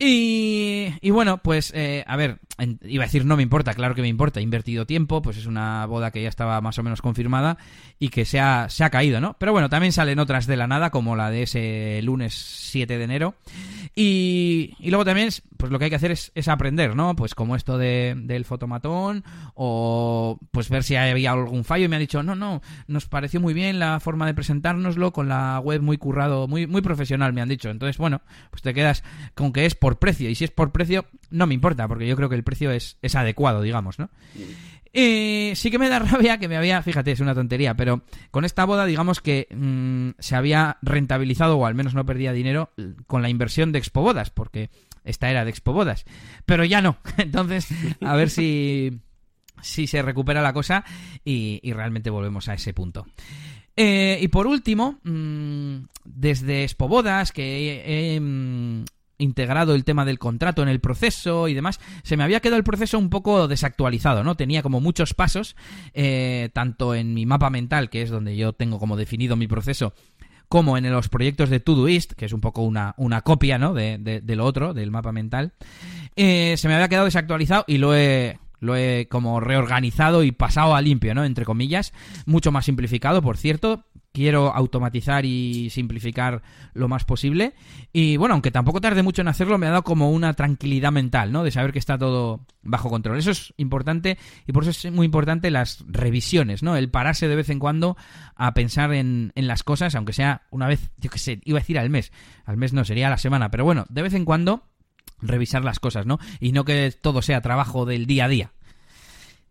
Y, 0.00 0.94
y 1.00 1.10
bueno, 1.10 1.38
pues, 1.38 1.72
eh, 1.74 2.04
a 2.06 2.14
ver, 2.14 2.38
iba 2.84 3.02
a 3.02 3.06
decir 3.06 3.24
no 3.24 3.36
me 3.36 3.42
importa, 3.42 3.74
claro 3.74 3.96
que 3.96 4.02
me 4.02 4.06
importa, 4.06 4.38
he 4.38 4.44
invertido 4.44 4.86
tiempo, 4.86 5.22
pues 5.22 5.36
es 5.36 5.46
una 5.46 5.84
boda 5.86 6.12
que 6.12 6.22
ya 6.22 6.28
estaba 6.28 6.60
más 6.60 6.78
o 6.78 6.84
menos 6.84 7.02
confirmada 7.02 7.58
y 7.98 8.10
que 8.10 8.24
se 8.24 8.38
ha, 8.38 8.68
se 8.68 8.84
ha 8.84 8.90
caído, 8.90 9.20
¿no? 9.20 9.34
Pero 9.40 9.50
bueno, 9.50 9.68
también 9.68 9.92
salen 9.92 10.20
otras 10.20 10.46
de 10.46 10.56
la 10.56 10.68
nada, 10.68 10.90
como 10.90 11.16
la 11.16 11.30
de 11.30 11.42
ese 11.42 12.00
lunes 12.02 12.34
7 12.34 12.96
de 12.96 13.04
enero. 13.04 13.34
Y, 14.00 14.76
y 14.78 14.90
luego 14.90 15.04
también, 15.04 15.28
pues 15.56 15.72
lo 15.72 15.78
que 15.80 15.86
hay 15.86 15.90
que 15.90 15.96
hacer 15.96 16.12
es, 16.12 16.30
es 16.36 16.46
aprender, 16.46 16.94
¿no? 16.94 17.16
Pues 17.16 17.34
como 17.34 17.56
esto 17.56 17.78
de, 17.78 18.14
del 18.16 18.44
fotomatón, 18.44 19.24
o 19.54 20.38
pues 20.52 20.68
ver 20.70 20.84
si 20.84 20.94
había 20.94 21.32
algún 21.32 21.64
fallo 21.64 21.86
y 21.86 21.88
me 21.88 21.96
ha 21.96 21.98
dicho, 21.98 22.22
no, 22.22 22.36
no, 22.36 22.62
nos 22.86 23.06
pareció 23.06 23.40
muy 23.40 23.54
bien 23.54 23.80
la 23.80 23.98
forma 23.98 24.24
de 24.26 24.34
presentárnoslo, 24.34 25.12
con 25.12 25.28
la 25.28 25.58
web 25.58 25.82
muy 25.82 25.98
currado, 25.98 26.46
muy, 26.46 26.68
muy 26.68 26.80
profesional, 26.80 27.32
me 27.32 27.40
han 27.40 27.48
dicho. 27.48 27.70
Entonces, 27.70 27.98
bueno, 27.98 28.20
pues 28.50 28.62
te 28.62 28.72
quedas 28.72 29.02
con 29.34 29.52
que 29.52 29.66
es 29.66 29.74
por 29.74 29.98
precio. 29.98 30.30
Y 30.30 30.36
si 30.36 30.44
es 30.44 30.52
por 30.52 30.70
precio, 30.70 31.06
no 31.30 31.48
me 31.48 31.54
importa, 31.54 31.88
porque 31.88 32.06
yo 32.06 32.14
creo 32.14 32.28
que 32.28 32.36
el 32.36 32.44
precio 32.44 32.70
es, 32.70 32.98
es 33.02 33.16
adecuado, 33.16 33.62
digamos, 33.62 33.98
¿no? 33.98 34.10
Y 34.92 35.52
sí 35.54 35.70
que 35.70 35.78
me 35.78 35.88
da 35.88 35.98
rabia 35.98 36.38
que 36.38 36.48
me 36.48 36.56
había, 36.56 36.82
fíjate, 36.82 37.12
es 37.12 37.20
una 37.20 37.34
tontería, 37.34 37.74
pero 37.74 38.02
con 38.30 38.44
esta 38.44 38.64
boda 38.64 38.86
digamos 38.86 39.20
que 39.20 39.48
mm, 39.50 40.10
se 40.18 40.36
había 40.36 40.78
rentabilizado 40.82 41.58
o 41.58 41.66
al 41.66 41.74
menos 41.74 41.94
no 41.94 42.06
perdía 42.06 42.32
dinero 42.32 42.70
con 43.06 43.22
la 43.22 43.28
inversión 43.28 43.72
de 43.72 43.78
Expo 43.78 44.02
Bodas, 44.02 44.30
porque 44.30 44.70
esta 45.04 45.30
era 45.30 45.44
de 45.44 45.50
Expo 45.50 45.72
Bodas, 45.72 46.04
pero 46.46 46.64
ya 46.64 46.80
no. 46.80 46.98
Entonces, 47.18 47.68
a 48.00 48.14
ver 48.16 48.30
si, 48.30 49.00
si 49.62 49.86
se 49.86 50.02
recupera 50.02 50.42
la 50.42 50.52
cosa 50.52 50.84
y, 51.24 51.60
realmente 51.72 52.10
volvemos 52.10 52.48
a 52.48 52.54
ese 52.54 52.74
punto. 52.74 53.06
Eh, 53.76 54.18
y 54.20 54.28
por 54.28 54.46
último, 54.48 54.98
mm, 55.04 55.76
desde 56.04 56.64
Expo 56.64 56.88
Bodas, 56.88 57.30
que 57.30 58.16
he, 58.16 58.20
mm, 58.20 58.84
integrado 59.18 59.74
el 59.74 59.84
tema 59.84 60.04
del 60.04 60.18
contrato 60.18 60.62
en 60.62 60.68
el 60.68 60.80
proceso 60.80 61.48
y 61.48 61.54
demás, 61.54 61.80
se 62.02 62.16
me 62.16 62.24
había 62.24 62.40
quedado 62.40 62.58
el 62.58 62.64
proceso 62.64 62.98
un 62.98 63.10
poco 63.10 63.48
desactualizado, 63.48 64.24
¿no? 64.24 64.36
Tenía 64.36 64.62
como 64.62 64.80
muchos 64.80 65.14
pasos, 65.14 65.56
eh, 65.92 66.50
tanto 66.52 66.94
en 66.94 67.14
mi 67.14 67.26
mapa 67.26 67.50
mental, 67.50 67.90
que 67.90 68.02
es 68.02 68.10
donde 68.10 68.36
yo 68.36 68.52
tengo 68.52 68.78
como 68.78 68.96
definido 68.96 69.36
mi 69.36 69.48
proceso, 69.48 69.92
como 70.48 70.78
en 70.78 70.90
los 70.90 71.08
proyectos 71.08 71.50
de 71.50 71.60
Todoist, 71.60 72.12
que 72.12 72.24
es 72.24 72.32
un 72.32 72.40
poco 72.40 72.62
una, 72.62 72.94
una 72.96 73.20
copia, 73.22 73.58
¿no? 73.58 73.74
De, 73.74 73.98
de, 73.98 74.36
lo 74.36 74.44
otro, 74.44 74.72
del 74.72 74.90
mapa 74.90 75.12
mental. 75.12 75.52
Eh, 76.16 76.54
se 76.56 76.68
me 76.68 76.74
había 76.74 76.88
quedado 76.88 77.04
desactualizado 77.04 77.64
y 77.66 77.78
lo 77.78 77.94
he, 77.94 78.38
lo 78.60 78.76
he 78.76 79.06
como 79.10 79.40
reorganizado 79.40 80.24
y 80.24 80.32
pasado 80.32 80.74
a 80.74 80.80
limpio, 80.80 81.14
¿no? 81.14 81.24
Entre 81.24 81.44
comillas, 81.44 81.92
mucho 82.24 82.50
más 82.50 82.64
simplificado, 82.64 83.20
por 83.20 83.36
cierto, 83.36 83.84
quiero 84.12 84.54
automatizar 84.54 85.24
y 85.24 85.70
simplificar 85.70 86.42
lo 86.74 86.88
más 86.88 87.04
posible. 87.04 87.54
Y 87.92 88.16
bueno, 88.16 88.34
aunque 88.34 88.50
tampoco 88.50 88.80
tarde 88.80 89.02
mucho 89.02 89.22
en 89.22 89.28
hacerlo, 89.28 89.58
me 89.58 89.66
ha 89.66 89.70
dado 89.70 89.84
como 89.84 90.10
una 90.10 90.34
tranquilidad 90.34 90.92
mental, 90.92 91.32
¿no? 91.32 91.44
De 91.44 91.50
saber 91.50 91.72
que 91.72 91.78
está 91.78 91.98
todo 91.98 92.46
bajo 92.62 92.90
control. 92.90 93.18
Eso 93.18 93.30
es 93.30 93.54
importante 93.56 94.18
y 94.46 94.52
por 94.52 94.64
eso 94.64 94.70
es 94.70 94.92
muy 94.92 95.06
importante 95.06 95.50
las 95.50 95.84
revisiones, 95.86 96.62
¿no? 96.62 96.76
El 96.76 96.90
pararse 96.90 97.28
de 97.28 97.36
vez 97.36 97.50
en 97.50 97.58
cuando 97.58 97.96
a 98.34 98.54
pensar 98.54 98.92
en, 98.92 99.32
en 99.34 99.46
las 99.46 99.62
cosas, 99.62 99.94
aunque 99.94 100.12
sea 100.12 100.42
una 100.50 100.66
vez, 100.66 100.90
yo 100.98 101.10
qué 101.10 101.18
sé, 101.18 101.40
iba 101.44 101.58
a 101.58 101.62
decir 101.62 101.78
al 101.78 101.90
mes. 101.90 102.12
Al 102.44 102.56
mes 102.56 102.72
no, 102.72 102.84
sería 102.84 103.08
a 103.08 103.10
la 103.10 103.18
semana. 103.18 103.50
Pero 103.50 103.64
bueno, 103.64 103.86
de 103.88 104.02
vez 104.02 104.14
en 104.14 104.24
cuando 104.24 104.64
revisar 105.20 105.64
las 105.64 105.80
cosas, 105.80 106.06
¿no? 106.06 106.18
Y 106.40 106.52
no 106.52 106.64
que 106.64 106.92
todo 107.00 107.22
sea 107.22 107.40
trabajo 107.40 107.84
del 107.84 108.06
día 108.06 108.26
a 108.26 108.28
día. 108.28 108.52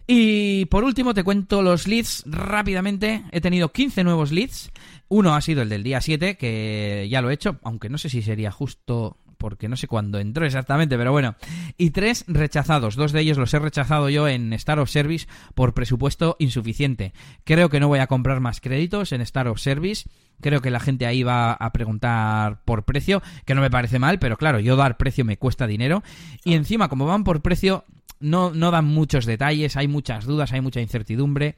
Y 0.07 0.65
por 0.65 0.85
último 0.85 1.13
te 1.13 1.25
cuento 1.25 1.61
los 1.61 1.85
leads 1.85 2.23
rápidamente. 2.25 3.25
He 3.31 3.41
tenido 3.41 3.73
15 3.73 4.05
nuevos 4.05 4.31
leads. 4.31 4.71
Uno 5.09 5.35
ha 5.35 5.41
sido 5.41 5.61
el 5.61 5.69
del 5.69 5.83
día 5.83 5.99
7, 5.99 6.37
que 6.37 7.07
ya 7.11 7.21
lo 7.21 7.29
he 7.29 7.33
hecho, 7.33 7.59
aunque 7.63 7.89
no 7.89 7.97
sé 7.97 8.09
si 8.09 8.21
sería 8.21 8.49
justo 8.49 9.17
porque 9.37 9.69
no 9.69 9.77
sé 9.77 9.87
cuándo 9.87 10.19
entró 10.19 10.45
exactamente, 10.45 10.97
pero 10.97 11.11
bueno. 11.11 11.35
Y 11.77 11.91
tres 11.91 12.25
rechazados. 12.27 12.95
Dos 12.95 13.11
de 13.11 13.21
ellos 13.21 13.37
los 13.37 13.53
he 13.53 13.59
rechazado 13.59 14.09
yo 14.09 14.27
en 14.27 14.51
Star 14.53 14.79
of 14.79 14.89
Service 14.89 15.27
por 15.53 15.73
presupuesto 15.73 16.35
insuficiente. 16.39 17.13
Creo 17.43 17.69
que 17.69 17.79
no 17.79 17.87
voy 17.87 17.99
a 17.99 18.07
comprar 18.07 18.39
más 18.39 18.61
créditos 18.61 19.11
en 19.11 19.21
Star 19.21 19.47
of 19.47 19.59
Service. 19.59 20.09
Creo 20.41 20.61
que 20.61 20.71
la 20.71 20.79
gente 20.79 21.05
ahí 21.05 21.23
va 21.23 21.53
a 21.53 21.73
preguntar 21.73 22.61
por 22.63 22.83
precio, 22.83 23.21
que 23.45 23.55
no 23.55 23.61
me 23.61 23.71
parece 23.71 23.99
mal, 23.99 24.19
pero 24.19 24.37
claro, 24.37 24.59
yo 24.59 24.75
dar 24.75 24.97
precio 24.97 25.25
me 25.25 25.37
cuesta 25.37 25.67
dinero. 25.67 26.03
Y 26.43 26.53
encima, 26.53 26.89
como 26.89 27.05
van 27.05 27.23
por 27.23 27.41
precio, 27.41 27.85
no, 28.19 28.51
no 28.51 28.71
dan 28.71 28.85
muchos 28.85 29.25
detalles, 29.25 29.77
hay 29.77 29.87
muchas 29.87 30.25
dudas, 30.25 30.51
hay 30.51 30.61
mucha 30.61 30.81
incertidumbre. 30.81 31.55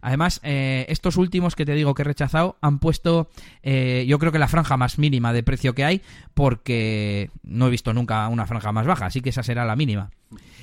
Además, 0.00 0.40
eh, 0.42 0.86
estos 0.88 1.16
últimos 1.16 1.54
que 1.54 1.66
te 1.66 1.74
digo 1.74 1.94
que 1.94 2.02
he 2.02 2.04
rechazado 2.04 2.56
han 2.60 2.78
puesto, 2.78 3.30
eh, 3.62 4.04
yo 4.08 4.18
creo 4.18 4.32
que 4.32 4.38
la 4.38 4.48
franja 4.48 4.76
más 4.76 4.98
mínima 4.98 5.32
de 5.32 5.42
precio 5.42 5.74
que 5.74 5.84
hay, 5.84 6.02
porque 6.34 7.30
no 7.42 7.66
he 7.66 7.70
visto 7.70 7.92
nunca 7.92 8.26
una 8.28 8.46
franja 8.46 8.72
más 8.72 8.86
baja, 8.86 9.06
así 9.06 9.20
que 9.20 9.30
esa 9.30 9.42
será 9.42 9.64
la 9.64 9.76
mínima. 9.76 10.10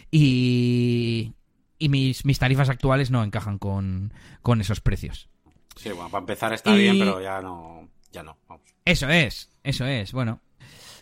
Y, 0.09 1.33
y 1.77 1.89
mis, 1.89 2.25
mis 2.25 2.39
tarifas 2.39 2.69
actuales 2.69 3.11
no 3.11 3.23
encajan 3.23 3.59
con, 3.59 4.13
con 4.41 4.61
esos 4.61 4.81
precios. 4.81 5.29
Sí, 5.77 5.89
bueno, 5.89 6.09
para 6.09 6.21
empezar 6.21 6.53
está 6.53 6.73
bien, 6.73 6.99
pero 6.99 7.21
ya 7.21 7.41
no. 7.41 7.87
Ya 8.11 8.23
no. 8.23 8.37
Eso 8.85 9.09
es, 9.09 9.49
eso 9.63 9.85
es. 9.85 10.11
Bueno, 10.13 10.41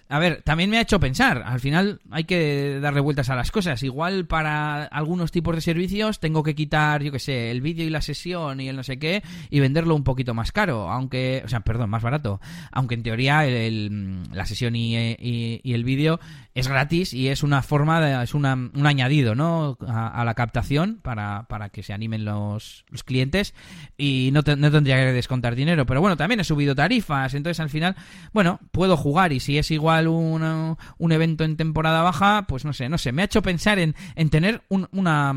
a 0.07 0.19
ver, 0.19 0.43
también 0.43 0.69
me 0.69 0.77
ha 0.77 0.81
hecho 0.81 0.99
pensar. 0.99 1.41
Al 1.45 1.59
final 1.59 1.99
hay 2.11 2.25
que 2.25 2.79
darle 2.79 2.99
vueltas 2.99 3.29
a 3.31 3.35
las 3.35 3.49
cosas. 3.51 3.81
Igual 3.81 4.27
para 4.27 4.83
algunos 4.83 5.31
tipos 5.31 5.55
de 5.55 5.61
servicios 5.61 6.19
tengo 6.19 6.43
que 6.43 6.53
quitar, 6.53 7.01
yo 7.01 7.11
qué 7.11 7.17
sé, 7.17 7.49
el 7.49 7.61
vídeo 7.61 7.85
y 7.85 7.89
la 7.89 8.01
sesión 8.01 8.61
y 8.61 8.69
el 8.69 8.75
no 8.75 8.83
sé 8.83 8.99
qué 8.99 9.23
y 9.49 9.59
venderlo 9.59 9.95
un 9.95 10.03
poquito 10.03 10.35
más 10.35 10.51
caro, 10.51 10.91
aunque, 10.91 11.41
o 11.43 11.47
sea, 11.47 11.61
perdón, 11.61 11.89
más 11.89 12.03
barato. 12.03 12.39
Aunque 12.71 12.93
en 12.93 13.03
teoría 13.03 13.47
el, 13.47 14.23
la 14.31 14.45
sesión 14.45 14.75
y, 14.75 14.95
y, 14.95 15.73
el 15.73 15.83
vídeo 15.83 16.19
es 16.55 16.69
gratis 16.69 17.13
y 17.13 17.27
es 17.27 17.43
una 17.43 17.61
forma, 17.61 17.99
de, 17.99 18.23
es 18.23 18.33
una, 18.33 18.53
un 18.53 18.87
añadido, 18.87 19.35
¿no? 19.35 19.77
A, 19.85 20.23
la 20.23 20.33
captación 20.35 20.99
para, 21.03 21.47
para, 21.49 21.67
que 21.69 21.83
se 21.83 21.91
animen 21.91 22.23
los, 22.23 22.85
los 22.89 23.03
clientes 23.03 23.53
y 23.97 24.29
no, 24.31 24.41
no 24.55 24.71
tendría 24.71 24.95
que 24.95 25.11
descontar 25.11 25.53
dinero. 25.55 25.85
Pero 25.85 25.99
bueno, 25.99 26.15
también 26.15 26.39
he 26.39 26.45
subido 26.45 26.73
tarifas, 26.73 27.33
entonces 27.33 27.59
al 27.59 27.69
final, 27.69 27.97
bueno, 28.31 28.61
puedo 28.71 28.95
jugar 28.95 29.33
y 29.33 29.41
si 29.41 29.57
es 29.57 29.69
igual 29.69 30.07
un 30.07 31.11
evento 31.11 31.43
en 31.43 31.57
temporada 31.57 32.01
baja, 32.01 32.45
pues 32.47 32.63
no 32.63 32.71
sé, 32.71 32.87
no 32.87 32.97
sé, 32.97 33.11
me 33.11 33.21
ha 33.21 33.25
hecho 33.25 33.41
pensar 33.41 33.77
en, 33.77 33.93
en 34.15 34.29
tener 34.29 34.63
una, 34.69 35.35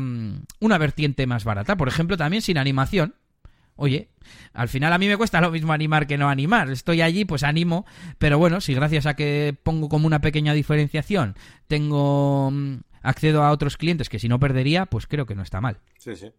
una 0.59 0.77
vertiente 0.77 1.27
más 1.27 1.43
barata. 1.43 1.75
Por 1.75 1.89
ejemplo, 1.89 2.15
también 2.15 2.41
sin 2.41 2.57
animación. 2.57 3.15
Oye, 3.79 4.09
al 4.53 4.69
final 4.69 4.93
a 4.93 4.97
mí 4.97 5.07
me 5.07 5.17
cuesta 5.17 5.41
lo 5.41 5.51
mismo 5.51 5.73
animar 5.73 6.05
que 6.05 6.17
no 6.17 6.29
animar. 6.29 6.69
Estoy 6.69 7.01
allí, 7.01 7.25
pues 7.25 7.43
animo, 7.43 7.85
pero 8.17 8.37
bueno, 8.37 8.61
si 8.61 8.73
gracias 8.73 9.05
a 9.05 9.15
que 9.15 9.55
pongo 9.63 9.89
como 9.89 10.05
una 10.05 10.21
pequeña 10.21 10.53
diferenciación, 10.53 11.35
tengo 11.67 12.51
mm, 12.51 12.81
accedo 13.01 13.43
a 13.43 13.51
otros 13.51 13.77
clientes 13.77 14.09
que 14.09 14.19
si 14.19 14.27
no 14.27 14.39
perdería, 14.39 14.85
pues 14.85 15.07
creo 15.07 15.25
que 15.25 15.35
no 15.35 15.43
está 15.43 15.61
mal. 15.61 15.79
Sí, 15.97 16.15
sí. 16.15 16.31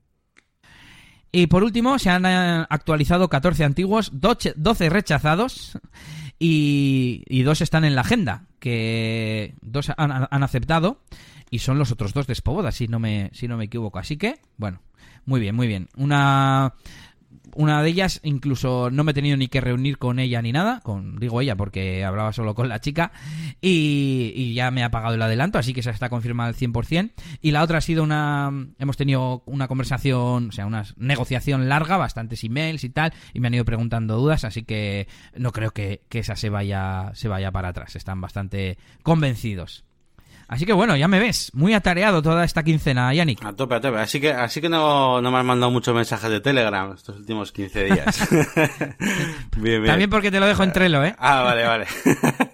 Y 1.32 1.46
por 1.46 1.62
último, 1.62 1.98
se 1.98 2.10
han 2.10 2.26
eh, 2.26 2.66
actualizado 2.68 3.28
14 3.28 3.64
antiguos, 3.64 4.10
12 4.12 4.90
rechazados 4.90 5.78
y, 6.38 7.42
dos 7.42 7.60
están 7.60 7.84
en 7.84 7.94
la 7.94 8.00
agenda, 8.00 8.46
que 8.58 9.54
dos 9.60 9.92
han, 9.96 10.42
aceptado 10.42 11.02
y 11.50 11.60
son 11.60 11.78
los 11.78 11.92
otros 11.92 12.12
dos 12.14 12.26
de 12.26 12.34
Spoboda, 12.34 12.72
si 12.72 12.88
no 12.88 12.98
me, 12.98 13.30
si 13.32 13.46
no 13.46 13.56
me 13.56 13.64
equivoco. 13.64 13.98
Así 13.98 14.16
que, 14.16 14.40
bueno, 14.56 14.82
muy 15.24 15.40
bien, 15.40 15.54
muy 15.54 15.66
bien. 15.66 15.88
Una 15.96 16.74
una 17.54 17.82
de 17.82 17.88
ellas 17.88 18.20
incluso 18.22 18.90
no 18.90 19.04
me 19.04 19.12
he 19.12 19.14
tenido 19.14 19.36
ni 19.36 19.48
que 19.48 19.60
reunir 19.60 19.98
con 19.98 20.18
ella 20.18 20.42
ni 20.42 20.52
nada, 20.52 20.80
con 20.80 21.18
digo 21.18 21.40
ella 21.40 21.56
porque 21.56 22.04
hablaba 22.04 22.32
solo 22.32 22.54
con 22.54 22.68
la 22.68 22.80
chica 22.80 23.12
y, 23.60 24.54
ya 24.54 24.70
me 24.70 24.82
ha 24.82 24.90
pagado 24.90 25.14
el 25.14 25.22
adelanto, 25.22 25.58
así 25.58 25.72
que 25.72 25.80
esa 25.80 25.90
está 25.90 26.08
confirmada 26.08 26.48
al 26.48 26.56
100%. 26.56 27.12
Y 27.40 27.52
la 27.52 27.62
otra 27.62 27.78
ha 27.78 27.80
sido 27.80 28.02
una 28.02 28.52
hemos 28.78 28.96
tenido 28.96 29.42
una 29.46 29.68
conversación, 29.68 30.48
o 30.48 30.52
sea, 30.52 30.66
una 30.66 30.84
negociación 30.96 31.68
larga, 31.68 31.96
bastantes 31.96 32.42
emails 32.44 32.84
y 32.84 32.90
tal, 32.90 33.12
y 33.32 33.40
me 33.40 33.48
han 33.48 33.54
ido 33.54 33.64
preguntando 33.64 34.16
dudas, 34.16 34.44
así 34.44 34.62
que 34.64 35.08
no 35.36 35.52
creo 35.52 35.70
que, 35.70 36.02
que 36.08 36.20
esa 36.20 36.36
se 36.36 36.50
vaya 36.50 37.12
se 37.14 37.28
vaya 37.28 37.52
para 37.52 37.68
atrás, 37.68 37.96
están 37.96 38.20
bastante 38.20 38.78
convencidos. 39.02 39.84
Así 40.50 40.66
que 40.66 40.72
bueno, 40.72 40.96
ya 40.96 41.06
me 41.06 41.20
ves, 41.20 41.52
muy 41.54 41.74
atareado 41.74 42.22
toda 42.22 42.44
esta 42.44 42.64
quincena, 42.64 43.14
Yannick. 43.14 43.40
A 43.44 43.52
tope, 43.52 43.76
a 43.76 43.80
tope. 43.80 43.98
Así 44.00 44.20
que, 44.20 44.32
así 44.32 44.60
que 44.60 44.68
no, 44.68 45.22
no 45.22 45.30
me 45.30 45.38
has 45.38 45.44
mandado 45.44 45.70
muchos 45.70 45.94
mensajes 45.94 46.28
de 46.28 46.40
Telegram 46.40 46.92
estos 46.92 47.18
últimos 47.18 47.52
15 47.52 47.84
días. 47.84 48.28
bien, 49.56 49.80
bien. 49.80 49.84
También 49.84 50.10
porque 50.10 50.32
te 50.32 50.40
lo 50.40 50.46
dejo 50.46 50.64
en 50.64 50.72
Trello, 50.72 51.04
¿eh? 51.04 51.14
Ah, 51.18 51.42
vale, 51.42 51.64
vale. 51.64 51.86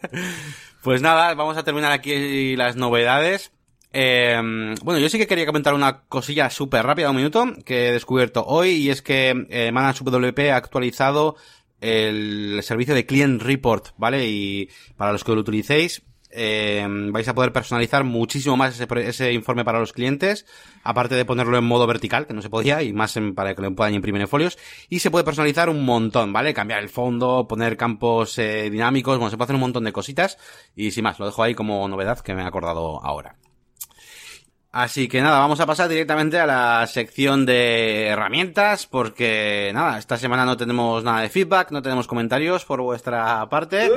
pues 0.83 1.01
nada, 1.01 1.33
vamos 1.33 1.57
a 1.57 1.65
terminar 1.65 1.91
aquí 1.91 2.55
las 2.55 2.77
novedades. 2.77 3.51
Eh, 3.95 4.75
bueno, 4.83 5.01
yo 5.01 5.09
sí 5.09 5.17
que 5.17 5.27
quería 5.27 5.47
comentar 5.47 5.73
una 5.73 6.01
cosilla 6.03 6.51
súper 6.51 6.85
rápida, 6.85 7.09
un 7.09 7.17
minuto, 7.17 7.47
que 7.65 7.89
he 7.89 7.93
descubierto 7.93 8.45
hoy, 8.45 8.73
y 8.73 8.91
es 8.91 9.01
que 9.01 9.47
eh, 9.49 9.73
Manage 9.73 10.05
WP 10.05 10.51
ha 10.53 10.57
actualizado 10.57 11.37
el 11.81 12.61
servicio 12.63 12.95
de 12.95 13.07
Client 13.07 13.41
Report, 13.41 13.87
¿vale? 13.97 14.29
Y 14.29 14.69
para 14.99 15.13
los 15.13 15.25
que 15.25 15.33
lo 15.33 15.41
utilicéis, 15.41 16.03
eh, 16.37 16.87
vais 16.89 17.27
a 17.27 17.35
poder 17.35 17.53
personalizar 17.53 18.05
muchísimo 18.05 18.57
más 18.57 18.79
ese, 18.79 19.33
informe 19.33 19.65
para 19.65 19.81
los 19.81 19.93
clientes, 19.93 20.47
aparte 20.83 21.15
de 21.15 21.25
ponerlo 21.25 21.57
en 21.57 21.65
modo 21.65 21.87
vertical, 21.87 22.27
que 22.27 22.35
no 22.35 22.43
se 22.43 22.51
podía, 22.51 22.83
y 22.83 22.93
más 22.93 23.19
para 23.35 23.55
que 23.55 23.63
lo 23.63 23.75
puedan 23.75 23.95
imprimir 23.95 24.21
en 24.21 24.29
folios, 24.29 24.59
y 24.89 24.99
se 24.99 25.11
puede 25.11 25.25
personalizar 25.25 25.71
un 25.71 25.85
montón, 25.85 26.33
¿vale? 26.33 26.53
Cambiar 26.53 26.83
el 26.83 26.91
fondo, 26.91 27.49
poner 27.49 27.77
campos 27.77 28.39
eh, 28.39 28.69
dinámicos, 28.71 29.19
bueno, 29.19 29.31
se 29.31 29.37
puede 29.37 29.47
hacer 29.47 29.57
un 29.57 29.63
montón 29.63 29.85
de 29.85 29.93
cositas, 29.93 30.39
y 30.75 30.91
sin 30.91 31.05
más, 31.05 31.19
lo 31.19 31.27
dejo 31.27 31.43
ahí 31.43 31.55
como 31.55 31.89
novedad 31.89 32.21
que 32.21 32.35
me 32.35 32.43
he 32.43 32.47
acordado 32.47 33.03
ahora. 33.03 33.37
Así 34.77 35.09
que 35.09 35.23
nada, 35.23 35.39
vamos 35.39 35.59
a 35.61 35.65
pasar 35.65 35.89
directamente 35.89 36.39
a 36.39 36.45
la 36.45 36.87
sección 36.87 37.47
de 37.47 38.09
herramientas, 38.09 38.87
porque 38.87 39.71
nada, 39.73 39.99
esta 39.99 40.19
semana 40.19 40.45
no 40.45 40.59
tenemos 40.59 41.03
nada 41.03 41.23
de 41.23 41.31
feedback, 41.31 41.71
no 41.71 41.81
tenemos 41.81 42.07
comentarios 42.07 42.67
por 42.67 42.83
vuestra 42.83 43.49
parte. 43.49 43.89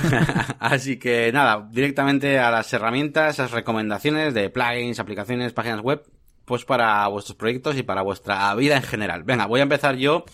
Así 0.58 0.98
que 0.98 1.30
nada, 1.32 1.68
directamente 1.70 2.38
a 2.38 2.50
las 2.50 2.72
herramientas, 2.72 3.38
las 3.38 3.50
recomendaciones 3.50 4.34
de 4.34 4.50
plugins, 4.50 4.98
aplicaciones, 4.98 5.52
páginas 5.52 5.80
web, 5.80 6.02
pues 6.44 6.64
para 6.64 7.06
vuestros 7.08 7.36
proyectos 7.36 7.76
y 7.76 7.82
para 7.82 8.02
vuestra 8.02 8.54
vida 8.54 8.76
en 8.76 8.82
general. 8.82 9.24
Venga, 9.24 9.46
voy 9.46 9.60
a 9.60 9.64
empezar 9.64 9.96
yo 9.96 10.24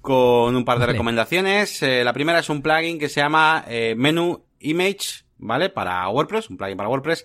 con 0.00 0.54
un 0.54 0.64
par 0.64 0.78
de 0.78 0.86
recomendaciones. 0.86 1.82
Eh, 1.82 2.04
la 2.04 2.12
primera 2.12 2.38
es 2.38 2.48
un 2.48 2.62
plugin 2.62 2.98
que 2.98 3.08
se 3.08 3.20
llama 3.20 3.64
eh, 3.66 3.94
Menu 3.96 4.44
Image 4.60 5.24
¿vale? 5.38 5.68
Para 5.68 6.08
WordPress, 6.08 6.50
un 6.50 6.56
plugin 6.56 6.76
para 6.76 6.88
WordPress, 6.88 7.24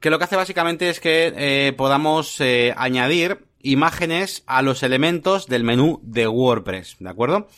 que 0.00 0.10
lo 0.10 0.18
que 0.18 0.24
hace 0.24 0.36
básicamente 0.36 0.88
es 0.88 1.00
que 1.00 1.32
eh, 1.36 1.72
podamos 1.72 2.40
eh, 2.40 2.72
añadir 2.76 3.46
imágenes 3.62 4.44
a 4.46 4.62
los 4.62 4.82
elementos 4.82 5.46
del 5.46 5.64
menú 5.64 6.00
de 6.02 6.28
WordPress, 6.28 6.96
¿de 7.00 7.08
acuerdo? 7.08 7.48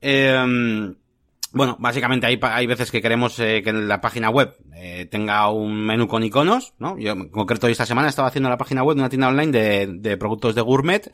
Em, 0.00 0.96
bueno, 1.52 1.76
básicamente 1.78 2.26
hay, 2.26 2.38
hay 2.42 2.66
veces 2.66 2.90
que 2.90 3.02
queremos 3.02 3.38
eh, 3.38 3.62
que 3.62 3.72
la 3.72 4.00
página 4.00 4.30
web 4.30 4.56
tenga 5.10 5.48
un 5.48 5.84
menú 5.86 6.08
con 6.08 6.24
iconos, 6.24 6.74
¿no? 6.78 6.98
Yo 6.98 7.12
en 7.12 7.28
concreto 7.28 7.68
esta 7.68 7.86
semana 7.86 8.08
estaba 8.08 8.28
haciendo 8.28 8.48
la 8.48 8.58
página 8.58 8.82
web 8.82 8.96
de 8.96 9.02
una 9.02 9.08
tienda 9.08 9.28
online 9.28 9.52
de, 9.52 9.86
de 9.86 10.16
productos 10.16 10.54
de 10.56 10.60
gourmet 10.60 11.12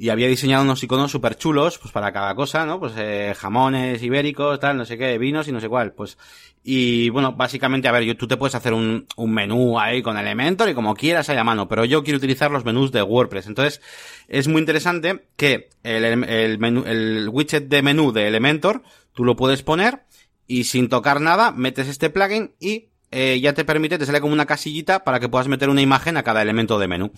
y 0.00 0.10
había 0.10 0.28
diseñado 0.28 0.62
unos 0.62 0.82
iconos 0.84 1.10
súper 1.10 1.36
chulos, 1.36 1.78
pues 1.78 1.92
para 1.92 2.12
cada 2.12 2.32
cosa, 2.36 2.64
¿no? 2.64 2.78
Pues 2.78 2.92
eh, 2.96 3.34
jamones 3.36 4.00
ibéricos, 4.00 4.60
tal, 4.60 4.76
no 4.76 4.84
sé 4.84 4.96
qué, 4.96 5.18
vinos 5.18 5.48
y 5.48 5.52
no 5.52 5.60
sé 5.60 5.68
cuál, 5.68 5.92
pues. 5.92 6.16
Y 6.62 7.10
bueno, 7.10 7.32
básicamente, 7.32 7.88
a 7.88 7.92
ver, 7.92 8.04
yo, 8.04 8.16
tú 8.16 8.28
te 8.28 8.36
puedes 8.36 8.54
hacer 8.54 8.74
un, 8.74 9.06
un 9.16 9.34
menú 9.34 9.76
ahí 9.80 10.00
con 10.00 10.16
Elementor 10.16 10.68
y 10.68 10.74
como 10.74 10.94
quieras 10.94 11.28
ahí 11.30 11.36
a 11.36 11.42
mano, 11.42 11.66
pero 11.66 11.84
yo 11.84 12.04
quiero 12.04 12.18
utilizar 12.18 12.52
los 12.52 12.64
menús 12.64 12.92
de 12.92 13.02
WordPress. 13.02 13.48
Entonces, 13.48 13.82
es 14.28 14.46
muy 14.46 14.60
interesante 14.60 15.26
que 15.36 15.68
el, 15.82 16.04
el, 16.04 16.58
menú, 16.60 16.84
el 16.86 17.28
widget 17.32 17.68
de 17.68 17.82
menú 17.82 18.12
de 18.12 18.28
Elementor, 18.28 18.84
tú 19.12 19.24
lo 19.24 19.34
puedes 19.34 19.64
poner 19.64 20.04
y 20.46 20.64
sin 20.64 20.88
tocar 20.88 21.20
nada, 21.20 21.50
metes 21.50 21.88
este 21.88 22.08
plugin 22.08 22.52
y 22.60 22.90
eh, 23.10 23.40
ya 23.40 23.54
te 23.54 23.64
permite, 23.64 23.98
te 23.98 24.06
sale 24.06 24.20
como 24.20 24.32
una 24.32 24.46
casillita 24.46 25.04
para 25.04 25.20
que 25.20 25.28
puedas 25.28 25.48
meter 25.48 25.68
una 25.68 25.82
imagen 25.82 26.16
a 26.16 26.22
cada 26.22 26.42
elemento 26.42 26.78
de 26.78 26.88
menú. 26.88 27.12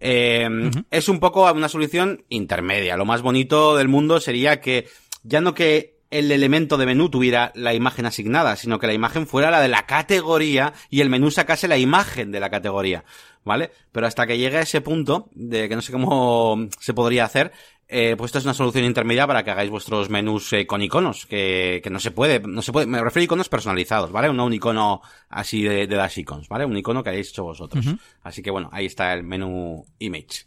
Eh, 0.00 0.48
Es 0.90 1.08
un 1.08 1.20
poco 1.20 1.50
una 1.52 1.68
solución 1.68 2.24
intermedia. 2.28 2.96
Lo 2.96 3.04
más 3.04 3.22
bonito 3.22 3.76
del 3.76 3.88
mundo 3.88 4.20
sería 4.20 4.60
que 4.60 4.86
ya 5.22 5.40
no 5.40 5.54
que 5.54 6.01
el 6.12 6.30
elemento 6.30 6.76
de 6.76 6.86
menú 6.86 7.08
tuviera 7.08 7.52
la 7.54 7.74
imagen 7.74 8.04
asignada, 8.04 8.56
sino 8.56 8.78
que 8.78 8.86
la 8.86 8.92
imagen 8.92 9.26
fuera 9.26 9.50
la 9.50 9.60
de 9.60 9.68
la 9.68 9.86
categoría 9.86 10.74
y 10.90 11.00
el 11.00 11.08
menú 11.08 11.30
sacase 11.30 11.66
la 11.68 11.78
imagen 11.78 12.30
de 12.30 12.38
la 12.38 12.50
categoría, 12.50 13.04
¿vale? 13.44 13.72
Pero 13.92 14.06
hasta 14.06 14.26
que 14.26 14.36
llegue 14.36 14.58
a 14.58 14.62
ese 14.62 14.82
punto, 14.82 15.30
de 15.32 15.70
que 15.70 15.74
no 15.74 15.80
sé 15.80 15.90
cómo 15.90 16.68
se 16.80 16.92
podría 16.92 17.24
hacer, 17.24 17.52
eh, 17.88 18.14
pues 18.16 18.28
esto 18.28 18.38
es 18.38 18.44
una 18.44 18.54
solución 18.54 18.84
intermedia 18.84 19.26
para 19.26 19.42
que 19.42 19.50
hagáis 19.50 19.70
vuestros 19.70 20.10
menús 20.10 20.52
eh, 20.52 20.66
con 20.66 20.82
iconos, 20.82 21.24
que, 21.24 21.80
que, 21.82 21.88
no 21.88 21.98
se 21.98 22.10
puede, 22.10 22.40
no 22.40 22.60
se 22.60 22.72
puede, 22.72 22.86
me 22.86 23.02
refiero 23.02 23.22
a 23.22 23.24
iconos 23.24 23.48
personalizados, 23.48 24.12
¿vale? 24.12 24.30
No 24.34 24.44
un 24.44 24.52
icono 24.52 25.00
así 25.30 25.62
de, 25.62 25.86
de 25.86 25.96
Dash 25.96 26.18
Icons, 26.18 26.46
¿vale? 26.46 26.66
Un 26.66 26.76
icono 26.76 27.02
que 27.02 27.10
hayáis 27.10 27.30
hecho 27.30 27.44
vosotros. 27.44 27.86
Así 28.22 28.42
que 28.42 28.50
bueno, 28.50 28.68
ahí 28.70 28.84
está 28.84 29.14
el 29.14 29.24
menú 29.24 29.86
image. 29.98 30.44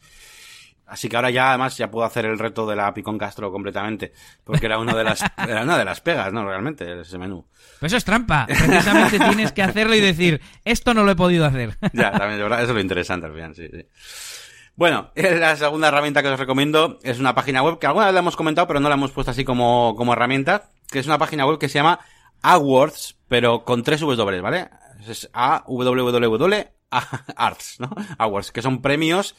Así 0.88 1.10
que 1.10 1.16
ahora 1.16 1.32
ya 1.32 1.50
además 1.50 1.78
ya 1.78 1.90
puedo 1.90 2.06
hacer 2.06 2.26
el 2.26 2.38
reto 2.38 2.68
de 2.68 2.76
la 2.76 2.94
Picón 2.94 3.18
Castro 3.18 3.52
completamente, 3.52 4.14
porque 4.44 4.68
era 4.68 4.78
una 4.78 4.96
de 4.96 5.04
las 5.04 5.24
era 5.38 5.64
una 5.64 5.78
de 5.78 5.86
las 5.86 6.02
pegas, 6.02 6.32
¿no? 6.32 6.46
Realmente 6.46 7.02
ese 7.02 7.18
menú. 7.18 7.46
Pues 7.80 7.92
eso 7.92 7.98
es 7.98 8.06
trampa. 8.06 8.46
Precisamente 8.48 9.20
tienes 9.30 9.52
que 9.52 9.64
hacerlo 9.64 9.96
y 9.96 10.02
decir, 10.02 10.42
esto 10.64 10.94
no 10.94 11.04
lo 11.04 11.12
he 11.12 11.16
podido 11.16 11.46
hacer. 11.46 11.78
ya, 11.94 12.12
también, 12.12 12.38
de 12.38 12.44
verdad, 12.44 12.62
eso 12.62 12.72
es 12.72 12.76
lo 12.76 12.82
interesante 12.82 13.26
al 13.26 13.34
final, 13.34 13.56
sí, 13.56 13.68
sí. 13.72 13.86
Bueno, 14.76 15.12
la 15.16 15.56
segunda 15.56 15.88
herramienta 15.88 16.22
que 16.22 16.28
os 16.28 16.40
recomiendo 16.40 17.00
es 17.02 17.20
una 17.20 17.34
página 17.34 17.64
web 17.64 17.80
que 17.80 17.88
alguna 17.88 18.06
vez 18.08 18.14
la 18.14 18.20
hemos 18.20 18.36
comentado, 18.36 18.68
pero 18.68 18.82
no 18.82 18.90
la 18.90 18.96
hemos 18.96 19.12
puesto 19.12 19.32
así 19.32 19.46
como, 19.46 19.96
como 19.96 20.14
herramienta, 20.14 20.70
que 20.92 21.00
es 21.00 21.06
una 21.06 21.18
página 21.18 21.46
web 21.46 21.58
que 21.58 21.70
se 21.70 21.76
llama 21.76 22.00
Awards, 22.42 23.18
pero 23.30 23.64
con 23.64 23.84
tres 23.84 24.02
W, 24.02 24.42
¿vale? 24.42 24.70
Es 25.08 25.30
A 25.34 25.64
W 25.66 26.12
W 26.12 26.68
Arts, 27.36 27.80
¿no? 27.80 27.90
Awards, 28.18 28.52
que 28.52 28.62
son 28.62 28.82
premios 28.82 29.36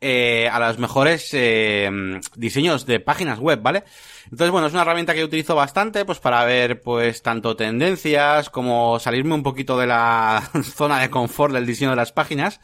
eh, 0.00 0.48
a 0.48 0.58
los 0.58 0.78
mejores 0.78 1.28
eh, 1.32 1.90
diseños 2.36 2.86
de 2.86 3.00
páginas 3.00 3.38
web, 3.38 3.60
¿vale? 3.62 3.84
Entonces, 4.24 4.50
bueno, 4.50 4.66
es 4.66 4.72
una 4.72 4.82
herramienta 4.82 5.14
que 5.14 5.24
utilizo 5.24 5.54
bastante, 5.54 6.04
pues 6.04 6.20
para 6.20 6.44
ver, 6.44 6.80
pues, 6.80 7.22
tanto 7.22 7.56
tendencias 7.56 8.48
como 8.48 8.98
salirme 8.98 9.34
un 9.34 9.42
poquito 9.42 9.78
de 9.78 9.86
la 9.86 10.48
zona 10.62 11.00
de 11.00 11.10
confort 11.10 11.52
del 11.52 11.66
diseño 11.66 11.90
de 11.90 11.96
las 11.96 12.12
páginas. 12.12 12.60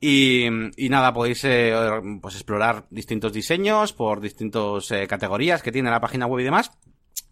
Y, 0.00 0.46
y 0.76 0.88
nada, 0.88 1.12
podéis 1.12 1.44
eh, 1.44 1.74
pues 2.20 2.34
explorar 2.34 2.86
distintos 2.90 3.32
diseños 3.32 3.92
por 3.92 4.20
distintas 4.20 4.90
eh, 4.90 5.06
categorías 5.06 5.62
que 5.62 5.72
tiene 5.72 5.90
la 5.90 6.00
página 6.00 6.26
web 6.26 6.40
y 6.40 6.44
demás. 6.44 6.72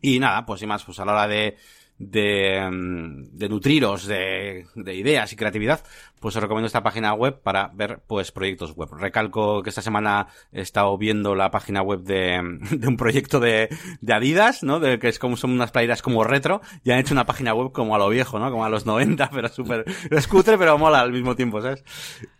Y 0.00 0.18
nada, 0.18 0.44
pues 0.44 0.62
y 0.62 0.66
más, 0.66 0.84
pues 0.84 0.98
a 0.98 1.04
la 1.04 1.12
hora 1.12 1.28
de, 1.28 1.56
de, 1.98 2.68
mm, 2.70 3.36
de 3.36 3.48
nutriros 3.48 4.06
de, 4.06 4.66
de, 4.74 4.94
ideas 4.94 5.32
y 5.32 5.36
creatividad, 5.36 5.84
pues 6.24 6.36
os 6.36 6.42
recomiendo 6.42 6.68
esta 6.68 6.82
página 6.82 7.12
web 7.12 7.42
para 7.42 7.70
ver 7.74 8.00
pues 8.06 8.32
proyectos 8.32 8.74
web. 8.74 8.88
Recalco 8.98 9.62
que 9.62 9.68
esta 9.68 9.82
semana 9.82 10.28
he 10.52 10.62
estado 10.62 10.96
viendo 10.96 11.34
la 11.34 11.50
página 11.50 11.82
web 11.82 12.00
de, 12.00 12.40
de 12.70 12.88
un 12.88 12.96
proyecto 12.96 13.40
de, 13.40 13.68
de 14.00 14.12
Adidas, 14.14 14.62
¿no? 14.62 14.80
De 14.80 14.98
que 14.98 15.08
es 15.08 15.18
como 15.18 15.36
son 15.36 15.50
unas 15.50 15.70
playeras 15.70 16.00
como 16.00 16.24
retro 16.24 16.62
y 16.82 16.92
han 16.92 16.98
hecho 16.98 17.12
una 17.12 17.26
página 17.26 17.52
web 17.52 17.72
como 17.72 17.94
a 17.94 17.98
lo 17.98 18.08
viejo, 18.08 18.38
¿no? 18.38 18.50
Como 18.50 18.64
a 18.64 18.70
los 18.70 18.86
90, 18.86 19.28
pero 19.34 19.48
súper 19.50 19.84
escutre, 20.10 20.56
pero 20.56 20.78
mola 20.78 21.00
al 21.00 21.12
mismo 21.12 21.36
tiempo, 21.36 21.60
¿sabes? 21.60 21.84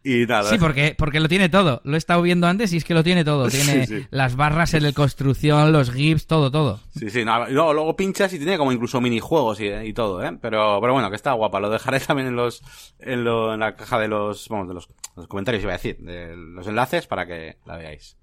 Y 0.02 0.24
nada. 0.24 0.48
Sí, 0.48 0.56
porque, 0.58 0.94
porque 0.96 1.20
lo 1.20 1.28
tiene 1.28 1.50
todo. 1.50 1.82
Lo 1.84 1.94
he 1.94 1.98
estado 1.98 2.22
viendo 2.22 2.46
antes 2.46 2.72
y 2.72 2.78
es 2.78 2.84
que 2.84 2.94
lo 2.94 3.04
tiene 3.04 3.22
todo. 3.22 3.48
Tiene 3.54 3.86
sí, 3.86 4.00
sí. 4.00 4.06
las 4.10 4.34
barras 4.34 4.72
en 4.72 4.82
la 4.82 4.92
construcción, 4.92 5.72
los 5.72 5.90
GIFs, 5.90 6.26
todo, 6.26 6.50
todo. 6.50 6.80
Sí, 6.98 7.10
sí. 7.10 7.22
No, 7.22 7.46
luego, 7.48 7.74
luego 7.74 7.96
pinchas 7.96 8.32
y 8.32 8.38
tiene 8.38 8.56
como 8.56 8.72
incluso 8.72 9.00
minijuegos 9.02 9.60
y, 9.60 9.68
y 9.68 9.92
todo, 9.92 10.24
¿eh? 10.24 10.38
Pero, 10.40 10.78
pero 10.80 10.92
bueno, 10.94 11.10
que 11.10 11.16
está 11.16 11.32
guapa. 11.32 11.60
Lo 11.60 11.68
dejaré 11.68 12.00
también 12.00 12.28
en 12.28 12.36
los, 12.36 12.62
en, 12.98 13.24
lo, 13.24 13.52
en 13.52 13.60
la 13.60 13.73
caja 13.76 13.98
de 13.98 14.08
los, 14.08 14.48
vamos, 14.48 14.68
de 14.68 14.74
los, 14.74 14.88
comentarios, 15.28 15.62
iba 15.62 15.72
a 15.72 15.76
decir, 15.76 15.98
de 15.98 16.36
los 16.36 16.66
enlaces 16.66 17.06
para 17.06 17.26
que 17.26 17.58
la 17.64 17.76
veáis. 17.76 18.16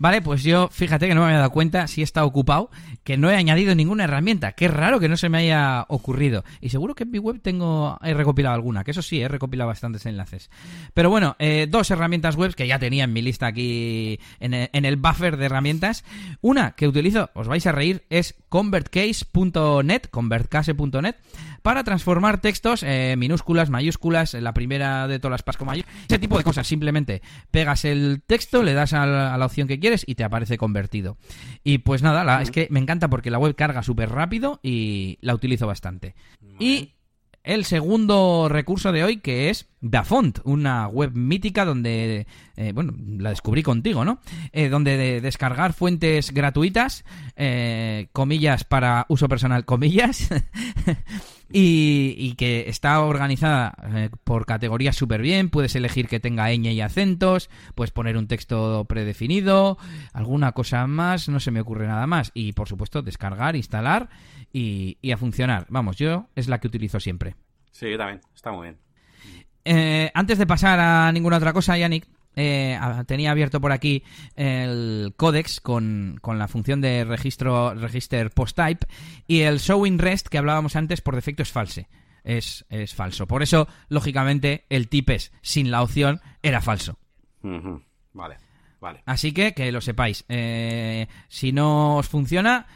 Vale, 0.00 0.22
pues 0.22 0.44
yo, 0.44 0.68
fíjate 0.68 1.08
que 1.08 1.14
no 1.14 1.22
me 1.22 1.26
había 1.26 1.38
dado 1.38 1.50
cuenta, 1.50 1.88
si 1.88 2.02
estado 2.02 2.24
ocupado, 2.24 2.70
que 3.02 3.16
no 3.16 3.30
he 3.30 3.36
añadido 3.36 3.74
ninguna 3.74 4.04
herramienta. 4.04 4.52
Qué 4.52 4.68
raro 4.68 5.00
que 5.00 5.08
no 5.08 5.16
se 5.16 5.28
me 5.28 5.38
haya 5.38 5.86
ocurrido. 5.88 6.44
Y 6.60 6.68
seguro 6.68 6.94
que 6.94 7.02
en 7.02 7.10
mi 7.10 7.18
web 7.18 7.40
tengo, 7.42 7.98
he 8.02 8.14
recopilado 8.14 8.54
alguna, 8.54 8.84
que 8.84 8.92
eso 8.92 9.02
sí, 9.02 9.20
he 9.20 9.26
recopilado 9.26 9.66
bastantes 9.66 10.06
enlaces. 10.06 10.50
Pero 10.94 11.10
bueno, 11.10 11.34
eh, 11.40 11.66
dos 11.68 11.90
herramientas 11.90 12.36
web 12.36 12.54
que 12.54 12.68
ya 12.68 12.78
tenía 12.78 13.04
en 13.04 13.12
mi 13.12 13.22
lista 13.22 13.48
aquí 13.48 14.20
en 14.38 14.54
el, 14.54 14.70
en 14.72 14.84
el 14.84 14.96
buffer 14.96 15.36
de 15.36 15.46
herramientas. 15.46 16.04
Una 16.42 16.76
que 16.76 16.86
utilizo, 16.86 17.30
os 17.34 17.48
vais 17.48 17.66
a 17.66 17.72
reír, 17.72 18.04
es 18.08 18.36
convertcase.net, 18.48 20.02
convertcase.net, 20.12 21.16
para 21.62 21.84
transformar 21.84 22.40
textos 22.40 22.82
eh, 22.82 23.14
minúsculas, 23.16 23.70
mayúsculas, 23.70 24.34
la 24.34 24.54
primera 24.54 25.08
de 25.08 25.18
todas 25.18 25.32
las 25.32 25.42
pasco 25.42 25.64
mayúsculas, 25.64 26.04
ese 26.08 26.18
tipo 26.18 26.38
de 26.38 26.44
cosas. 26.44 26.66
Simplemente 26.66 27.22
pegas 27.50 27.84
el 27.84 28.22
texto, 28.26 28.62
le 28.62 28.74
das 28.74 28.92
a 28.92 29.06
la, 29.06 29.34
a 29.34 29.38
la 29.38 29.46
opción 29.46 29.68
que 29.68 29.80
quieres 29.80 30.04
y 30.06 30.14
te 30.14 30.24
aparece 30.24 30.58
convertido. 30.58 31.16
Y 31.64 31.78
pues 31.78 32.02
nada, 32.02 32.24
la, 32.24 32.42
es 32.42 32.50
que 32.50 32.68
me 32.70 32.80
encanta 32.80 33.08
porque 33.08 33.30
la 33.30 33.38
web 33.38 33.54
carga 33.54 33.82
súper 33.82 34.10
rápido 34.10 34.60
y 34.62 35.18
la 35.20 35.34
utilizo 35.34 35.66
bastante. 35.66 36.14
Y 36.58 36.94
el 37.44 37.64
segundo 37.64 38.48
recurso 38.50 38.92
de 38.92 39.04
hoy 39.04 39.18
que 39.18 39.50
es 39.50 39.66
Dafont, 39.80 40.40
una 40.44 40.88
web 40.88 41.12
mítica 41.14 41.64
donde, 41.64 42.26
eh, 42.56 42.72
bueno, 42.72 42.94
la 43.18 43.30
descubrí 43.30 43.62
contigo, 43.62 44.04
¿no? 44.04 44.20
Eh, 44.52 44.68
donde 44.68 44.96
de 44.96 45.20
descargar 45.20 45.72
fuentes 45.72 46.32
gratuitas, 46.32 47.04
eh, 47.36 48.08
comillas 48.12 48.64
para 48.64 49.06
uso 49.08 49.28
personal, 49.28 49.64
comillas, 49.64 50.28
y, 51.52 52.34
que 52.34 52.68
está 52.68 53.00
organizada 53.00 53.74
por 54.24 54.46
categorías 54.46 54.96
súper 54.96 55.22
bien, 55.22 55.48
puedes 55.48 55.76
elegir 55.76 56.08
que 56.08 56.20
tenga 56.20 56.50
ñ 56.50 56.72
y 56.72 56.80
acentos, 56.80 57.48
puedes 57.74 57.92
poner 57.92 58.16
un 58.16 58.26
texto 58.26 58.84
predefinido, 58.88 59.78
alguna 60.12 60.52
cosa 60.52 60.86
más, 60.86 61.28
no 61.28 61.38
se 61.38 61.52
me 61.52 61.60
ocurre 61.60 61.86
nada 61.86 62.06
más, 62.06 62.32
y 62.34 62.52
por 62.52 62.68
supuesto 62.68 63.02
descargar, 63.02 63.54
instalar 63.54 64.08
y, 64.52 64.98
y 65.02 65.12
a 65.12 65.16
funcionar. 65.16 65.66
Vamos, 65.68 65.96
yo 65.96 66.26
es 66.34 66.48
la 66.48 66.58
que 66.58 66.66
utilizo 66.66 66.98
siempre. 66.98 67.36
Sí, 67.70 67.90
yo 67.90 67.96
también, 67.96 68.20
está 68.34 68.50
muy 68.50 68.68
bien. 68.68 68.87
Eh, 69.70 70.10
antes 70.14 70.38
de 70.38 70.46
pasar 70.46 70.80
a 70.80 71.12
ninguna 71.12 71.36
otra 71.36 71.52
cosa, 71.52 71.76
Yannick, 71.76 72.08
eh, 72.36 72.80
tenía 73.06 73.32
abierto 73.32 73.60
por 73.60 73.70
aquí 73.70 74.02
el 74.34 75.12
codex 75.14 75.60
con, 75.60 76.18
la 76.24 76.48
función 76.48 76.80
de 76.80 77.04
registro 77.04 77.74
register 77.74 78.30
post 78.30 78.56
type 78.56 78.86
y 79.26 79.40
el 79.40 79.58
showing 79.58 79.98
rest 79.98 80.28
que 80.28 80.38
hablábamos 80.38 80.74
antes 80.74 81.02
por 81.02 81.16
defecto 81.16 81.42
es 81.42 81.52
false. 81.52 81.86
Es, 82.24 82.64
es 82.70 82.94
falso. 82.94 83.26
Por 83.26 83.42
eso, 83.42 83.68
lógicamente, 83.90 84.64
el 84.70 84.88
tipes 84.88 85.32
sin 85.42 85.70
la 85.70 85.82
opción 85.82 86.22
era 86.42 86.62
falso. 86.62 86.98
Vale, 87.42 88.38
vale. 88.80 89.02
Así 89.04 89.32
que 89.32 89.52
que 89.52 89.70
lo 89.70 89.82
sepáis. 89.82 90.24
Eh, 90.30 91.08
si 91.28 91.52
no 91.52 91.96
os 91.96 92.08
funciona, 92.08 92.66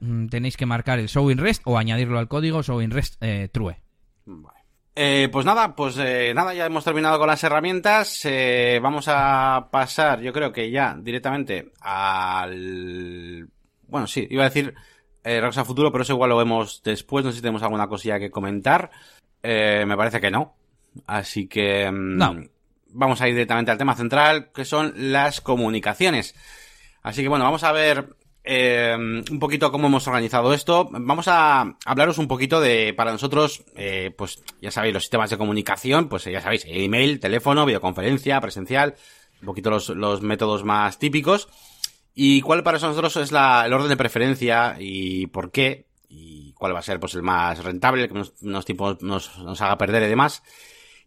mm, 0.00 0.26
tenéis 0.26 0.58
que 0.58 0.66
marcar 0.66 0.98
el 0.98 1.08
showing 1.08 1.38
rest 1.38 1.62
o 1.64 1.78
añadirlo 1.78 2.18
al 2.18 2.28
código 2.28 2.62
showing 2.62 2.90
rest 2.90 3.22
true. 3.52 3.78
Vale. 4.26 4.61
Eh, 4.94 5.28
pues 5.32 5.46
nada, 5.46 5.74
pues 5.74 5.96
eh, 5.98 6.32
nada, 6.34 6.52
ya 6.52 6.66
hemos 6.66 6.84
terminado 6.84 7.18
con 7.18 7.26
las 7.26 7.42
herramientas. 7.44 8.20
Eh, 8.24 8.78
vamos 8.82 9.06
a 9.08 9.68
pasar, 9.70 10.20
yo 10.20 10.32
creo 10.32 10.52
que 10.52 10.70
ya 10.70 10.96
directamente 11.00 11.72
al... 11.80 13.48
Bueno, 13.88 14.06
sí, 14.06 14.26
iba 14.30 14.44
a 14.44 14.48
decir 14.48 14.74
eh, 15.24 15.40
a 15.42 15.64
Futuro, 15.64 15.90
pero 15.90 16.02
eso 16.02 16.12
igual 16.12 16.30
lo 16.30 16.36
vemos 16.36 16.82
después. 16.84 17.24
No 17.24 17.30
sé 17.30 17.36
si 17.36 17.42
tenemos 17.42 17.62
alguna 17.62 17.88
cosilla 17.88 18.18
que 18.18 18.30
comentar. 18.30 18.90
Eh, 19.42 19.84
me 19.86 19.96
parece 19.96 20.20
que 20.20 20.30
no. 20.30 20.56
Así 21.06 21.48
que... 21.48 21.90
Mm, 21.90 22.16
no. 22.16 22.36
Vamos 22.94 23.22
a 23.22 23.28
ir 23.28 23.34
directamente 23.34 23.70
al 23.70 23.78
tema 23.78 23.96
central, 23.96 24.50
que 24.52 24.66
son 24.66 24.92
las 24.94 25.40
comunicaciones. 25.40 26.34
Así 27.02 27.22
que 27.22 27.28
bueno, 27.28 27.44
vamos 27.46 27.64
a 27.64 27.72
ver 27.72 28.14
eh, 28.44 28.94
un 28.96 29.38
poquito 29.38 29.70
cómo 29.70 29.86
hemos 29.86 30.06
organizado 30.06 30.52
esto. 30.52 30.88
Vamos 30.90 31.28
a 31.28 31.76
hablaros 31.84 32.18
un 32.18 32.28
poquito 32.28 32.60
de, 32.60 32.92
para 32.94 33.12
nosotros, 33.12 33.64
eh, 33.76 34.12
pues 34.16 34.42
ya 34.60 34.70
sabéis, 34.70 34.94
los 34.94 35.04
sistemas 35.04 35.30
de 35.30 35.38
comunicación, 35.38 36.08
pues 36.08 36.24
ya 36.24 36.40
sabéis, 36.40 36.64
email, 36.66 37.20
teléfono, 37.20 37.66
videoconferencia, 37.66 38.40
presencial, 38.40 38.96
un 39.40 39.46
poquito 39.46 39.70
los, 39.70 39.88
los 39.90 40.22
métodos 40.22 40.64
más 40.64 40.98
típicos. 40.98 41.48
Y 42.14 42.40
cuál 42.42 42.62
para 42.62 42.78
nosotros 42.78 43.16
es 43.16 43.32
la, 43.32 43.64
el 43.64 43.72
orden 43.72 43.88
de 43.88 43.96
preferencia 43.96 44.76
y 44.78 45.28
por 45.28 45.50
qué, 45.50 45.86
y 46.08 46.52
cuál 46.52 46.74
va 46.74 46.80
a 46.80 46.82
ser 46.82 47.00
pues 47.00 47.14
el 47.14 47.22
más 47.22 47.62
rentable, 47.64 48.08
que 48.08 48.14
nos, 48.14 48.34
nos, 48.42 49.62
haga 49.62 49.78
perder 49.78 50.02
y 50.02 50.08
demás. 50.08 50.42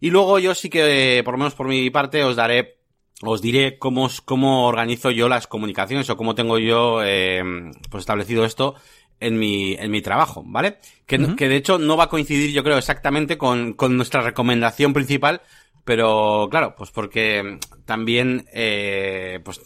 Y 0.00 0.10
luego 0.10 0.38
yo 0.38 0.54
sí 0.54 0.68
que, 0.68 1.22
por 1.24 1.34
lo 1.34 1.38
menos 1.38 1.54
por 1.54 1.68
mi 1.68 1.88
parte, 1.90 2.24
os 2.24 2.36
daré 2.36 2.75
os 3.22 3.40
diré 3.40 3.78
cómo, 3.78 4.10
cómo 4.24 4.66
organizo 4.66 5.10
yo 5.10 5.28
las 5.28 5.46
comunicaciones 5.46 6.08
o 6.10 6.16
cómo 6.16 6.34
tengo 6.34 6.58
yo 6.58 7.02
eh, 7.02 7.42
pues 7.90 8.02
establecido 8.02 8.44
esto 8.44 8.74
en 9.20 9.38
mi, 9.38 9.74
en 9.74 9.90
mi 9.90 10.02
trabajo, 10.02 10.42
¿vale? 10.46 10.78
Que, 11.06 11.34
que 11.36 11.48
de 11.48 11.56
hecho 11.56 11.78
no 11.78 11.96
va 11.96 12.04
a 12.04 12.08
coincidir, 12.08 12.52
yo 12.52 12.62
creo, 12.62 12.76
exactamente 12.76 13.38
con, 13.38 13.72
con 13.72 13.96
nuestra 13.96 14.20
recomendación 14.20 14.92
principal, 14.92 15.40
pero 15.84 16.48
claro, 16.50 16.74
pues 16.76 16.90
porque 16.90 17.58
también, 17.84 18.46
eh, 18.52 19.40
pues 19.44 19.60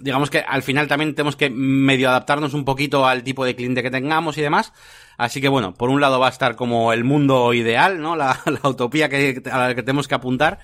digamos 0.00 0.30
que 0.30 0.40
al 0.40 0.62
final 0.62 0.88
también 0.88 1.14
tenemos 1.14 1.36
que 1.36 1.50
medio 1.50 2.08
adaptarnos 2.08 2.54
un 2.54 2.64
poquito 2.64 3.06
al 3.06 3.22
tipo 3.22 3.44
de 3.44 3.54
cliente 3.54 3.82
que 3.82 3.90
tengamos 3.90 4.38
y 4.38 4.42
demás. 4.42 4.72
Así 5.18 5.40
que 5.40 5.48
bueno, 5.48 5.74
por 5.74 5.90
un 5.90 6.00
lado 6.00 6.20
va 6.20 6.28
a 6.28 6.30
estar 6.30 6.54
como 6.54 6.92
el 6.92 7.02
mundo 7.02 7.52
ideal, 7.52 8.00
¿no? 8.00 8.14
La, 8.14 8.38
utopía 8.62 9.08
que, 9.08 9.42
a 9.50 9.58
la 9.58 9.74
que 9.74 9.82
tenemos 9.82 10.06
que 10.06 10.14
apuntar. 10.14 10.60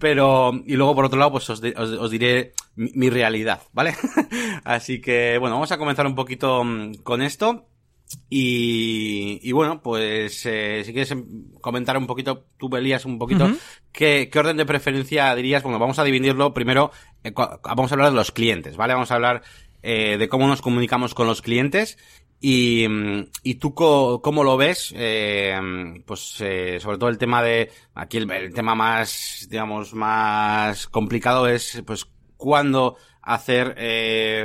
Pero, 0.00 0.52
y 0.66 0.74
luego 0.74 0.94
por 0.94 1.04
otro 1.04 1.18
lado, 1.18 1.30
pues 1.30 1.48
os, 1.50 1.62
os, 1.62 2.10
diré 2.10 2.52
mi, 2.74 3.10
realidad, 3.10 3.60
¿vale? 3.72 3.94
Así 4.64 5.00
que 5.00 5.38
bueno, 5.38 5.54
vamos 5.54 5.70
a 5.70 5.78
comenzar 5.78 6.06
un 6.06 6.16
poquito 6.16 6.64
mm, 6.64 6.94
con 7.04 7.22
esto. 7.22 7.68
Y, 8.28 9.40
y, 9.42 9.52
bueno, 9.52 9.82
pues 9.82 10.44
eh, 10.46 10.82
si 10.84 10.92
quieres 10.92 11.10
em, 11.10 11.50
comentar 11.60 11.96
un 11.96 12.06
poquito, 12.06 12.46
tú 12.58 12.68
Belías 12.68 13.04
un 13.04 13.18
poquito, 13.18 13.50
¿qué, 13.92 14.28
¿qué, 14.30 14.38
orden 14.38 14.56
de 14.56 14.66
preferencia 14.66 15.34
dirías? 15.34 15.62
Bueno, 15.62 15.78
vamos 15.78 15.98
a 15.98 16.04
dividirlo 16.04 16.54
primero, 16.54 16.90
eh, 17.24 17.32
vamos 17.34 17.92
a 17.92 17.94
hablar 17.94 18.10
de 18.10 18.16
los 18.16 18.32
clientes, 18.32 18.76
¿vale? 18.76 18.94
Vamos 18.94 19.10
a 19.10 19.14
hablar 19.14 19.42
eh, 19.82 20.16
de 20.16 20.28
cómo 20.28 20.46
nos 20.46 20.62
comunicamos 20.62 21.12
con 21.12 21.26
los 21.26 21.42
clientes 21.42 21.98
y, 22.40 22.86
y 23.44 23.54
tú 23.54 23.72
cómo 23.72 24.42
lo 24.42 24.56
ves, 24.56 24.92
eh, 24.96 25.56
pues 26.04 26.36
eh, 26.40 26.78
sobre 26.80 26.98
todo 26.98 27.08
el 27.08 27.16
tema 27.16 27.40
de, 27.40 27.70
aquí 27.94 28.18
el, 28.18 28.52
tema 28.52 28.74
más, 28.74 29.46
digamos, 29.48 29.94
más 29.94 30.88
complicado 30.88 31.48
es, 31.48 31.82
pues, 31.86 32.08
cuándo 32.36 32.96
hacer 33.22 33.74
eh, 33.78 34.44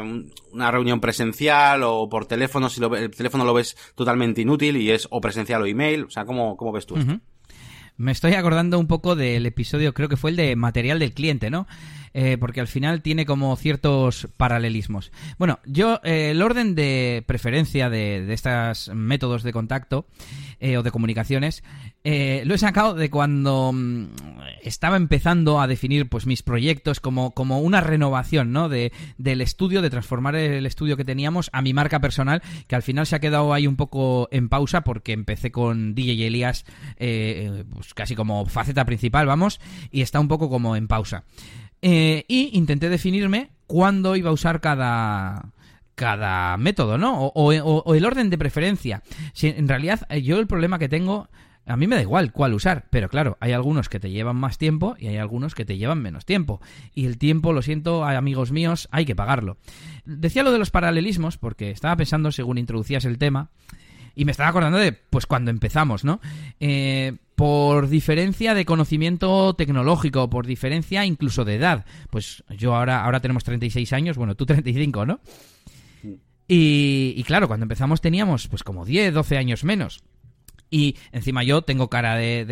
una 0.52 0.72
reunión 0.72 1.00
presencial 1.00 1.84
o 1.84 2.08
por 2.10 2.26
teléfono, 2.26 2.70
si 2.70 2.80
lo, 2.80 2.96
el 2.96 3.12
teléfono 3.12 3.44
lo 3.44 3.54
ves 3.54 3.76
totalmente 3.96 4.42
inútil 4.42 4.78
y 4.78 4.92
es 4.92 5.08
o 5.10 5.20
presencial 5.20 5.64
o 5.64 5.66
email, 5.66 6.04
o 6.04 6.10
sea, 6.10 6.26
¿cómo, 6.26 6.56
cómo 6.56 6.72
ves 6.72 6.86
tú 6.86 6.98
esto? 6.98 7.20
Me 7.98 8.12
estoy 8.12 8.36
acordando 8.36 8.78
un 8.78 8.86
poco 8.86 9.16
del 9.16 9.48
episodio, 9.48 9.96
creo 9.96 10.08
que 10.08 10.18
fue 10.18 10.30
el 10.30 10.36
de 10.36 10.56
material 10.56 11.00
del 11.00 11.14
cliente, 11.14 11.50
¿no? 11.50 11.66
Eh, 12.14 12.38
porque 12.40 12.62
al 12.62 12.68
final 12.68 13.02
tiene 13.02 13.26
como 13.26 13.56
ciertos 13.56 14.28
paralelismos. 14.38 15.12
Bueno, 15.38 15.60
yo 15.66 16.00
eh, 16.04 16.32
el 16.32 16.42
orden 16.42 16.76
de 16.76 17.24
preferencia 17.28 17.90
de, 17.90 18.26
de 18.26 18.34
estos 18.34 18.90
métodos 18.94 19.44
de 19.44 19.54
contacto 19.54 20.08
eh, 20.60 20.78
o 20.78 20.84
de 20.84 20.92
comunicaciones 20.92 21.64
lo 22.04 22.56
he 22.56 22.58
sacado 22.58 22.94
de 22.94 23.10
cuando 23.10 23.72
mm, 23.74 24.06
estaba 24.64 24.96
empezando 24.96 25.60
a 25.60 25.68
definir 25.68 26.08
pues 26.08 26.26
mis 26.26 26.42
proyectos 26.42 27.02
como, 27.02 27.32
como 27.32 27.60
una 27.60 27.82
renovación 27.82 28.54
¿no? 28.54 28.70
de, 28.70 28.94
del 29.18 29.42
estudio, 29.42 29.82
de 29.82 29.90
transformar 29.90 30.38
el 30.38 30.66
estudio 30.66 30.96
que 30.96 31.04
teníamos 31.04 31.50
a 31.52 31.62
mi 31.62 31.74
marca 31.74 32.00
personal, 32.00 32.42
que 32.68 32.78
al 32.78 32.82
final 32.82 33.06
se 33.06 33.18
ha 33.18 33.20
quedado 33.20 33.54
ahí 33.54 33.68
un 33.68 33.76
poco 33.76 34.30
en 34.32 34.48
pausa 34.48 34.86
porque 34.86 35.12
empecé 35.12 35.52
con 35.52 35.96
DJ 35.96 36.28
Elías 36.28 36.64
pues 36.98 37.94
casi 37.94 38.16
como 38.16 38.46
faceta 38.46 38.86
principal, 38.86 39.28
vamos, 39.28 39.60
y 39.92 40.00
está 40.00 40.22
un 40.22 40.30
poco 40.30 40.50
como 40.50 40.78
en 40.78 40.88
pausa. 40.88 41.26
Eh, 41.82 42.26
y 42.28 42.58
intenté 42.58 42.90
definirme 42.90 43.52
cuándo 43.68 44.16
iba 44.16 44.30
a 44.30 44.34
usar 44.34 44.62
cada, 44.62 45.52
cada 45.96 46.58
método, 46.58 46.98
¿no? 46.98 47.32
O, 47.34 47.94
el 47.94 48.06
orden 48.06 48.30
de 48.30 48.38
preferencia. 48.38 49.04
Si, 49.34 49.48
en 49.48 49.68
realidad, 49.68 50.02
eh, 50.10 50.22
yo 50.22 50.40
el 50.40 50.48
problema 50.48 50.80
que 50.80 50.90
tengo, 50.90 51.30
a 51.66 51.78
mí 51.78 51.88
me 51.88 51.96
da 51.96 52.02
igual 52.02 52.32
cuál 52.32 52.54
usar, 52.54 52.86
pero 52.90 53.10
claro, 53.10 53.38
hay 53.40 53.52
algunos 53.52 53.90
que 53.90 54.00
te 54.00 54.10
llevan 54.10 54.38
más 54.38 54.58
tiempo 54.58 54.96
y 55.00 55.08
hay 55.08 55.18
algunos 55.18 55.54
que 55.54 55.66
te 55.66 55.78
llevan 55.78 56.02
menos 56.02 56.26
tiempo. 56.26 56.62
Y 56.96 57.06
el 57.06 57.18
tiempo, 57.18 57.54
lo 57.54 57.62
siento, 57.62 58.06
amigos 58.06 58.52
míos, 58.52 58.88
hay 58.92 59.06
que 59.06 59.16
pagarlo. 59.16 59.58
Decía 60.06 60.44
lo 60.44 60.52
de 60.52 60.60
los 60.60 60.72
paralelismos 60.72 61.38
porque 61.38 61.72
estaba 61.72 61.96
pensando, 61.96 62.32
según 62.32 62.58
introducías 62.58 63.06
el 63.06 63.18
tema, 63.18 63.50
y 64.16 64.26
me 64.26 64.32
estaba 64.32 64.50
acordando 64.50 64.80
de, 64.80 64.94
pues, 64.94 65.28
cuando 65.28 65.52
empezamos, 65.52 66.04
¿no? 66.04 66.20
Eh, 66.60 67.18
por 67.38 67.88
diferencia 67.88 68.56
de 68.56 68.66
conocimiento 68.66 69.54
tecnológico, 69.54 70.28
por 70.28 70.48
diferencia 70.48 71.06
incluso 71.06 71.46
de 71.46 71.54
edad. 71.54 71.86
Pues 72.10 72.44
yo 72.50 72.76
ahora, 72.76 73.06
ahora 73.06 73.20
tenemos 73.20 73.44
36 73.44 73.94
años, 73.94 74.18
bueno, 74.18 74.34
tú 74.34 74.48
35, 74.48 75.06
¿no? 75.06 75.20
Y, 76.48 77.14
y 77.16 77.24
claro, 77.26 77.48
cuando 77.48 77.66
empezamos 77.66 78.02
teníamos 78.02 78.48
pues 78.48 78.64
como 78.64 78.86
10, 78.86 79.14
12 79.14 79.38
años 79.38 79.64
menos. 79.64 80.02
Y 80.70 80.96
encima 81.12 81.44
yo 81.44 81.62
tengo 81.62 81.90
cara 81.90 82.16
de, 82.16 82.46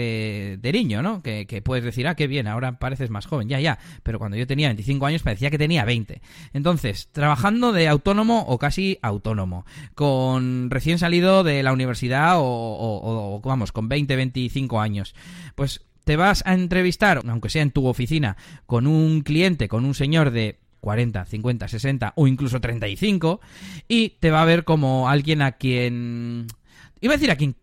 de, 0.61 0.72
niño, 0.72 1.01
¿no? 1.01 1.22
Que, 1.22 1.61
puedes 1.63 1.84
decir, 1.84 2.07
ah, 2.07 2.16
qué 2.16 2.28
bien, 2.28 2.47
ahora 2.47 2.80
pareces 2.80 3.09
más 3.09 3.26
joven, 3.26 3.49
ya, 3.49 3.59
ya. 3.59 3.80
Pero 4.03 4.20
cuando 4.20 4.38
yo 4.38 4.47
tenía 4.47 4.68
25 4.70 5.05
años 5.05 5.24
parecía 5.24 5.51
que 5.51 5.57
tenía 5.57 5.86
20. 5.86 6.22
Entonces, 6.53 7.09
trabajando 7.11 7.74
de 7.74 7.88
autónomo 7.88 8.45
o 8.47 8.57
casi 8.57 8.99
autónomo, 9.01 9.66
con 9.95 10.70
recién 10.70 10.97
salido 10.97 11.43
de 11.43 11.63
la 11.63 11.74
universidad 11.74 12.39
o, 12.39 12.43
o, 12.43 13.36
o 13.36 13.41
vamos, 13.41 13.72
con 13.72 13.89
20, 13.89 14.16
25 14.16 14.80
años, 14.80 15.16
pues 15.55 15.82
te 16.05 16.16
vas 16.16 16.43
a 16.45 16.53
entrevistar, 16.53 17.22
aunque 17.28 17.49
sea 17.49 17.63
en 17.63 17.72
tu 17.72 17.88
oficina, 17.88 18.38
con 18.66 18.88
un 18.88 19.22
cliente, 19.22 19.68
con 19.68 19.86
un 19.86 19.95
señor 19.95 20.32
de 20.32 20.59
40, 20.86 21.26
50, 21.26 21.68
60 21.68 22.13
o 22.16 22.28
incluso 22.28 22.61
35 22.61 23.41
y 23.88 24.09
te 24.20 24.30
va 24.30 24.43
a 24.43 24.45
ver 24.45 24.63
como 24.63 25.09
alguien 25.09 25.41
a 25.41 25.53
quien 25.53 26.45
iba 27.05 27.13
a 27.13 27.17
decir 27.17 27.31
a 27.31 27.35
quien, 27.35 27.55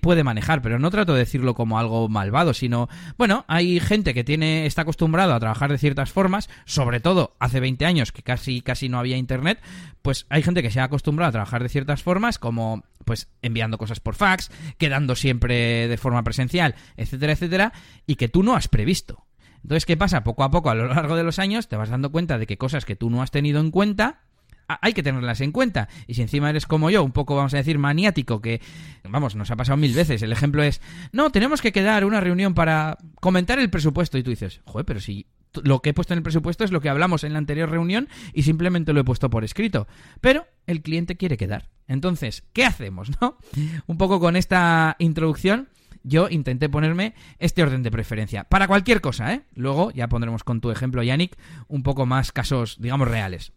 puede 0.00 0.24
manejar, 0.24 0.62
pero 0.62 0.78
no 0.78 0.90
trato 0.90 1.12
de 1.12 1.20
decirlo 1.20 1.54
como 1.54 1.78
algo 1.78 2.08
malvado, 2.08 2.54
sino, 2.54 2.88
bueno, 3.16 3.44
hay 3.48 3.80
gente 3.80 4.14
que 4.14 4.24
tiene, 4.24 4.66
está 4.66 4.82
acostumbrado 4.82 5.34
a 5.34 5.40
trabajar 5.40 5.70
de 5.70 5.78
ciertas 5.78 6.10
formas, 6.10 6.48
sobre 6.64 7.00
todo 7.00 7.36
hace 7.38 7.60
20 7.60 7.84
años 7.84 8.12
que 8.12 8.22
casi, 8.22 8.60
casi 8.60 8.88
no 8.88 8.98
había 8.98 9.16
internet, 9.16 9.60
pues 10.02 10.26
hay 10.30 10.42
gente 10.42 10.62
que 10.62 10.70
se 10.70 10.80
ha 10.80 10.84
acostumbrado 10.84 11.28
a 11.28 11.32
trabajar 11.32 11.62
de 11.62 11.68
ciertas 11.68 12.02
formas, 12.02 12.38
como 12.38 12.84
pues 13.04 13.28
enviando 13.42 13.78
cosas 13.78 14.00
por 14.00 14.14
fax, 14.14 14.50
quedando 14.76 15.14
siempre 15.14 15.88
de 15.88 15.96
forma 15.96 16.22
presencial, 16.22 16.74
etcétera, 16.96 17.32
etcétera, 17.32 17.72
y 18.06 18.16
que 18.16 18.28
tú 18.28 18.42
no 18.42 18.54
has 18.54 18.68
previsto. 18.68 19.26
Entonces, 19.62 19.86
¿qué 19.86 19.96
pasa? 19.96 20.24
Poco 20.24 20.44
a 20.44 20.50
poco, 20.50 20.70
a 20.70 20.74
lo 20.74 20.86
largo 20.86 21.16
de 21.16 21.24
los 21.24 21.38
años, 21.38 21.68
te 21.68 21.76
vas 21.76 21.90
dando 21.90 22.12
cuenta 22.12 22.38
de 22.38 22.46
que 22.46 22.58
cosas 22.58 22.84
que 22.84 22.96
tú 22.96 23.10
no 23.10 23.22
has 23.22 23.30
tenido 23.30 23.60
en 23.60 23.70
cuenta, 23.70 24.20
hay 24.68 24.92
que 24.92 25.02
tenerlas 25.02 25.40
en 25.40 25.52
cuenta. 25.52 25.88
Y 26.06 26.14
si 26.14 26.22
encima 26.22 26.50
eres 26.50 26.66
como 26.66 26.90
yo, 26.90 27.02
un 27.02 27.12
poco, 27.12 27.34
vamos 27.34 27.54
a 27.54 27.56
decir, 27.56 27.78
maniático, 27.78 28.40
que, 28.40 28.60
vamos, 29.08 29.34
nos 29.34 29.50
ha 29.50 29.56
pasado 29.56 29.76
mil 29.76 29.94
veces. 29.94 30.22
El 30.22 30.32
ejemplo 30.32 30.62
es, 30.62 30.80
no, 31.12 31.30
tenemos 31.30 31.62
que 31.62 31.72
quedar 31.72 32.04
una 32.04 32.20
reunión 32.20 32.54
para 32.54 32.98
comentar 33.20 33.58
el 33.58 33.70
presupuesto. 33.70 34.18
Y 34.18 34.22
tú 34.22 34.30
dices, 34.30 34.60
joder, 34.64 34.84
pero 34.84 35.00
si 35.00 35.26
lo 35.62 35.80
que 35.80 35.90
he 35.90 35.94
puesto 35.94 36.12
en 36.12 36.18
el 36.18 36.22
presupuesto 36.22 36.64
es 36.64 36.72
lo 36.72 36.80
que 36.80 36.88
hablamos 36.88 37.24
en 37.24 37.32
la 37.32 37.38
anterior 37.38 37.70
reunión 37.70 38.08
y 38.32 38.42
simplemente 38.42 38.92
lo 38.92 39.00
he 39.00 39.04
puesto 39.04 39.30
por 39.30 39.44
escrito. 39.44 39.88
Pero 40.20 40.46
el 40.66 40.82
cliente 40.82 41.16
quiere 41.16 41.36
quedar. 41.36 41.70
Entonces, 41.86 42.44
¿qué 42.52 42.64
hacemos, 42.64 43.10
no? 43.20 43.38
Un 43.86 43.98
poco 43.98 44.20
con 44.20 44.36
esta 44.36 44.96
introducción 44.98 45.68
yo 46.04 46.28
intenté 46.30 46.68
ponerme 46.68 47.14
este 47.38 47.62
orden 47.62 47.82
de 47.82 47.90
preferencia. 47.90 48.44
Para 48.44 48.68
cualquier 48.68 49.00
cosa, 49.00 49.34
¿eh? 49.34 49.42
Luego 49.54 49.90
ya 49.90 50.08
pondremos 50.08 50.44
con 50.44 50.60
tu 50.60 50.70
ejemplo, 50.70 51.02
Yannick, 51.02 51.36
un 51.66 51.82
poco 51.82 52.06
más 52.06 52.32
casos, 52.32 52.76
digamos, 52.80 53.08
reales. 53.08 53.52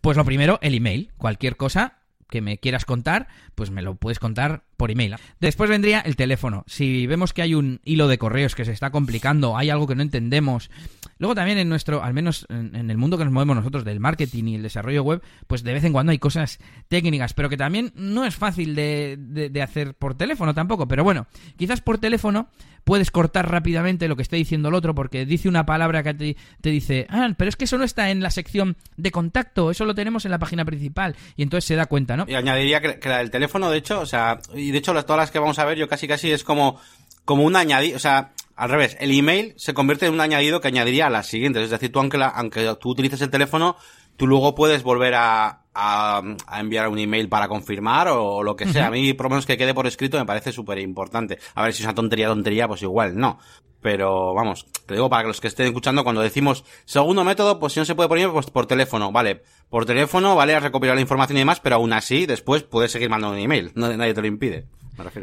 Pues 0.00 0.16
lo 0.16 0.24
primero, 0.24 0.58
el 0.62 0.74
email. 0.74 1.10
Cualquier 1.16 1.56
cosa 1.56 1.98
que 2.30 2.40
me 2.40 2.58
quieras 2.58 2.84
contar, 2.84 3.28
pues 3.54 3.70
me 3.70 3.82
lo 3.82 3.94
puedes 3.94 4.18
contar 4.18 4.62
por 4.76 4.90
email. 4.90 5.16
Después 5.40 5.70
vendría 5.70 6.00
el 6.00 6.16
teléfono. 6.16 6.64
Si 6.66 7.06
vemos 7.06 7.32
que 7.32 7.42
hay 7.42 7.54
un 7.54 7.80
hilo 7.84 8.06
de 8.06 8.18
correos 8.18 8.54
que 8.54 8.64
se 8.64 8.72
está 8.72 8.90
complicando, 8.90 9.56
hay 9.56 9.70
algo 9.70 9.86
que 9.86 9.94
no 9.94 10.02
entendemos. 10.02 10.70
Luego 11.18 11.34
también 11.34 11.58
en 11.58 11.68
nuestro, 11.68 12.02
al 12.02 12.14
menos 12.14 12.46
en, 12.48 12.90
el 12.90 12.96
mundo 12.96 13.18
que 13.18 13.24
nos 13.24 13.32
movemos 13.32 13.56
nosotros 13.56 13.84
del 13.84 14.00
marketing 14.00 14.44
y 14.44 14.54
el 14.56 14.62
desarrollo 14.62 15.02
web, 15.02 15.22
pues 15.46 15.62
de 15.62 15.72
vez 15.72 15.84
en 15.84 15.92
cuando 15.92 16.12
hay 16.12 16.18
cosas 16.18 16.58
técnicas, 16.88 17.34
pero 17.34 17.48
que 17.48 17.56
también 17.56 17.92
no 17.94 18.24
es 18.24 18.36
fácil 18.36 18.74
de, 18.74 19.16
de 19.18 19.62
hacer 19.62 19.94
por 19.94 20.14
teléfono 20.14 20.54
tampoco. 20.54 20.86
Pero 20.88 21.04
bueno, 21.04 21.26
quizás 21.56 21.80
por 21.80 21.98
teléfono 21.98 22.48
puedes 22.88 23.10
cortar 23.10 23.50
rápidamente 23.50 24.08
lo 24.08 24.16
que 24.16 24.22
esté 24.22 24.36
diciendo 24.36 24.70
el 24.70 24.74
otro 24.74 24.94
porque 24.94 25.26
dice 25.26 25.46
una 25.46 25.66
palabra 25.66 26.02
que 26.02 26.14
te, 26.14 26.36
te, 26.62 26.70
dice, 26.70 27.06
ah, 27.10 27.28
pero 27.36 27.50
es 27.50 27.54
que 27.54 27.66
eso 27.66 27.76
no 27.76 27.84
está 27.84 28.08
en 28.08 28.22
la 28.22 28.30
sección 28.30 28.78
de 28.96 29.10
contacto, 29.10 29.70
eso 29.70 29.84
lo 29.84 29.94
tenemos 29.94 30.24
en 30.24 30.30
la 30.30 30.38
página 30.38 30.64
principal. 30.64 31.14
Y 31.36 31.42
entonces 31.42 31.66
se 31.66 31.76
da 31.76 31.84
cuenta, 31.84 32.16
¿no? 32.16 32.24
Y 32.26 32.34
añadiría 32.34 32.80
que, 32.80 32.98
que 32.98 33.10
del 33.10 33.30
teléfono, 33.30 33.70
de 33.70 33.76
hecho, 33.76 34.00
o 34.00 34.06
sea, 34.06 34.40
y 34.54 34.70
de 34.70 34.78
hecho 34.78 34.94
todas 35.04 35.20
las 35.20 35.30
que 35.30 35.38
vamos 35.38 35.58
a 35.58 35.66
ver, 35.66 35.76
yo 35.76 35.86
casi 35.86 36.08
casi 36.08 36.32
es 36.32 36.44
como, 36.44 36.80
como 37.26 37.44
un 37.44 37.56
añadido, 37.56 37.96
o 37.96 38.00
sea, 38.00 38.30
al 38.58 38.70
revés, 38.70 38.96
el 38.98 39.16
email 39.16 39.54
se 39.56 39.72
convierte 39.72 40.06
en 40.06 40.12
un 40.12 40.20
añadido 40.20 40.60
que 40.60 40.66
añadiría 40.66 41.06
a 41.06 41.10
las 41.10 41.28
siguientes. 41.28 41.62
Es 41.62 41.70
decir, 41.70 41.92
tú 41.92 42.00
aunque, 42.00 42.18
aunque 42.20 42.74
tú 42.80 42.90
utilices 42.90 43.20
el 43.20 43.30
teléfono, 43.30 43.76
tú 44.16 44.26
luego 44.26 44.56
puedes 44.56 44.82
volver 44.82 45.14
a, 45.14 45.62
a, 45.72 46.22
enviar 46.58 46.88
un 46.88 46.98
email 46.98 47.28
para 47.28 47.46
confirmar 47.46 48.08
o, 48.08 48.42
lo 48.42 48.56
que 48.56 48.66
sea. 48.66 48.88
A 48.88 48.90
mí, 48.90 49.14
por 49.14 49.26
lo 49.26 49.30
menos 49.30 49.46
que 49.46 49.56
quede 49.56 49.74
por 49.74 49.86
escrito, 49.86 50.18
me 50.18 50.26
parece 50.26 50.50
súper 50.50 50.80
importante. 50.80 51.38
A 51.54 51.62
ver 51.62 51.72
si 51.72 51.82
es 51.82 51.86
una 51.86 51.94
tontería, 51.94 52.26
tontería, 52.26 52.66
pues 52.66 52.82
igual, 52.82 53.16
no. 53.16 53.38
Pero 53.80 54.34
vamos, 54.34 54.66
te 54.86 54.94
digo 54.94 55.08
para 55.08 55.22
que 55.22 55.28
los 55.28 55.40
que 55.40 55.46
estén 55.46 55.66
escuchando, 55.66 56.02
cuando 56.02 56.20
decimos 56.20 56.64
segundo 56.84 57.22
método, 57.22 57.60
pues 57.60 57.74
si 57.74 57.78
no 57.78 57.84
se 57.84 57.94
puede 57.94 58.08
poner, 58.08 58.28
pues 58.30 58.50
por 58.50 58.66
teléfono, 58.66 59.12
vale. 59.12 59.44
Por 59.70 59.86
teléfono, 59.86 60.34
vale, 60.34 60.56
a 60.56 60.60
recopilar 60.60 60.96
la 60.96 61.00
información 61.00 61.36
y 61.36 61.42
demás, 61.42 61.60
pero 61.60 61.76
aún 61.76 61.92
así, 61.92 62.26
después 62.26 62.64
puedes 62.64 62.90
seguir 62.90 63.08
mandando 63.08 63.36
un 63.36 63.42
email. 63.42 63.70
nadie 63.76 64.14
te 64.14 64.20
lo 64.20 64.26
impide. 64.26 64.66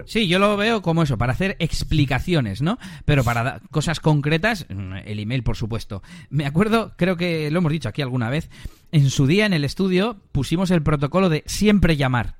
Sí, 0.06 0.28
yo 0.28 0.40
lo 0.40 0.58
veo 0.58 0.82
como 0.82 1.04
eso, 1.04 1.18
para 1.18 1.34
hacer 1.34 1.56
explicaciones, 1.60 2.62
¿no? 2.62 2.78
Pero 3.06 3.24
para 3.24 3.60
cosas 3.72 4.00
concretas, 4.00 4.66
mm, 4.70 4.94
el 5.06 5.20
email, 5.20 5.44
por 5.44 5.58
supuesto. 5.58 6.02
Me 6.30 6.46
acuerdo, 6.46 6.94
creo 6.98 7.18
que 7.18 7.50
lo 7.52 7.60
hemos 7.60 7.72
dicho 7.72 7.90
aquí 7.90 8.02
alguna 8.02 8.30
vez, 8.30 8.50
en 8.92 9.10
su 9.10 9.28
día 9.28 9.46
en 9.46 9.54
el 9.54 9.64
estudio 9.64 10.18
pusimos 10.32 10.72
el 10.72 10.82
protocolo 10.82 11.30
de 11.30 11.44
siempre 11.46 11.98
llamar. 11.98 12.36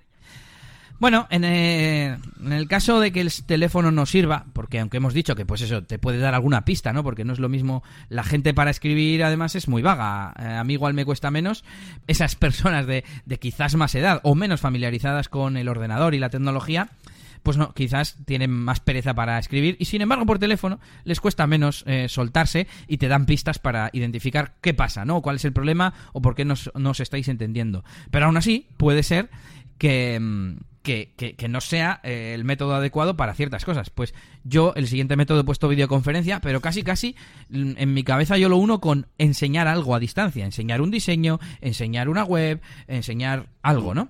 Bueno, 0.98 1.28
en, 1.30 1.44
eh, 1.44 2.18
en, 2.42 2.54
el 2.54 2.70
caso 2.70 3.02
de 3.02 3.12
que 3.12 3.20
el 3.20 3.32
teléfono 3.46 3.92
no 3.92 4.06
sirva, 4.06 4.46
porque 4.54 4.80
aunque 4.80 4.98
hemos 4.98 5.14
dicho 5.14 5.36
que 5.36 5.46
pues 5.46 5.62
eso 5.62 5.84
te 5.84 6.00
puede 6.00 6.20
dar 6.20 6.34
alguna 6.34 6.64
pista, 6.64 6.94
¿no? 6.94 7.04
Porque 7.04 7.26
no 7.26 7.34
es 7.34 7.40
lo 7.40 7.50
mismo 7.50 7.84
la 8.08 8.24
gente 8.24 8.54
para 8.54 8.72
escribir, 8.72 9.24
además 9.24 9.56
es 9.56 9.68
muy 9.68 9.82
vaga. 9.82 10.34
Eh, 10.40 10.56
a 10.56 10.64
mí 10.64 10.74
igual 10.74 10.94
me 10.94 11.04
cuesta 11.04 11.32
menos. 11.32 11.66
Esas 12.08 12.36
personas 12.38 12.88
de, 12.88 13.04
de 13.26 13.40
quizás 13.40 13.76
más 13.76 13.94
edad 13.96 14.22
o 14.24 14.36
menos 14.36 14.62
familiarizadas 14.62 15.28
con 15.28 15.58
el 15.58 15.68
ordenador 15.68 16.16
y 16.16 16.20
la 16.20 16.30
tecnología, 16.30 16.90
pues 17.46 17.58
no, 17.58 17.74
quizás 17.74 18.18
tienen 18.26 18.50
más 18.50 18.80
pereza 18.80 19.14
para 19.14 19.38
escribir 19.38 19.78
y 19.80 19.86
sin 19.86 20.02
embargo 20.02 20.26
por 20.26 20.40
teléfono 20.40 20.80
les 21.04 21.22
cuesta 21.22 21.46
menos 21.46 21.84
eh, 21.86 22.10
soltarse 22.10 22.66
y 22.88 22.98
te 22.98 23.08
dan 23.08 23.28
pistas 23.28 23.60
para 23.60 23.92
identificar 23.94 24.56
qué 24.62 24.74
pasa, 24.74 25.06
¿no? 25.06 25.22
¿Cuál 25.22 25.36
es 25.36 25.46
el 25.46 25.54
problema 25.54 25.94
o 26.12 26.24
por 26.24 26.34
qué 26.34 26.44
no 26.44 26.56
os 26.56 27.00
estáis 27.00 27.28
entendiendo? 27.28 27.86
Pero 28.10 28.26
aún 28.26 28.36
así 28.36 28.68
puede 28.78 29.04
ser 29.04 29.30
que... 29.78 30.20
Mm, 30.20 30.58
que, 30.86 31.36
que, 31.36 31.50
no 31.50 31.62
sea 31.62 32.00
eh, 32.04 32.34
el 32.36 32.44
método 32.44 32.76
adecuado 32.76 33.18
para 33.18 33.34
ciertas 33.34 33.66
cosas. 33.66 33.90
Pues 33.90 34.14
yo 34.44 34.74
el 34.76 34.88
siguiente 34.88 35.16
método 35.16 35.40
he 35.40 35.44
puesto 35.44 35.68
videoconferencia, 35.68 36.40
pero 36.42 36.62
casi 36.62 36.84
casi 36.84 37.16
mm, 37.50 37.72
en 37.78 37.94
mi 37.96 38.04
cabeza 38.04 38.38
yo 38.38 38.50
lo 38.50 38.58
uno 38.58 38.80
con 38.80 39.08
enseñar 39.18 39.68
algo 39.68 39.96
a 39.96 40.00
distancia, 40.00 40.46
enseñar 40.46 40.82
un 40.82 40.92
diseño, 40.92 41.40
enseñar 41.60 42.08
una 42.08 42.24
web, 42.24 42.62
enseñar 42.88 43.48
algo, 43.64 43.96
¿no? 43.96 44.10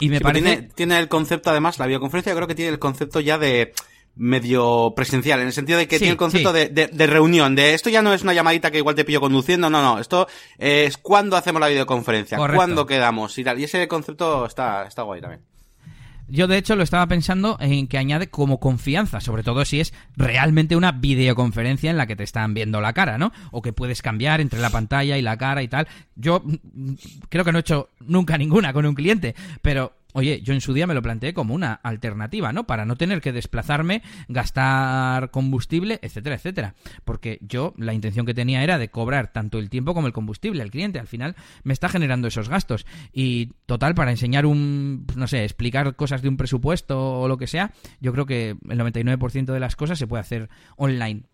Y 0.00 0.08
me 0.08 0.20
parece... 0.20 0.68
Tiene, 0.74 0.98
el 0.98 1.08
concepto, 1.08 1.50
además, 1.50 1.78
la 1.78 1.86
videoconferencia 1.86 2.34
creo 2.34 2.48
que 2.48 2.54
tiene 2.54 2.72
el 2.72 2.78
concepto 2.78 3.20
ya 3.20 3.38
de 3.38 3.72
medio 4.16 4.92
presencial, 4.94 5.40
en 5.40 5.48
el 5.48 5.52
sentido 5.52 5.78
de 5.78 5.88
que 5.88 5.98
tiene 5.98 6.12
el 6.12 6.16
concepto 6.16 6.52
de, 6.52 6.68
de, 6.68 7.06
reunión, 7.06 7.56
de 7.56 7.74
esto 7.74 7.90
ya 7.90 8.00
no 8.00 8.14
es 8.14 8.22
una 8.22 8.32
llamadita 8.32 8.70
que 8.70 8.78
igual 8.78 8.94
te 8.94 9.04
pillo 9.04 9.20
conduciendo, 9.20 9.68
no, 9.70 9.82
no, 9.82 9.98
esto 9.98 10.28
es 10.56 10.96
cuando 10.98 11.36
hacemos 11.36 11.60
la 11.60 11.66
videoconferencia, 11.66 12.38
cuándo 12.38 12.86
quedamos 12.86 13.36
y 13.38 13.42
tal, 13.42 13.58
y 13.58 13.64
ese 13.64 13.88
concepto 13.88 14.46
está, 14.46 14.86
está 14.86 15.02
guay 15.02 15.20
también. 15.20 15.42
Yo 16.28 16.46
de 16.46 16.56
hecho 16.56 16.76
lo 16.76 16.82
estaba 16.82 17.06
pensando 17.06 17.56
en 17.60 17.86
que 17.86 17.98
añade 17.98 18.28
como 18.28 18.60
confianza, 18.60 19.20
sobre 19.20 19.42
todo 19.42 19.64
si 19.64 19.80
es 19.80 19.92
realmente 20.16 20.76
una 20.76 20.92
videoconferencia 20.92 21.90
en 21.90 21.96
la 21.96 22.06
que 22.06 22.16
te 22.16 22.24
están 22.24 22.54
viendo 22.54 22.80
la 22.80 22.92
cara, 22.92 23.18
¿no? 23.18 23.32
O 23.50 23.62
que 23.62 23.72
puedes 23.72 24.02
cambiar 24.02 24.40
entre 24.40 24.60
la 24.60 24.70
pantalla 24.70 25.18
y 25.18 25.22
la 25.22 25.36
cara 25.36 25.62
y 25.62 25.68
tal. 25.68 25.86
Yo 26.16 26.42
mm, 26.44 26.94
creo 27.28 27.44
que 27.44 27.52
no 27.52 27.58
he 27.58 27.60
hecho 27.60 27.90
nunca 28.00 28.38
ninguna 28.38 28.72
con 28.72 28.86
un 28.86 28.94
cliente, 28.94 29.34
pero 29.62 29.92
Oye, 30.16 30.40
yo 30.42 30.54
en 30.54 30.60
su 30.60 30.72
día 30.72 30.86
me 30.86 30.94
lo 30.94 31.02
planteé 31.02 31.34
como 31.34 31.54
una 31.54 31.74
alternativa, 31.74 32.52
¿no? 32.52 32.68
Para 32.68 32.84
no 32.84 32.94
tener 32.94 33.20
que 33.20 33.32
desplazarme, 33.32 34.02
gastar 34.28 35.32
combustible, 35.32 35.98
etcétera, 36.02 36.36
etcétera. 36.36 36.74
Porque 37.04 37.38
yo 37.42 37.74
la 37.76 37.94
intención 37.94 38.24
que 38.24 38.32
tenía 38.32 38.62
era 38.62 38.78
de 38.78 38.90
cobrar 38.90 39.32
tanto 39.32 39.58
el 39.58 39.68
tiempo 39.68 39.92
como 39.92 40.06
el 40.06 40.12
combustible 40.12 40.62
al 40.62 40.70
cliente. 40.70 41.00
Al 41.00 41.08
final 41.08 41.34
me 41.64 41.72
está 41.72 41.88
generando 41.88 42.28
esos 42.28 42.48
gastos. 42.48 42.86
Y 43.12 43.46
total, 43.66 43.96
para 43.96 44.12
enseñar 44.12 44.46
un, 44.46 45.04
no 45.16 45.26
sé, 45.26 45.42
explicar 45.42 45.96
cosas 45.96 46.22
de 46.22 46.28
un 46.28 46.36
presupuesto 46.36 47.20
o 47.20 47.26
lo 47.26 47.36
que 47.36 47.48
sea, 47.48 47.72
yo 48.00 48.12
creo 48.12 48.24
que 48.24 48.50
el 48.50 48.78
99% 48.78 49.52
de 49.52 49.60
las 49.60 49.74
cosas 49.74 49.98
se 49.98 50.06
puede 50.06 50.20
hacer 50.20 50.48
online. 50.76 51.24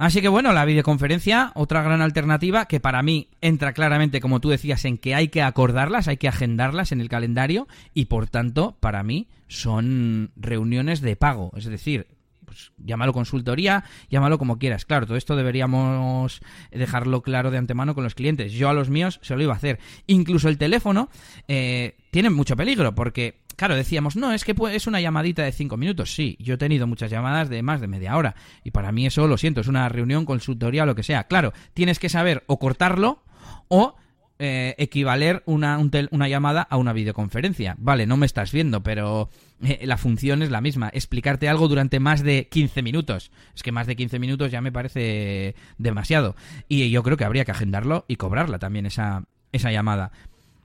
Así 0.00 0.22
que 0.22 0.28
bueno, 0.28 0.54
la 0.54 0.64
videoconferencia, 0.64 1.52
otra 1.54 1.82
gran 1.82 2.00
alternativa 2.00 2.64
que 2.64 2.80
para 2.80 3.02
mí 3.02 3.28
entra 3.42 3.74
claramente, 3.74 4.22
como 4.22 4.40
tú 4.40 4.48
decías, 4.48 4.86
en 4.86 4.96
que 4.96 5.14
hay 5.14 5.28
que 5.28 5.42
acordarlas, 5.42 6.08
hay 6.08 6.16
que 6.16 6.26
agendarlas 6.26 6.90
en 6.92 7.02
el 7.02 7.10
calendario 7.10 7.68
y 7.92 8.06
por 8.06 8.26
tanto, 8.26 8.78
para 8.80 9.02
mí, 9.02 9.28
son 9.46 10.30
reuniones 10.36 11.02
de 11.02 11.16
pago. 11.16 11.52
Es 11.54 11.66
decir, 11.66 12.06
pues 12.46 12.72
llámalo 12.78 13.12
consultoría, 13.12 13.84
llámalo 14.08 14.38
como 14.38 14.58
quieras. 14.58 14.86
Claro, 14.86 15.04
todo 15.06 15.18
esto 15.18 15.36
deberíamos 15.36 16.40
dejarlo 16.70 17.20
claro 17.20 17.50
de 17.50 17.58
antemano 17.58 17.94
con 17.94 18.02
los 18.02 18.14
clientes. 18.14 18.52
Yo 18.52 18.70
a 18.70 18.72
los 18.72 18.88
míos 18.88 19.20
se 19.20 19.36
lo 19.36 19.42
iba 19.42 19.52
a 19.52 19.56
hacer. 19.56 19.80
Incluso 20.06 20.48
el 20.48 20.56
teléfono 20.56 21.10
eh, 21.46 21.98
tiene 22.10 22.30
mucho 22.30 22.56
peligro 22.56 22.94
porque 22.94 23.42
Claro, 23.60 23.76
decíamos, 23.76 24.16
no, 24.16 24.32
es 24.32 24.46
que 24.46 24.54
es 24.72 24.86
una 24.86 25.02
llamadita 25.02 25.42
de 25.42 25.52
cinco 25.52 25.76
minutos. 25.76 26.14
Sí, 26.14 26.34
yo 26.40 26.54
he 26.54 26.56
tenido 26.56 26.86
muchas 26.86 27.10
llamadas 27.10 27.50
de 27.50 27.62
más 27.62 27.82
de 27.82 27.88
media 27.88 28.16
hora. 28.16 28.34
Y 28.64 28.70
para 28.70 28.90
mí 28.90 29.04
eso, 29.04 29.26
lo 29.26 29.36
siento, 29.36 29.60
es 29.60 29.66
una 29.66 29.86
reunión, 29.90 30.24
consultoría 30.24 30.86
lo 30.86 30.94
que 30.94 31.02
sea. 31.02 31.24
Claro, 31.24 31.52
tienes 31.74 31.98
que 31.98 32.08
saber 32.08 32.42
o 32.46 32.58
cortarlo 32.58 33.22
o 33.68 33.96
eh, 34.38 34.74
equivaler 34.78 35.42
una, 35.44 35.78
una, 35.78 36.26
llamada 36.26 36.62
a 36.62 36.78
una 36.78 36.94
videoconferencia. 36.94 37.76
Vale, 37.76 38.06
no 38.06 38.16
me 38.16 38.24
estás 38.24 38.50
viendo, 38.50 38.82
pero 38.82 39.28
eh, 39.62 39.80
la 39.84 39.98
función 39.98 40.40
es 40.40 40.50
la 40.50 40.62
misma. 40.62 40.88
Explicarte 40.94 41.46
algo 41.46 41.68
durante 41.68 42.00
más 42.00 42.22
de 42.22 42.48
15 42.50 42.80
minutos. 42.80 43.30
Es 43.54 43.62
que 43.62 43.72
más 43.72 43.86
de 43.86 43.94
15 43.94 44.18
minutos 44.18 44.50
ya 44.50 44.62
me 44.62 44.72
parece 44.72 45.54
demasiado. 45.76 46.34
Y 46.66 46.88
yo 46.88 47.02
creo 47.02 47.18
que 47.18 47.26
habría 47.26 47.44
que 47.44 47.52
agendarlo 47.52 48.06
y 48.08 48.16
cobrarla 48.16 48.58
también 48.58 48.86
esa, 48.86 49.24
esa 49.52 49.70
llamada. 49.70 50.12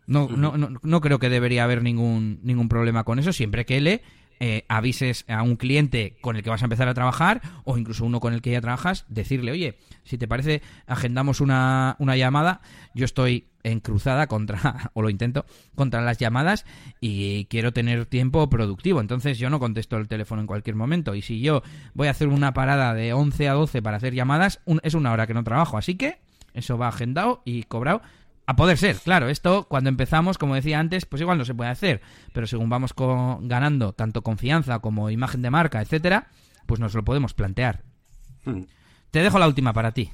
No, 0.08 0.30
no, 0.30 0.58
no, 0.58 0.70
no, 0.82 1.02
creo 1.02 1.20
que 1.20 1.30
debería 1.30 1.64
haber 1.64 1.82
ningún, 1.82 2.40
ningún 2.44 2.70
problema 2.70 3.04
con 3.04 3.18
eso, 3.20 3.34
siempre 3.34 3.66
que 3.66 3.82
le 3.82 4.02
eh, 4.40 4.66
avises 4.68 5.26
a 5.28 5.42
un 5.44 5.56
cliente 5.56 6.18
con 6.22 6.36
el 6.36 6.44
que 6.44 6.50
vas 6.50 6.62
a 6.62 6.66
empezar 6.66 6.88
a 6.88 6.94
trabajar 6.94 7.42
o 7.64 7.78
incluso 7.78 8.06
uno 8.06 8.20
con 8.20 8.34
el 8.34 8.42
que 8.42 8.52
ya 8.52 8.62
trabajas, 8.62 9.06
decirle, 9.08 9.52
oye, 9.52 9.80
si 10.04 10.18
te 10.18 10.28
parece, 10.28 10.62
agendamos 10.88 11.42
una, 11.42 11.96
una 12.00 12.18
llamada, 12.18 12.62
yo 12.94 13.06
estoy 13.06 13.48
en 13.64 13.80
cruzada 13.80 14.28
contra, 14.28 14.92
o 14.94 15.02
lo 15.02 15.10
intento, 15.10 15.46
contra 15.74 16.02
las 16.02 16.18
llamadas 16.18 16.66
y 17.02 17.46
quiero 17.46 17.74
tener 17.74 18.06
tiempo 18.06 18.50
productivo. 18.50 19.02
Entonces 19.02 19.40
yo 19.40 19.50
no 19.50 19.60
contesto 19.60 19.98
el 19.98 20.08
teléfono 20.08 20.42
en 20.42 20.48
cualquier 20.48 20.76
momento. 20.76 21.16
Y 21.16 21.22
si 21.22 21.42
yo 21.42 21.64
voy 21.94 22.08
a 22.08 22.12
hacer 22.12 22.28
una 22.28 22.54
parada 22.54 22.94
de 22.94 23.14
11 23.14 23.50
a 23.50 23.54
12 23.54 23.82
para 23.82 23.98
hacer 23.98 24.14
llamadas, 24.14 24.62
es 24.84 24.94
una 24.94 25.12
hora 25.12 25.28
que 25.28 25.34
no 25.34 25.44
trabajo. 25.44 25.78
Así 25.78 25.96
que 25.96 26.20
eso 26.54 26.78
va 26.78 26.90
agendado 26.90 27.42
y 27.44 27.64
cobrado. 27.64 28.02
A 28.48 28.56
poder 28.56 28.78
ser, 28.78 28.98
claro, 28.98 29.28
esto 29.28 29.68
cuando 29.68 29.90
empezamos, 29.90 30.38
como 30.38 30.56
decía 30.56 30.80
antes, 30.80 31.06
pues 31.06 31.22
igual 31.22 31.38
no 31.38 31.46
se 31.46 31.56
puede 31.56 31.72
hacer, 31.72 32.02
pero 32.32 32.46
según 32.46 32.70
vamos 32.70 32.94
ganando 33.42 33.94
tanto 33.94 34.22
confianza 34.22 34.80
como 34.80 35.10
imagen 35.10 35.42
de 35.42 35.50
marca, 35.50 35.82
etcétera, 35.82 36.28
pues 36.66 36.80
nos 36.80 36.94
lo 36.94 37.04
podemos 37.04 37.34
plantear. 37.34 37.82
Hmm. 38.46 38.64
Te 39.10 39.22
dejo 39.22 39.40
la 39.40 39.48
última 39.48 39.74
para 39.74 39.92
ti. 39.94 40.12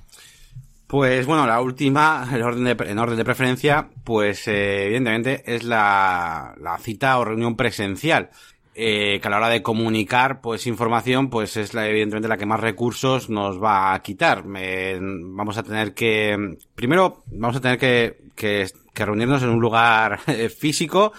Pues 0.91 1.25
bueno, 1.25 1.47
la 1.47 1.61
última, 1.61 2.27
en 2.33 2.41
orden 2.41 2.63
de, 2.65 2.77
en 2.89 2.99
orden 2.99 3.17
de 3.17 3.23
preferencia, 3.23 3.89
pues 4.03 4.45
eh, 4.49 4.87
evidentemente 4.87 5.41
es 5.45 5.63
la, 5.63 6.53
la, 6.59 6.77
cita 6.79 7.17
o 7.17 7.23
reunión 7.23 7.55
presencial. 7.55 8.29
Eh, 8.73 9.19
que 9.21 9.27
a 9.27 9.31
la 9.31 9.35
hora 9.35 9.49
de 9.49 9.61
comunicar 9.61 10.39
pues 10.39 10.65
información 10.65 11.29
pues 11.29 11.57
es 11.57 11.73
la, 11.73 11.89
evidentemente 11.89 12.29
la 12.29 12.37
que 12.37 12.45
más 12.45 12.61
recursos 12.61 13.29
nos 13.29 13.61
va 13.61 13.93
a 13.93 14.01
quitar 14.01 14.45
vamos 14.45 15.57
a 15.57 15.63
tener 15.63 15.93
que 15.93 16.57
primero 16.73 17.21
vamos 17.25 17.57
a 17.57 17.59
tener 17.59 17.77
que, 17.77 18.21
que, 18.33 18.69
que 18.93 19.05
reunirnos 19.05 19.43
en 19.43 19.49
un 19.49 19.59
lugar 19.59 20.19
físico 20.57 21.11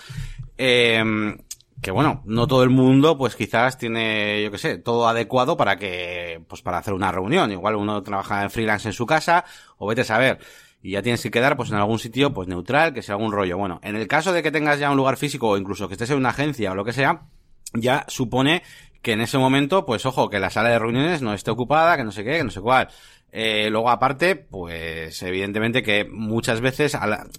eh, 0.57 1.05
que 1.83 1.91
bueno, 1.91 2.23
no 2.27 2.47
todo 2.47 2.63
el 2.63 2.71
mundo, 2.71 3.19
pues 3.19 3.35
quizás 3.35 3.77
tiene, 3.77 4.41
yo 4.41 4.53
qué 4.53 4.59
sé, 4.59 4.79
todo 4.79 5.09
adecuado 5.09 5.57
para 5.57 5.77
que, 5.77 6.41
pues 6.49 6.63
para 6.63 6.79
hacer 6.79 6.95
una 6.95 7.11
reunión. 7.11 7.51
Igual 7.51 7.75
uno 7.75 8.03
trabaja 8.05 8.45
en 8.45 8.51
freelance 8.51 8.89
en 8.89 8.93
su 8.93 9.05
casa, 9.05 9.45
o 9.79 9.89
vete 9.89 10.03
a 10.03 10.05
saber. 10.05 10.39
Y 10.81 10.93
ya 10.93 11.03
tienes 11.03 11.23
que 11.23 11.33
quedar, 11.33 11.57
pues 11.57 11.71
en 11.71 11.77
algún 11.77 11.99
sitio, 11.99 12.33
pues 12.33 12.47
neutral, 12.47 12.95
que 12.95 13.03
sea 13.03 13.17
algún 13.17 13.33
rollo. 13.33 13.59
Bueno, 13.59 13.81
en 13.83 13.97
el 13.97 14.07
caso 14.07 14.33
de 14.33 14.45
que 14.45 14.53
tengas 14.53 14.79
ya 14.79 14.93
un 14.93 14.97
lugar 14.97 15.17
físico, 15.17 15.49
o 15.49 15.57
incluso 15.57 15.89
que 15.89 15.95
estés 15.95 16.11
en 16.11 16.19
una 16.19 16.29
agencia 16.29 16.71
o 16.71 16.77
lo 16.77 16.85
que 16.85 16.93
sea, 16.93 17.23
ya 17.75 18.05
supone 18.09 18.63
que 19.03 19.13
en 19.13 19.21
ese 19.21 19.39
momento, 19.39 19.85
pues 19.85 20.07
ojo, 20.07 20.31
que 20.31 20.39
la 20.39 20.51
sala 20.51 20.71
de 20.71 20.79
reuniones 20.79 21.23
no 21.23 21.35
esté 21.35 21.51
ocupada, 21.51 21.97
que 21.97 22.05
no 22.05 22.13
sé 22.13 22.25
qué, 22.25 22.39
que 22.39 22.45
no 22.45 22.51
sé 22.51 22.61
cuál. 22.61 22.89
Eh, 23.35 23.71
luego 23.71 23.89
aparte, 23.89 24.37
pues 24.37 25.23
evidentemente 25.23 25.83
que 25.83 26.05
muchas 26.05 26.61
veces, 26.61 26.97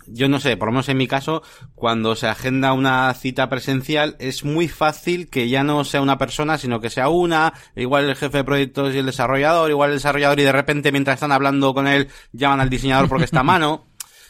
yo 0.07 0.27
no 0.27 0.39
sé, 0.39 0.57
por 0.57 0.67
lo 0.67 0.71
menos 0.71 0.89
en 0.89 0.97
mi 0.97 1.07
caso, 1.07 1.43
cuando 1.75 2.15
se 2.15 2.27
agenda 2.27 2.73
una 2.73 3.13
cita 3.13 3.47
presencial 3.47 4.15
es 4.17 4.43
muy 4.43 4.67
fácil 4.67 5.29
que 5.29 5.49
ya 5.49 5.63
no 5.63 5.83
sea 5.83 6.01
una 6.01 6.17
persona, 6.17 6.57
sino 6.57 6.79
que 6.79 6.89
sea 6.89 7.09
una, 7.09 7.53
igual 7.75 8.09
el 8.09 8.15
jefe 8.15 8.37
de 8.37 8.43
proyectos 8.43 8.95
y 8.95 8.97
el 8.97 9.05
desarrollador, 9.05 9.69
igual 9.69 9.91
el 9.91 9.97
desarrollador 9.97 10.39
y 10.39 10.43
de 10.43 10.51
repente 10.51 10.91
mientras 10.91 11.15
están 11.15 11.31
hablando 11.31 11.75
con 11.75 11.87
él 11.87 12.07
llaman 12.31 12.59
al 12.59 12.71
diseñador 12.71 13.07
porque 13.07 13.25
está 13.25 13.41
a 13.41 13.43
mano. 13.43 13.85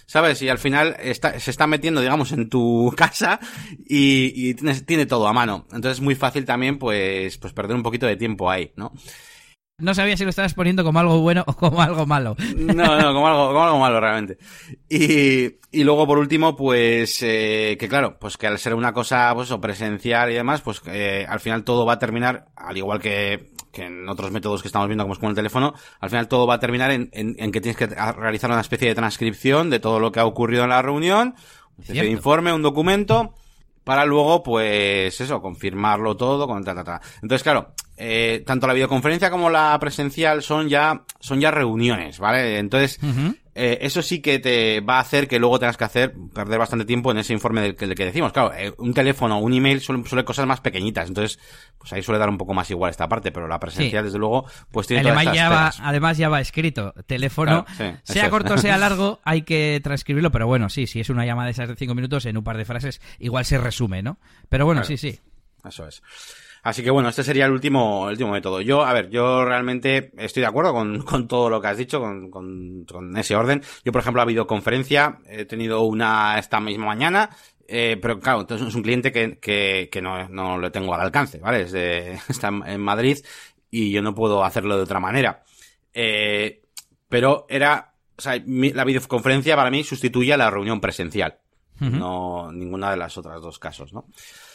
¿Sabes? 0.06 0.42
Y 0.42 0.50
al 0.50 0.58
final 0.58 0.96
está, 1.00 1.40
se 1.40 1.52
está 1.52 1.68
metiendo, 1.68 2.02
digamos, 2.02 2.32
en 2.32 2.50
tu 2.50 2.94
casa 2.98 3.40
y, 3.78 4.50
y 4.50 4.54
tiene 4.54 5.06
todo 5.06 5.28
a 5.28 5.34
mano. 5.34 5.66
Entonces 5.72 5.94
es 5.98 6.02
muy 6.02 6.16
fácil 6.16 6.46
también, 6.46 6.80
pues, 6.80 7.38
pues 7.38 7.54
perder 7.54 7.76
un 7.76 7.84
poquito 7.84 8.06
de 8.06 8.18
tiempo 8.18 8.50
ahí, 8.50 8.72
¿no? 8.76 8.94
No 9.80 9.96
sabía 9.96 10.16
si 10.16 10.24
lo 10.24 10.30
estabas 10.30 10.54
poniendo 10.54 10.84
como 10.84 11.00
algo 11.00 11.20
bueno 11.20 11.44
o 11.48 11.56
como 11.56 11.82
algo 11.82 12.06
malo. 12.06 12.36
No, 12.56 13.02
no, 13.02 13.14
como 13.14 13.28
algo, 13.28 13.48
como 13.48 13.64
algo 13.64 13.80
malo 13.80 14.00
realmente. 14.00 14.38
Y, 14.88 15.56
y 15.72 15.84
luego 15.84 16.06
por 16.06 16.20
último, 16.20 16.56
pues, 16.56 17.22
eh, 17.24 17.76
que 17.80 17.90
claro, 17.90 18.20
pues 18.20 18.38
que 18.38 18.46
al 18.46 18.60
ser 18.60 18.76
una 18.76 18.94
cosa, 18.94 19.34
pues, 19.34 19.50
o 19.50 19.60
presencial 19.60 20.32
y 20.32 20.36
demás, 20.36 20.62
pues, 20.62 20.82
eh, 20.86 21.26
al 21.28 21.40
final 21.40 21.64
todo 21.64 21.88
va 21.88 21.94
a 21.94 22.00
terminar, 22.00 22.46
al 22.56 22.78
igual 22.78 23.00
que, 23.02 23.53
que 23.74 23.86
en 23.86 24.08
otros 24.08 24.32
métodos 24.32 24.62
que 24.62 24.68
estamos 24.70 24.88
viendo, 24.88 25.04
como 25.04 25.14
es 25.14 25.20
con 25.20 25.30
el 25.30 25.36
teléfono, 25.36 25.74
al 26.00 26.10
final 26.10 26.28
todo 26.28 26.48
va 26.48 26.54
a 26.56 26.60
terminar 26.60 26.92
en, 26.92 27.10
en, 27.12 27.36
en 27.40 27.52
que 27.52 27.60
tienes 27.60 27.76
que 27.76 27.88
realizar 27.88 28.50
una 28.50 28.62
especie 28.62 28.88
de 28.88 28.96
transcripción 28.96 29.70
de 29.70 29.80
todo 29.80 30.00
lo 30.00 30.12
que 30.12 30.20
ha 30.20 30.26
ocurrido 30.26 30.64
en 30.64 30.70
la 30.70 30.82
reunión, 30.82 31.36
de 31.78 32.06
informe, 32.06 32.54
un 32.54 32.62
documento, 32.62 33.34
para 33.84 34.06
luego, 34.06 34.44
pues, 34.44 35.20
eso, 35.20 35.42
confirmarlo 35.42 36.16
todo, 36.16 36.48
con 36.48 36.64
ta, 36.64 36.76
ta, 36.76 36.84
ta. 36.84 37.02
Entonces, 37.16 37.44
claro, 37.44 37.74
eh, 37.96 38.44
tanto 38.46 38.68
la 38.68 38.74
videoconferencia 38.74 39.30
como 39.30 39.50
la 39.50 39.78
presencial 39.80 40.42
son 40.42 40.68
ya, 40.70 41.04
son 41.20 41.40
ya 41.40 41.52
reuniones, 41.52 42.20
¿vale? 42.20 42.58
Entonces, 42.58 43.00
eh, 43.56 43.78
eso 43.82 44.02
sí 44.02 44.20
que 44.20 44.40
te 44.40 44.82
va 44.82 44.98
a 44.98 45.02
hacer 45.02 45.28
que 45.28 45.38
luego 45.38 45.60
tengas 45.60 45.78
que 45.78 45.84
hacer, 45.84 46.16
perder 46.34 46.58
bastante 46.58 46.86
tiempo 46.86 47.12
en 47.12 47.20
ese 47.20 47.34
informe 47.34 47.62
del 47.62 47.76
que, 47.76 47.94
que 47.94 48.06
decimos. 48.06 48.34
Claro, 48.34 48.52
eh, 48.56 48.74
un 48.80 48.96
teléfono, 48.96 49.38
un 49.38 49.54
email 49.54 49.80
son, 49.80 50.06
suele 50.08 50.26
cosas 50.26 50.48
más 50.48 50.60
pequeñitas, 50.60 51.08
entonces, 51.08 51.38
pues 51.78 51.94
ahí 51.94 52.02
suele 52.02 52.18
dar 52.18 52.30
un 52.30 52.40
poco 52.40 52.56
más 52.56 52.72
igual 52.72 52.90
esta 52.90 53.08
parte, 53.08 53.32
pero 53.32 53.48
la 53.48 53.60
presencial, 53.60 54.06
desde 54.06 54.18
luego, 54.18 54.48
pues 54.72 54.88
tiene 54.88 55.02
además 55.02 55.26
todas 55.26 55.36
ya 55.36 55.50
va, 55.50 55.72
Además 55.84 56.18
ya 56.18 56.30
va 56.30 56.42
escrito, 56.42 56.96
teléfono, 57.06 57.66
sea 58.04 58.30
corto 58.32 58.56
o 58.56 58.58
sea 58.58 58.78
largo, 58.80 59.20
hay 59.24 59.44
que 59.44 59.80
transcribirlo, 59.84 60.32
pero 60.32 60.48
bueno, 60.48 60.70
sí, 60.70 60.88
si 60.88 61.00
es 61.00 61.10
una 61.10 61.26
llamada 61.26 61.46
de 61.46 61.52
esas 61.52 61.70
de 61.70 61.76
cinco 61.76 61.94
minutos, 61.94 62.26
en 62.26 62.38
un 62.38 62.44
par 62.44 62.58
de 62.58 62.66
frases, 62.66 63.02
igual 63.20 63.46
se 63.46 63.60
resume, 63.60 64.02
¿no? 64.02 64.18
Pero 64.50 64.66
bueno, 64.66 64.84
sí, 64.84 64.98
sí. 64.98 65.20
Eso 65.64 65.88
es. 65.88 66.02
Así 66.64 66.82
que 66.82 66.92
bueno, 66.92 67.10
este 67.10 67.24
sería 67.24 67.46
el 67.46 67.52
último, 67.52 68.06
el 68.08 68.14
último 68.14 68.32
método. 68.32 68.62
Yo, 68.62 68.86
a 68.86 68.94
ver, 68.94 69.10
yo 69.10 69.44
realmente 69.44 70.12
estoy 70.18 70.42
de 70.42 70.48
acuerdo 70.48 70.74
con, 70.74 71.02
con 71.04 71.28
todo 71.28 71.50
lo 71.50 71.62
que 71.62 71.68
has 71.68 71.78
dicho, 71.78 72.00
con, 72.00 72.32
con, 72.32 72.86
con, 72.86 73.18
ese 73.18 73.36
orden. 73.36 73.62
Yo, 73.84 73.92
por 73.92 74.02
ejemplo, 74.02 74.22
la 74.22 74.26
videoconferencia 74.26 75.20
he 75.28 75.44
tenido 75.46 75.82
una 75.82 76.40
esta 76.40 76.62
misma 76.62 76.86
mañana, 76.86 77.30
eh, 77.68 77.98
pero 78.02 78.18
claro, 78.20 78.42
entonces 78.42 78.68
es 78.68 78.76
un 78.76 78.82
cliente 78.82 79.12
que, 79.12 79.38
que, 79.40 79.90
que 79.92 80.02
no, 80.02 80.30
no 80.30 80.58
lo 80.58 80.72
tengo 80.72 80.94
al 80.96 81.02
alcance, 81.02 81.38
¿vale? 81.40 81.64
Es 81.64 81.74
de, 81.74 82.14
está 82.30 82.48
en 82.48 82.82
Madrid 82.82 83.18
y 83.70 83.92
yo 83.92 84.02
no 84.02 84.16
puedo 84.16 84.46
hacerlo 84.46 84.78
de 84.78 84.84
otra 84.84 85.02
manera. 85.02 85.44
Eh, 85.94 86.62
pero 87.10 87.46
era, 87.50 87.94
o 88.18 88.22
sea, 88.22 88.42
la 88.46 88.86
videoconferencia 88.86 89.58
para 89.58 89.70
mí 89.70 89.84
sustituye 89.84 90.34
a 90.34 90.38
la 90.38 90.50
reunión 90.50 90.80
presencial. 90.80 91.40
No, 91.92 92.52
ninguna 92.52 92.92
de 92.92 92.98
las 92.98 93.18
otras 93.18 93.42
dos 93.42 93.60
casos, 93.60 93.94
¿no? 93.94 94.06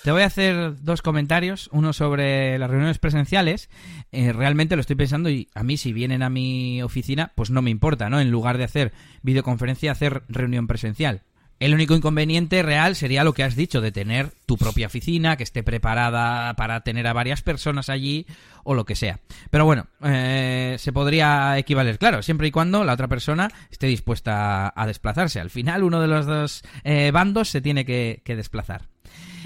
Te 0.05 0.13
voy 0.13 0.23
a 0.23 0.27
hacer 0.27 0.83
dos 0.83 1.03
comentarios, 1.03 1.69
uno 1.73 1.93
sobre 1.93 2.59
las 2.59 2.71
reuniones 2.71 2.99
presenciales. 2.99 3.69
Eh, 4.13 4.33
realmente 4.33 4.77
lo 4.77 4.81
estoy 4.81 4.97
pensando 4.97 5.29
y 5.31 5.49
a 5.55 5.63
mí 5.63 5.77
si 5.77 5.93
vienen 5.93 6.23
a 6.23 6.31
mi 6.31 6.83
oficina, 6.83 7.33
pues 7.35 7.51
no 7.51 7.63
me 7.63 7.71
importa, 7.71 8.09
¿no? 8.09 8.21
En 8.21 8.31
lugar 8.31 8.59
de 8.59 8.65
hacer 8.65 8.93
videoconferencia, 9.23 9.93
hacer 9.93 10.23
reunión 10.29 10.67
presencial. 10.67 11.23
El 11.61 11.75
único 11.75 11.97
inconveniente 11.97 12.63
real 12.63 12.95
sería 12.95 13.25
lo 13.25 13.33
que 13.33 13.43
has 13.43 13.57
dicho, 13.57 13.81
de 13.81 13.91
tener 13.91 14.31
tu 14.47 14.57
propia 14.57 14.87
oficina, 14.87 15.37
que 15.37 15.43
esté 15.43 15.63
preparada 15.63 16.55
para 16.55 16.83
tener 16.83 17.07
a 17.09 17.13
varias 17.13 17.43
personas 17.43 17.89
allí 17.89 18.27
o 18.63 18.75
lo 18.75 18.85
que 18.85 18.95
sea. 18.95 19.19
Pero 19.51 19.65
bueno, 19.65 19.87
eh, 20.05 20.77
se 20.79 20.93
podría 20.93 21.59
equivaler, 21.59 21.99
claro, 21.99 22.23
siempre 22.23 22.47
y 22.47 22.53
cuando 22.53 22.85
la 22.85 22.93
otra 22.93 23.09
persona 23.09 23.51
esté 23.71 23.89
dispuesta 23.89 24.73
a, 24.75 24.87
desplazarse. 24.87 25.41
Al 25.41 25.51
final, 25.51 25.83
uno 25.83 26.01
de 26.01 26.07
los 26.07 26.27
dos 26.27 26.63
eh, 26.85 27.11
bandos 27.13 27.49
se 27.49 27.61
tiene 27.61 27.85
que 27.85 28.23
desplazar. 28.25 28.83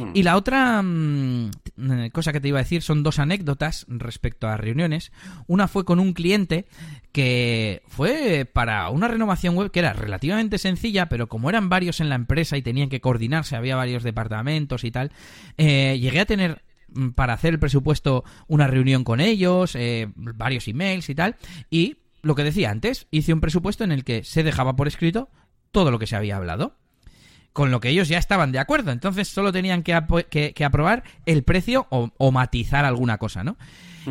Hmm. 0.07 0.11
Y 0.15 0.23
la 0.23 0.37
otra 0.37 0.83
mm, 0.83 1.51
eh, 1.91 2.11
cosa 2.13 2.33
que 2.33 2.41
te 2.41 2.49
iba 2.49 2.59
a 2.59 2.63
decir 2.63 2.83
son 2.83 3.03
dos 3.03 3.19
anécdotas 3.19 3.87
respecto 3.89 4.49
a 4.49 4.57
reuniones. 4.57 5.13
Una 5.47 5.69
fue 5.69 5.85
con 5.85 6.01
un 6.01 6.13
cliente 6.13 6.67
que 7.13 7.83
fue 7.89 8.49
para 8.51 8.89
una 8.91 9.09
renovación 9.09 9.57
web 9.57 9.71
que 9.71 9.81
era 9.81 9.93
relativamente 9.93 10.59
sencilla, 10.59 11.09
pero 11.09 11.29
como 11.29 11.49
eran 11.51 11.69
varios 11.69 12.01
en 12.01 12.09
la 12.09 12.15
empresa 12.15 12.57
y 12.57 12.63
tenían 12.63 12.89
que 12.89 13.01
coordinarse, 13.01 13.57
había 13.57 13.77
varios 13.77 14.03
departamentos 14.03 14.85
y 14.85 14.91
tal, 14.91 15.13
eh, 15.59 15.99
llegué 16.01 16.21
a 16.21 16.27
tener 16.27 16.63
mm, 16.89 17.11
para 17.11 17.35
hacer 17.35 17.55
el 17.55 17.61
presupuesto 17.61 18.25
una 18.49 18.67
reunión 18.67 19.05
con 19.05 19.21
ellos, 19.21 19.75
eh, 19.77 20.09
varios 20.17 20.69
emails 20.69 21.09
y 21.11 21.15
tal, 21.15 21.37
y 21.71 21.97
lo 22.23 22.35
que 22.35 22.45
decía 22.45 22.71
antes, 22.71 23.07
hice 23.11 23.33
un 23.33 23.41
presupuesto 23.41 23.85
en 23.85 23.93
el 23.93 24.05
que 24.05 24.25
se 24.25 24.43
dejaba 24.43 24.77
por 24.77 24.89
escrito 24.89 25.29
todo 25.71 25.91
lo 25.91 25.99
que 25.99 26.07
se 26.07 26.17
había 26.17 26.37
hablado 26.37 26.77
con 27.53 27.71
lo 27.71 27.81
que 27.81 27.91
ellos 27.91 28.09
ya 28.09 28.19
estaban 28.19 28.53
de 28.53 28.59
acuerdo. 28.59 28.93
Entonces 28.93 29.29
solo 29.29 29.53
tenían 29.53 29.83
que, 29.83 30.53
que, 30.55 30.65
aprobar 30.65 31.05
el 31.27 31.43
precio 31.43 31.87
o, 31.91 32.33
matizar 32.33 32.85
alguna 32.85 33.19
cosa, 33.19 33.45
¿no? 33.45 33.57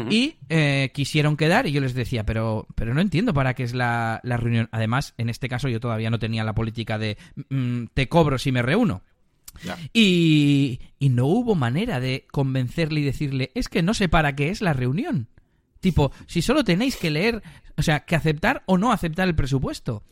Y 0.10 0.36
eh, 0.48 0.90
quisieron 0.94 1.36
quedar 1.36 1.68
y 1.68 1.74
yo 1.74 1.82
les 1.82 1.94
decía, 1.94 2.26
pero, 2.26 2.66
pero 2.76 2.94
no 2.94 3.02
entiendo 3.02 3.34
para 3.34 3.54
qué 3.56 3.64
es 3.64 3.74
la, 3.74 4.22
reunión. 4.24 4.70
Además, 4.72 5.14
en 5.18 5.30
este 5.30 5.50
caso 5.50 5.68
yo 5.68 5.82
todavía 5.82 6.10
no 6.10 6.18
tenía 6.18 6.46
la 6.46 6.54
política 6.54 6.98
de 6.98 7.18
mm, 7.50 7.86
te 7.94 8.08
cobro 8.08 8.38
si 8.38 8.52
me 8.52 8.62
reúno. 8.62 9.02
Y, 9.92 10.80
y 10.98 11.10
no 11.10 11.26
hubo 11.26 11.56
manera 11.56 12.00
de 12.00 12.26
convencerle 12.32 13.02
y 13.02 13.04
decirle, 13.04 13.52
es 13.54 13.68
que 13.68 13.84
no 13.84 13.94
sé 13.94 14.08
para 14.08 14.34
qué 14.34 14.50
es 14.50 14.62
la 14.62 14.72
reunión. 14.72 15.28
Tipo, 15.82 16.14
si 16.26 16.42
solo 16.42 16.64
tenéis 16.64 16.96
que 16.96 17.10
leer, 17.10 17.44
o 17.76 17.82
sea, 17.82 18.02
que 18.02 18.16
aceptar 18.16 18.64
o 18.66 18.78
no 18.78 18.94
aceptar 18.94 19.28
el 19.28 19.36
presupuesto. 19.36 20.04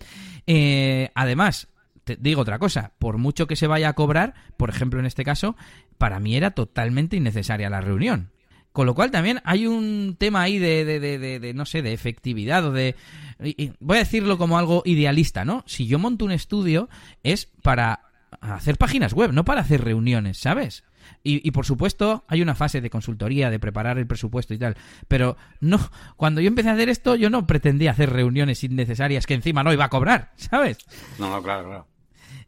Eh, 0.46 1.10
además, 1.16 1.70
digo 2.16 2.42
otra 2.42 2.60
cosa, 2.60 2.94
por 3.00 3.18
mucho 3.18 3.48
que 3.48 3.56
se 3.56 3.68
vaya 3.68 3.90
a 3.90 3.94
cobrar, 3.94 4.34
por 4.58 4.70
ejemplo 4.70 5.00
en 5.00 5.06
este 5.06 5.24
caso, 5.24 5.56
para 5.98 6.20
mí 6.20 6.36
era 6.36 6.52
totalmente 6.52 7.18
innecesaria 7.18 7.70
la 7.70 7.82
reunión. 7.82 8.32
Con 8.72 8.86
lo 8.86 8.94
cual 8.94 9.10
también 9.10 9.42
hay 9.46 9.66
un 9.66 10.16
tema 10.18 10.44
ahí 10.44 10.60
de, 10.60 10.86
de, 10.86 11.00
de, 11.00 11.40
de 11.40 11.54
no 11.54 11.66
sé, 11.66 11.82
de 11.82 11.92
efectividad 11.92 12.66
o 12.66 12.72
de... 12.72 12.96
voy 13.80 13.98
a 13.98 14.00
decirlo 14.00 14.38
como 14.38 14.60
algo 14.60 14.84
idealista, 14.86 15.44
¿no? 15.44 15.64
Si 15.66 15.88
yo 15.88 15.98
monto 15.98 16.24
un 16.24 16.32
estudio 16.32 16.88
es 17.24 17.48
para 17.64 18.02
hacer 18.42 18.78
páginas 18.78 19.14
web, 19.14 19.34
no 19.34 19.44
para 19.44 19.62
hacer 19.62 19.84
reuniones, 19.84 20.38
¿sabes? 20.38 20.84
Y, 21.24 21.46
y, 21.46 21.52
por 21.52 21.66
supuesto, 21.66 22.24
hay 22.28 22.42
una 22.42 22.56
fase 22.56 22.82
de 22.82 22.90
consultoría, 22.90 23.50
de 23.50 23.60
preparar 23.60 23.98
el 23.98 24.08
presupuesto 24.08 24.54
y 24.54 24.58
tal. 24.58 24.76
Pero 25.08 25.38
no, 25.60 25.80
cuando 26.16 26.40
yo 26.40 26.48
empecé 26.48 26.70
a 26.70 26.74
hacer 26.74 26.90
esto, 26.90 27.16
yo 27.16 27.30
no 27.30 27.48
pretendía 27.48 27.92
hacer 27.92 28.12
reuniones 28.12 28.64
innecesarias 28.64 29.26
que 29.26 29.34
encima 29.34 29.64
no 29.64 29.74
iba 29.74 29.86
a 29.86 29.90
cobrar, 29.90 30.32
¿sabes? 30.36 30.78
No, 31.18 31.30
no, 31.30 31.42
claro, 31.42 31.68
claro. 31.68 31.88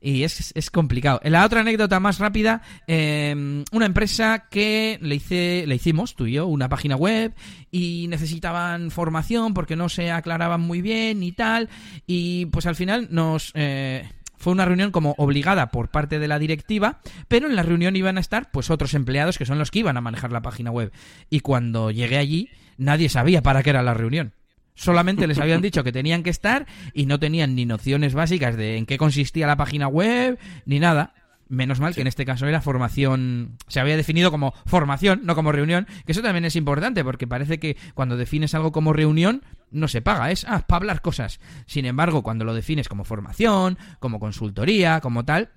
Y 0.02 0.24
es, 0.24 0.52
es 0.56 0.72
complicado. 0.72 1.20
La 1.24 1.46
otra 1.46 1.62
anécdota 1.62 2.00
más 2.00 2.20
rápida, 2.20 2.62
eh, 2.88 3.64
una 3.72 3.86
empresa 3.86 4.48
que 4.50 4.98
le, 5.02 5.16
hice, 5.16 5.66
le 5.68 5.76
hicimos, 5.76 6.16
tú 6.16 6.26
y 6.26 6.34
yo, 6.34 6.48
una 6.48 6.70
página 6.70 6.96
web 6.96 7.34
y 7.72 8.08
necesitaban 8.10 8.92
formación 8.92 9.54
porque 9.54 9.76
no 9.76 9.90
se 9.90 10.12
aclaraban 10.12 10.62
muy 10.62 10.82
bien 10.82 11.24
y 11.24 11.32
tal. 11.32 11.70
Y 12.08 12.48
pues 12.48 12.66
al 12.66 12.76
final 12.76 13.08
nos... 13.12 13.52
Eh, 13.54 14.10
fue 14.42 14.54
una 14.54 14.66
reunión 14.66 14.90
como 14.90 15.14
obligada 15.20 15.70
por 15.70 15.90
parte 15.90 16.18
de 16.18 16.28
la 16.28 16.40
directiva, 16.40 17.00
pero 17.28 17.48
en 17.48 17.56
la 17.56 17.62
reunión 17.62 17.96
iban 17.96 18.18
a 18.18 18.22
estar 18.22 18.50
pues 18.50 18.72
otros 18.72 18.96
empleados 18.96 19.38
que 19.38 19.46
son 19.46 19.60
los 19.60 19.70
que 19.70 19.80
iban 19.80 19.98
a 19.98 20.02
manejar 20.02 20.32
la 20.32 20.42
página 20.42 20.72
web. 20.72 20.92
Y 21.30 21.42
cuando 21.42 21.92
llegué 21.92 22.18
allí, 22.18 22.50
nadie 22.78 23.08
sabía 23.08 23.44
para 23.44 23.62
qué 23.62 23.70
era 23.70 23.84
la 23.84 23.94
reunión. 23.94 24.34
Solamente 24.76 25.28
les 25.28 25.40
habían 25.40 25.62
dicho 25.62 25.84
que 25.84 25.92
tenían 25.92 26.24
que 26.24 26.30
estar 26.30 26.66
y 26.94 27.06
no 27.06 27.20
tenían 27.20 27.56
ni 27.56 27.66
nociones 27.66 28.14
básicas 28.14 28.56
de 28.58 28.78
en 28.78 28.86
qué 28.86 28.98
consistía 28.98 29.48
la 29.48 29.58
página 29.58 29.88
web 29.88 30.40
ni 30.66 30.80
nada. 30.80 31.14
Menos 31.48 31.82
mal 31.82 31.94
que 31.94 32.00
en 32.00 32.08
este 32.08 32.26
caso 32.26 32.48
era 32.48 32.62
formación, 32.62 33.58
se 33.68 33.82
había 33.82 33.98
definido 33.98 34.32
como 34.32 34.54
formación, 34.66 35.20
no 35.26 35.36
como 35.36 35.52
reunión, 35.52 35.86
que 36.06 36.14
eso 36.14 36.22
también 36.22 36.46
es 36.46 36.56
importante 36.56 37.04
porque 37.04 37.28
parece 37.28 37.60
que 37.60 37.76
cuando 37.94 38.16
defines 38.16 38.56
algo 38.56 38.72
como 38.72 38.94
reunión 38.94 39.44
no 39.70 39.90
se 39.90 40.02
paga, 40.02 40.32
es 40.32 40.46
ah, 40.48 40.66
para 40.66 40.78
hablar 40.78 41.02
cosas. 41.02 41.42
Sin 41.66 41.86
embargo, 41.86 42.24
cuando 42.24 42.46
lo 42.46 42.54
defines 42.54 42.88
como 42.88 43.04
formación, 43.04 43.78
como 44.00 44.18
consultoría, 44.18 45.02
como 45.02 45.26
tal, 45.26 45.50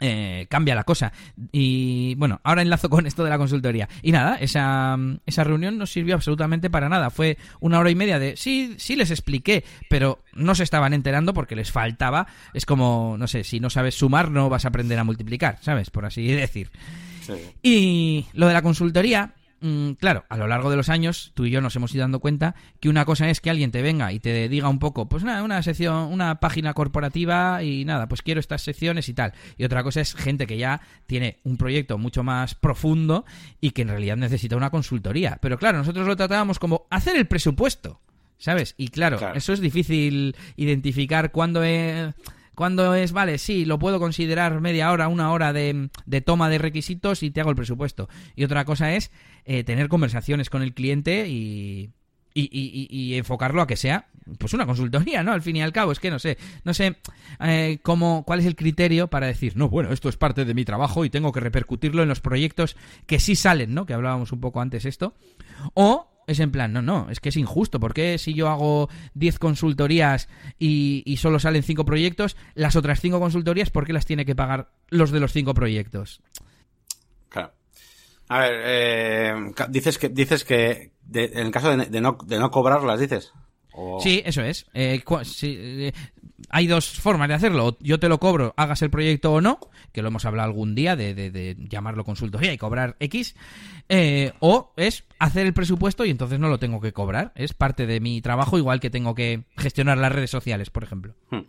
eh, 0.00 0.46
cambia 0.48 0.74
la 0.74 0.84
cosa. 0.84 1.12
Y 1.52 2.14
bueno, 2.16 2.40
ahora 2.44 2.62
enlazo 2.62 2.90
con 2.90 3.06
esto 3.06 3.24
de 3.24 3.30
la 3.30 3.38
consultoría. 3.38 3.88
Y 4.02 4.12
nada, 4.12 4.36
esa, 4.36 4.96
esa 5.26 5.44
reunión 5.44 5.78
no 5.78 5.86
sirvió 5.86 6.14
absolutamente 6.14 6.70
para 6.70 6.88
nada. 6.88 7.10
Fue 7.10 7.38
una 7.60 7.78
hora 7.78 7.90
y 7.90 7.94
media 7.94 8.18
de 8.18 8.36
sí, 8.36 8.74
sí 8.78 8.96
les 8.96 9.10
expliqué, 9.10 9.64
pero 9.88 10.22
no 10.34 10.54
se 10.54 10.64
estaban 10.64 10.92
enterando 10.92 11.34
porque 11.34 11.56
les 11.56 11.72
faltaba. 11.72 12.26
Es 12.54 12.66
como, 12.66 13.16
no 13.18 13.26
sé, 13.26 13.44
si 13.44 13.60
no 13.60 13.70
sabes 13.70 13.94
sumar, 13.94 14.30
no 14.30 14.48
vas 14.48 14.64
a 14.64 14.68
aprender 14.68 14.98
a 14.98 15.04
multiplicar, 15.04 15.58
¿sabes? 15.62 15.90
Por 15.90 16.04
así 16.04 16.26
decir. 16.26 16.70
Y 17.62 18.26
lo 18.34 18.46
de 18.46 18.52
la 18.52 18.62
consultoría, 18.62 19.34
claro, 19.98 20.24
a 20.28 20.36
lo 20.36 20.46
largo 20.46 20.70
de 20.70 20.76
los 20.76 20.88
años, 20.88 21.32
tú 21.34 21.44
y 21.44 21.50
yo 21.50 21.60
nos 21.60 21.74
hemos 21.76 21.94
ido 21.94 22.02
dando 22.02 22.20
cuenta 22.20 22.54
que 22.80 22.88
una 22.88 23.04
cosa 23.04 23.28
es 23.30 23.40
que 23.40 23.50
alguien 23.50 23.70
te 23.70 23.82
venga 23.82 24.12
y 24.12 24.20
te 24.20 24.48
diga 24.48 24.68
un 24.68 24.78
poco, 24.78 25.08
pues 25.08 25.24
nada, 25.24 25.42
una 25.42 25.62
sección, 25.62 26.12
una 26.12 26.40
página 26.40 26.74
corporativa 26.74 27.62
y 27.62 27.84
nada, 27.84 28.08
pues 28.08 28.22
quiero 28.22 28.40
estas 28.40 28.62
secciones 28.62 29.08
y 29.08 29.14
tal. 29.14 29.32
Y 29.56 29.64
otra 29.64 29.82
cosa 29.82 30.00
es 30.00 30.14
gente 30.14 30.46
que 30.46 30.58
ya 30.58 30.80
tiene 31.06 31.38
un 31.44 31.56
proyecto 31.56 31.98
mucho 31.98 32.22
más 32.22 32.54
profundo 32.54 33.24
y 33.60 33.70
que 33.70 33.82
en 33.82 33.88
realidad 33.88 34.16
necesita 34.16 34.56
una 34.56 34.70
consultoría. 34.70 35.38
Pero 35.40 35.58
claro, 35.58 35.78
nosotros 35.78 36.06
lo 36.06 36.16
tratábamos 36.16 36.58
como 36.58 36.86
hacer 36.90 37.16
el 37.16 37.26
presupuesto, 37.26 38.00
¿sabes? 38.38 38.74
Y 38.76 38.88
claro, 38.88 39.18
eso 39.34 39.52
es 39.52 39.60
difícil 39.60 40.36
identificar 40.56 41.32
cuándo 41.32 41.62
es... 41.62 42.14
Cuando 42.56 42.94
es, 42.94 43.12
vale, 43.12 43.36
sí, 43.36 43.66
lo 43.66 43.78
puedo 43.78 44.00
considerar 44.00 44.62
media 44.62 44.90
hora, 44.90 45.08
una 45.08 45.30
hora 45.30 45.52
de, 45.52 45.90
de, 46.06 46.20
toma 46.22 46.48
de 46.48 46.56
requisitos 46.56 47.22
y 47.22 47.30
te 47.30 47.42
hago 47.42 47.50
el 47.50 47.56
presupuesto. 47.56 48.08
Y 48.34 48.44
otra 48.44 48.64
cosa 48.64 48.94
es 48.94 49.10
eh, 49.44 49.62
tener 49.62 49.88
conversaciones 49.88 50.48
con 50.48 50.62
el 50.62 50.72
cliente 50.72 51.28
y, 51.28 51.90
y, 52.32 52.88
y, 52.90 53.14
enfocarlo 53.14 53.60
a 53.60 53.66
que 53.66 53.76
sea 53.76 54.08
pues 54.38 54.54
una 54.54 54.64
consultoría, 54.64 55.22
¿no? 55.22 55.32
Al 55.32 55.42
fin 55.42 55.56
y 55.56 55.62
al 55.62 55.72
cabo, 55.72 55.92
es 55.92 56.00
que 56.00 56.10
no 56.10 56.18
sé, 56.18 56.38
no 56.64 56.72
sé 56.72 56.96
eh, 57.40 57.78
cómo, 57.82 58.24
cuál 58.24 58.40
es 58.40 58.46
el 58.46 58.56
criterio 58.56 59.08
para 59.08 59.26
decir, 59.26 59.54
no, 59.54 59.68
bueno, 59.68 59.92
esto 59.92 60.08
es 60.08 60.16
parte 60.16 60.46
de 60.46 60.54
mi 60.54 60.64
trabajo 60.64 61.04
y 61.04 61.10
tengo 61.10 61.32
que 61.32 61.40
repercutirlo 61.40 62.02
en 62.02 62.08
los 62.08 62.20
proyectos 62.20 62.74
que 63.06 63.20
sí 63.20 63.36
salen, 63.36 63.74
¿no? 63.74 63.84
Que 63.84 63.92
hablábamos 63.92 64.32
un 64.32 64.40
poco 64.40 64.62
antes 64.62 64.86
esto. 64.86 65.14
O 65.74 66.15
es 66.26 66.40
en 66.40 66.50
plan, 66.50 66.72
no, 66.72 66.82
no, 66.82 67.08
es 67.10 67.20
que 67.20 67.28
es 67.28 67.36
injusto. 67.36 67.80
porque 67.80 68.18
si 68.18 68.34
yo 68.34 68.48
hago 68.48 68.88
10 69.14 69.38
consultorías 69.38 70.28
y, 70.58 71.02
y, 71.06 71.18
solo 71.18 71.38
salen 71.38 71.62
5 71.62 71.84
proyectos, 71.84 72.36
las 72.54 72.76
otras 72.76 73.00
5 73.00 73.20
consultorías, 73.20 73.70
¿por 73.70 73.86
qué 73.86 73.92
las 73.92 74.06
tiene 74.06 74.24
que 74.24 74.34
pagar 74.34 74.70
los 74.88 75.10
de 75.10 75.20
los 75.20 75.32
5 75.32 75.54
proyectos? 75.54 76.20
Claro. 77.28 77.52
A 78.28 78.40
ver, 78.40 78.62
eh, 78.64 79.34
dices 79.68 79.98
que, 79.98 80.08
dices 80.08 80.44
que 80.44 80.92
de, 81.02 81.26
en 81.26 81.46
el 81.46 81.50
caso 81.52 81.76
de, 81.76 81.86
de, 81.86 82.00
no, 82.00 82.18
de 82.24 82.38
no 82.38 82.50
cobrarlas, 82.50 82.98
dices. 82.98 83.32
O... 83.76 84.00
Sí, 84.00 84.22
eso 84.24 84.42
es. 84.42 84.66
Eh, 84.74 85.02
si, 85.24 85.56
eh, 85.58 85.92
hay 86.50 86.66
dos 86.66 86.88
formas 86.88 87.28
de 87.28 87.34
hacerlo. 87.34 87.76
Yo 87.80 88.00
te 88.00 88.08
lo 88.08 88.18
cobro, 88.18 88.54
hagas 88.56 88.82
el 88.82 88.90
proyecto 88.90 89.32
o 89.32 89.40
no, 89.40 89.60
que 89.92 90.02
lo 90.02 90.08
hemos 90.08 90.24
hablado 90.24 90.48
algún 90.48 90.74
día 90.74 90.96
de, 90.96 91.14
de, 91.14 91.30
de 91.30 91.56
llamarlo 91.68 92.04
consultoría 92.04 92.52
y 92.52 92.58
cobrar 92.58 92.96
X. 93.00 93.36
Eh, 93.88 94.32
o 94.40 94.72
es 94.76 95.04
hacer 95.18 95.46
el 95.46 95.54
presupuesto 95.54 96.04
y 96.04 96.10
entonces 96.10 96.38
no 96.38 96.48
lo 96.48 96.58
tengo 96.58 96.80
que 96.80 96.92
cobrar. 96.92 97.32
Es 97.36 97.54
parte 97.54 97.86
de 97.86 98.00
mi 98.00 98.20
trabajo, 98.20 98.58
igual 98.58 98.80
que 98.80 98.90
tengo 98.90 99.14
que 99.14 99.44
gestionar 99.56 99.98
las 99.98 100.12
redes 100.12 100.30
sociales, 100.30 100.70
por 100.70 100.82
ejemplo. 100.82 101.14
Hmm. 101.30 101.42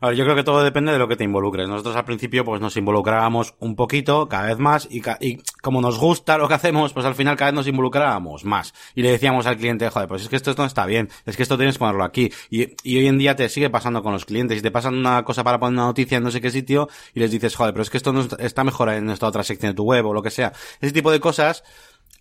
A 0.00 0.08
ver, 0.08 0.16
yo 0.16 0.24
creo 0.24 0.36
que 0.36 0.44
todo 0.44 0.62
depende 0.62 0.92
de 0.92 0.98
lo 0.98 1.08
que 1.08 1.16
te 1.16 1.24
involucres. 1.24 1.68
Nosotros 1.68 1.96
al 1.96 2.04
principio 2.04 2.44
pues 2.44 2.60
nos 2.60 2.76
involucrábamos 2.76 3.54
un 3.58 3.76
poquito, 3.76 4.28
cada 4.28 4.46
vez 4.46 4.58
más, 4.58 4.88
y, 4.90 5.02
y, 5.20 5.38
como 5.62 5.80
nos 5.80 5.98
gusta 5.98 6.38
lo 6.38 6.48
que 6.48 6.54
hacemos, 6.54 6.92
pues 6.92 7.06
al 7.06 7.14
final 7.14 7.36
cada 7.36 7.50
vez 7.50 7.56
nos 7.56 7.66
involucrábamos 7.66 8.44
más. 8.44 8.74
Y 8.94 9.02
le 9.02 9.10
decíamos 9.10 9.46
al 9.46 9.56
cliente, 9.56 9.88
joder, 9.90 10.08
pues 10.08 10.22
es 10.22 10.28
que 10.28 10.36
esto 10.36 10.54
no 10.56 10.64
está 10.64 10.86
bien, 10.86 11.08
es 11.26 11.36
que 11.36 11.42
esto 11.42 11.56
tienes 11.56 11.76
que 11.76 11.80
ponerlo 11.80 12.04
aquí. 12.04 12.32
Y, 12.50 12.74
y 12.82 12.98
hoy 12.98 13.06
en 13.06 13.18
día 13.18 13.36
te 13.36 13.48
sigue 13.48 13.70
pasando 13.70 14.02
con 14.02 14.12
los 14.12 14.24
clientes. 14.24 14.58
Y 14.58 14.62
te 14.62 14.70
pasan 14.70 14.94
una 14.94 15.24
cosa 15.24 15.44
para 15.44 15.58
poner 15.58 15.74
una 15.74 15.86
noticia 15.86 16.18
en 16.18 16.24
no 16.24 16.30
sé 16.30 16.40
qué 16.40 16.50
sitio 16.50 16.88
y 17.14 17.20
les 17.20 17.30
dices, 17.30 17.54
joder, 17.54 17.72
pero 17.74 17.82
es 17.82 17.90
que 17.90 17.96
esto 17.96 18.12
no 18.12 18.26
está 18.38 18.64
mejor 18.64 18.90
en 18.90 19.10
esta 19.10 19.26
otra 19.26 19.42
sección 19.42 19.72
de 19.72 19.76
tu 19.76 19.84
web 19.84 20.06
o 20.06 20.12
lo 20.12 20.22
que 20.22 20.30
sea. 20.30 20.52
Ese 20.80 20.92
tipo 20.92 21.10
de 21.10 21.20
cosas 21.20 21.64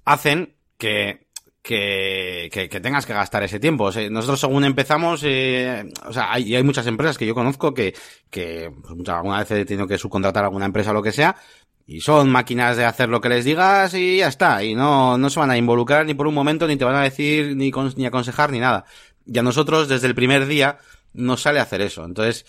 hacen 0.05 0.55
que 0.77 1.26
que, 1.67 2.49
que, 2.49 2.69
que, 2.69 2.79
tengas 2.79 3.05
que 3.05 3.13
gastar 3.13 3.43
ese 3.43 3.59
tiempo. 3.59 3.83
O 3.83 3.91
sea, 3.91 4.09
nosotros 4.09 4.39
según 4.39 4.63
empezamos, 4.63 5.21
eh, 5.25 5.83
o 6.05 6.13
sea, 6.13 6.31
hay, 6.31 6.55
hay 6.55 6.63
muchas 6.63 6.87
empresas 6.87 7.17
que 7.17 7.25
yo 7.25 7.35
conozco 7.35 7.73
que, 7.73 7.93
que 8.29 8.71
pues, 8.81 9.09
alguna 9.09 9.39
vez 9.39 9.51
he 9.51 9.65
tenido 9.65 9.85
que 9.85 9.97
subcontratar 9.97 10.45
a 10.45 10.47
alguna 10.47 10.65
empresa 10.65 10.91
o 10.91 10.93
lo 10.93 11.03
que 11.03 11.11
sea, 11.11 11.35
y 11.85 11.99
son 11.99 12.29
máquinas 12.29 12.77
de 12.77 12.85
hacer 12.85 13.09
lo 13.09 13.19
que 13.19 13.27
les 13.27 13.43
digas 13.43 13.93
y 13.93 14.17
ya 14.19 14.29
está. 14.29 14.63
Y 14.63 14.75
no, 14.75 15.17
no 15.17 15.29
se 15.29 15.41
van 15.41 15.51
a 15.51 15.57
involucrar 15.57 16.05
ni 16.05 16.13
por 16.13 16.27
un 16.27 16.35
momento, 16.35 16.67
ni 16.67 16.77
te 16.77 16.85
van 16.85 16.95
a 16.95 17.03
decir, 17.03 17.55
ni, 17.57 17.69
ni 17.97 18.05
aconsejar, 18.05 18.49
ni 18.51 18.59
nada. 18.59 18.85
Y 19.25 19.37
a 19.37 19.43
nosotros, 19.43 19.89
desde 19.89 20.07
el 20.07 20.15
primer 20.15 20.45
día, 20.47 20.77
nos 21.13 21.41
sale 21.41 21.59
hacer 21.59 21.81
eso. 21.81 22.05
Entonces, 22.05 22.45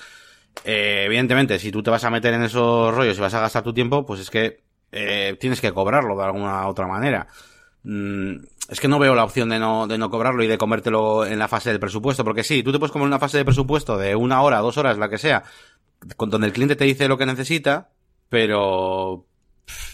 eh, 0.64 1.02
evidentemente, 1.06 1.58
si 1.58 1.72
tú 1.72 1.82
te 1.82 1.90
vas 1.90 2.04
a 2.04 2.10
meter 2.10 2.34
en 2.34 2.44
esos 2.44 2.94
rollos 2.94 3.18
y 3.18 3.20
vas 3.20 3.34
a 3.34 3.40
gastar 3.40 3.64
tu 3.64 3.74
tiempo, 3.74 4.06
pues 4.06 4.20
es 4.20 4.30
que 4.30 4.62
eh, 4.92 5.36
tienes 5.40 5.60
que 5.60 5.72
cobrarlo 5.72 6.16
de 6.16 6.24
alguna 6.24 6.68
otra 6.68 6.86
manera. 6.86 7.26
Mm, 7.82 8.36
es 8.68 8.80
que 8.80 8.88
no 8.88 8.98
veo 8.98 9.14
la 9.14 9.24
opción 9.24 9.48
de 9.48 9.58
no, 9.58 9.86
de 9.86 9.96
no 9.96 10.10
cobrarlo 10.10 10.44
y 10.44 10.46
de 10.46 10.58
comértelo 10.58 11.24
en 11.24 11.38
la 11.38 11.48
fase 11.48 11.70
del 11.70 11.80
presupuesto, 11.80 12.22
porque 12.22 12.44
sí, 12.44 12.62
tú 12.62 12.70
te 12.70 12.78
puedes 12.78 12.92
comer 12.92 13.08
una 13.08 13.18
fase 13.18 13.38
de 13.38 13.44
presupuesto 13.44 13.96
de 13.96 14.14
una 14.14 14.42
hora, 14.42 14.58
dos 14.58 14.76
horas, 14.76 14.98
la 14.98 15.08
que 15.08 15.16
sea, 15.16 15.42
con 16.16 16.28
donde 16.28 16.46
el 16.46 16.52
cliente 16.52 16.76
te 16.76 16.84
dice 16.84 17.08
lo 17.08 17.16
que 17.16 17.24
necesita, 17.24 17.90
pero, 18.28 19.26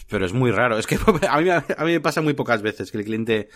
pero 0.09 0.25
es 0.25 0.33
muy 0.33 0.51
raro. 0.51 0.77
Es 0.77 0.87
que 0.87 0.99
a 1.29 1.41
mí, 1.41 1.49
a 1.49 1.63
mí 1.85 1.91
me 1.93 2.01
pasa 2.01 2.21
muy 2.21 2.33
pocas 2.33 2.61
veces 2.61 2.91
que 2.91 2.97
el 2.97 3.05
cliente, 3.05 3.47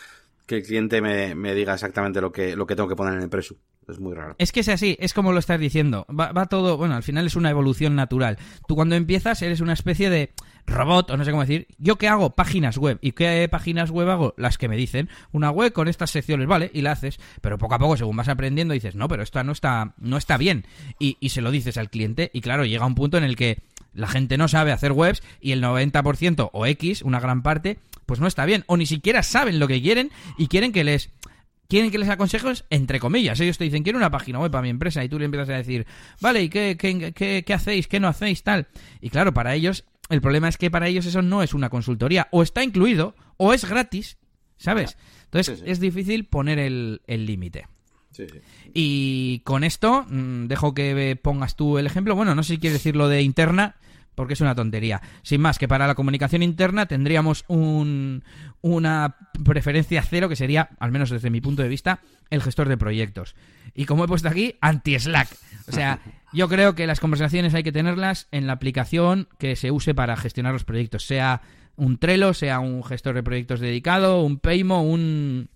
que 0.46 0.58
el 0.58 0.64
cliente 0.64 1.02
me, 1.02 1.36
me 1.36 1.54
diga 1.54 1.74
exactamente 1.74 2.22
lo 2.22 2.32
que, 2.32 2.56
lo 2.56 2.66
que 2.66 2.78
tengo 2.78 2.88
que 2.88 2.96
poner 2.96 3.16
en 3.16 3.24
el 3.24 3.30
presupuesto. 3.30 3.70
Es 3.90 4.00
muy 4.00 4.14
raro. 4.14 4.36
Es 4.38 4.52
que 4.52 4.60
es 4.60 4.70
así, 4.70 4.96
es 5.00 5.16
como 5.16 5.32
lo 5.32 5.40
estás 5.40 5.60
diciendo. 5.60 6.06
Va, 6.08 6.32
va, 6.32 6.46
todo, 6.46 6.78
bueno, 6.78 6.96
al 6.96 7.02
final 7.02 7.26
es 7.26 7.36
una 7.36 7.50
evolución 7.50 7.96
natural. 7.96 8.38
Tú 8.68 8.76
cuando 8.76 8.96
empiezas 8.96 9.42
eres 9.42 9.62
una 9.62 9.74
especie 9.74 10.12
de 10.12 10.32
robot, 10.66 11.12
o 11.12 11.18
no 11.18 11.26
sé 11.26 11.32
cómo 11.32 11.42
decir. 11.42 11.68
¿Yo 11.78 11.98
qué 11.98 12.08
hago? 12.08 12.32
Páginas 12.32 12.78
web. 12.78 13.00
¿Y 13.02 13.12
qué 13.14 13.48
páginas 13.50 13.92
web 13.92 14.10
hago? 14.10 14.34
Las 14.38 14.58
que 14.58 14.68
me 14.68 14.78
dicen. 14.78 15.10
Una 15.32 15.52
web 15.52 15.74
con 15.74 15.88
estas 15.88 16.12
secciones, 16.12 16.48
vale, 16.48 16.72
y 16.74 16.82
la 16.82 16.92
haces. 16.92 17.20
Pero 17.42 17.58
poco 17.58 17.76
a 17.76 17.80
poco, 17.80 17.98
según 17.98 18.16
vas 18.16 18.28
aprendiendo, 18.30 18.74
dices, 18.74 18.96
no, 18.96 19.08
pero 19.08 19.24
esta 19.24 19.44
no 19.44 19.52
está, 19.52 19.94
no 19.98 20.18
está 20.18 20.38
bien. 20.38 20.66
Y, 21.00 21.18
y 21.20 21.30
se 21.30 21.42
lo 21.42 21.52
dices 21.52 21.78
al 21.78 21.90
cliente. 21.90 22.30
Y 22.34 22.42
claro, 22.42 22.66
llega 22.66 22.86
un 22.86 22.96
punto 22.96 23.18
en 23.18 23.24
el 23.24 23.36
que 23.36 23.62
la 23.94 24.08
gente 24.08 24.38
no 24.38 24.48
sabe 24.48 24.72
hacer 24.72 24.92
webs 24.92 25.24
y 25.42 25.52
el 25.52 25.64
90% 25.64 26.50
o 26.54 26.66
X, 26.66 27.02
una 27.02 27.20
gran 27.20 27.42
parte, 27.42 27.80
pues 28.06 28.20
no 28.20 28.28
está 28.28 28.46
bien. 28.46 28.64
O 28.68 28.78
ni 28.78 28.86
siquiera 28.86 29.24
saben 29.24 29.60
lo 29.60 29.68
que 29.68 29.82
quieren 29.82 30.12
y 30.38 30.48
quieren 30.48 30.72
que 30.72 30.84
les 30.84 31.12
quieren 31.68 31.92
que 31.92 32.00
les 32.00 32.10
aconsejes, 32.10 32.66
entre 32.70 33.00
comillas. 33.00 33.40
Ellos 33.40 33.58
te 33.58 33.64
dicen, 33.64 33.84
quiero 33.84 33.98
una 33.98 34.10
página 34.10 34.40
web 34.40 34.52
para 34.52 34.64
mi 34.64 34.70
empresa. 34.70 35.04
Y 35.04 35.10
tú 35.10 35.20
le 35.20 35.26
empiezas 35.26 35.50
a 35.50 35.54
decir, 35.54 35.86
vale, 36.20 36.44
¿y 36.44 36.50
qué, 36.50 36.76
qué, 36.78 37.14
qué, 37.14 37.44
qué 37.46 37.54
hacéis? 37.54 37.88
¿Qué 37.88 38.00
no 38.00 38.08
hacéis? 38.08 38.44
Tal. 38.44 38.68
Y 39.02 39.10
claro, 39.10 39.34
para 39.34 39.54
ellos, 39.54 39.86
el 40.10 40.22
problema 40.22 40.48
es 40.50 40.58
que 40.58 40.72
para 40.72 40.88
ellos 40.88 41.06
eso 41.06 41.22
no 41.22 41.44
es 41.44 41.54
una 41.54 41.70
consultoría. 41.70 42.28
O 42.32 42.44
está 42.44 42.64
incluido, 42.64 43.16
o 43.38 43.54
es 43.54 43.64
gratis, 43.68 44.18
¿sabes? 44.58 44.98
Entonces 45.26 45.60
Sí, 45.60 45.64
sí. 45.66 45.72
es 45.72 45.80
difícil 45.80 46.26
poner 46.26 46.60
el 46.60 47.02
límite. 47.08 47.68
Sí. 48.12 48.26
Y 48.74 49.40
con 49.40 49.64
esto, 49.64 50.06
mm, 50.10 50.48
dejo 50.48 50.74
que 50.74 51.18
pongas 51.22 51.56
tú 51.56 51.78
el 51.78 51.86
ejemplo. 51.86 52.16
Bueno, 52.16 52.36
no 52.36 52.44
sé 52.44 52.56
si 52.56 52.60
quieres 52.60 52.80
decir 52.80 52.96
lo 52.96 53.08
de 53.08 53.22
interna, 53.22 53.76
porque 54.16 54.34
es 54.34 54.42
una 54.42 54.56
tontería. 54.56 55.02
Sin 55.22 55.42
más, 55.42 55.58
que 55.58 55.68
para 55.68 55.88
la 55.88 55.96
comunicación 55.96 56.44
interna 56.44 56.88
tendríamos 56.88 57.46
un, 57.48 58.24
una 58.62 59.16
preferencia 59.46 60.02
cero 60.02 60.28
que 60.28 60.36
sería, 60.36 60.70
al 60.80 60.92
menos 60.92 61.10
desde 61.10 61.30
mi 61.30 61.40
punto 61.40 61.62
de 61.62 61.70
vista, 61.70 62.02
el 62.30 62.42
gestor 62.42 62.70
de 62.70 62.78
proyectos. 62.78 63.36
Y 63.74 63.86
como 63.86 64.04
he 64.04 64.08
puesto 64.08 64.30
aquí, 64.30 64.56
anti-Slack. 64.62 65.30
O 65.68 65.72
sea, 65.72 66.00
yo 66.34 66.50
creo 66.50 66.76
que 66.76 66.88
las 66.88 67.00
conversaciones 67.00 67.54
hay 67.54 67.64
que 67.64 67.72
tenerlas 67.72 68.28
en 68.32 68.48
la 68.48 68.54
aplicación 68.54 69.28
que 69.38 69.56
se 69.56 69.72
use 69.72 69.94
para 69.94 70.18
gestionar 70.18 70.54
los 70.54 70.64
proyectos, 70.64 71.06
sea 71.06 71.42
un 71.76 71.98
Trello, 71.98 72.34
sea 72.34 72.60
un 72.60 72.84
gestor 72.84 73.16
de 73.16 73.24
proyectos 73.24 73.60
dedicado, 73.60 74.22
un 74.22 74.40
Paymo, 74.40 74.84
un, 74.84 75.50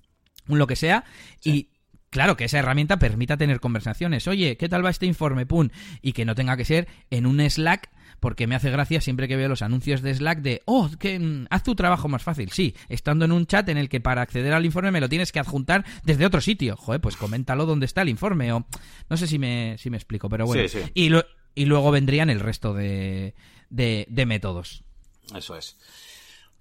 un 0.47 0.59
lo 0.59 0.67
que 0.67 0.75
sea, 0.75 1.03
y 1.43 1.69
claro, 2.09 2.37
que 2.37 2.45
esa 2.45 2.59
herramienta 2.59 2.99
permita 2.99 3.37
tener 3.37 3.59
conversaciones. 3.59 4.27
Oye, 4.27 4.55
¿qué 4.55 4.69
tal 4.69 4.85
va 4.85 4.91
este 4.91 5.07
informe? 5.07 5.45
Pum. 5.45 5.69
Y 6.01 6.13
que 6.13 6.25
no 6.25 6.35
tenga 6.35 6.55
que 6.55 6.63
ser 6.63 6.87
en 7.09 7.25
un 7.25 7.41
Slack 7.49 7.89
porque 8.23 8.47
me 8.47 8.55
hace 8.55 8.71
gracia 8.71 9.01
siempre 9.01 9.27
que 9.27 9.35
veo 9.35 9.49
los 9.49 9.63
anuncios 9.63 10.01
de 10.01 10.15
Slack 10.15 10.39
de, 10.39 10.61
oh, 10.63 10.89
que 10.97 11.19
mm, 11.19 11.47
haz 11.49 11.61
tu 11.61 11.75
trabajo 11.75 12.07
más 12.07 12.23
fácil. 12.23 12.51
Sí, 12.51 12.73
estando 12.87 13.25
en 13.25 13.33
un 13.33 13.45
chat 13.45 13.67
en 13.67 13.77
el 13.77 13.89
que 13.89 13.99
para 13.99 14.21
acceder 14.21 14.53
al 14.53 14.63
informe 14.63 14.91
me 14.91 15.01
lo 15.01 15.09
tienes 15.09 15.33
que 15.33 15.41
adjuntar 15.41 15.83
desde 16.05 16.25
otro 16.25 16.39
sitio. 16.39 16.77
Joder, 16.77 17.01
pues 17.01 17.17
coméntalo 17.17 17.65
dónde 17.65 17.85
está 17.85 18.01
el 18.01 18.07
informe. 18.07 18.53
O 18.53 18.65
no 19.09 19.17
sé 19.17 19.27
si 19.27 19.39
me, 19.39 19.77
si 19.77 19.89
me 19.89 19.97
explico, 19.97 20.29
pero 20.29 20.45
bueno. 20.45 20.65
Sí, 20.69 20.79
sí. 20.79 20.89
Y, 20.93 21.09
lo, 21.09 21.25
y 21.53 21.65
luego 21.65 21.91
vendrían 21.91 22.29
el 22.29 22.39
resto 22.39 22.73
de, 22.73 23.35
de, 23.69 24.05
de 24.07 24.25
métodos. 24.25 24.85
Eso 25.35 25.57
es. 25.57 25.77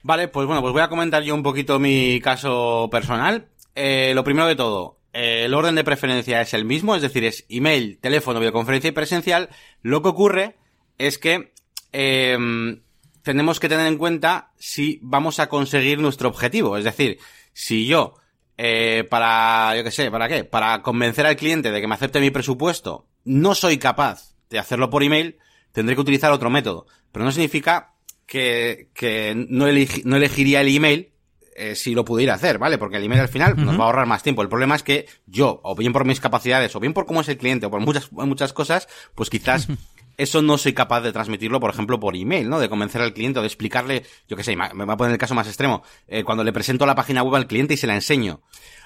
Vale, 0.03 0.27
pues 0.27 0.49
bueno, 0.49 0.63
pues 0.63 0.73
voy 0.73 0.83
a 0.83 0.89
comentar 0.89 1.23
yo 1.23 1.33
un 1.33 1.45
poquito 1.45 1.79
mi 1.79 2.21
caso 2.21 2.89
personal. 2.91 3.47
Eh, 3.77 4.11
lo 4.17 4.25
primero 4.25 4.49
de 4.49 4.57
todo, 4.57 4.99
eh, 5.13 5.45
el 5.45 5.55
orden 5.55 5.77
de 5.77 5.85
preferencia 5.85 6.41
es 6.41 6.55
el 6.55 6.65
mismo, 6.65 6.97
es 6.97 7.03
decir, 7.03 7.23
es 7.23 7.47
email, 7.49 7.99
teléfono, 8.01 8.41
videoconferencia 8.41 8.89
y 8.89 8.93
presencial. 8.93 9.49
Lo 9.81 10.03
que 10.03 10.09
ocurre 10.09 10.57
es 10.99 11.19
que 11.19 11.53
eh, 11.93 12.37
tenemos 13.23 13.61
que 13.61 13.69
tener 13.69 13.87
en 13.87 13.99
cuenta 13.99 14.51
si 14.59 14.99
vamos 15.03 15.39
a 15.41 15.49
conseguir 15.49 15.99
nuestro 15.99 16.29
objetivo. 16.29 16.77
Es 16.77 16.85
decir, 16.85 17.19
si 17.53 17.87
yo, 17.87 18.15
eh, 18.57 19.07
para, 19.11 19.75
yo 19.77 19.85
qué 19.85 19.91
sé, 19.91 20.11
¿para 20.11 20.29
qué? 20.29 20.45
Para 20.45 20.83
convencer 20.83 21.27
al 21.27 21.37
cliente 21.37 21.71
de 21.71 21.81
que 21.81 21.87
me 21.89 21.95
acepte 21.95 22.21
mi 22.21 22.31
presupuesto, 22.31 23.07
no 23.25 23.55
soy 23.55 23.79
capaz 23.79 24.35
de 24.51 24.59
hacerlo 24.59 24.91
por 24.91 25.03
email, 25.03 25.39
tendré 25.73 25.95
que 25.95 26.01
utilizar 26.01 26.33
otro 26.33 26.51
método. 26.51 26.87
Pero 27.13 27.25
no 27.25 27.33
significa 27.33 27.95
que, 28.27 28.89
que 28.95 29.35
no, 29.49 29.69
elegi- 29.69 30.03
no 30.05 30.17
elegiría 30.17 30.61
el 30.63 30.75
email 30.75 31.13
eh, 31.55 31.75
si 31.75 31.95
lo 31.95 32.05
pudiera 32.05 32.35
hacer, 32.35 32.59
¿vale? 32.59 32.79
Porque 32.79 32.97
el 32.97 33.05
email 33.05 33.21
al 33.21 33.29
final 33.29 33.55
nos 33.57 33.79
va 33.79 33.85
a 33.85 33.87
ahorrar 33.87 34.07
más 34.07 34.23
tiempo. 34.23 34.41
El 34.43 34.49
problema 34.49 34.75
es 34.75 34.83
que 34.83 35.07
yo, 35.27 35.61
o 35.63 35.75
bien 35.75 35.93
por 35.93 36.07
mis 36.07 36.19
capacidades, 36.21 36.75
o 36.75 36.81
bien 36.81 36.95
por 36.95 37.05
cómo 37.07 37.21
es 37.21 37.29
el 37.29 37.37
cliente, 37.37 37.67
o 37.67 37.71
por 37.71 37.81
muchas, 37.81 38.11
muchas 38.13 38.53
cosas, 38.55 38.89
pues 39.15 39.29
quizás 39.29 39.69
eso 40.17 40.43
no 40.43 40.59
soy 40.59 40.73
capaz 40.73 41.01
de 41.01 41.13
transmitirlo, 41.13 41.61
por 41.61 41.71
ejemplo, 41.71 41.99
por 41.99 42.17
email, 42.17 42.49
¿no? 42.49 42.61
De 42.61 42.69
convencer 42.69 43.01
al 43.01 43.15
cliente 43.15 43.39
o 43.39 43.43
de 43.43 43.49
explicarle, 43.49 44.05
yo 44.29 44.37
qué 44.37 44.45
sé, 44.45 44.57
me 44.57 44.85
va 44.85 44.95
a 44.95 44.97
poner 44.97 45.13
el 45.13 45.19
caso 45.19 45.35
más 45.35 45.47
extremo, 45.47 45.83
eh, 46.07 46.25
cuando 46.25 46.45
le 46.45 46.53
presento 46.53 46.87
la 46.87 46.95
página 46.95 47.23
web 47.23 47.37
al 47.37 47.47
cliente 47.47 47.75
y 47.75 47.77
se 47.77 47.87
la 47.87 47.95
enseño. 47.95 48.43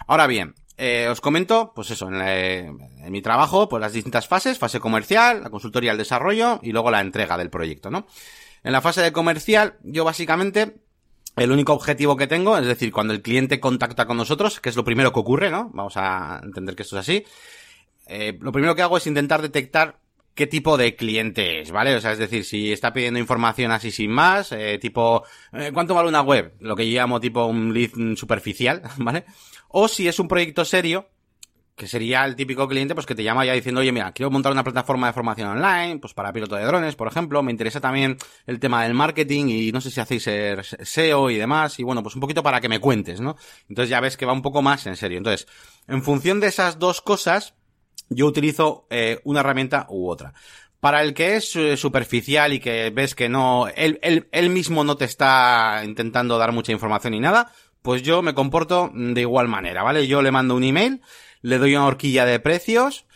Ahora 0.07 0.27
bien, 0.27 0.55
eh, 0.79 1.09
os 1.11 1.21
comento, 1.21 1.73
pues 1.75 1.91
eso, 1.91 2.09
en, 2.11 3.11
mi 3.11 3.23
trabajo, 3.23 3.69
pues 3.69 3.81
las 3.81 3.93
distintas 3.93 4.29
fases, 4.29 4.59
fase 4.59 4.79
comercial, 4.79 5.43
la 5.43 5.51
consultoría, 5.51 5.93
el 5.93 5.99
desarrollo 5.99 6.61
y 6.63 6.73
luego 6.73 6.91
la 6.91 7.01
entrega 7.01 7.39
del 7.39 7.51
proyecto, 7.51 7.91
¿no? 7.91 8.07
En 8.63 8.73
la 8.73 8.81
fase 8.81 9.01
de 9.01 9.13
comercial, 9.13 9.79
yo 9.83 10.05
básicamente 10.05 10.77
el 11.37 11.53
único 11.53 11.73
objetivo 11.73 12.17
que 12.17 12.27
tengo, 12.27 12.59
es 12.59 12.67
decir, 12.67 12.93
cuando 12.93 13.13
el 13.13 13.23
cliente 13.23 13.61
contacta 13.61 14.07
con 14.07 14.17
nosotros, 14.17 14.61
que 14.61 14.69
es 14.69 14.77
lo 14.77 14.85
primero 14.85 15.13
que 15.13 15.21
ocurre, 15.21 15.51
¿no? 15.51 15.71
Vamos 15.73 15.97
a 15.97 16.41
entender 16.43 16.75
que 16.75 16.83
esto 16.83 16.97
es 16.99 17.01
así. 17.01 17.25
eh, 18.07 18.39
lo 18.41 18.53
primero 18.53 18.75
que 18.75 18.83
hago 18.83 18.97
es 18.97 19.07
intentar 19.07 19.43
detectar 19.43 19.99
qué 20.37 20.47
tipo 20.47 20.77
de 20.77 20.95
cliente 20.95 21.63
es, 21.63 21.73
¿vale? 21.73 21.97
O 21.97 22.01
sea, 22.01 22.13
es 22.13 22.19
decir, 22.19 22.45
si 22.45 22.71
está 22.71 22.93
pidiendo 22.93 23.19
información 23.19 23.73
así 23.73 23.91
sin 23.91 24.11
más, 24.11 24.53
eh, 24.53 24.79
tipo, 24.79 25.25
eh, 25.53 25.71
¿cuánto 25.73 25.95
vale 25.95 26.09
una 26.09 26.21
web? 26.21 26.55
Lo 26.61 26.77
que 26.77 26.89
yo 26.89 27.01
llamo 27.01 27.19
tipo 27.19 27.47
un 27.47 27.73
lead 27.73 28.17
superficial, 28.17 28.83
¿vale? 28.99 29.25
O 29.69 29.89
si 29.89 30.07
es 30.07 30.21
un 30.21 30.29
proyecto 30.29 30.65
serio, 30.67 31.09
que 31.75 31.89
sería 31.89 32.25
el 32.25 32.37
típico 32.37 32.69
cliente 32.69 32.95
pues 32.95 33.07
que 33.07 33.15
te 33.15 33.23
llama 33.23 33.47
ya 33.47 33.55
diciendo, 33.55 33.81
oye, 33.81 33.93
mira, 33.93 34.13
quiero 34.13 34.31
montar 34.31 34.53
una 34.53 34.63
plataforma 34.63 35.07
de 35.07 35.15
formación 35.15 35.49
online, 35.49 35.99
pues 35.99 36.13
para 36.13 36.33
piloto 36.33 36.55
de 36.55 36.65
drones, 36.65 36.97
por 36.97 37.09
ejemplo, 37.09 37.43
me 37.43 37.51
interesa 37.51 37.81
también 37.81 38.19
el 38.47 38.61
tema 38.61 38.85
del 38.85 38.93
marketing 38.93 39.47
y 39.49 39.73
no 39.73 39.81
sé 39.81 39.91
si 39.91 40.01
hacéis 40.01 40.29
SEO 40.83 41.31
y 41.31 41.37
demás, 41.37 41.79
y 41.79 41.83
bueno, 41.83 42.03
pues 42.03 42.15
un 42.15 42.21
poquito 42.21 42.43
para 42.43 42.61
que 42.61 42.69
me 42.69 42.79
cuentes, 42.79 43.21
¿no? 43.21 43.37
Entonces 43.69 43.89
ya 43.89 44.01
ves 44.01 44.19
que 44.19 44.27
va 44.27 44.35
un 44.35 44.43
poco 44.43 44.61
más 44.61 44.87
en 44.87 44.97
serio. 44.97 45.17
Entonces, 45.19 45.49
en 45.89 46.03
función 46.03 46.41
de 46.41 46.47
esas 46.49 46.79
dos 46.79 47.01
cosas, 47.01 47.55
yo 48.09 48.27
utilizo 48.27 48.87
eh, 48.91 49.21
una 49.25 49.41
herramienta 49.41 49.87
u 49.89 50.09
otra. 50.09 50.33
Para 50.81 51.03
el 51.03 51.15
que 51.15 51.37
es 51.37 51.57
eh, 51.57 51.77
superficial 51.77 52.53
y 52.53 52.61
que 52.61 52.91
ves 52.91 53.15
que 53.15 53.29
no, 53.29 53.69
él, 53.75 53.99
él, 54.03 54.29
él 54.31 54.51
mismo 54.51 54.85
no 54.85 54.97
te 54.97 55.05
está 55.05 55.83
intentando 55.85 56.39
dar 56.39 56.53
mucha 56.53 56.73
información 56.73 57.13
ni 57.13 57.21
nada, 57.21 57.53
pues 57.83 58.03
yo 58.03 58.21
me 58.21 58.35
comporto 58.35 58.91
de 58.93 59.21
igual 59.21 59.49
manera, 59.49 59.83
¿vale? 59.83 60.07
Yo 60.07 60.21
le 60.21 60.33
mando 60.33 60.57
un 60.57 60.65
email, 60.65 61.03
le 61.43 61.59
doy 61.59 61.77
una 61.77 61.87
horquilla 61.87 62.25
de 62.25 62.41
precios. 62.41 63.07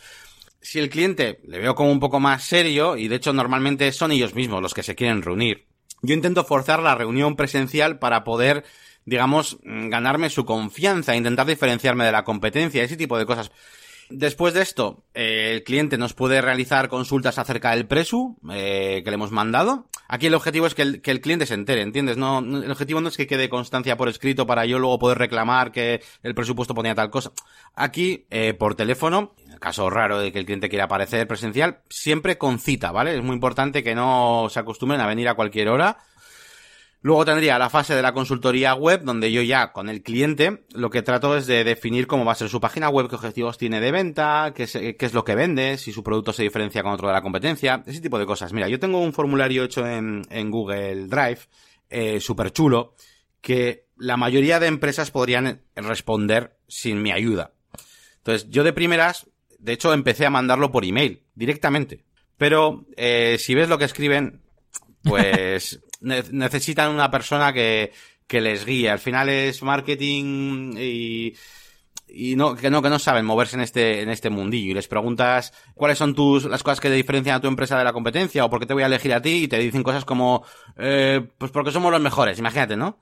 Si 0.60 0.78
el 0.78 0.90
cliente 0.90 1.40
le 1.44 1.58
veo 1.58 1.74
como 1.74 1.90
un 1.90 2.00
poco 2.00 2.20
más 2.20 2.44
serio, 2.44 2.96
y 2.96 3.08
de 3.08 3.16
hecho 3.16 3.32
normalmente 3.32 3.90
son 3.92 4.12
ellos 4.12 4.34
mismos 4.34 4.62
los 4.62 4.72
que 4.72 4.82
se 4.82 4.94
quieren 4.94 5.22
reunir, 5.22 5.66
yo 6.02 6.14
intento 6.14 6.44
forzar 6.44 6.80
la 6.80 6.94
reunión 6.94 7.36
presencial 7.36 7.98
para 7.98 8.24
poder, 8.24 8.64
digamos, 9.04 9.58
mm, 9.64 9.88
ganarme 9.88 10.30
su 10.30 10.44
confianza, 10.44 11.16
intentar 11.16 11.46
diferenciarme 11.46 12.04
de 12.04 12.12
la 12.12 12.24
competencia, 12.24 12.82
ese 12.82 12.96
tipo 12.96 13.18
de 13.18 13.26
cosas. 13.26 13.50
Después 14.10 14.54
de 14.54 14.62
esto, 14.62 15.04
eh, 15.14 15.52
el 15.54 15.62
cliente 15.62 15.96
nos 15.96 16.14
puede 16.14 16.40
realizar 16.42 16.88
consultas 16.88 17.38
acerca 17.38 17.70
del 17.70 17.86
presu 17.86 18.36
eh, 18.52 19.02
que 19.04 19.10
le 19.10 19.14
hemos 19.14 19.30
mandado. 19.30 19.86
Aquí 20.08 20.26
el 20.26 20.34
objetivo 20.34 20.66
es 20.66 20.74
que 20.74 20.82
el, 20.82 21.20
cliente 21.20 21.46
se 21.46 21.54
entere, 21.54 21.82
¿entiendes? 21.82 22.16
No- 22.16 22.40
el 22.40 22.70
objetivo 22.70 23.00
no 23.00 23.08
es 23.08 23.16
que 23.16 23.28
quede 23.28 23.48
constancia 23.48 23.96
por 23.96 24.08
escrito 24.08 24.46
para 24.48 24.66
yo 24.66 24.80
luego 24.80 24.98
poder 24.98 25.18
reclamar 25.18 25.70
que 25.70 26.02
el 26.24 26.34
presupuesto 26.34 26.74
ponía 26.74 26.96
tal 26.96 27.10
cosa. 27.10 27.30
Aquí, 27.76 28.26
eh, 28.30 28.52
por 28.54 28.74
teléfono, 28.74 29.32
en 29.46 29.52
el 29.52 29.60
caso 29.60 29.88
raro 29.88 30.18
de 30.18 30.32
que 30.32 30.40
el 30.40 30.44
cliente 30.44 30.68
quiera 30.68 30.86
aparecer 30.86 31.28
presencial, 31.28 31.78
siempre 31.88 32.36
con 32.36 32.58
cita, 32.58 32.90
¿vale? 32.90 33.14
Es 33.16 33.22
muy 33.22 33.34
importante 33.34 33.84
que 33.84 33.94
no 33.94 34.48
se 34.50 34.58
acostumbren 34.58 35.00
a 35.00 35.06
venir 35.06 35.28
a 35.28 35.34
cualquier 35.34 35.68
hora. 35.68 35.98
Luego 37.02 37.24
tendría 37.24 37.58
la 37.58 37.70
fase 37.70 37.94
de 37.94 38.02
la 38.02 38.12
consultoría 38.12 38.74
web, 38.74 39.02
donde 39.04 39.32
yo 39.32 39.40
ya 39.40 39.72
con 39.72 39.88
el 39.88 40.02
cliente 40.02 40.64
lo 40.74 40.90
que 40.90 41.00
trato 41.00 41.34
es 41.34 41.46
de 41.46 41.64
definir 41.64 42.06
cómo 42.06 42.26
va 42.26 42.32
a 42.32 42.34
ser 42.34 42.50
su 42.50 42.60
página 42.60 42.90
web, 42.90 43.08
qué 43.08 43.14
objetivos 43.14 43.56
tiene 43.56 43.80
de 43.80 43.90
venta, 43.90 44.52
qué 44.54 44.64
es, 44.64 45.14
lo 45.14 45.24
que 45.24 45.34
vende, 45.34 45.78
si 45.78 45.92
su 45.92 46.02
producto 46.02 46.34
se 46.34 46.42
diferencia 46.42 46.82
con 46.82 46.92
otro 46.92 47.08
de 47.08 47.14
la 47.14 47.22
competencia, 47.22 47.82
ese 47.86 48.02
tipo 48.02 48.18
de 48.18 48.26
cosas. 48.26 48.52
Mira, 48.52 48.68
yo 48.68 48.78
tengo 48.78 49.00
un 49.00 49.14
formulario 49.14 49.64
hecho 49.64 49.86
en, 49.86 50.22
en 50.28 50.50
Google 50.50 51.06
Drive, 51.06 51.40
eh, 51.88 52.20
súper 52.20 52.52
chulo, 52.52 52.94
que 53.40 53.86
la 53.96 54.18
mayoría 54.18 54.60
de 54.60 54.66
empresas 54.66 55.10
podrían 55.10 55.62
responder 55.74 56.58
sin 56.68 57.00
mi 57.00 57.12
ayuda. 57.12 57.52
Entonces, 58.18 58.50
yo 58.50 58.62
de 58.62 58.74
primeras, 58.74 59.26
de 59.58 59.72
hecho, 59.72 59.94
empecé 59.94 60.26
a 60.26 60.30
mandarlo 60.30 60.70
por 60.70 60.84
email, 60.84 61.22
directamente. 61.34 62.04
Pero, 62.36 62.84
eh, 62.96 63.36
si 63.38 63.54
ves 63.54 63.70
lo 63.70 63.78
que 63.78 63.84
escriben, 63.84 64.42
pues 65.02 65.80
ne- 66.00 66.22
necesitan 66.32 66.90
una 66.92 67.10
persona 67.10 67.52
que, 67.52 67.92
que 68.26 68.40
les 68.40 68.64
guíe. 68.64 68.90
Al 68.90 68.98
final 68.98 69.28
es 69.28 69.62
marketing 69.62 70.74
y, 70.78 71.34
y 72.08 72.36
no, 72.36 72.54
que 72.56 72.70
no, 72.70 72.82
que 72.82 72.88
no 72.90 72.98
saben 72.98 73.24
moverse 73.24 73.56
en 73.56 73.62
este, 73.62 74.02
en 74.02 74.08
este 74.10 74.30
mundillo. 74.30 74.72
Y 74.72 74.74
les 74.74 74.88
preguntas 74.88 75.52
cuáles 75.74 75.98
son 75.98 76.14
tus, 76.14 76.44
las 76.44 76.62
cosas 76.62 76.80
que 76.80 76.88
te 76.88 76.94
diferencian 76.94 77.36
a 77.36 77.40
tu 77.40 77.48
empresa 77.48 77.78
de 77.78 77.84
la 77.84 77.92
competencia 77.92 78.44
o 78.44 78.50
por 78.50 78.60
qué 78.60 78.66
te 78.66 78.74
voy 78.74 78.82
a 78.82 78.86
elegir 78.86 79.12
a 79.14 79.22
ti 79.22 79.44
y 79.44 79.48
te 79.48 79.58
dicen 79.58 79.82
cosas 79.82 80.04
como, 80.04 80.44
eh, 80.76 81.26
pues 81.38 81.50
porque 81.52 81.70
somos 81.72 81.92
los 81.92 82.00
mejores, 82.00 82.38
imagínate, 82.38 82.76
¿no? 82.76 82.98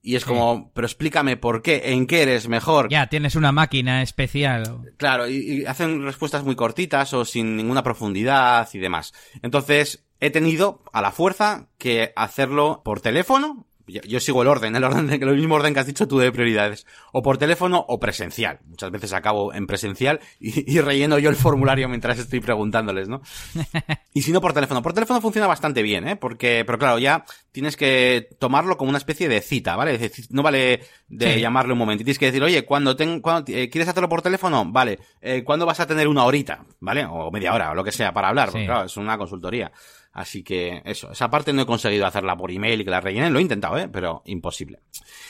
Y 0.00 0.14
es 0.14 0.22
Sí. 0.22 0.28
como, 0.28 0.70
pero 0.74 0.86
explícame 0.86 1.36
por 1.36 1.60
qué, 1.60 1.82
en 1.92 2.06
qué 2.06 2.22
eres 2.22 2.48
mejor. 2.48 2.88
Ya, 2.88 3.08
tienes 3.08 3.34
una 3.34 3.50
máquina 3.52 4.00
especial. 4.00 4.92
Claro, 4.96 5.28
y, 5.28 5.36
y 5.62 5.64
hacen 5.66 6.04
respuestas 6.04 6.44
muy 6.44 6.54
cortitas 6.54 7.12
o 7.14 7.24
sin 7.24 7.56
ninguna 7.56 7.82
profundidad 7.82 8.68
y 8.72 8.78
demás. 8.78 9.12
Entonces, 9.42 10.06
he 10.20 10.30
tenido 10.30 10.82
a 10.92 11.02
la 11.02 11.10
fuerza 11.12 11.68
que 11.78 12.12
hacerlo 12.16 12.82
por 12.84 13.00
teléfono. 13.00 13.64
Yo, 13.90 14.02
yo 14.02 14.20
sigo 14.20 14.42
el 14.42 14.48
orden, 14.48 14.76
el 14.76 14.84
orden 14.84 15.06
de, 15.06 15.14
el 15.14 15.36
mismo 15.36 15.54
orden 15.54 15.72
que 15.72 15.80
has 15.80 15.86
dicho 15.86 16.06
tú 16.06 16.18
de 16.18 16.30
prioridades. 16.30 16.86
O 17.10 17.22
por 17.22 17.38
teléfono 17.38 17.82
o 17.88 17.98
presencial. 17.98 18.58
Muchas 18.66 18.90
veces 18.90 19.14
acabo 19.14 19.54
en 19.54 19.66
presencial 19.66 20.20
y, 20.38 20.70
y 20.70 20.80
relleno 20.82 21.18
yo 21.18 21.30
el 21.30 21.36
formulario 21.36 21.88
mientras 21.88 22.18
estoy 22.18 22.40
preguntándoles, 22.40 23.08
¿no? 23.08 23.22
Y 24.12 24.20
si 24.20 24.30
no 24.32 24.42
por 24.42 24.52
teléfono. 24.52 24.82
Por 24.82 24.92
teléfono 24.92 25.22
funciona 25.22 25.46
bastante 25.46 25.80
bien, 25.82 26.06
¿eh? 26.06 26.16
Porque, 26.16 26.64
pero 26.66 26.76
claro, 26.78 26.98
ya 26.98 27.24
tienes 27.50 27.78
que 27.78 28.28
tomarlo 28.38 28.76
como 28.76 28.90
una 28.90 28.98
especie 28.98 29.26
de 29.26 29.40
cita, 29.40 29.74
¿vale? 29.74 29.94
Es 29.94 30.00
decir, 30.00 30.26
no 30.30 30.42
vale 30.42 30.80
de 31.08 31.34
Sí. 31.34 31.40
llamarle 31.40 31.72
un 31.72 31.78
momento. 31.78 32.02
Y 32.02 32.04
tienes 32.04 32.18
que 32.18 32.26
decir, 32.26 32.42
oye, 32.42 32.66
cuando 32.66 32.94
ten, 32.94 33.20
cuando, 33.22 33.50
eh, 33.50 33.70
¿quieres 33.70 33.88
hacerlo 33.88 34.10
por 34.10 34.20
teléfono? 34.20 34.64
Vale. 34.70 34.98
Eh, 35.22 35.44
¿Cuándo 35.44 35.64
vas 35.64 35.80
a 35.80 35.86
tener 35.86 36.08
una 36.08 36.24
horita? 36.24 36.66
¿Vale? 36.80 37.06
O 37.08 37.30
media 37.30 37.54
hora, 37.54 37.70
o 37.70 37.74
lo 37.74 37.84
que 37.84 37.92
sea, 37.92 38.12
para 38.12 38.28
hablar. 38.28 38.50
Porque 38.50 38.66
claro, 38.66 38.84
es 38.84 38.96
una 38.98 39.16
consultoría. 39.16 39.72
Así 40.12 40.42
que 40.42 40.82
eso, 40.84 41.12
esa 41.12 41.30
parte 41.30 41.52
no 41.52 41.62
he 41.62 41.66
conseguido 41.66 42.06
hacerla 42.06 42.36
por 42.36 42.50
email 42.50 42.80
y 42.80 42.84
que 42.84 42.90
la 42.90 43.00
rellenen, 43.00 43.32
lo 43.32 43.38
he 43.38 43.42
intentado, 43.42 43.78
¿eh? 43.78 43.88
pero 43.88 44.22
imposible. 44.24 44.80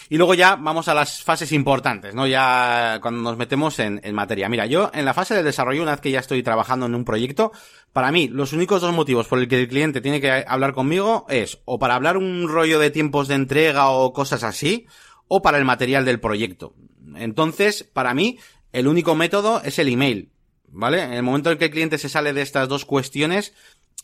Y 0.09 0.16
luego 0.16 0.34
ya 0.34 0.56
vamos 0.56 0.88
a 0.88 0.94
las 0.94 1.22
fases 1.22 1.52
importantes, 1.52 2.14
¿no? 2.14 2.26
Ya 2.26 2.98
cuando 3.02 3.20
nos 3.20 3.36
metemos 3.36 3.78
en, 3.80 4.00
en 4.02 4.14
materia. 4.14 4.48
Mira, 4.48 4.66
yo 4.66 4.90
en 4.94 5.05
la 5.05 5.12
fase 5.12 5.34
de 5.34 5.42
desarrollo, 5.42 5.82
una 5.82 5.90
vez 5.90 6.00
que 6.00 6.10
ya 6.10 6.20
estoy 6.20 6.42
trabajando 6.42 6.86
en 6.86 6.94
un 6.94 7.05
proyecto, 7.05 7.52
para 7.92 8.10
mí 8.12 8.28
los 8.28 8.52
únicos 8.52 8.80
dos 8.80 8.94
motivos 8.94 9.26
por 9.26 9.40
el 9.40 9.48
que 9.48 9.60
el 9.60 9.68
cliente 9.68 10.00
tiene 10.00 10.20
que 10.20 10.44
hablar 10.46 10.72
conmigo 10.72 11.26
es 11.28 11.60
o 11.64 11.78
para 11.78 11.94
hablar 11.94 12.16
un 12.16 12.48
rollo 12.48 12.78
de 12.78 12.90
tiempos 12.90 13.28
de 13.28 13.34
entrega 13.34 13.90
o 13.90 14.12
cosas 14.12 14.42
así, 14.42 14.86
o 15.26 15.42
para 15.42 15.59
el 15.59 15.64
material 15.64 16.05
del 16.05 16.20
proyecto. 16.20 16.74
Entonces, 17.16 17.84
para 17.84 18.14
mí, 18.14 18.38
el 18.72 18.88
único 18.88 19.14
método 19.14 19.60
es 19.62 19.78
el 19.78 19.88
email. 19.88 20.30
¿Vale? 20.70 21.02
En 21.02 21.14
el 21.14 21.22
momento 21.22 21.50
en 21.50 21.56
que 21.56 21.66
el 21.66 21.70
cliente 21.70 21.96
se 21.96 22.10
sale 22.10 22.34
de 22.34 22.42
estas 22.42 22.68
dos 22.68 22.84
cuestiones, 22.84 23.55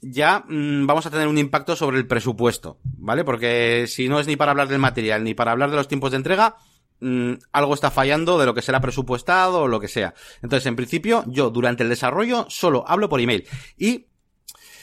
ya 0.01 0.45
mmm, 0.49 0.87
vamos 0.87 1.07
a 1.07 1.11
tener 1.11 1.29
un 1.29 1.39
impacto 1.39 1.77
sobre 1.77 1.99
el 1.99 2.07
presupuesto, 2.07 2.79
¿vale? 2.83 3.25
Porque 3.25 3.87
si 3.89 4.09
no 4.09 4.21
es 4.21 4.27
ni 4.27 4.37
para 4.37 4.51
hablar 4.53 4.69
del 4.69 4.79
material 4.79 5.25
ni 5.25 5.35
para 5.35 5.53
hablar 5.53 5.71
de 5.71 5.77
los 5.77 5.89
tiempos 5.89 6.11
de 6.11 6.19
entrega, 6.19 6.57
mmm, 7.01 7.35
algo 7.53 7.75
está 7.75 7.91
fallando 7.91 8.39
de 8.39 8.47
lo 8.47 8.55
que 8.55 8.63
será 8.63 8.81
presupuestado 8.81 9.63
o 9.63 9.69
lo 9.69 9.81
que 9.81 9.89
sea. 9.89 10.15
Entonces, 10.43 10.67
en 10.67 10.77
principio, 10.77 11.25
yo 11.27 11.51
durante 11.51 11.83
el 11.83 11.89
desarrollo 11.89 12.47
solo 12.49 12.85
hablo 12.87 13.09
por 13.09 13.21
email. 13.21 13.47
Y, 13.77 14.07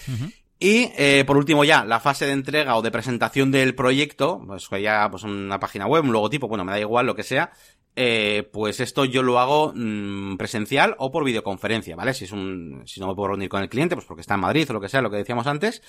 uh 0.08 0.12
-huh. 0.12 0.34
Y 0.64 0.92
eh, 0.96 1.24
por 1.26 1.38
último 1.38 1.64
ya, 1.64 1.84
la 1.84 2.00
fase 2.00 2.28
de 2.28 2.34
entrega 2.34 2.76
o 2.76 2.84
de 2.84 2.92
presentación 2.92 3.52
del 3.52 3.74
proyecto, 3.74 4.40
pues 4.46 4.70
ya 4.80 5.10
pues 5.10 5.24
una 5.24 5.60
página 5.60 5.88
web, 5.88 6.04
un 6.04 6.14
logotipo, 6.14 6.48
bueno, 6.48 6.64
me 6.64 6.72
da 6.72 6.80
igual 6.80 7.08
lo 7.08 7.16
que 7.16 7.24
sea, 7.24 7.52
eh, 7.96 8.50
pues 8.52 8.80
esto 8.80 9.06
yo 9.06 9.22
lo 9.22 9.40
hago 9.40 9.74
mmm, 9.76 10.38
presencial 10.38 10.96
o 10.98 11.12
por 11.12 11.26
videoconferencia, 11.26 11.96
¿vale? 11.96 12.14
Si 12.14 12.26
es 12.26 12.32
un, 12.32 12.84
si 12.86 13.00
no 13.00 13.08
me 13.08 13.16
puedo 13.16 13.30
reunir 13.30 13.50
con 13.50 13.62
el 13.62 13.70
cliente, 13.70 13.96
pues 13.96 14.06
porque 14.06 14.22
está 14.22 14.36
en 14.36 14.42
Madrid 14.42 14.70
o 14.70 14.74
lo 14.74 14.82
que 14.82 14.90
sea, 14.90 15.02
lo 15.02 15.10
que 15.10 15.18
decíamos 15.18 15.48
antes, 15.48 15.82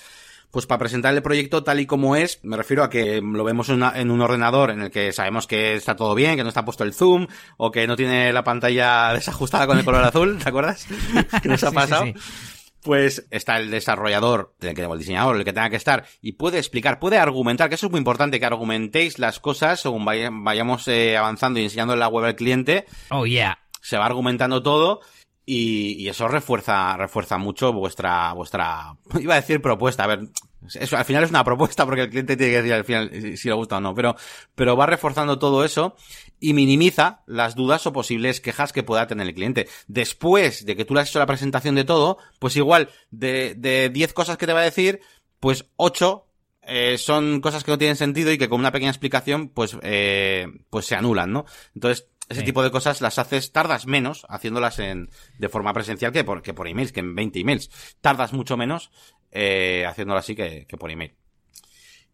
pues 0.51 0.65
para 0.65 0.79
presentar 0.79 1.13
el 1.13 1.21
proyecto 1.21 1.63
tal 1.63 1.79
y 1.79 1.85
como 1.85 2.15
es, 2.15 2.39
me 2.43 2.57
refiero 2.57 2.83
a 2.83 2.89
que 2.89 3.21
lo 3.21 3.43
vemos 3.43 3.69
en, 3.69 3.75
una, 3.75 3.99
en, 3.99 4.11
un 4.11 4.21
ordenador 4.21 4.69
en 4.69 4.81
el 4.81 4.91
que 4.91 5.11
sabemos 5.13 5.47
que 5.47 5.75
está 5.75 5.95
todo 5.95 6.13
bien, 6.13 6.35
que 6.35 6.43
no 6.43 6.49
está 6.49 6.65
puesto 6.65 6.83
el 6.83 6.93
zoom, 6.93 7.27
o 7.57 7.71
que 7.71 7.87
no 7.87 7.95
tiene 7.95 8.33
la 8.33 8.43
pantalla 8.43 9.13
desajustada 9.13 9.65
con 9.65 9.79
el 9.79 9.85
color 9.85 10.03
azul, 10.03 10.37
¿te 10.37 10.49
acuerdas? 10.49 10.85
que 11.41 11.49
nos 11.49 11.63
ha 11.63 11.71
pasado. 11.71 12.05
Sí, 12.05 12.13
sí, 12.13 12.19
sí 12.19 12.62
pues 12.83 13.25
está 13.31 13.57
el 13.57 13.71
desarrollador, 13.71 14.53
el, 14.61 14.73
que, 14.73 14.83
el 14.83 14.99
diseñador, 14.99 15.37
el 15.37 15.45
que 15.45 15.53
tenga 15.53 15.69
que 15.69 15.75
estar, 15.75 16.05
y 16.21 16.33
puede 16.33 16.57
explicar, 16.57 16.99
puede 16.99 17.17
argumentar, 17.17 17.69
que 17.69 17.75
eso 17.75 17.87
es 17.87 17.91
muy 17.91 17.99
importante, 17.99 18.39
que 18.39 18.45
argumentéis 18.45 19.19
las 19.19 19.39
cosas 19.39 19.79
según 19.79 20.05
vayamos 20.05 20.87
eh, 20.87 21.17
avanzando 21.17 21.59
y 21.59 21.63
enseñando 21.63 21.93
en 21.93 21.99
la 21.99 22.07
web 22.07 22.25
al 22.25 22.35
cliente. 22.35 22.85
Oh, 23.09 23.25
yeah. 23.25 23.59
Se 23.81 23.97
va 23.97 24.05
argumentando 24.05 24.61
todo. 24.61 25.01
Y, 25.45 26.01
y, 26.01 26.07
eso 26.07 26.29
refuerza, 26.29 26.95
refuerza 26.95 27.37
mucho 27.37 27.73
vuestra, 27.73 28.31
vuestra, 28.31 28.95
iba 29.19 29.33
a 29.33 29.41
decir 29.41 29.61
propuesta, 29.61 30.05
a 30.05 30.07
ver, 30.07 30.29
eso 30.73 30.97
al 30.97 31.05
final 31.05 31.23
es 31.23 31.29
una 31.29 31.43
propuesta 31.43 31.85
porque 31.85 32.01
el 32.03 32.09
cliente 32.09 32.37
tiene 32.37 32.51
que 32.51 32.57
decir 32.57 32.73
al 32.73 32.85
final 32.85 33.09
si, 33.11 33.37
si 33.37 33.47
le 33.47 33.55
gusta 33.55 33.77
o 33.77 33.81
no, 33.81 33.93
pero, 33.93 34.15
pero 34.55 34.75
va 34.75 34.85
reforzando 34.85 35.39
todo 35.39 35.63
eso 35.63 35.95
y 36.39 36.53
minimiza 36.53 37.23
las 37.25 37.55
dudas 37.55 37.85
o 37.87 37.93
posibles 37.93 38.41
quejas 38.41 38.73
que 38.73 38.83
pueda 38.83 39.07
tener 39.07 39.27
el 39.27 39.33
cliente. 39.33 39.67
Después 39.87 40.65
de 40.65 40.75
que 40.75 40.85
tú 40.85 40.93
le 40.93 41.01
has 41.01 41.09
hecho 41.09 41.19
la 41.19 41.25
presentación 41.25 41.75
de 41.75 41.83
todo, 41.83 42.17
pues 42.39 42.55
igual 42.55 42.89
de, 43.11 43.55
de 43.55 43.89
10 43.89 44.13
cosas 44.13 44.37
que 44.37 44.45
te 44.45 44.53
va 44.53 44.61
a 44.61 44.63
decir, 44.63 45.01
pues 45.39 45.65
8 45.75 46.25
eh, 46.65 46.97
son 46.97 47.41
cosas 47.41 47.63
que 47.63 47.71
no 47.71 47.77
tienen 47.77 47.97
sentido 47.97 48.31
y 48.31 48.37
que 48.37 48.47
con 48.47 48.59
una 48.59 48.71
pequeña 48.71 48.91
explicación, 48.91 49.49
pues, 49.49 49.77
eh, 49.81 50.47
pues 50.69 50.85
se 50.85 50.95
anulan, 50.95 51.31
¿no? 51.31 51.45
Entonces, 51.75 52.07
ese 52.29 52.41
sí. 52.41 52.45
tipo 52.45 52.63
de 52.63 52.71
cosas 52.71 53.01
las 53.01 53.19
haces, 53.19 53.51
tardas 53.51 53.85
menos 53.85 54.25
haciéndolas 54.29 54.79
en, 54.79 55.09
de 55.37 55.49
forma 55.49 55.73
presencial 55.73 56.11
que 56.11 56.23
por, 56.23 56.41
que 56.41 56.53
por 56.53 56.67
emails, 56.67 56.91
que 56.91 57.01
en 57.01 57.15
20 57.15 57.39
emails. 57.39 57.69
Tardas 58.01 58.33
mucho 58.33 58.57
menos, 58.57 58.91
eh, 59.31 59.85
haciéndolo 59.87 60.19
así 60.19 60.35
que, 60.35 60.65
que 60.67 60.77
por 60.77 60.91
email. 60.91 61.15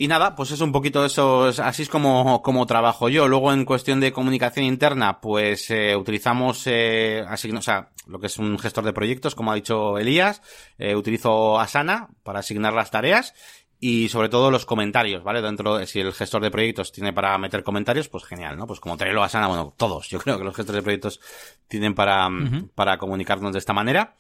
Y 0.02 0.08
nada, 0.08 0.34
pues 0.34 0.52
es 0.52 0.62
un 0.62 0.72
poquito 0.72 1.04
eso, 1.04 1.48
así 1.48 1.82
es 1.82 1.90
como, 1.90 2.42
como 2.42 2.66
trabajo 2.66 3.10
yo. 3.10 3.28
Luego 3.28 3.52
en 3.52 3.66
cuestión 3.66 4.00
de 4.00 4.14
comunicación 4.14 4.66
interna, 4.66 5.20
pues 5.20 5.70
eh, 5.72 5.94
utilizamos, 5.98 6.64
eh, 6.68 7.22
asign 7.28 7.58
o 7.58 7.62
sea, 7.62 7.90
lo 8.08 8.18
que 8.18 8.28
es 8.28 8.40
un 8.40 8.58
gestor 8.58 8.86
de 8.86 8.94
proyectos, 8.94 9.36
como 9.36 9.52
ha 9.52 9.56
dicho 9.56 9.98
Elías. 9.98 10.42
Eh, 10.78 10.96
utilizo 10.96 11.60
Asana 11.60 12.08
para 12.24 12.40
asignar 12.40 12.72
las 12.72 12.92
tareas 12.92 13.34
y 13.80 14.10
sobre 14.10 14.28
todo 14.28 14.52
los 14.52 14.66
comentarios, 14.66 15.24
¿vale? 15.24 15.42
Dentro, 15.42 15.78
de, 15.78 15.88
si 15.88 16.02
el 16.02 16.12
gestor 16.14 16.42
de 16.42 16.52
proyectos 16.52 16.92
tiene 16.92 17.14
para 17.14 17.38
meter 17.38 17.64
comentarios, 17.64 18.10
pues 18.10 18.26
genial, 18.26 18.58
¿no? 18.58 18.68
Pues 18.68 18.82
como 18.82 18.98
Trello, 18.98 19.24
Asana, 19.24 19.48
bueno, 19.48 19.74
todos. 19.78 20.10
Yo 20.10 20.20
creo 20.24 20.38
que 20.38 20.44
los 20.44 20.56
gestores 20.56 20.80
de 20.80 20.84
proyectos 20.84 21.22
tienen 21.68 21.96
para, 21.96 22.28
uh 22.28 22.32
-huh. 22.32 22.70
para 22.76 22.98
comunicarnos 22.98 23.54
de 23.54 23.60
esta 23.60 23.74
manera. 23.74 24.16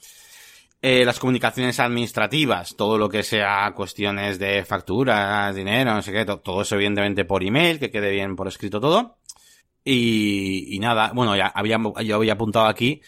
Eh, 0.82 1.04
las 1.04 1.20
comunicaciones 1.20 1.78
administrativas, 1.82 2.78
todo 2.78 2.98
lo 2.98 3.10
que 3.10 3.22
sea 3.22 3.74
cuestiones 3.76 4.40
de 4.40 4.64
facturas, 4.64 5.54
dinero, 5.54 5.94
no 5.94 6.02
sé 6.02 6.14
qué, 6.14 6.24
todo, 6.24 6.40
todo 6.40 6.62
eso 6.62 6.76
evidentemente 6.76 7.26
por 7.26 7.44
email, 7.44 7.80
que 7.80 7.92
quede 7.92 8.12
bien 8.12 8.38
por 8.38 8.48
escrito 8.48 8.80
todo. 8.80 9.18
Y, 9.84 10.74
y 10.74 10.80
nada, 10.80 11.12
bueno, 11.14 11.36
ya 11.36 11.48
había, 11.48 11.78
yo 12.06 12.16
había 12.16 12.34
apuntado 12.34 12.68
aquí 12.68 13.02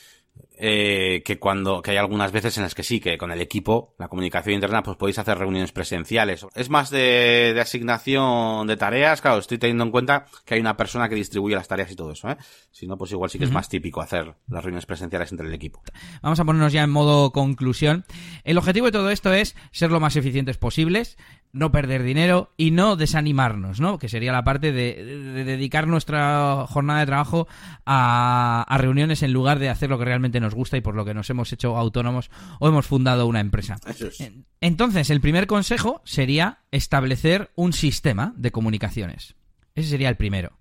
eh, 0.64 1.24
que 1.26 1.40
cuando 1.40 1.82
que 1.82 1.92
hay 1.92 1.98
algunas 1.98 2.32
veces 2.32 2.56
en 2.58 2.64
las 2.64 2.76
que 2.76 2.84
sí, 2.84 3.00
que 3.00 3.18
con 3.18 3.32
el 3.32 3.42
equipo, 3.42 3.96
la 3.98 4.08
comunicación 4.08 4.54
interna, 4.54 4.84
pues 4.84 4.96
podéis 4.96 5.18
hacer 5.18 5.38
reuniones 5.38 5.72
presenciales. 5.72 6.46
Es 6.54 6.70
más 6.70 6.92
de, 6.92 7.52
de 7.54 7.60
asignación 7.60 8.68
de 8.68 8.78
tareas, 8.78 9.22
claro, 9.22 9.40
estoy 9.40 9.58
teniendo 9.58 9.84
en 9.84 9.92
cuenta 9.92 10.28
que 10.46 10.54
hay 10.54 10.60
una 10.62 10.78
persona 10.78 11.10
que 11.10 11.16
distribuye 11.16 11.56
las 11.56 11.68
tareas 11.68 11.92
y 11.92 11.96
todo 11.96 12.12
eso, 12.12 12.30
¿eh? 12.30 12.38
Si 12.72 12.86
no, 12.86 12.98
pues 12.98 13.12
igual 13.12 13.30
sí 13.30 13.40
que 13.40 13.46
uh 13.46 13.48
-huh. 13.48 13.50
es 13.50 13.54
más 13.54 13.70
típico 13.70 14.02
hacer 14.02 14.36
las 14.48 14.64
reuniones 14.64 14.86
presenciales 14.86 15.32
entre 15.32 15.48
el 15.48 15.54
equipo. 15.54 15.82
Vamos 16.22 16.40
a 16.40 16.46
ponernos 16.46 16.72
ya 16.72 16.84
en 16.84 16.92
modo 16.92 17.32
conclusión. 17.32 18.06
El 18.44 18.58
objetivo 18.60 18.86
de 18.86 18.92
todo 18.92 19.10
esto 19.10 19.34
es 19.34 19.56
ser 19.72 19.90
lo 19.92 20.00
más 20.00 20.16
eficientes 20.16 20.58
posibles, 20.58 21.18
no 21.54 21.72
perder 21.72 22.04
dinero 22.04 22.54
y 22.58 22.72
no 22.72 22.96
desanimarnos, 22.96 23.80
¿no? 23.80 23.98
Que 23.98 24.10
sería 24.10 24.32
la 24.32 24.44
parte 24.44 24.72
de, 24.72 25.04
de, 25.04 25.34
de 25.34 25.44
dedicar 25.44 25.88
nuestra 25.88 26.66
jornada 26.68 27.02
de 27.02 27.06
trabajo 27.06 27.48
a, 27.86 28.66
a, 28.68 28.78
reuniones 28.78 29.24
en 29.24 29.34
lugar 29.34 29.60
de 29.60 29.70
hacer 29.70 29.90
lo 29.90 30.00
que 30.00 30.06
realmente 30.06 30.40
nos 30.40 30.56
gusta 30.56 30.78
y 30.78 30.82
por 30.82 30.96
lo 30.96 31.06
que 31.06 31.14
nos 31.14 31.30
hemos 31.30 31.52
hecho 31.52 31.78
autónomos 31.78 32.30
o 32.60 32.68
hemos 32.68 32.86
fundado 32.86 33.28
una 33.28 33.40
empresa. 33.40 33.78
Es. 33.86 34.32
Entonces, 34.62 35.10
el 35.10 35.22
primer 35.22 35.48
consejo 35.48 36.02
sería 36.06 36.60
establecer 36.72 37.52
un 37.56 37.74
sistema 37.74 38.34
de 38.38 38.52
comunicaciones. 38.52 39.36
Ese 39.76 39.90
sería 39.90 40.10
el 40.10 40.18
primero. 40.18 40.58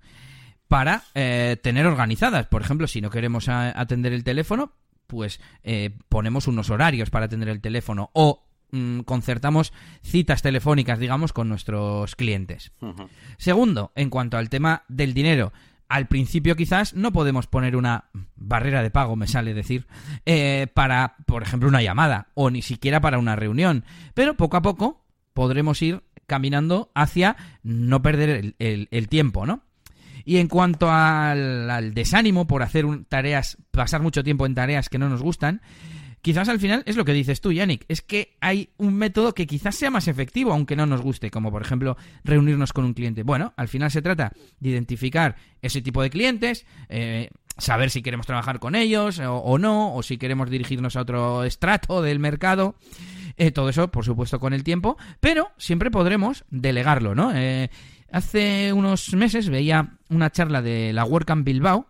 Para 0.68 1.02
eh, 1.14 1.56
tener 1.62 1.86
organizadas, 1.86 2.46
por 2.46 2.62
ejemplo, 2.62 2.86
si 2.86 3.00
no 3.00 3.10
queremos 3.10 3.48
a, 3.48 3.78
atender 3.78 4.12
el 4.12 4.24
teléfono, 4.24 4.72
pues 5.06 5.40
eh, 5.64 5.90
ponemos 6.08 6.46
unos 6.46 6.70
horarios 6.70 7.10
para 7.10 7.26
atender 7.26 7.48
el 7.48 7.60
teléfono 7.60 8.10
o 8.12 8.44
mmm, 8.72 9.00
concertamos 9.00 9.72
citas 10.02 10.42
telefónicas, 10.42 10.98
digamos, 10.98 11.32
con 11.32 11.48
nuestros 11.48 12.16
clientes. 12.16 12.72
Uh 12.80 12.86
-huh. 12.86 13.08
Segundo, 13.38 13.92
en 13.94 14.10
cuanto 14.10 14.36
al 14.36 14.48
tema 14.48 14.82
del 14.88 15.14
dinero, 15.14 15.52
al 15.88 16.06
principio 16.06 16.54
quizás 16.54 16.94
no 16.94 17.12
podemos 17.12 17.48
poner 17.48 17.74
una 17.74 18.04
barrera 18.36 18.82
de 18.82 18.90
pago, 18.90 19.16
me 19.16 19.26
sale 19.26 19.54
decir, 19.54 19.86
eh, 20.24 20.68
para, 20.72 21.16
por 21.26 21.42
ejemplo, 21.42 21.68
una 21.68 21.82
llamada 21.82 22.28
o 22.34 22.50
ni 22.50 22.62
siquiera 22.62 23.00
para 23.00 23.18
una 23.18 23.34
reunión. 23.34 23.84
Pero 24.14 24.36
poco 24.36 24.56
a 24.56 24.62
poco 24.62 25.04
podremos 25.34 25.82
ir 25.82 26.02
caminando 26.28 26.92
hacia 26.94 27.36
no 27.64 28.02
perder 28.02 28.30
el, 28.30 28.54
el, 28.60 28.88
el 28.92 29.08
tiempo, 29.08 29.46
¿no? 29.46 29.62
Y 30.24 30.36
en 30.36 30.46
cuanto 30.46 30.88
al, 30.90 31.68
al 31.68 31.92
desánimo 31.92 32.46
por 32.46 32.62
hacer 32.62 32.86
un, 32.86 33.04
tareas, 33.04 33.56
pasar 33.72 34.00
mucho 34.00 34.22
tiempo 34.22 34.46
en 34.46 34.54
tareas 34.54 34.88
que 34.88 34.98
no 34.98 35.08
nos 35.08 35.22
gustan, 35.22 35.60
quizás 36.22 36.48
al 36.48 36.60
final 36.60 36.82
es 36.86 36.96
lo 36.96 37.04
que 37.04 37.12
dices 37.12 37.40
tú, 37.40 37.52
Yannick, 37.52 37.84
es 37.88 38.02
que 38.02 38.36
hay 38.40 38.70
un 38.76 38.94
método 38.94 39.34
que 39.34 39.46
quizás 39.46 39.74
sea 39.76 39.90
más 39.90 40.08
efectivo, 40.08 40.52
aunque 40.52 40.76
no 40.76 40.86
nos 40.86 41.00
guste, 41.00 41.30
como 41.30 41.50
por 41.50 41.62
ejemplo 41.62 41.96
reunirnos 42.24 42.72
con 42.72 42.84
un 42.84 42.94
cliente. 42.94 43.22
Bueno, 43.22 43.52
al 43.56 43.68
final 43.68 43.90
se 43.90 44.02
trata 44.02 44.32
de 44.58 44.70
identificar 44.70 45.36
ese 45.62 45.82
tipo 45.82 46.02
de 46.02 46.10
clientes, 46.10 46.66
eh, 46.88 47.30
saber 47.58 47.90
si 47.90 48.02
queremos 48.02 48.26
trabajar 48.26 48.58
con 48.58 48.74
ellos 48.74 49.18
o, 49.18 49.36
o, 49.36 49.58
no, 49.58 49.94
o 49.94 50.02
si 50.02 50.18
queremos 50.18 50.50
dirigirnos 50.50 50.96
a 50.96 51.02
otro 51.02 51.44
estrato 51.44 52.02
del 52.02 52.18
mercado. 52.18 52.74
Eh, 53.36 53.52
todo 53.52 53.68
eso, 53.68 53.90
por 53.90 54.04
supuesto, 54.04 54.40
con 54.40 54.52
el 54.52 54.64
tiempo, 54.64 54.98
pero 55.20 55.50
siempre 55.56 55.90
podremos 55.90 56.44
delegarlo, 56.50 57.14
¿no? 57.14 57.32
Eh, 57.34 57.70
hace 58.12 58.72
unos 58.72 59.14
meses 59.14 59.48
veía 59.48 59.96
una 60.08 60.30
charla 60.30 60.62
de 60.62 60.92
la 60.92 61.04
WordCamp 61.04 61.46
Bilbao 61.46 61.86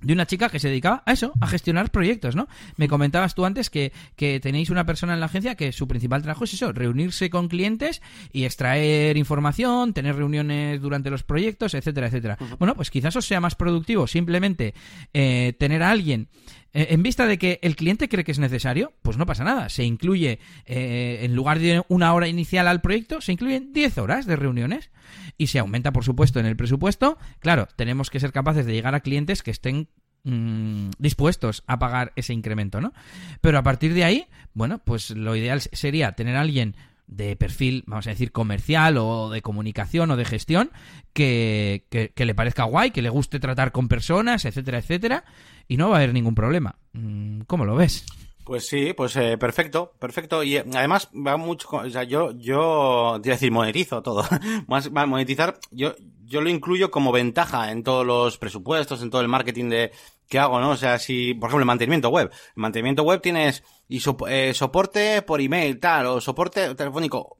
de 0.00 0.12
una 0.12 0.26
chica 0.26 0.48
que 0.48 0.58
se 0.58 0.68
dedicaba 0.68 1.02
a 1.06 1.12
eso, 1.12 1.32
a 1.40 1.46
gestionar 1.46 1.90
proyectos, 1.90 2.36
¿no? 2.36 2.48
Me 2.76 2.88
comentabas 2.88 3.34
tú 3.34 3.44
antes 3.44 3.70
que, 3.70 3.92
que 4.16 4.40
tenéis 4.40 4.70
una 4.70 4.86
persona 4.86 5.14
en 5.14 5.20
la 5.20 5.26
agencia 5.26 5.54
que 5.54 5.72
su 5.72 5.88
principal 5.88 6.22
trabajo 6.22 6.44
es 6.44 6.54
eso, 6.54 6.72
reunirse 6.72 7.30
con 7.30 7.48
clientes 7.48 8.00
y 8.32 8.44
extraer 8.44 9.16
información, 9.16 9.92
tener 9.94 10.16
reuniones 10.16 10.80
durante 10.80 11.10
los 11.10 11.22
proyectos, 11.22 11.74
etcétera, 11.74 12.06
etcétera. 12.06 12.36
Uh 12.40 12.44
-huh. 12.44 12.58
Bueno, 12.58 12.74
pues 12.74 12.90
quizás 12.90 13.16
os 13.16 13.26
sea 13.26 13.40
más 13.40 13.54
productivo 13.54 14.06
simplemente 14.06 14.74
eh, 15.12 15.54
tener 15.58 15.82
a 15.82 15.90
alguien 15.90 16.28
eh, 16.72 16.88
en 16.90 17.02
vista 17.02 17.26
de 17.26 17.38
que 17.38 17.58
el 17.62 17.76
cliente 17.76 18.08
cree 18.08 18.24
que 18.24 18.32
es 18.32 18.38
necesario, 18.38 18.92
pues 19.02 19.16
no 19.16 19.26
pasa 19.26 19.44
nada. 19.44 19.68
Se 19.68 19.84
incluye, 19.84 20.38
eh, 20.66 21.20
en 21.22 21.34
lugar 21.34 21.58
de 21.58 21.82
una 21.88 22.12
hora 22.12 22.28
inicial 22.28 22.68
al 22.68 22.80
proyecto, 22.80 23.20
se 23.20 23.32
incluyen 23.32 23.72
10 23.72 23.98
horas 23.98 24.26
de 24.26 24.36
reuniones 24.36 24.90
y 25.38 25.46
se 25.46 25.60
aumenta, 25.60 25.92
por 25.92 26.04
supuesto, 26.04 26.40
en 26.40 26.46
el 26.46 26.56
presupuesto. 26.56 27.16
Claro, 27.38 27.68
tenemos 27.76 28.10
que 28.10 28.20
ser 28.20 28.32
capaces 28.32 28.66
de 28.66 28.72
llegar 28.72 28.94
a 28.94 29.00
clientes 29.00 29.42
que 29.42 29.52
estén 29.52 29.88
mmm, 30.24 30.90
dispuestos 30.98 31.62
a 31.66 31.78
pagar 31.78 32.12
ese 32.16 32.34
incremento, 32.34 32.80
¿no? 32.80 32.92
Pero 33.40 33.58
a 33.58 33.62
partir 33.62 33.94
de 33.94 34.04
ahí, 34.04 34.26
bueno, 34.52 34.80
pues 34.84 35.10
lo 35.10 35.36
ideal 35.36 35.60
sería 35.60 36.12
tener 36.12 36.36
a 36.36 36.40
alguien 36.40 36.74
de 37.06 37.36
perfil, 37.36 37.84
vamos 37.86 38.06
a 38.06 38.10
decir, 38.10 38.32
comercial 38.32 38.98
o 38.98 39.30
de 39.30 39.40
comunicación 39.40 40.10
o 40.10 40.16
de 40.16 40.26
gestión, 40.26 40.70
que, 41.14 41.86
que, 41.88 42.24
le 42.26 42.34
parezca 42.34 42.64
guay, 42.64 42.90
que 42.90 43.00
le 43.00 43.08
guste 43.08 43.40
tratar 43.40 43.72
con 43.72 43.88
personas, 43.88 44.44
etcétera, 44.44 44.78
etcétera, 44.78 45.24
y 45.68 45.78
no 45.78 45.88
va 45.88 45.96
a 45.96 45.98
haber 46.00 46.12
ningún 46.12 46.34
problema. 46.34 46.76
Mm, 46.92 47.40
¿Cómo 47.46 47.64
lo 47.64 47.76
ves? 47.76 48.04
Pues 48.48 48.66
sí, 48.66 48.94
pues 48.94 49.14
eh, 49.16 49.36
perfecto, 49.36 49.92
perfecto. 49.98 50.42
Y 50.42 50.56
eh, 50.56 50.64
además 50.74 51.10
va 51.14 51.36
mucho, 51.36 51.68
o 51.70 51.90
sea, 51.90 52.04
yo, 52.04 52.30
yo, 52.30 53.20
te 53.22 53.28
decir, 53.28 53.52
monetizo 53.52 54.00
todo. 54.02 54.24
Más, 54.66 54.90
monetizar, 54.90 55.58
yo, 55.70 55.94
yo 56.24 56.40
lo 56.40 56.48
incluyo 56.48 56.90
como 56.90 57.12
ventaja 57.12 57.70
en 57.70 57.82
todos 57.82 58.06
los 58.06 58.38
presupuestos, 58.38 59.02
en 59.02 59.10
todo 59.10 59.20
el 59.20 59.28
marketing 59.28 59.68
de, 59.68 59.92
que 60.28 60.38
hago, 60.38 60.60
¿no? 60.60 60.70
O 60.70 60.76
sea, 60.78 60.98
si, 60.98 61.34
por 61.34 61.50
ejemplo, 61.50 61.64
el 61.64 61.66
mantenimiento 61.66 62.08
web. 62.08 62.30
El 62.32 62.62
mantenimiento 62.62 63.02
web 63.02 63.20
tienes, 63.20 63.62
y 63.86 64.00
eh, 64.28 64.54
soporte 64.54 65.20
por 65.20 65.42
email, 65.42 65.78
tal, 65.78 66.06
o 66.06 66.18
soporte 66.18 66.74
telefónico. 66.74 67.36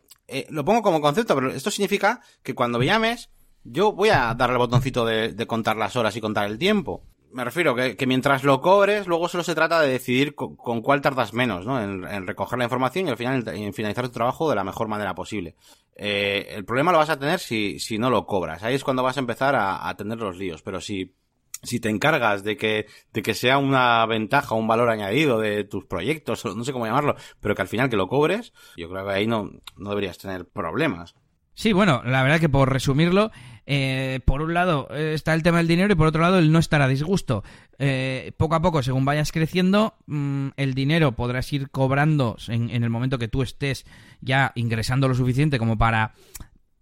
lo 0.50 0.62
pongo 0.62 0.82
como 0.82 1.00
concepto, 1.00 1.34
pero 1.34 1.50
esto 1.50 1.70
significa 1.70 2.20
que 2.42 2.54
cuando 2.54 2.78
me 2.78 2.84
llames, 2.84 3.30
yo 3.64 3.92
voy 3.92 4.10
a 4.10 4.34
darle 4.34 4.56
el 4.56 4.58
botoncito 4.58 5.06
de, 5.06 5.32
de 5.32 5.46
contar 5.46 5.78
las 5.78 5.96
horas 5.96 6.14
y 6.16 6.20
contar 6.20 6.50
el 6.50 6.58
tiempo 6.58 7.02
me 7.32 7.44
refiero 7.44 7.74
que, 7.74 7.96
que, 7.96 8.06
mientras 8.06 8.44
lo 8.44 8.60
cobres, 8.60 9.06
luego 9.06 9.28
solo 9.28 9.44
se 9.44 9.54
trata 9.54 9.80
de 9.80 9.88
decidir 9.88 10.34
con, 10.34 10.82
cuál 10.82 11.00
tardas 11.00 11.32
menos, 11.34 11.66
¿no? 11.66 11.80
En, 11.80 12.26
recoger 12.26 12.58
la 12.58 12.64
información 12.64 13.06
y 13.06 13.10
al 13.10 13.16
final 13.16 13.46
en, 13.48 13.72
finalizar 13.72 14.06
tu 14.06 14.12
trabajo 14.12 14.48
de 14.48 14.56
la 14.56 14.64
mejor 14.64 14.88
manera 14.88 15.14
posible. 15.14 15.56
Eh, 15.96 16.46
el 16.50 16.64
problema 16.64 16.92
lo 16.92 16.98
vas 16.98 17.10
a 17.10 17.18
tener 17.18 17.40
si, 17.40 17.78
si 17.78 17.98
no 17.98 18.10
lo 18.10 18.26
cobras. 18.26 18.62
Ahí 18.62 18.74
es 18.74 18.84
cuando 18.84 19.02
vas 19.02 19.16
a 19.16 19.20
empezar 19.20 19.54
a, 19.54 19.88
a 19.88 19.96
tener 19.96 20.18
los 20.18 20.36
líos. 20.36 20.62
Pero 20.62 20.80
si, 20.80 21.14
si 21.62 21.80
te 21.80 21.88
encargas 21.88 22.44
de 22.44 22.56
que, 22.56 22.86
de 23.12 23.22
que 23.22 23.34
sea 23.34 23.58
una 23.58 24.04
ventaja, 24.06 24.54
un 24.54 24.68
valor 24.68 24.90
añadido 24.90 25.38
de 25.40 25.64
tus 25.64 25.84
proyectos, 25.84 26.44
no 26.44 26.64
sé 26.64 26.72
cómo 26.72 26.86
llamarlo, 26.86 27.16
pero 27.40 27.54
que 27.54 27.62
al 27.62 27.68
final 27.68 27.90
que 27.90 27.96
lo 27.96 28.08
cobres, 28.08 28.52
yo 28.76 28.88
creo 28.88 29.06
que 29.06 29.12
ahí 29.12 29.26
no, 29.26 29.50
no 29.76 29.90
deberías 29.90 30.18
tener 30.18 30.46
problemas. 30.46 31.14
Sí, 31.54 31.72
bueno, 31.72 32.02
la 32.04 32.22
verdad 32.22 32.38
que 32.38 32.48
por 32.48 32.72
resumirlo, 32.72 33.32
eh, 33.70 34.20
por 34.24 34.40
un 34.40 34.54
lado 34.54 34.88
eh, 34.90 35.12
está 35.12 35.34
el 35.34 35.42
tema 35.42 35.58
del 35.58 35.68
dinero 35.68 35.92
y 35.92 35.94
por 35.94 36.06
otro 36.06 36.22
lado 36.22 36.38
el 36.38 36.50
no 36.50 36.58
estar 36.58 36.80
a 36.80 36.88
disgusto. 36.88 37.44
Eh, 37.78 38.32
poco 38.38 38.54
a 38.54 38.62
poco, 38.62 38.82
según 38.82 39.04
vayas 39.04 39.30
creciendo, 39.30 39.94
mm, 40.06 40.48
el 40.56 40.72
dinero 40.72 41.12
podrás 41.12 41.52
ir 41.52 41.68
cobrando 41.68 42.38
en, 42.48 42.70
el 42.70 42.88
momento 42.88 43.18
que 43.18 43.28
tú 43.28 43.42
estés 43.42 43.84
ya 44.22 44.52
ingresando 44.54 45.06
lo 45.06 45.14
suficiente 45.14 45.58
como 45.58 45.76
para 45.76 46.14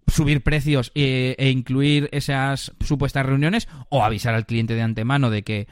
subir 0.07 0.45
precios 0.45 0.93
e, 0.95 1.35
e 1.39 1.51
incluir 1.51 2.09
esas 2.13 2.73
supuestas 2.79 3.27
reuniones 3.27 3.67
o 3.89 4.05
avisar 4.05 4.37
al 4.37 4.47
cliente 4.47 4.77
de 4.77 4.83
antemano 4.83 5.29
de 5.29 5.43
que 5.43 5.67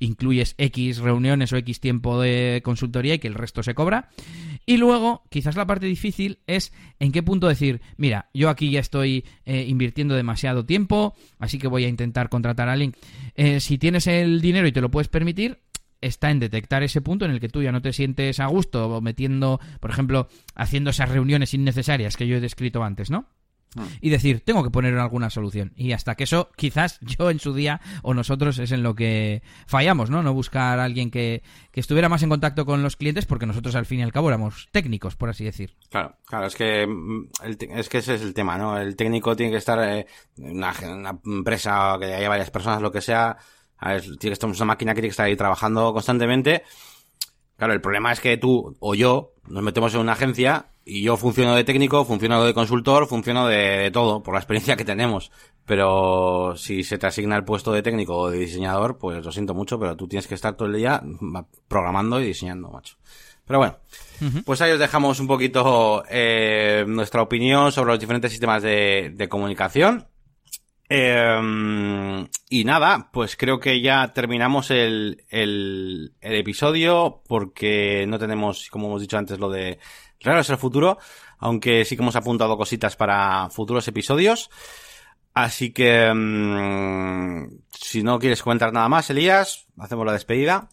incluyes 0.00 0.54
X 0.58 0.98
reuniones 0.98 1.52
o 1.52 1.56
X 1.56 1.78
tiempo 1.78 2.20
de 2.20 2.60
consultoría 2.64 3.14
y 3.14 3.18
que 3.20 3.28
el 3.28 3.34
resto 3.34 3.62
se 3.62 3.74
cobra. 3.74 4.08
Y 4.66 4.76
luego, 4.76 5.22
quizás 5.30 5.56
la 5.56 5.66
parte 5.66 5.86
difícil 5.86 6.40
es 6.46 6.72
en 6.98 7.12
qué 7.12 7.22
punto 7.22 7.48
decir, 7.48 7.80
mira, 7.96 8.30
yo 8.34 8.48
aquí 8.50 8.70
ya 8.70 8.80
estoy 8.80 9.24
eh, 9.44 9.64
invirtiendo 9.68 10.14
demasiado 10.14 10.64
tiempo, 10.66 11.14
así 11.38 11.58
que 11.58 11.68
voy 11.68 11.84
a 11.84 11.88
intentar 11.88 12.28
contratar 12.28 12.68
a 12.68 12.72
alguien. 12.72 12.94
Eh, 13.34 13.60
si 13.60 13.78
tienes 13.78 14.06
el 14.06 14.40
dinero 14.40 14.66
y 14.66 14.72
te 14.72 14.80
lo 14.80 14.90
puedes 14.90 15.08
permitir, 15.08 15.60
está 16.00 16.30
en 16.30 16.40
detectar 16.40 16.82
ese 16.82 17.00
punto 17.00 17.24
en 17.24 17.30
el 17.30 17.40
que 17.40 17.48
tú 17.48 17.62
ya 17.62 17.72
no 17.72 17.82
te 17.82 17.92
sientes 17.92 18.40
a 18.40 18.46
gusto 18.46 19.00
metiendo, 19.00 19.60
por 19.80 19.90
ejemplo, 19.90 20.28
haciendo 20.54 20.90
esas 20.90 21.10
reuniones 21.10 21.54
innecesarias 21.54 22.16
que 22.16 22.26
yo 22.26 22.36
he 22.36 22.40
descrito 22.40 22.82
antes, 22.82 23.10
¿no? 23.10 23.26
Mm. 23.76 23.82
y 24.00 24.10
decir, 24.10 24.40
tengo 24.40 24.64
que 24.64 24.70
poner 24.70 24.98
alguna 24.98 25.30
solución. 25.30 25.72
Y 25.76 25.92
hasta 25.92 26.16
que 26.16 26.24
eso, 26.24 26.50
quizás 26.56 26.98
yo 27.18 27.30
en 27.30 27.38
su 27.38 27.54
día 27.54 27.80
o 28.02 28.14
nosotros 28.14 28.58
es 28.58 28.72
en 28.72 28.82
lo 28.82 28.94
que 28.94 29.42
fallamos, 29.66 30.10
¿no? 30.10 30.22
No 30.22 30.34
buscar 30.34 30.80
a 30.80 30.84
alguien 30.84 31.10
que, 31.10 31.42
estuviera 31.72 32.10
más 32.10 32.22
en 32.22 32.28
contacto 32.28 32.66
con 32.66 32.82
los 32.82 32.96
clientes 32.96 33.24
porque 33.24 33.46
nosotros 33.46 33.74
al 33.74 33.86
fin 33.86 34.00
y 34.00 34.02
al 34.02 34.12
cabo 34.12 34.28
éramos 34.28 34.68
técnicos, 34.70 35.16
por 35.16 35.30
así 35.30 35.44
decir. 35.44 35.76
Claro, 35.88 36.16
claro, 36.26 36.46
es 36.46 36.54
que, 36.54 36.86
mm, 36.86 37.30
es 37.70 37.88
que 37.88 37.98
ese 37.98 38.16
es 38.16 38.22
el 38.22 38.34
tema, 38.34 38.58
¿no? 38.58 38.76
El 38.76 38.96
técnico 38.96 39.34
tiene 39.34 39.52
que 39.52 39.58
estar 39.58 39.78
en 39.78 40.00
eh, 40.00 40.06
una, 40.36 40.74
una, 40.92 41.18
empresa 41.24 41.96
que 41.98 42.12
haya 42.12 42.28
varias 42.28 42.50
personas, 42.50 42.82
lo 42.82 42.92
que 42.92 43.00
sea, 43.00 43.38
tiene 43.80 44.18
que 44.18 44.32
estar 44.32 44.50
una 44.50 44.64
máquina 44.66 44.92
que 44.92 44.96
tiene 44.96 45.08
que 45.08 45.12
estar 45.12 45.26
ahí 45.26 45.36
trabajando 45.36 45.92
constantemente. 45.94 46.64
Claro, 47.56 47.72
el 47.72 47.80
problema 47.80 48.12
es 48.12 48.20
que 48.20 48.36
tú 48.36 48.76
o 48.80 48.94
yo 48.94 49.32
nos 49.48 49.62
metemos 49.62 49.94
en 49.94 50.00
una 50.00 50.12
agencia 50.12 50.69
y 50.84 51.02
yo 51.02 51.16
funciono 51.16 51.54
de 51.54 51.64
técnico, 51.64 52.04
funciono 52.04 52.44
de 52.44 52.54
consultor, 52.54 53.06
funciono 53.06 53.46
de, 53.46 53.90
todo, 53.92 54.22
por 54.22 54.34
la 54.34 54.40
experiencia 54.40 54.76
que 54.76 54.84
tenemos. 54.84 55.30
Pero 55.66 56.54
si 56.56 56.82
se 56.82 56.98
te 56.98 57.06
asigna 57.06 57.36
el 57.36 57.44
puesto 57.44 57.72
de 57.72 57.82
técnico 57.82 58.16
o 58.16 58.30
de 58.30 58.38
diseñador, 58.38 58.98
pues 58.98 59.24
lo 59.24 59.30
siento 59.30 59.54
mucho, 59.54 59.78
pero 59.78 59.96
tú 59.96 60.08
tienes 60.08 60.26
que 60.26 60.34
estar 60.34 60.56
todo 60.56 60.68
el 60.68 60.74
día 60.74 61.02
programando 61.68 62.20
y 62.20 62.26
diseñando, 62.26 62.70
macho. 62.70 62.96
Pero 63.46 63.58
bueno, 63.58 63.78
pues 64.44 64.60
ahí 64.60 64.70
os 64.70 64.78
dejamos 64.78 65.18
un 65.18 65.26
poquito 65.26 66.04
eh, 66.08 66.84
nuestra 66.86 67.22
opinión 67.22 67.72
sobre 67.72 67.90
los 67.90 68.00
diferentes 68.00 68.30
sistemas 68.30 68.62
de, 68.62 69.12
de 69.14 69.28
comunicación. 69.28 70.06
Eh, 70.88 72.26
y 72.48 72.64
nada, 72.64 73.10
pues 73.12 73.36
creo 73.36 73.60
que 73.60 73.80
ya 73.80 74.12
terminamos 74.12 74.70
el, 74.72 75.24
el, 75.28 76.14
el 76.20 76.34
episodio 76.34 77.22
porque 77.28 78.06
no 78.08 78.18
tenemos, 78.18 78.68
como 78.70 78.88
hemos 78.88 79.00
dicho 79.00 79.18
antes, 79.18 79.38
lo 79.38 79.50
de 79.50 79.78
Raro 80.22 80.40
es 80.40 80.50
el 80.50 80.58
futuro, 80.58 80.98
aunque 81.38 81.84
sí 81.84 81.96
que 81.96 82.02
hemos 82.02 82.16
apuntado 82.16 82.56
cositas 82.56 82.96
para 82.96 83.48
futuros 83.50 83.86
episodios. 83.88 84.50
Así 85.32 85.72
que, 85.72 86.12
mm, 86.12 87.60
si 87.70 88.02
no 88.02 88.18
quieres 88.18 88.42
comentar 88.42 88.72
nada 88.72 88.88
más, 88.88 89.08
Elías, 89.10 89.66
hacemos 89.78 90.04
la 90.04 90.12
despedida. 90.12 90.68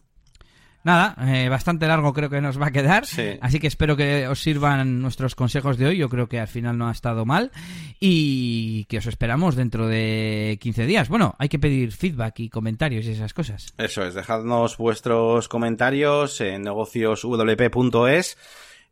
Nada, 0.84 1.16
eh, 1.28 1.50
bastante 1.50 1.86
largo 1.86 2.14
creo 2.14 2.30
que 2.30 2.40
nos 2.40 2.62
va 2.62 2.68
a 2.68 2.72
quedar, 2.72 3.04
así 3.42 3.60
que 3.60 3.68
espero 3.68 3.98
que 3.98 4.26
os 4.30 4.40
sirvan 4.40 5.02
nuestros 5.02 5.36
consejos 5.36 5.78
de 5.78 5.88
hoy, 5.88 5.98
yo 5.98 6.08
creo 6.08 6.30
que 6.30 6.40
al 6.40 6.48
final 6.48 6.78
no 6.78 6.88
ha 6.88 6.94
estado 6.94 7.26
mal 7.26 7.52
y 8.00 8.86
que 8.86 9.00
os 9.00 9.06
esperamos 9.06 9.58
dentro 9.58 9.88
de 9.88 10.58
15 10.62 10.86
días. 10.86 11.10
Bueno, 11.10 11.36
hay 11.40 11.50
que 11.50 11.60
pedir 11.60 11.92
feedback 11.92 12.40
y 12.40 12.50
comentarios 12.50 13.06
y 13.06 13.12
esas 13.12 13.34
cosas. 13.34 13.74
Eso 13.78 14.06
es, 14.06 14.14
dejadnos 14.14 14.78
vuestros 14.78 15.50
comentarios 15.50 16.40
en 16.40 16.62
negocioswp.es 16.62 18.38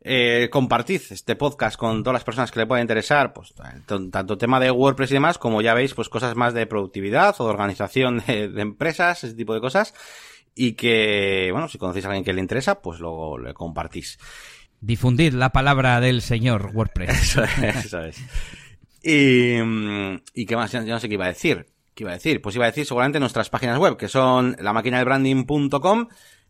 eh, 0.08 0.48
compartid 0.50 1.02
este 1.10 1.34
podcast 1.34 1.76
con 1.76 2.04
todas 2.04 2.14
las 2.14 2.24
personas 2.24 2.52
que 2.52 2.60
le 2.60 2.66
pueda 2.66 2.80
interesar, 2.80 3.32
pues 3.32 3.52
tanto 3.86 4.38
tema 4.38 4.60
de 4.60 4.70
WordPress 4.70 5.10
y 5.10 5.14
demás, 5.14 5.36
como 5.36 5.62
ya 5.62 5.74
veis, 5.74 5.94
pues 5.94 6.08
cosas 6.08 6.36
más 6.36 6.54
de 6.54 6.64
productividad 6.66 7.34
o 7.40 7.44
de 7.44 7.50
organización 7.50 8.22
de, 8.24 8.44
empresas, 8.56 9.24
ese 9.24 9.34
tipo 9.34 9.52
de 9.52 9.60
cosas, 9.60 9.94
y 10.54 10.74
que, 10.74 11.48
bueno, 11.50 11.66
si 11.66 11.78
conocéis 11.78 12.04
a 12.04 12.08
alguien 12.08 12.22
que 12.22 12.32
le 12.32 12.40
interesa, 12.40 12.80
pues 12.80 13.00
luego 13.00 13.36
le 13.36 13.52
compartís. 13.52 14.20
Difundid 14.80 15.32
la 15.32 15.50
palabra 15.50 16.00
del 16.00 16.22
señor 16.22 16.70
WordPress. 16.72 17.38
Eso 17.62 18.00
es, 18.04 18.22
Y, 19.02 19.56
y 20.34 20.46
qué 20.46 20.54
más, 20.54 20.70
yo 20.70 20.82
no 20.82 21.00
sé 21.00 21.08
qué 21.08 21.14
iba 21.14 21.24
a 21.24 21.28
decir. 21.28 21.66
¿Qué 21.96 22.04
iba 22.04 22.12
a 22.12 22.14
decir? 22.14 22.40
Pues 22.40 22.54
iba 22.54 22.66
a 22.66 22.68
decir 22.68 22.86
seguramente 22.86 23.18
nuestras 23.18 23.50
páginas 23.50 23.78
web, 23.78 23.96
que 23.96 24.06
son 24.06 24.54
la 24.60 24.72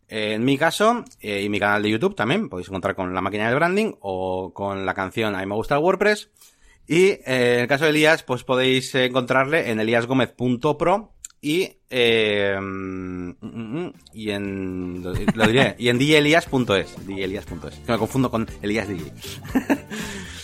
en 0.09 0.45
mi 0.45 0.57
caso, 0.57 1.05
eh, 1.21 1.43
y 1.43 1.49
mi 1.49 1.59
canal 1.59 1.83
de 1.83 1.91
YouTube 1.91 2.15
también, 2.15 2.49
podéis 2.49 2.69
encontrar 2.69 2.95
con 2.95 3.13
la 3.15 3.21
máquina 3.21 3.49
de 3.49 3.55
branding 3.55 3.93
o 4.01 4.53
con 4.55 4.87
la 4.87 4.95
canción 4.95 5.35
A 5.35 5.41
mí 5.41 5.47
me 5.47 5.55
gusta 5.55 5.77
el 5.77 5.83
WordPress. 5.83 6.31
Y 6.87 7.07
eh, 7.07 7.23
en 7.27 7.61
el 7.61 7.67
caso 7.67 7.85
de 7.85 7.91
Elías, 7.91 8.23
pues 8.23 8.45
podéis 8.45 8.95
encontrarle 8.95 9.71
en 9.71 9.81
eliasgomez.pro 9.81 11.13
y, 11.41 11.79
eh, 11.91 12.57
y 14.13 14.31
en, 14.31 15.03
lo, 15.03 15.13
diré, 15.13 15.75
y 15.79 15.89
en 15.89 15.99
djelias.es, 15.99 17.07
djelias.es, 17.07 17.89
me 17.89 17.99
confundo 17.99 18.31
con 18.31 18.47
Elías 18.63 18.89
DJ. 18.89 19.13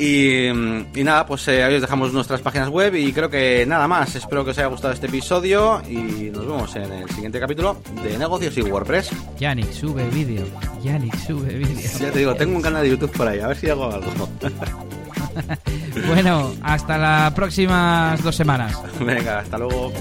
Y, 0.00 0.46
y, 0.46 1.04
nada, 1.04 1.26
pues 1.26 1.46
eh, 1.48 1.62
ahí 1.62 1.74
os 1.74 1.82
dejamos 1.82 2.10
nuestras 2.10 2.40
páginas 2.40 2.70
web 2.70 2.94
y 2.94 3.12
creo 3.12 3.28
que 3.28 3.66
nada 3.66 3.86
más. 3.86 4.14
Espero 4.14 4.42
que 4.46 4.52
os 4.52 4.58
haya 4.58 4.68
gustado 4.68 4.94
este 4.94 5.08
episodio 5.08 5.82
y 5.86 6.30
nos 6.30 6.46
vemos 6.46 6.74
en 6.76 6.90
el 6.90 7.10
siguiente 7.10 7.38
capítulo 7.38 7.82
de 8.02 8.16
negocios 8.16 8.56
y 8.56 8.62
WordPress. 8.62 9.10
Yannick 9.38 9.70
sube 9.72 10.08
vídeo. 10.08 10.46
Yannick 10.82 11.14
sube 11.18 11.52
vídeo. 11.52 11.90
Ya 12.00 12.10
te 12.10 12.18
digo, 12.18 12.34
tengo 12.34 12.56
un 12.56 12.62
canal 12.62 12.82
de 12.82 12.88
YouTube 12.88 13.12
por 13.12 13.28
ahí, 13.28 13.40
a 13.40 13.48
ver 13.48 13.56
si 13.58 13.68
hago 13.68 13.92
algo. 13.92 14.10
bueno, 16.06 16.54
hasta 16.62 16.96
las 16.96 17.34
próximas 17.34 18.22
dos 18.22 18.34
semanas. 18.34 18.80
Venga, 19.00 19.40
hasta 19.40 19.58
luego. 19.58 19.92